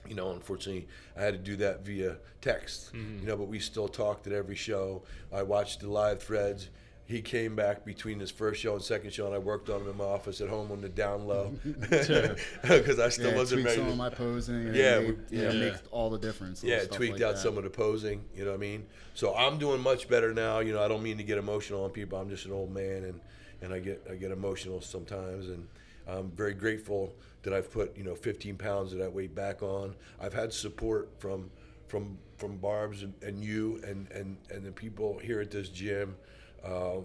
you 0.07 0.15
know 0.15 0.31
unfortunately 0.31 0.87
I 1.17 1.21
had 1.23 1.33
to 1.33 1.39
do 1.39 1.55
that 1.57 1.85
via 1.85 2.17
text, 2.41 2.93
you 2.93 3.25
know, 3.27 3.35
but 3.37 3.47
we 3.47 3.59
still 3.59 3.87
talked 3.87 4.27
at 4.27 4.33
every 4.33 4.55
show. 4.55 5.03
I 5.33 5.43
watched 5.43 5.81
the 5.81 5.89
live 5.89 6.21
threads. 6.21 6.69
He 7.05 7.21
came 7.21 7.55
back 7.55 7.85
between 7.85 8.19
his 8.19 8.31
first 8.31 8.59
show 8.61 8.73
and 8.73 8.81
second 8.83 9.13
show, 9.13 9.27
and 9.27 9.33
I 9.33 9.37
worked 9.37 9.69
on 9.69 9.79
him 9.79 9.89
in 9.89 9.95
my 9.95 10.03
office 10.03 10.41
at 10.41 10.49
home 10.49 10.73
on 10.73 10.81
the 10.81 10.89
down 10.89 11.25
low 11.25 11.53
because 11.63 12.99
I 12.99 13.07
still 13.07 13.31
Yeah, 13.31 13.37
wasn't 13.37 13.61
tweak 13.61 13.65
ready. 13.67 13.77
some 13.81 13.87
of 13.89 13.95
my 13.97 14.09
posing. 14.09 14.55
And 14.67 14.75
Yeah, 14.75 14.97
it 14.97 15.01
made, 15.01 15.17
we- 15.31 15.37
you 15.37 15.43
know, 15.45 15.51
yeah. 15.53 15.71
make 15.71 15.81
all 15.91 16.09
the 16.09 16.19
difference. 16.19 16.61
yeah, 16.63 16.71
little 16.71 16.85
stuff 16.87 16.97
tweaked 16.97 17.13
like 17.13 17.21
out 17.21 17.35
that. 17.35 17.41
some 17.41 17.57
of 17.57 17.63
the 17.63 17.69
posing. 17.69 18.25
You 18.35 18.43
know 18.43 18.51
what 18.51 18.57
I 18.57 18.59
mean? 18.59 18.85
So 19.13 19.33
I'm 19.35 19.57
doing 19.57 19.79
much 19.81 20.09
better 20.09 20.33
now. 20.33 20.59
You 20.59 20.73
know, 20.73 20.83
I 20.83 20.89
don't 20.89 21.01
mean 21.01 21.17
to 21.17 21.23
get 21.23 21.37
emotional 21.37 21.85
on 21.85 21.91
people. 21.91 22.19
I'm 22.19 22.29
just 22.29 22.45
an 22.45 22.51
old 22.51 22.73
man, 22.73 23.05
and 23.05 23.21
and 23.61 23.73
I 23.73 23.79
get 23.79 24.05
I 24.09 24.15
get 24.15 24.31
emotional 24.31 24.81
sometimes, 24.81 25.47
and 25.47 25.67
I'm 26.07 26.31
very 26.31 26.53
grateful 26.53 27.13
that 27.43 27.53
I've 27.53 27.71
put 27.71 27.95
you 27.97 28.03
know 28.03 28.15
15 28.15 28.55
pounds 28.57 28.93
of 28.93 28.99
that 28.99 29.11
weight 29.13 29.33
back 29.35 29.61
on. 29.63 29.95
I've 30.21 30.33
had 30.33 30.53
support 30.53 31.09
from 31.19 31.49
from 31.87 32.17
from 32.37 32.57
Barb's 32.57 33.03
and, 33.03 33.13
and 33.21 33.43
you 33.43 33.81
and, 33.85 34.09
and 34.11 34.37
and 34.51 34.63
the 34.65 34.71
people 34.71 35.17
here 35.19 35.39
at 35.41 35.51
this 35.51 35.69
gym. 35.69 36.15
Uh, 36.63 36.97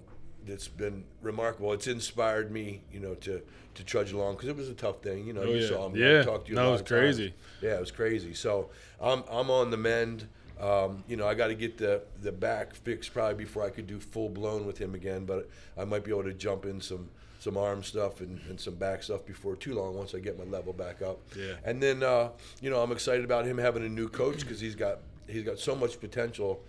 that's 0.44 0.66
been 0.66 1.04
remarkable. 1.20 1.72
It's 1.72 1.86
inspired 1.86 2.50
me, 2.50 2.82
you 2.92 2.98
know, 2.98 3.14
to 3.14 3.40
to 3.74 3.84
trudge 3.84 4.10
along 4.12 4.34
because 4.34 4.48
it 4.48 4.56
was 4.56 4.68
a 4.68 4.74
tough 4.74 5.00
thing. 5.00 5.24
You 5.24 5.32
know, 5.34 5.42
Oh, 5.42 5.50
you 5.50 5.60
yeah. 5.62 5.68
saw 5.68 5.88
me. 5.88 6.00
Yeah. 6.00 6.20
I 6.20 6.24
talked 6.24 6.46
to 6.46 6.50
you. 6.50 6.56
No, 6.56 6.68
it 6.68 6.72
was 6.72 6.80
of 6.80 6.86
times. 6.88 7.00
crazy. 7.00 7.34
Yeah, 7.62 7.74
it 7.76 7.80
was 7.80 7.92
crazy. 7.92 8.34
So 8.34 8.70
I'm 9.00 9.22
I'm 9.30 9.50
on 9.50 9.70
the 9.70 9.76
mend. 9.76 10.26
Um, 10.62 11.02
you 11.08 11.16
know, 11.16 11.26
I 11.26 11.34
got 11.34 11.48
to 11.48 11.54
get 11.54 11.76
the 11.76 12.02
the 12.22 12.32
back 12.32 12.74
fixed 12.74 13.12
probably 13.12 13.34
before 13.34 13.64
I 13.64 13.70
could 13.70 13.86
do 13.86 13.98
full 13.98 14.28
blown 14.28 14.64
with 14.64 14.78
him 14.78 14.94
again. 14.94 15.24
But 15.24 15.50
I 15.76 15.84
might 15.84 16.04
be 16.04 16.12
able 16.12 16.24
to 16.24 16.32
jump 16.32 16.64
in 16.64 16.80
some 16.80 17.08
some 17.40 17.56
arm 17.56 17.82
stuff 17.82 18.20
and, 18.20 18.40
and 18.48 18.60
some 18.60 18.76
back 18.76 19.02
stuff 19.02 19.26
before 19.26 19.56
too 19.56 19.74
long 19.74 19.96
once 19.96 20.14
I 20.14 20.20
get 20.20 20.38
my 20.38 20.44
level 20.44 20.72
back 20.72 21.02
up. 21.02 21.18
Yeah. 21.36 21.54
And 21.64 21.82
then 21.82 22.04
uh, 22.04 22.30
you 22.60 22.70
know 22.70 22.80
I'm 22.80 22.92
excited 22.92 23.24
about 23.24 23.44
him 23.44 23.58
having 23.58 23.84
a 23.84 23.88
new 23.88 24.08
coach 24.08 24.40
because 24.40 24.60
he's 24.60 24.76
got 24.76 25.00
he's 25.26 25.42
got 25.42 25.58
so 25.58 25.74
much 25.74 25.98
potential 25.98 26.62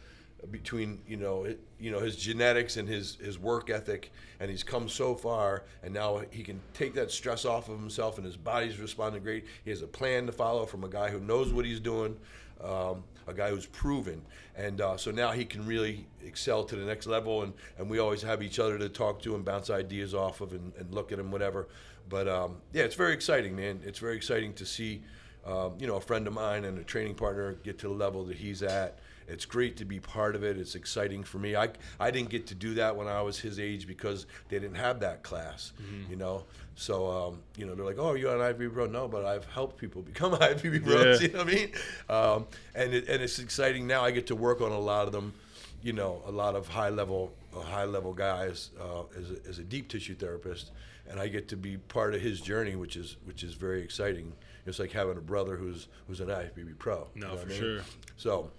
between 0.52 1.00
you 1.08 1.16
know 1.16 1.44
it, 1.46 1.60
you 1.80 1.92
know 1.92 2.00
his 2.00 2.16
genetics 2.16 2.78
and 2.78 2.90
his 2.90 3.16
his 3.16 3.40
work 3.40 3.70
ethic 3.70 4.12
and 4.40 4.50
he's 4.50 4.64
come 4.64 4.90
so 4.90 5.16
far 5.16 5.64
and 5.84 5.94
now 5.94 6.22
he 6.32 6.44
can 6.44 6.60
take 6.74 6.94
that 6.96 7.12
stress 7.12 7.46
off 7.46 7.70
of 7.70 7.80
himself 7.80 8.18
and 8.18 8.26
his 8.26 8.36
body's 8.36 8.78
responding 8.78 9.24
great 9.24 9.46
he 9.64 9.70
has 9.70 9.82
a 9.82 9.88
plan 9.88 10.26
to 10.26 10.32
follow 10.32 10.66
from 10.66 10.84
a 10.84 10.90
guy 10.90 11.10
who 11.10 11.20
knows 11.22 11.54
what 11.54 11.64
he's 11.64 11.80
doing 11.80 12.18
um, 12.62 13.04
a 13.28 13.34
guy 13.34 13.50
who's 13.50 13.66
proven 13.68 14.22
and 14.56 14.82
uh, 14.82 14.98
so 14.98 15.12
now 15.12 15.32
he 15.32 15.46
can 15.46 15.66
really 15.66 16.06
excel 16.26 16.64
to 16.64 16.76
the 16.76 16.86
next 16.86 17.08
level 17.08 17.44
and, 17.44 17.54
and 17.78 17.90
we 17.90 18.00
always 18.00 18.22
have 18.22 18.42
each 18.42 18.60
other 18.60 18.78
to 18.78 18.90
talk 18.90 19.22
to 19.22 19.36
and 19.36 19.46
bounce 19.46 19.70
ideas 19.70 20.14
off 20.14 20.42
of 20.42 20.52
and, 20.52 20.74
and 20.78 20.94
look 20.94 21.12
at 21.12 21.20
him 21.20 21.32
whatever 21.32 21.68
but 22.10 22.28
um, 22.28 22.58
yeah 22.74 22.84
it's 22.84 22.96
very 22.96 23.14
exciting 23.14 23.56
man 23.56 23.80
it's 23.86 24.00
very 24.00 24.16
exciting 24.16 24.54
to 24.54 24.66
see 24.66 25.02
um, 25.46 25.74
you 25.80 25.88
know 25.88 25.96
a 25.96 26.02
friend 26.02 26.28
of 26.28 26.34
mine 26.34 26.66
and 26.66 26.78
a 26.78 26.84
training 26.84 27.16
partner 27.16 27.54
get 27.64 27.78
to 27.80 27.88
the 27.88 27.94
level 27.94 28.24
that 28.26 28.38
he's 28.38 28.64
at 28.64 29.00
it's 29.28 29.46
great 29.46 29.78
to 29.78 29.86
be 29.86 30.00
part 30.00 30.36
of 30.36 30.44
it. 30.44 30.58
It's 30.58 30.76
exciting 30.76 31.24
for 31.24 31.38
me. 31.38 31.56
I, 31.56 31.70
I 32.00 32.12
didn't 32.12 32.30
get 32.30 32.48
to 32.48 32.56
do 32.56 32.74
that 32.76 32.96
when 32.96 33.08
I 33.08 33.22
was 33.22 33.40
his 33.40 33.60
age 33.60 33.88
because 33.88 34.26
they 34.50 34.60
didn't 34.60 34.76
have 34.76 35.00
that 35.02 35.24
class, 35.24 35.74
you 36.10 36.16
know. 36.16 36.44
So 36.76 37.10
um, 37.10 37.40
you 37.58 37.66
know 37.66 37.76
they're 37.76 37.86
like, 37.86 38.00
oh, 38.00 38.14
you're 38.14 38.36
an 38.36 38.54
IFBB 38.54 38.74
pro. 38.74 38.86
No, 38.86 39.08
but 39.08 39.26
I've 39.26 39.46
helped 39.46 39.78
people 39.78 40.02
become 40.02 40.32
IFBB 40.40 40.84
pros. 40.84 41.04
Yeah. 41.22 41.28
You 41.28 41.34
know 41.34 41.40
what 41.44 41.48
I 41.48 41.56
mean? 41.56 41.72
Um, 42.10 42.48
and 42.76 42.94
it, 42.94 43.08
and 43.08 43.22
it's 43.22 43.40
exciting 43.40 43.88
now. 43.88 44.04
I 44.04 44.12
get 44.12 44.28
to 44.28 44.36
work 44.36 44.62
on 44.62 44.72
a 44.72 44.80
lot 44.80 45.06
of 45.08 45.14
them. 45.14 45.34
You 45.82 45.94
know, 45.94 46.22
a 46.26 46.32
lot 46.32 46.56
of 46.56 46.68
high 46.68 46.90
level 46.90 47.34
uh, 47.56 47.60
high 47.60 47.86
level 47.86 48.14
guys 48.14 48.72
uh, 48.80 49.04
as, 49.18 49.32
a, 49.32 49.50
as 49.50 49.60
a 49.60 49.64
deep 49.64 49.90
tissue 49.90 50.16
therapist, 50.16 50.72
and 51.10 51.20
I 51.20 51.28
get 51.28 51.48
to 51.50 51.58
be 51.58 51.78
part 51.78 52.16
of 52.16 52.22
his 52.22 52.42
journey, 52.42 52.76
which 52.76 52.96
is 52.96 53.18
which 53.26 53.44
is 53.44 53.54
very 53.54 53.82
exciting. 53.82 54.34
It's 54.66 54.80
like 54.80 54.92
having 54.92 55.18
a 55.18 55.22
brother 55.22 55.58
who's 55.58 55.88
who's 56.08 56.22
an 56.22 56.28
IFBB 56.28 56.80
pro. 56.80 57.08
No, 57.16 57.28
you 57.28 57.34
know 57.34 57.38
for 57.38 57.46
I 57.46 57.50
mean? 57.50 57.60
sure. 57.60 57.80
So, 58.16 58.50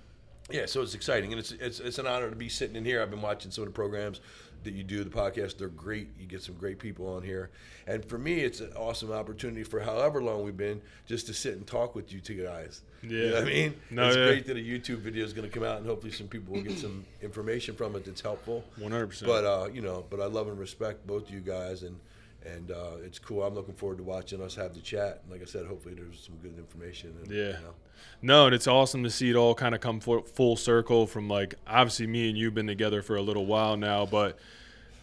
yeah, 0.51 0.67
so 0.67 0.83
it's 0.83 0.95
exciting, 0.95 1.33
and 1.33 1.41
it's 1.41 1.53
it's 1.53 1.81
it's 1.81 1.99
an 1.99 2.07
honor 2.07 2.29
to 2.29 2.37
be 2.37 2.49
sitting 2.49 2.77
in 2.77 2.85
here. 2.85 3.01
I've 3.01 3.11
been 3.11 3.23
watching 3.23 3.51
some 3.51 3.63
of 3.63 3.69
the 3.69 3.75
programs 3.75 4.21
that 4.65 4.75
you 4.75 4.83
do, 4.85 5.05
the 5.05 5.11
podcast. 5.11 5.59
They're 5.59 5.69
great. 5.69 6.09
You 6.19 6.27
get 6.27 6.43
some 6.43 6.55
great 6.57 6.79
people 6.79 7.07
on 7.15 7.23
here, 7.23 7.51
and 7.87 8.05
for 8.05 8.19
me, 8.19 8.41
it's 8.41 8.61
an 8.61 8.73
awesome 8.77 9.13
opportunity 9.13 9.63
for 9.63 9.81
however 9.81 10.23
long 10.23 10.45
we've 10.45 10.57
been 10.57 10.81
just 11.07 11.27
to 11.27 11.35
sit 11.35 11.55
and 11.55 11.67
talk 11.67 11.95
with 11.95 12.13
you 12.13 12.21
two 12.21 12.43
guys. 12.43 12.83
You 13.03 13.11
know 13.11 13.25
Yeah. 13.27 13.33
what 13.35 13.43
I 13.43 13.47
mean? 13.47 13.75
No, 13.91 14.07
it's 14.09 14.17
yeah. 14.17 14.27
great 14.27 14.47
that 14.47 14.57
a 14.57 14.61
YouTube 14.61 14.99
video 14.99 15.25
is 15.25 15.33
going 15.33 15.49
to 15.49 15.55
come 15.55 15.65
out, 15.67 15.79
and 15.79 15.87
hopefully 15.87 16.13
some 16.13 16.27
people 16.29 16.55
will 16.55 16.63
get 16.63 16.79
some 16.79 17.05
information 17.23 17.75
from 17.77 17.95
it 17.97 18.05
that's 18.05 18.21
helpful. 18.23 18.65
One 18.79 18.93
hundred 18.93 19.09
percent. 19.09 19.29
But 19.29 19.45
uh, 19.45 19.69
you 19.73 19.83
know, 19.83 20.05
but 20.11 20.21
I 20.21 20.27
love 20.27 20.49
and 20.49 20.59
respect 20.59 21.07
both 21.07 21.31
you 21.31 21.41
guys, 21.41 21.83
and 21.83 21.99
and 22.45 22.71
uh, 22.71 22.97
it's 23.05 23.19
cool. 23.19 23.43
I'm 23.43 23.55
looking 23.55 23.75
forward 23.75 23.99
to 23.99 24.05
watching 24.05 24.43
us 24.43 24.55
have 24.57 24.75
the 24.75 24.81
chat. 24.81 25.21
And 25.23 25.33
like 25.33 25.43
I 25.43 25.47
said, 25.47 25.67
hopefully 25.67 25.95
there's 25.95 26.21
some 26.21 26.37
good 26.37 26.59
information. 26.59 27.15
And, 27.23 27.31
Yeah. 27.31 27.47
You 27.47 27.53
know. 27.53 27.75
No, 28.23 28.47
and 28.47 28.55
it's 28.55 28.67
awesome 28.67 29.03
to 29.05 29.11
see 29.11 29.31
it 29.31 29.37
all 29.37 29.55
kind 29.55 29.75
of 29.75 29.81
come 29.81 30.01
full, 30.01 30.23
full 30.23 30.57
circle 30.57 31.07
from 31.07 31.29
like 31.29 31.55
obviously 31.67 32.07
me 32.07 32.29
and 32.29 32.37
you've 32.39 32.55
been 32.55 32.67
together 32.67 33.03
for 33.03 33.17
a 33.17 33.23
little 33.23 33.47
while 33.47 33.77
now, 33.77 34.05
but 34.07 34.39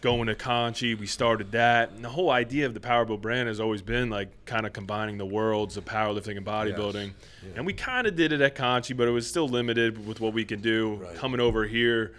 going 0.02 0.26
to 0.26 0.34
Conchi, 0.34 0.98
we 0.98 1.06
started 1.06 1.52
that. 1.52 1.92
And 1.92 2.04
the 2.04 2.08
whole 2.10 2.30
idea 2.30 2.66
of 2.66 2.74
the 2.74 2.80
Powerbuild 2.80 3.20
brand 3.22 3.48
has 3.48 3.60
always 3.60 3.80
been 3.82 4.10
like 4.10 4.44
kind 4.44 4.66
of 4.66 4.72
combining 4.72 5.16
the 5.16 5.26
worlds 5.26 5.76
of 5.76 5.84
powerlifting 5.84 6.36
and 6.36 6.44
bodybuilding. 6.44 7.12
Yeah. 7.42 7.52
And 7.56 7.66
we 7.66 7.72
kind 7.72 8.06
of 8.06 8.16
did 8.16 8.32
it 8.32 8.40
at 8.40 8.54
Conchi, 8.54 8.96
but 8.96 9.08
it 9.08 9.12
was 9.12 9.26
still 9.26 9.48
limited 9.48 10.04
with 10.06 10.20
what 10.20 10.34
we 10.34 10.44
can 10.44 10.60
do. 10.60 10.94
Right. 10.94 11.14
Coming 11.14 11.40
over 11.40 11.66
here, 11.66 12.12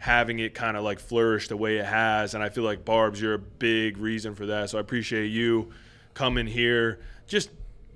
having 0.00 0.38
it 0.38 0.54
kind 0.54 0.78
of 0.78 0.82
like 0.82 0.98
flourish 0.98 1.48
the 1.48 1.56
way 1.56 1.76
it 1.76 1.84
has. 1.84 2.32
And 2.32 2.42
I 2.42 2.48
feel 2.48 2.64
like 2.64 2.86
Barb's, 2.86 3.20
you're 3.20 3.34
a 3.34 3.38
big 3.38 3.98
reason 3.98 4.34
for 4.34 4.46
that. 4.46 4.70
So 4.70 4.78
I 4.78 4.80
appreciate 4.80 5.26
you 5.26 5.72
coming 6.14 6.46
here, 6.46 7.00
just 7.26 7.50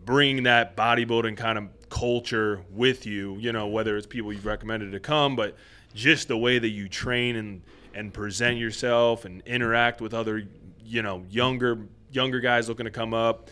bringing 0.05 0.43
that 0.43 0.77
bodybuilding 0.77 1.39
kind 1.39 1.57
of 1.57 1.69
culture 1.89 2.61
with 2.71 3.07
you, 3.07 3.39
you 3.39 3.53
know, 3.53 3.69
whether 3.69 3.97
it's 3.97 4.07
people 4.07 4.35
you've 4.35 4.45
recommended 4.45 4.93
to 4.93 5.01
come, 5.01 5.35
but 5.35 5.57
just 5.95 6.29
the 6.29 6.37
way 6.37 6.59
that 6.59 6.69
you 6.69 6.91
train 6.91 7.37
and, 7.37 7.63
and 7.95 8.13
present 8.13 8.59
yourself 8.59 9.25
and 9.25 9.43
interact 9.47 10.03
with 10.03 10.13
other, 10.13 10.47
you 10.85 11.01
know, 11.01 11.25
younger 11.31 11.89
younger 12.13 12.39
guys 12.39 12.69
looking 12.69 12.85
to 12.85 12.93
come 12.93 13.15
up. 13.15 13.51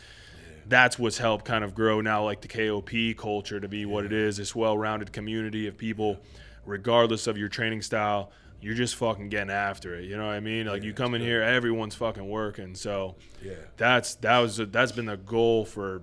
That's 0.68 0.98
what's 0.98 1.18
helped 1.18 1.46
kind 1.46 1.64
of 1.64 1.74
grow 1.74 2.00
now 2.02 2.24
like 2.24 2.42
the 2.42 2.48
KOP 2.48 3.16
culture 3.16 3.58
to 3.58 3.66
be 3.66 3.86
what 3.86 4.04
it 4.04 4.12
is, 4.12 4.36
this 4.36 4.54
well-rounded 4.54 5.10
community 5.12 5.66
of 5.66 5.76
people 5.76 6.20
regardless 6.64 7.26
of 7.26 7.36
your 7.36 7.48
training 7.48 7.82
style, 7.82 8.30
you're 8.62 8.74
just 8.74 8.94
fucking 8.96 9.28
getting 9.28 9.50
after 9.50 9.94
it. 9.96 10.04
You 10.04 10.16
know 10.16 10.26
what 10.26 10.32
I 10.34 10.40
mean? 10.40 10.66
Like 10.66 10.82
you 10.84 10.94
come 10.94 11.14
in 11.14 11.20
here, 11.20 11.42
everyone's 11.42 11.94
fucking 11.96 12.26
working. 12.28 12.74
So 12.74 13.16
Yeah. 13.42 13.54
that's 13.76 14.14
that 14.16 14.38
was 14.38 14.56
that's 14.56 14.92
been 14.92 15.06
the 15.06 15.16
goal 15.18 15.64
for 15.64 16.02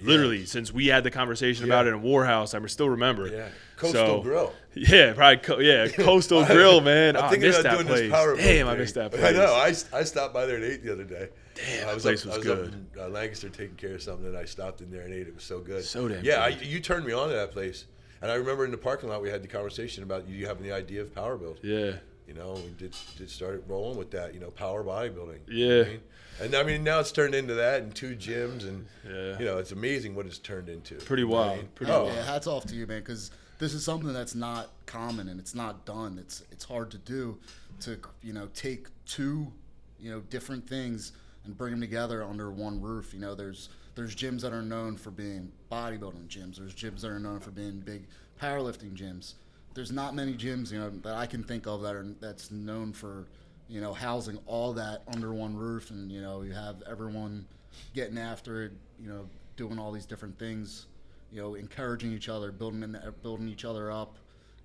Literally, 0.00 0.46
since 0.46 0.72
we 0.72 0.86
had 0.86 1.02
the 1.02 1.10
conversation 1.10 1.64
about 1.64 1.88
it 1.88 1.90
in 1.90 2.02
Warhouse, 2.02 2.54
I 2.54 2.64
still 2.68 2.88
remember. 2.88 3.26
Yeah. 3.26 3.48
Coastal 3.76 4.06
So- 4.06 4.20
Grill. 4.22 4.52
Yeah, 4.74 5.12
probably. 5.12 5.38
Co- 5.38 5.58
yeah, 5.58 5.88
Coastal 5.92 6.44
Grill, 6.44 6.80
man. 6.80 7.16
I'm 7.16 7.24
I 7.24 7.36
missed 7.36 7.58
about 7.58 7.70
that 7.70 7.74
doing 7.74 7.86
place. 7.88 8.00
this 8.02 8.12
power 8.12 8.36
boat 8.36 8.40
Damn, 8.42 8.68
I 8.68 8.76
missed 8.76 8.94
that 8.94 9.10
place. 9.10 9.24
I 9.24 9.32
know. 9.32 9.52
I, 9.54 9.74
I 9.92 10.04
stopped 10.04 10.32
by 10.32 10.46
there 10.46 10.54
and 10.54 10.64
ate 10.64 10.84
the 10.84 10.92
other 10.92 11.02
day. 11.02 11.30
Damn, 11.56 11.82
I 11.82 11.86
that 11.86 11.94
was 11.94 12.02
place 12.04 12.20
up, 12.24 12.26
was 12.26 12.34
I 12.34 12.38
was 12.38 12.44
good. 12.46 12.68
up 12.68 12.74
in 12.74 12.86
uh, 13.02 13.08
Lancaster 13.08 13.48
taking 13.48 13.74
care 13.74 13.94
of 13.96 14.02
something, 14.04 14.26
and 14.26 14.36
I 14.36 14.44
stopped 14.44 14.82
in 14.82 14.92
there 14.92 15.02
and 15.02 15.12
ate. 15.12 15.26
It 15.26 15.34
was 15.34 15.42
so 15.42 15.58
good. 15.58 15.82
So 15.84 16.06
damn 16.06 16.24
Yeah, 16.24 16.44
I, 16.44 16.48
you 16.50 16.78
turned 16.78 17.04
me 17.04 17.12
on 17.12 17.26
to 17.30 17.34
that 17.34 17.50
place, 17.50 17.86
and 18.22 18.30
I 18.30 18.34
remember 18.34 18.64
in 18.64 18.70
the 18.70 18.76
parking 18.78 19.08
lot 19.08 19.22
we 19.22 19.30
had 19.30 19.42
the 19.42 19.48
conversation 19.48 20.02
about 20.02 20.28
you 20.28 20.46
having 20.46 20.62
the 20.64 20.72
idea 20.72 21.00
of 21.02 21.14
power 21.14 21.36
build. 21.36 21.58
Yeah. 21.62 21.92
You 22.26 22.34
know, 22.34 22.52
we 22.54 22.70
did, 22.76 22.94
did 23.16 23.30
started 23.30 23.62
rolling 23.66 23.96
with 23.96 24.10
that. 24.10 24.34
You 24.34 24.40
know, 24.40 24.50
power 24.50 24.84
bodybuilding. 24.84 25.38
Yeah. 25.48 25.54
You 25.66 25.68
know 25.68 25.80
I 25.82 25.84
mean? 25.88 26.00
And 26.40 26.54
I 26.54 26.62
mean, 26.62 26.84
now 26.84 27.00
it's 27.00 27.10
turned 27.10 27.34
into 27.34 27.54
that, 27.54 27.82
and 27.82 27.94
two 27.94 28.14
gyms, 28.14 28.62
and 28.68 28.86
Yeah. 29.08 29.38
you 29.38 29.44
know, 29.46 29.58
it's 29.58 29.72
amazing 29.72 30.14
what 30.14 30.26
it's 30.26 30.38
turned 30.38 30.68
into. 30.68 30.94
Pretty 30.96 31.22
You 31.22 31.28
know 31.30 31.34
I 31.36 31.46
wild. 31.46 31.56
mean? 31.58 31.68
Pretty 31.74 31.92
oh, 31.92 32.06
Yeah, 32.06 32.22
hats 32.24 32.46
off 32.46 32.64
to 32.66 32.74
you, 32.74 32.86
man, 32.86 33.00
because 33.00 33.30
this 33.58 33.72
is 33.74 33.82
something 33.84 34.12
that's 34.12 34.34
not 34.34 34.70
common 34.86 35.28
and 35.28 35.40
it's 35.40 35.54
not 35.54 35.84
done. 35.86 36.18
It's 36.18 36.42
it's 36.52 36.64
hard 36.64 36.90
to 36.92 36.98
do 36.98 37.38
to 37.80 37.98
you 38.22 38.32
know 38.32 38.48
take 38.54 38.86
two 39.06 39.50
you 39.98 40.10
know 40.10 40.20
different 40.20 40.68
things 40.68 41.12
and 41.44 41.56
bring 41.56 41.70
them 41.72 41.80
together 41.80 42.22
under 42.22 42.50
one 42.52 42.80
roof. 42.80 43.12
You 43.14 43.20
know, 43.20 43.34
there's 43.34 43.68
there's 43.98 44.14
gyms 44.14 44.40
that 44.42 44.52
are 44.52 44.62
known 44.62 44.96
for 44.96 45.10
being 45.10 45.50
bodybuilding 45.72 46.28
gyms. 46.28 46.56
There's 46.56 46.72
gyms 46.72 47.00
that 47.00 47.08
are 47.10 47.18
known 47.18 47.40
for 47.40 47.50
being 47.50 47.80
big 47.80 48.06
powerlifting 48.40 48.92
gyms. 48.94 49.34
There's 49.74 49.90
not 49.90 50.14
many 50.14 50.34
gyms 50.34 50.70
you 50.70 50.78
know 50.78 50.90
that 51.02 51.14
I 51.14 51.26
can 51.26 51.42
think 51.42 51.66
of 51.66 51.82
that 51.82 51.96
are 51.96 52.06
that's 52.20 52.52
known 52.52 52.92
for 52.92 53.26
you 53.68 53.80
know 53.80 53.92
housing 53.92 54.38
all 54.46 54.72
that 54.74 55.02
under 55.12 55.34
one 55.34 55.56
roof, 55.56 55.90
and 55.90 56.12
you 56.12 56.20
know 56.20 56.42
you 56.42 56.52
have 56.52 56.76
everyone 56.88 57.44
getting 57.92 58.18
after 58.18 58.62
it. 58.66 58.72
You 59.02 59.08
know, 59.08 59.28
doing 59.56 59.78
all 59.80 59.90
these 59.90 60.06
different 60.06 60.38
things 60.38 60.86
you 61.32 61.42
know, 61.42 61.56
encouraging 61.56 62.12
each 62.12 62.28
other, 62.30 62.50
building 62.52 62.82
in, 62.82 62.96
building 63.22 63.48
each 63.48 63.64
other 63.64 63.90
up. 63.90 64.16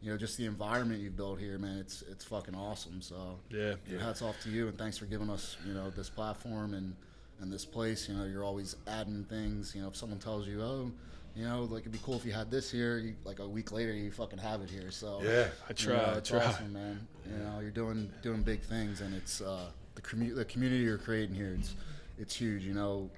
You 0.02 0.12
know, 0.12 0.18
just 0.18 0.38
the 0.38 0.46
environment 0.46 1.02
you've 1.02 1.18
built 1.18 1.40
here, 1.40 1.58
man. 1.58 1.80
It's 1.80 2.04
it's 2.04 2.24
fucking 2.24 2.54
awesome. 2.56 3.02
So 3.02 3.40
Yeah. 3.50 3.74
you 3.88 3.98
know, 3.98 4.04
hats 4.04 4.22
off 4.22 4.40
to 4.44 4.50
you, 4.50 4.68
and 4.68 4.78
thanks 4.78 4.98
for 4.98 5.06
giving 5.06 5.30
us 5.32 5.58
you 5.66 5.74
know 5.74 5.90
this 5.90 6.10
platform 6.10 6.74
and 6.76 6.96
and 7.42 7.52
this 7.52 7.66
place. 7.66 8.08
You 8.08 8.16
know, 8.16 8.26
you're 8.26 8.44
always 8.44 8.76
adding 8.88 9.24
things. 9.26 9.74
You 9.76 9.82
know, 9.82 9.88
if 9.90 9.96
someone 9.96 10.20
tells 10.20 10.48
you, 10.48 10.62
oh, 10.62 10.92
you 11.36 11.46
know, 11.46 11.64
like 11.64 11.82
it'd 11.82 11.92
be 11.92 12.00
cool 12.04 12.16
if 12.16 12.26
you 12.26 12.32
had 12.32 12.52
this 12.52 12.70
here, 12.72 12.98
you, 13.00 13.16
like 13.26 13.40
a 13.40 13.48
week 13.48 13.72
later 13.72 13.92
you 13.92 14.12
fucking 14.12 14.40
have 14.40 14.62
it 14.62 14.70
here. 14.70 14.92
So 14.92 15.20
Yeah. 15.24 15.30
I 15.68 15.74
you 15.76 15.88
know, 15.90 16.04
try. 16.04 16.16
I 16.18 16.20
try. 16.20 16.46
awesome, 16.46 16.74
man. 16.74 17.08
You 17.26 17.38
know, 17.44 17.60
you're 17.60 17.72
doing 17.72 18.12
doing 18.22 18.44
big 18.44 18.62
things, 18.62 19.02
and 19.02 19.16
it's 19.16 19.42
uh, 19.42 19.66
the 19.96 20.02
commu- 20.02 20.36
the 20.36 20.46
community 20.46 20.84
you're 20.84 20.98
creating 20.98 21.36
here. 21.36 21.56
It's 21.60 21.76
it's 22.20 22.36
huge. 22.36 22.64
You 22.64 22.74
know, 22.74 23.10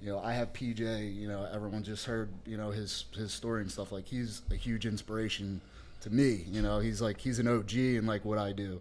you 0.00 0.12
know, 0.12 0.20
I 0.20 0.32
have 0.34 0.52
PJ. 0.52 1.14
You 1.16 1.26
know, 1.28 1.48
everyone 1.52 1.82
just 1.82 2.04
heard 2.04 2.28
you 2.44 2.56
know 2.56 2.70
his 2.70 3.06
his 3.14 3.32
story 3.32 3.62
and 3.62 3.70
stuff. 3.70 3.90
Like 3.92 4.06
he's 4.06 4.42
a 4.50 4.54
huge 4.54 4.86
inspiration 4.86 5.60
to 6.02 6.10
me. 6.10 6.44
You 6.48 6.62
know, 6.62 6.78
he's 6.78 7.00
like 7.02 7.18
he's 7.18 7.38
an 7.40 7.48
OG 7.48 7.74
in 7.74 8.06
like 8.06 8.24
what 8.24 8.38
I 8.38 8.52
do. 8.52 8.80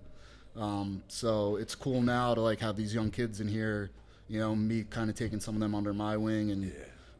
Um, 0.56 1.02
so 1.08 1.56
it's 1.58 1.74
cool 1.76 2.02
now 2.02 2.34
to 2.36 2.42
like 2.42 2.60
have 2.60 2.76
these 2.78 2.94
young 2.94 3.10
kids 3.12 3.42
in 3.42 3.48
here. 3.48 3.90
You 4.28 4.40
know, 4.40 4.56
me 4.56 4.84
kind 4.90 5.10
of 5.10 5.16
taking 5.16 5.40
some 5.40 5.56
of 5.56 5.62
them 5.62 5.76
under 5.76 5.94
my 5.94 6.18
wing 6.18 6.52
and 6.52 6.74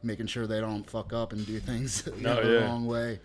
making 0.04 0.28
sure 0.28 0.48
they 0.48 0.60
don't 0.60 0.90
fuck 0.90 1.14
up 1.14 1.34
and 1.34 1.46
do 1.46 1.60
things 1.60 2.08
No, 2.20 2.42
the 2.44 2.50
yeah. 2.52 2.66
wrong 2.66 2.86
way. 2.88 3.20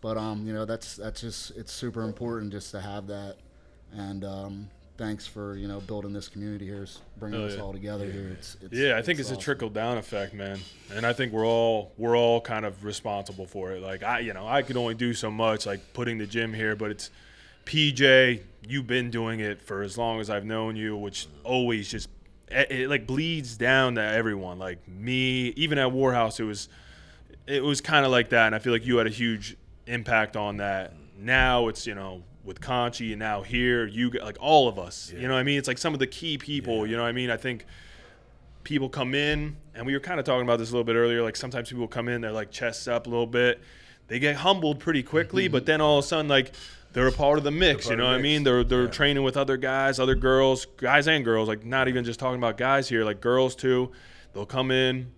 But 0.00 0.16
um, 0.18 0.46
you 0.46 0.52
know, 0.52 0.64
that's 0.64 0.96
that's 0.96 1.20
just 1.20 1.52
it's 1.56 1.72
super 1.72 2.02
important 2.02 2.52
just 2.52 2.70
to 2.72 2.80
have 2.80 3.06
that. 3.06 3.36
And 3.94 4.24
um, 4.24 4.68
thanks 4.98 5.26
for 5.26 5.56
you 5.56 5.68
know 5.68 5.80
building 5.80 6.12
this 6.12 6.28
community 6.28 6.66
here, 6.66 6.86
bringing 7.18 7.40
Oh, 7.40 7.46
us 7.46 7.58
all 7.58 7.72
together 7.72 8.04
here. 8.10 8.28
It's, 8.32 8.56
it's 8.60 8.74
Yeah, 8.74 8.96
I 8.96 9.02
think 9.02 9.18
it's, 9.20 9.28
a 9.30 9.32
awesome. 9.32 9.42
trickle 9.42 9.70
down 9.70 9.96
effect, 9.98 10.34
man. 10.34 10.58
And 10.94 11.06
I 11.06 11.12
think 11.12 11.32
we're 11.32 11.46
all 11.46 11.92
we're 11.96 12.16
all 12.16 12.40
kind 12.40 12.66
of 12.66 12.84
responsible 12.84 13.46
for 13.46 13.72
it. 13.72 13.80
Like 13.82 14.02
I, 14.02 14.18
you 14.20 14.34
know, 14.34 14.46
I 14.46 14.62
can 14.62 14.76
only 14.76 14.94
do 14.94 15.14
so 15.14 15.30
much, 15.30 15.64
like 15.66 15.80
putting 15.94 16.18
the 16.18 16.26
gym 16.26 16.52
here, 16.52 16.74
but 16.76 16.90
it's 16.90 17.10
PJ. 17.64 18.40
You've 18.66 18.86
been 18.86 19.10
doing 19.10 19.40
it 19.40 19.62
for 19.62 19.82
as 19.82 19.96
long 19.96 20.20
as 20.20 20.30
I've 20.30 20.44
known 20.44 20.76
you, 20.76 20.96
which 20.96 21.26
always 21.44 21.88
just 21.88 22.08
it, 22.52 22.70
it 22.70 22.88
like 22.88 23.06
bleeds 23.06 23.56
down 23.56 23.96
to 23.96 24.02
everyone. 24.02 24.58
Like 24.58 24.86
me, 24.88 25.48
even 25.56 25.78
at 25.78 25.88
Warhouse, 25.88 26.40
it 26.40 26.44
was 26.44 26.68
it 27.46 27.62
was 27.62 27.80
kind 27.80 28.04
of 28.04 28.12
like 28.12 28.30
that, 28.30 28.46
and 28.46 28.54
I 28.54 28.58
feel 28.58 28.72
like 28.72 28.86
you 28.86 28.98
had 28.98 29.06
a 29.06 29.10
huge 29.10 29.56
impact 29.86 30.36
on 30.36 30.58
that. 30.58 30.94
Now 31.18 31.68
it's 31.68 31.86
you 31.86 31.94
know 31.94 32.22
with 32.44 32.60
Conchi 32.60 33.10
and 33.10 33.20
now 33.20 33.42
here 33.42 33.86
you 33.86 34.10
get 34.10 34.22
like 34.22 34.36
all 34.40 34.68
of 34.68 34.78
us. 34.78 35.12
You 35.14 35.28
know 35.28 35.34
what 35.34 35.40
I 35.40 35.44
mean? 35.44 35.58
It's 35.58 35.68
like 35.68 35.78
some 35.78 35.94
of 35.94 36.00
the 36.00 36.06
key 36.06 36.38
people. 36.38 36.86
You 36.86 36.96
know 36.96 37.02
what 37.02 37.08
I 37.08 37.12
mean? 37.12 37.30
I 37.30 37.36
think 37.36 37.66
people 38.64 38.88
come 38.88 39.14
in, 39.14 39.56
and 39.74 39.86
we 39.86 39.92
were 39.92 40.00
kind 40.00 40.18
of 40.20 40.26
talking 40.26 40.42
about 40.42 40.58
this 40.58 40.70
a 40.70 40.72
little 40.72 40.84
bit 40.84 40.96
earlier. 40.96 41.22
Like 41.22 41.36
sometimes 41.36 41.70
people 41.70 41.88
come 41.88 42.08
in, 42.08 42.20
they're 42.20 42.32
like 42.32 42.50
chests 42.50 42.88
up 42.88 43.06
a 43.06 43.10
little 43.10 43.26
bit. 43.26 43.60
They 44.08 44.18
get 44.18 44.36
humbled 44.36 44.80
pretty 44.80 45.02
quickly, 45.02 45.48
but 45.56 45.66
then 45.66 45.80
all 45.80 45.98
of 45.98 46.04
a 46.04 46.08
sudden, 46.08 46.28
like 46.28 46.52
they're 46.92 47.06
a 47.08 47.12
part 47.12 47.38
of 47.38 47.44
the 47.44 47.50
mix. 47.50 47.88
You 47.88 47.96
know 47.96 48.04
what 48.04 48.14
I 48.14 48.18
mean? 48.22 48.44
They're 48.44 48.64
they're 48.64 48.84
Yeah. 48.84 48.90
training 48.90 49.22
with 49.22 49.36
other 49.36 49.56
guys, 49.56 49.98
other 49.98 50.14
girls, 50.14 50.66
guys 50.76 51.08
and 51.08 51.24
girls. 51.24 51.48
Like 51.48 51.64
not 51.64 51.88
even 51.88 52.04
just 52.04 52.20
talking 52.20 52.38
about 52.38 52.56
guys 52.56 52.88
here, 52.88 53.04
like 53.04 53.20
girls 53.20 53.54
too. 53.56 53.92
They'll 54.34 54.46
come 54.46 54.70
in, 54.70 55.10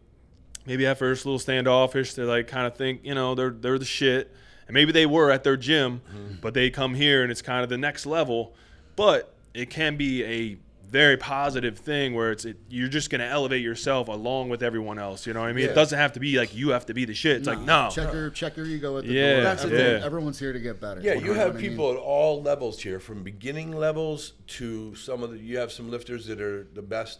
maybe 0.67 0.87
at 0.87 0.99
first 0.99 1.25
a 1.25 1.29
little 1.29 1.39
standoffish. 1.39 2.15
They 2.15 2.23
like 2.25 2.47
kind 2.49 2.67
of 2.67 2.77
think, 2.77 3.01
you 3.05 3.15
know, 3.15 3.35
they're 3.35 3.51
they're 3.51 3.79
the 3.79 3.85
shit, 3.85 4.33
and 4.67 4.75
maybe 4.75 4.93
they 4.93 5.07
were 5.07 5.31
at 5.31 5.45
their 5.45 5.57
gym, 5.57 6.01
Mm-hmm. 6.09 6.35
but 6.41 6.55
they 6.55 6.71
come 6.71 6.95
here 6.95 7.23
and 7.23 7.31
it's 7.31 7.43
kind 7.43 7.63
of 7.63 7.69
the 7.69 7.79
next 7.79 8.07
level. 8.07 8.55
But 8.97 9.35
it 9.53 9.71
can 9.71 9.97
be 9.97 10.25
a 10.25 10.57
very 10.89 11.16
positive 11.16 11.78
thing 11.78 12.15
where 12.15 12.31
it's 12.32 12.44
it, 12.44 12.56
you're 12.69 12.89
just 12.89 13.11
gonna 13.11 13.24
elevate 13.24 13.62
yourself 13.62 14.09
along 14.09 14.48
with 14.48 14.62
everyone 14.62 14.98
else. 14.98 15.27
You 15.27 15.32
know 15.35 15.40
what 15.40 15.48
I 15.48 15.52
mean? 15.52 15.65
Yeah. 15.65 15.70
It 15.73 15.74
doesn't 15.74 15.98
have 15.98 16.12
to 16.15 16.20
be 16.20 16.39
like 16.39 16.55
you 16.55 16.70
have 16.70 16.86
to 16.86 16.94
be 16.94 17.05
the 17.05 17.15
shit. 17.15 17.36
It's 17.39 17.47
like 17.48 17.61
no, 17.61 17.89
check 17.93 18.12
your 18.12 18.31
check 18.31 18.56
your 18.56 18.66
ego 18.66 18.98
at 18.98 19.05
the 19.05 19.12
Yeah, 19.12 19.35
door. 19.35 19.43
That's 19.44 19.62
the 19.62 19.69
Everyone- 19.69 19.93
thing. 19.94 20.02
Everyone's 20.05 20.39
here 20.39 20.52
to 20.52 20.61
get 20.61 20.81
better. 20.81 21.01
Yeah, 21.01 21.15
you 21.15 21.32
have 21.32 21.36
know 21.36 21.47
what 21.47 21.56
I 21.56 21.61
mean? 21.61 21.70
people 21.70 21.90
at 21.93 21.97
all 21.98 22.43
levels 22.43 22.81
here, 22.82 23.01
from 23.01 23.23
beginning 23.23 23.73
levels 23.73 24.32
to 24.48 24.94
some 24.94 25.23
of 25.23 25.31
the. 25.32 25.39
You 25.39 25.59
have 25.59 25.73
some 25.73 25.90
lifters 25.90 26.27
that 26.27 26.40
are 26.40 26.66
the 26.74 26.82
best 26.82 27.19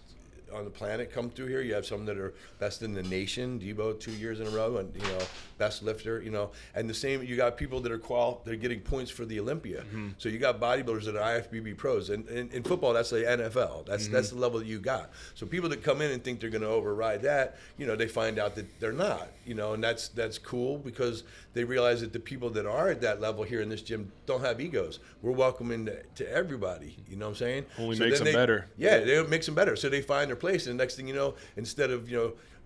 on 0.55 0.65
the 0.65 0.71
planet 0.71 1.13
come 1.13 1.31
through 1.31 1.47
here. 1.47 1.61
You 1.61 1.75
have 1.75 1.87
some 1.87 2.05
that 2.07 2.17
are 2.17 2.35
best 2.59 2.83
in 2.83 2.95
the 2.95 3.03
nation. 3.03 3.59
Debo 3.59 3.99
two 3.99 4.13
years 4.13 4.41
in 4.41 4.47
a 4.47 4.51
row, 4.51 4.79
and 4.79 4.95
you 4.95 5.03
know 5.03 5.19
best 5.59 5.83
lifter. 5.83 6.23
You 6.23 6.31
know, 6.31 6.51
and 6.75 6.89
the 6.89 6.95
same. 6.95 7.23
You 7.23 7.37
got 7.37 7.57
people 7.57 7.81
that 7.81 7.93
are 7.93 7.99
qual. 7.99 8.43
They're 8.45 8.57
getting 8.57 8.81
points 8.81 9.11
for 9.11 9.25
the 9.25 9.41
Olympia. 9.41 9.83
Mm-hmm. 9.83 10.09
So 10.19 10.29
you 10.29 10.39
got 10.39 10.61
bodybuilders 10.61 11.05
that 11.05 11.17
are 11.17 11.41
IFBB 11.41 11.77
pros, 11.77 12.11
and 12.11 12.29
in, 12.29 12.63
football 12.63 12.93
that's 12.93 13.11
the 13.11 13.17
NFL. 13.17 13.87
That's 13.87 14.05
mm-hmm. 14.05 14.13
that's 14.13 14.31
the 14.31 14.39
level 14.39 14.61
that 14.61 14.67
you 14.67 14.79
got. 14.79 15.11
So 15.35 15.47
people 15.47 15.69
that 15.71 15.83
come 15.83 16.01
in 16.01 16.11
and 16.11 16.23
think 16.23 16.41
they're 16.41 16.51
going 16.51 16.63
to 16.63 16.69
override 16.69 17.23
that, 17.23 17.57
you 17.79 17.87
know, 17.87 17.97
they 17.97 18.09
find 18.09 18.39
out 18.39 18.55
that 18.55 18.81
they're 18.81 18.93
not. 18.93 19.29
You 19.45 19.55
know, 19.55 19.75
and 19.75 19.83
that's 19.83 20.09
that's 20.09 20.39
cool 20.39 20.79
because 20.79 21.25
they 21.53 21.65
realize 21.65 22.01
that 22.01 22.13
the 22.13 22.21
people 22.21 22.51
that 22.51 22.67
are 22.67 22.89
at 22.91 23.01
that 23.03 23.21
level 23.21 23.45
here 23.45 23.61
in 23.61 23.69
this 23.69 23.83
gym 23.83 24.11
don't 24.27 24.41
have 24.41 24.61
egos. 24.61 25.01
We're 25.23 25.33
welcoming 25.33 25.87
to, 25.87 26.03
to 26.17 26.31
everybody. 26.31 26.97
You 27.09 27.17
know 27.17 27.27
what 27.27 27.31
I'm 27.31 27.37
saying? 27.37 27.67
Only 27.79 27.97
So 27.97 28.05
makes 28.05 28.19
them 28.19 28.27
they- 28.27 28.33
better. 28.33 28.67
Yeah, 28.77 29.01
they 29.01 29.23
makes 29.27 29.47
them 29.47 29.55
better. 29.55 29.77
So 29.77 29.89
they 29.89 30.03
find 30.03 30.29
their 30.29 30.37
place, 30.45 30.67
and 30.67 30.79
the 30.79 30.83
next 30.83 30.97
thing 30.97 31.09
you 31.09 31.15
know, 31.15 31.35
instead 31.57 31.91
of 31.91 32.09
you 32.11 32.17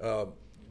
know 0.02 0.06
uh, 0.09 0.26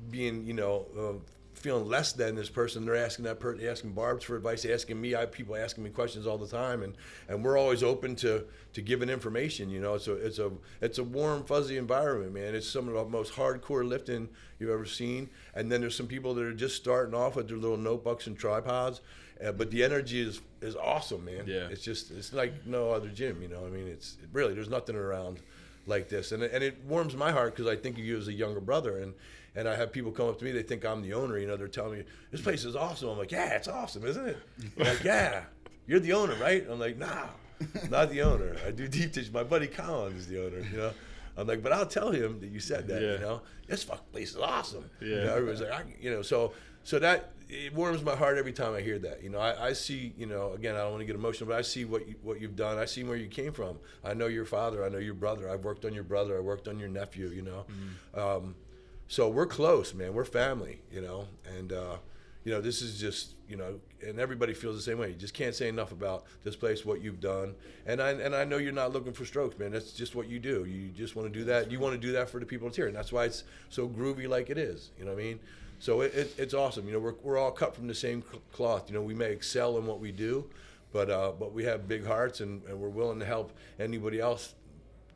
being 0.09 0.45
you 0.45 0.53
know. 0.53 0.85
Uh, 0.97 1.19
feeling 1.53 1.87
less 1.87 2.11
than 2.13 2.35
this 2.35 2.49
person 2.51 2.85
they're 2.85 2.95
asking 2.95 3.25
that 3.25 3.39
person 3.39 3.65
asking 3.67 3.91
barbs 3.91 4.23
for 4.23 4.35
advice 4.35 4.63
asking 4.63 5.01
me 5.01 5.15
i 5.15 5.21
have 5.21 5.31
people 5.31 5.55
asking 5.55 5.83
me 5.83 5.89
questions 5.89 6.27
all 6.27 6.37
the 6.37 6.45
time 6.47 6.83
and 6.83 6.93
and 7.29 7.43
we're 7.43 7.57
always 7.57 7.81
open 7.81 8.15
to 8.15 8.45
to 8.73 8.79
giving 8.79 9.09
information 9.09 9.67
you 9.67 9.79
know 9.81 9.95
it's 9.95 10.07
a 10.07 10.13
it's 10.23 10.37
a 10.37 10.51
it's 10.81 10.99
a 10.99 11.03
warm 11.03 11.43
fuzzy 11.43 11.77
environment 11.77 12.31
man 12.31 12.53
it's 12.53 12.69
some 12.69 12.87
of 12.87 12.93
the 12.93 13.05
most 13.05 13.33
hardcore 13.33 13.83
lifting 13.83 14.29
you've 14.59 14.69
ever 14.69 14.85
seen 14.85 15.27
and 15.55 15.71
then 15.71 15.81
there's 15.81 15.95
some 15.95 16.05
people 16.05 16.35
that 16.35 16.43
are 16.43 16.53
just 16.53 16.75
starting 16.75 17.15
off 17.15 17.35
with 17.35 17.47
their 17.47 17.57
little 17.57 17.75
notebooks 17.75 18.27
and 18.27 18.37
tripods 18.37 19.01
uh, 19.43 19.51
but 19.51 19.71
the 19.71 19.83
energy 19.83 20.21
is 20.21 20.41
is 20.61 20.75
awesome 20.75 21.25
man 21.25 21.43
Yeah. 21.47 21.69
it's 21.71 21.81
just 21.83 22.11
it's 22.11 22.33
like 22.33 22.67
no 22.67 22.91
other 22.91 23.09
gym 23.09 23.41
you 23.41 23.47
know 23.47 23.65
i 23.65 23.69
mean 23.69 23.87
it's 23.87 24.17
really 24.31 24.53
there's 24.53 24.69
nothing 24.69 24.95
around 24.95 25.39
like 25.87 26.09
this 26.09 26.31
and, 26.31 26.43
it- 26.43 26.51
and 26.53 26.63
it 26.63 26.77
warms 26.85 27.15
my 27.15 27.31
heart 27.31 27.55
because 27.55 27.71
i 27.71 27.75
think 27.75 27.97
of 27.97 28.03
you 28.03 28.17
as 28.17 28.27
a 28.27 28.33
younger 28.33 28.59
brother 28.59 28.97
and 28.99 29.13
and 29.55 29.67
I 29.67 29.75
have 29.75 29.91
people 29.91 30.11
come 30.11 30.27
up 30.29 30.37
to 30.37 30.45
me, 30.45 30.51
they 30.51 30.61
think 30.61 30.85
I'm 30.85 31.01
the 31.01 31.13
owner, 31.13 31.39
you 31.39 31.47
know, 31.47 31.57
they're 31.57 31.67
telling 31.67 31.97
me, 31.97 32.05
this 32.29 32.41
place 32.41 32.63
is 32.63 32.75
awesome. 32.75 33.09
I'm 33.09 33.17
like, 33.17 33.31
yeah, 33.31 33.55
it's 33.55 33.67
awesome, 33.67 34.05
isn't 34.05 34.27
it? 34.27 34.37
They're 34.75 34.93
like, 34.93 35.03
yeah, 35.03 35.45
you're 35.87 35.99
the 35.99 36.13
owner, 36.13 36.35
right? 36.35 36.63
I'm 36.69 36.79
like, 36.79 36.95
nah, 36.99 37.29
not 37.89 38.11
the 38.11 38.21
owner. 38.21 38.55
I 38.67 38.69
do 38.69 38.87
deep 38.87 39.13
dish. 39.13 39.31
My 39.31 39.41
buddy 39.41 39.65
Colin 39.65 40.15
is 40.15 40.27
the 40.27 40.45
owner, 40.45 40.59
you 40.59 40.77
know? 40.77 40.91
I'm 41.35 41.47
like, 41.47 41.63
but 41.63 41.71
I'll 41.73 41.87
tell 41.87 42.11
him 42.11 42.39
that 42.41 42.51
you 42.51 42.59
said 42.59 42.87
that, 42.87 43.01
Yeah. 43.01 43.13
you 43.13 43.17
know? 43.19 43.41
This 43.65 43.81
fuck 43.83 44.11
place 44.11 44.29
is 44.29 44.37
awesome. 44.37 44.87
You 45.01 45.15
Yeah. 45.15 45.23
know, 45.23 45.33
everybody's 45.37 45.61
like, 45.67 45.97
you 45.99 46.11
know, 46.11 46.21
so, 46.21 46.53
so 46.87 46.99
that, 46.99 47.33
it 47.49 47.73
warms 47.73 48.01
my 48.01 48.15
heart 48.15 48.37
every 48.37 48.53
time 48.53 48.73
I 48.73 48.79
hear 48.79 48.97
that. 48.99 49.21
You 49.21 49.29
know, 49.29 49.39
I, 49.39 49.67
I 49.67 49.73
see, 49.73 50.13
you 50.17 50.25
know, 50.25 50.53
again, 50.53 50.73
I 50.75 50.79
don't 50.79 50.91
want 50.91 51.01
to 51.01 51.05
get 51.05 51.17
emotional, 51.17 51.49
but 51.49 51.57
I 51.57 51.61
see 51.61 51.83
what 51.83 52.07
you, 52.07 52.15
what 52.23 52.39
you've 52.39 52.55
done. 52.55 52.77
I 52.77 52.85
see 52.85 53.03
where 53.03 53.17
you 53.17 53.27
came 53.27 53.51
from. 53.51 53.77
I 54.05 54.13
know 54.13 54.27
your 54.27 54.45
father. 54.45 54.85
I 54.85 54.87
know 54.87 54.97
your 54.97 55.13
brother. 55.13 55.49
I've 55.49 55.65
worked 55.65 55.83
on 55.83 55.93
your 55.93 56.05
brother. 56.05 56.37
I 56.37 56.39
worked 56.39 56.69
on 56.69 56.79
your 56.79 56.87
nephew. 56.87 57.27
You 57.27 57.41
know, 57.41 57.65
um, 58.15 58.55
so 59.09 59.27
we're 59.27 59.47
close, 59.47 59.93
man. 59.93 60.13
We're 60.13 60.23
family. 60.23 60.79
You 60.89 61.01
know, 61.01 61.27
and 61.57 61.73
uh, 61.73 61.97
you 62.45 62.53
know, 62.53 62.61
this 62.61 62.81
is 62.81 62.97
just, 62.97 63.33
you 63.49 63.57
know, 63.57 63.81
and 64.01 64.17
everybody 64.17 64.53
feels 64.53 64.77
the 64.77 64.81
same 64.81 64.97
way. 64.97 65.09
You 65.09 65.15
just 65.15 65.33
can't 65.33 65.53
say 65.53 65.67
enough 65.67 65.91
about 65.91 66.23
this 66.45 66.55
place, 66.55 66.85
what 66.85 67.01
you've 67.01 67.19
done, 67.19 67.53
and 67.85 68.01
I 68.01 68.11
and 68.11 68.33
I 68.33 68.45
know 68.45 68.55
you're 68.55 68.71
not 68.71 68.93
looking 68.93 69.11
for 69.11 69.25
strokes, 69.25 69.59
man. 69.59 69.71
That's 69.71 69.91
just 69.91 70.15
what 70.15 70.29
you 70.29 70.39
do. 70.39 70.63
You 70.63 70.87
just 70.91 71.17
want 71.17 71.33
to 71.33 71.37
do 71.37 71.43
that. 71.45 71.69
You 71.69 71.81
want 71.81 71.95
to 71.95 71.99
do 71.99 72.13
that 72.13 72.29
for 72.29 72.39
the 72.39 72.45
people 72.45 72.69
that's 72.69 72.77
here, 72.77 72.87
and 72.87 72.95
that's 72.95 73.11
why 73.11 73.25
it's 73.25 73.43
so 73.67 73.89
groovy 73.89 74.29
like 74.29 74.49
it 74.49 74.57
is. 74.57 74.91
You 74.97 75.03
know 75.03 75.11
what 75.11 75.19
I 75.19 75.23
mean? 75.23 75.39
So 75.79 76.01
it, 76.01 76.13
it, 76.15 76.35
it's 76.37 76.53
awesome. 76.53 76.87
You 76.87 76.93
know, 76.93 76.99
we're, 76.99 77.15
we're 77.23 77.37
all 77.37 77.51
cut 77.51 77.75
from 77.75 77.87
the 77.87 77.95
same 77.95 78.23
cloth. 78.51 78.89
You 78.89 78.95
know, 78.95 79.01
we 79.01 79.13
may 79.13 79.31
excel 79.31 79.77
in 79.77 79.85
what 79.85 79.99
we 79.99 80.11
do, 80.11 80.49
but 80.91 81.09
uh, 81.09 81.31
but 81.39 81.53
we 81.53 81.63
have 81.65 81.87
big 81.87 82.05
hearts 82.05 82.39
and, 82.41 82.63
and 82.65 82.79
we're 82.79 82.89
willing 82.89 83.19
to 83.19 83.25
help 83.25 83.51
anybody 83.79 84.19
else. 84.19 84.55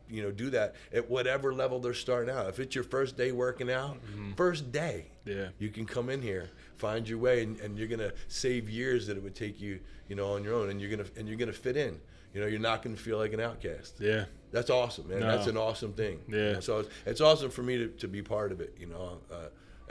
You 0.10 0.24
know, 0.24 0.32
do 0.32 0.50
that 0.50 0.76
at 0.92 1.10
whatever 1.10 1.54
level 1.54 1.80
they're 1.80 1.94
starting 1.94 2.34
out. 2.36 2.48
If 2.50 2.60
it's 2.60 2.76
your 2.76 2.84
first 2.84 3.16
day 3.16 3.32
working 3.32 3.72
out, 3.72 3.98
first 4.36 4.70
day, 4.70 5.06
Yeah. 5.26 5.48
you 5.58 5.70
can 5.70 5.86
come 5.86 6.10
in 6.10 6.22
here, 6.22 6.50
find 6.76 7.08
your 7.08 7.18
way, 7.18 7.44
and, 7.44 7.58
and 7.62 7.78
you're 7.78 7.88
gonna 7.88 8.12
save 8.28 8.70
years 8.70 9.08
that 9.08 9.16
it 9.16 9.24
would 9.24 9.36
take 9.36 9.62
you, 9.62 9.80
you 10.10 10.18
know, 10.18 10.34
on 10.34 10.44
your 10.44 10.54
own, 10.54 10.70
and 10.70 10.82
you're 10.82 10.90
gonna 10.92 11.08
and 11.16 11.30
you're 11.30 11.38
gonna 11.38 11.54
fit 11.54 11.78
in. 11.78 11.98
You 12.34 12.42
know, 12.42 12.48
you're 12.48 12.60
not 12.60 12.84
gonna 12.84 12.98
feel 12.98 13.18
like 13.20 13.32
an 13.32 13.40
outcast. 13.40 13.96
Yeah. 14.00 14.26
That's 14.52 14.70
awesome, 14.70 15.08
man. 15.08 15.22
No. 15.22 15.28
That's 15.28 15.48
an 15.48 15.56
awesome 15.56 15.94
thing. 15.94 16.20
you 16.28 16.38
Yeah. 16.38 16.52
know. 16.54 16.60
So 16.60 16.80
it's, 16.80 16.90
it's 17.06 17.22
awesome 17.22 17.50
for 17.50 17.64
me 17.64 17.78
to, 17.78 17.88
to 17.88 18.08
be 18.10 18.22
part 18.22 18.52
of 18.52 18.60
it, 18.60 18.76
you 18.78 18.88
know, 18.88 19.18
uh, 19.32 19.46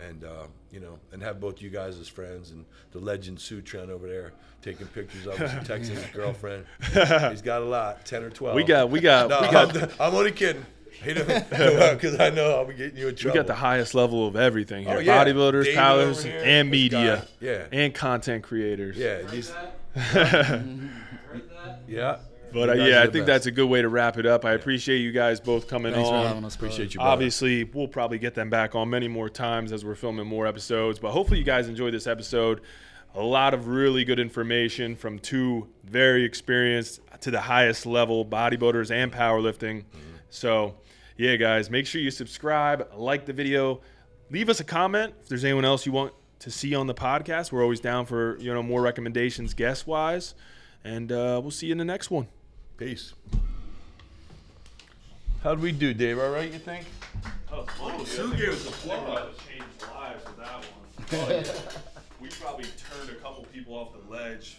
and 0.09 0.25
uh, 0.25 0.47
you 0.71 0.81
know, 0.81 0.99
and 1.13 1.23
have 1.23 1.41
both 1.41 1.61
you 1.61 1.71
guys 1.71 1.99
as 1.99 2.09
friends 2.09 2.51
and 2.51 2.65
the 2.93 2.99
legend 2.99 3.39
Sutran 3.41 3.91
over 3.91 4.07
there 4.09 4.33
taking 4.63 4.87
pictures 4.89 5.27
of 5.27 5.41
us 5.41 5.53
and 5.53 5.67
texting 5.67 5.97
his 5.97 6.07
girlfriend. 6.07 6.65
He's 7.31 7.43
got 7.43 7.63
a 7.63 7.65
lot, 7.65 8.05
ten 8.05 8.23
or 8.23 8.31
twelve. 8.31 8.57
We 8.57 8.65
got 8.65 8.91
we 8.91 9.01
got 9.01 9.29
No, 9.29 9.41
we 9.41 9.49
got 9.51 9.77
I'm, 9.77 9.91
I'm 10.01 10.15
only 10.15 10.33
kidding. 10.33 10.65
Because 11.01 12.19
I 12.19 12.31
know 12.31 12.57
I'll 12.57 12.67
be 12.67 12.75
getting 12.75 12.99
you 12.99 13.09
in 13.09 13.15
trouble. 13.15 13.35
we 13.35 13.39
got 13.39 13.47
the 13.47 13.55
highest 13.55 13.95
level 13.95 14.27
of 14.27 14.35
everything 14.37 14.85
here. 14.85 14.97
Oh, 14.97 14.99
yeah. 14.99 15.25
Bodybuilders, 15.25 15.65
David 15.65 15.79
powers, 15.79 16.23
here, 16.25 16.43
and 16.45 16.69
media. 16.69 17.27
Yeah. 17.41 17.67
And 17.73 17.95
content 17.95 18.43
creators. 18.43 18.99
yeah, 18.99 19.23
these, 19.23 19.53
yeah. 21.89 22.19
But 22.53 22.71
uh, 22.71 22.73
yeah, 22.75 23.01
I 23.01 23.03
think 23.05 23.13
best. 23.13 23.27
that's 23.27 23.47
a 23.47 23.51
good 23.51 23.69
way 23.69 23.83
to 23.83 23.89
wrap 23.89 24.19
it 24.19 24.27
up. 24.27 24.45
I 24.45 24.53
appreciate 24.53 24.99
you 24.99 25.13
guys 25.13 25.41
both 25.41 25.69
coming 25.69 25.93
Thanks 25.93 26.09
for 26.09 26.15
on. 26.15 26.27
having 26.27 26.45
us. 26.45 26.55
Appreciate 26.55 26.95
you. 26.95 26.99
brother. 26.99 27.11
Obviously, 27.13 27.65
we'll 27.65 27.89
probably 27.89 28.19
get 28.19 28.35
them 28.35 28.51
back 28.51 28.75
on 28.75 28.91
many 28.91 29.09
more 29.09 29.29
times 29.29 29.73
as 29.73 29.85
we're 29.85 29.95
filming 29.95 30.27
more 30.27 30.47
episodes. 30.47 30.99
But 30.99 31.13
hopefully, 31.13 31.39
you 31.39 31.45
guys 31.45 31.69
enjoyed 31.69 31.95
this 31.95 32.07
episode. 32.07 32.61
A 33.15 33.23
lot 33.23 33.55
of 33.55 33.67
really 33.67 34.05
good 34.05 34.21
information 34.21 34.95
from 34.95 35.19
two 35.19 35.69
very 35.85 36.25
experienced 36.25 37.01
to 37.23 37.31
the 37.31 37.41
highest 37.41 37.85
level 37.85 38.25
bodybuilders 38.25 38.91
and 38.93 39.13
powerlifting. 39.13 39.85
So, 40.29 40.77
yeah, 41.17 41.35
guys, 41.37 41.71
make 41.71 41.87
sure 41.87 42.01
you 42.01 42.13
subscribe, 42.13 42.89
like 42.95 43.27
the 43.27 43.33
video, 43.33 43.81
leave 44.31 44.49
us 44.49 44.61
a 44.61 44.65
comment 44.65 45.15
if 45.21 45.29
there's 45.29 45.45
anyone 45.45 45.65
else 45.65 45.87
you 45.87 45.93
want 45.93 46.13
to 46.39 46.51
see 46.53 46.75
on 46.75 46.87
the 46.87 46.95
podcast. 46.95 47.51
We're 47.51 47.63
always 47.63 47.81
down 47.81 48.07
for 48.07 48.39
you 48.39 48.55
know 48.55 48.63
more 48.63 48.81
recommendations 48.81 49.55
guest 49.55 49.87
wise, 49.89 50.35
and 50.85 51.11
uh, 51.11 51.41
we'll 51.43 51.51
see 51.51 51.67
you 51.67 51.73
in 51.73 51.79
the 51.79 51.85
next 51.85 52.11
one. 52.13 52.29
Peace. 52.81 53.13
How'd 55.43 55.61
we 55.61 55.71
do, 55.71 55.93
Dave? 55.93 56.19
All 56.19 56.31
right, 56.31 56.51
you 56.51 56.59
think? 56.59 56.87
Oh, 57.53 57.67
Sue 58.07 58.35
gave 58.35 58.49
us 58.49 58.67
a 58.67 58.71
plug. 58.71 59.29
changed 59.47 59.65
lives 59.95 60.25
with 60.25 60.39
that 60.39 60.65
one. 60.65 61.45
we 62.23 62.31
probably 62.41 62.65
turned 62.65 63.11
a 63.11 63.17
couple 63.17 63.45
people 63.53 63.75
off 63.75 63.89
the 63.93 64.11
ledge 64.11 64.57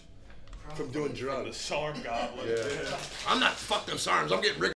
From 0.76 0.92
doing 0.92 1.14
drugs. 1.14 1.18
the 1.18 1.44
drugs. 1.46 1.58
SARM 1.58 2.04
goblin. 2.04 2.46
Yeah. 2.48 2.98
I'm 3.28 3.40
not 3.40 3.54
fuck 3.54 3.88
those 3.88 4.06
arms. 4.06 4.32
I'm 4.32 4.42
getting 4.42 4.62
Rick 4.62 4.70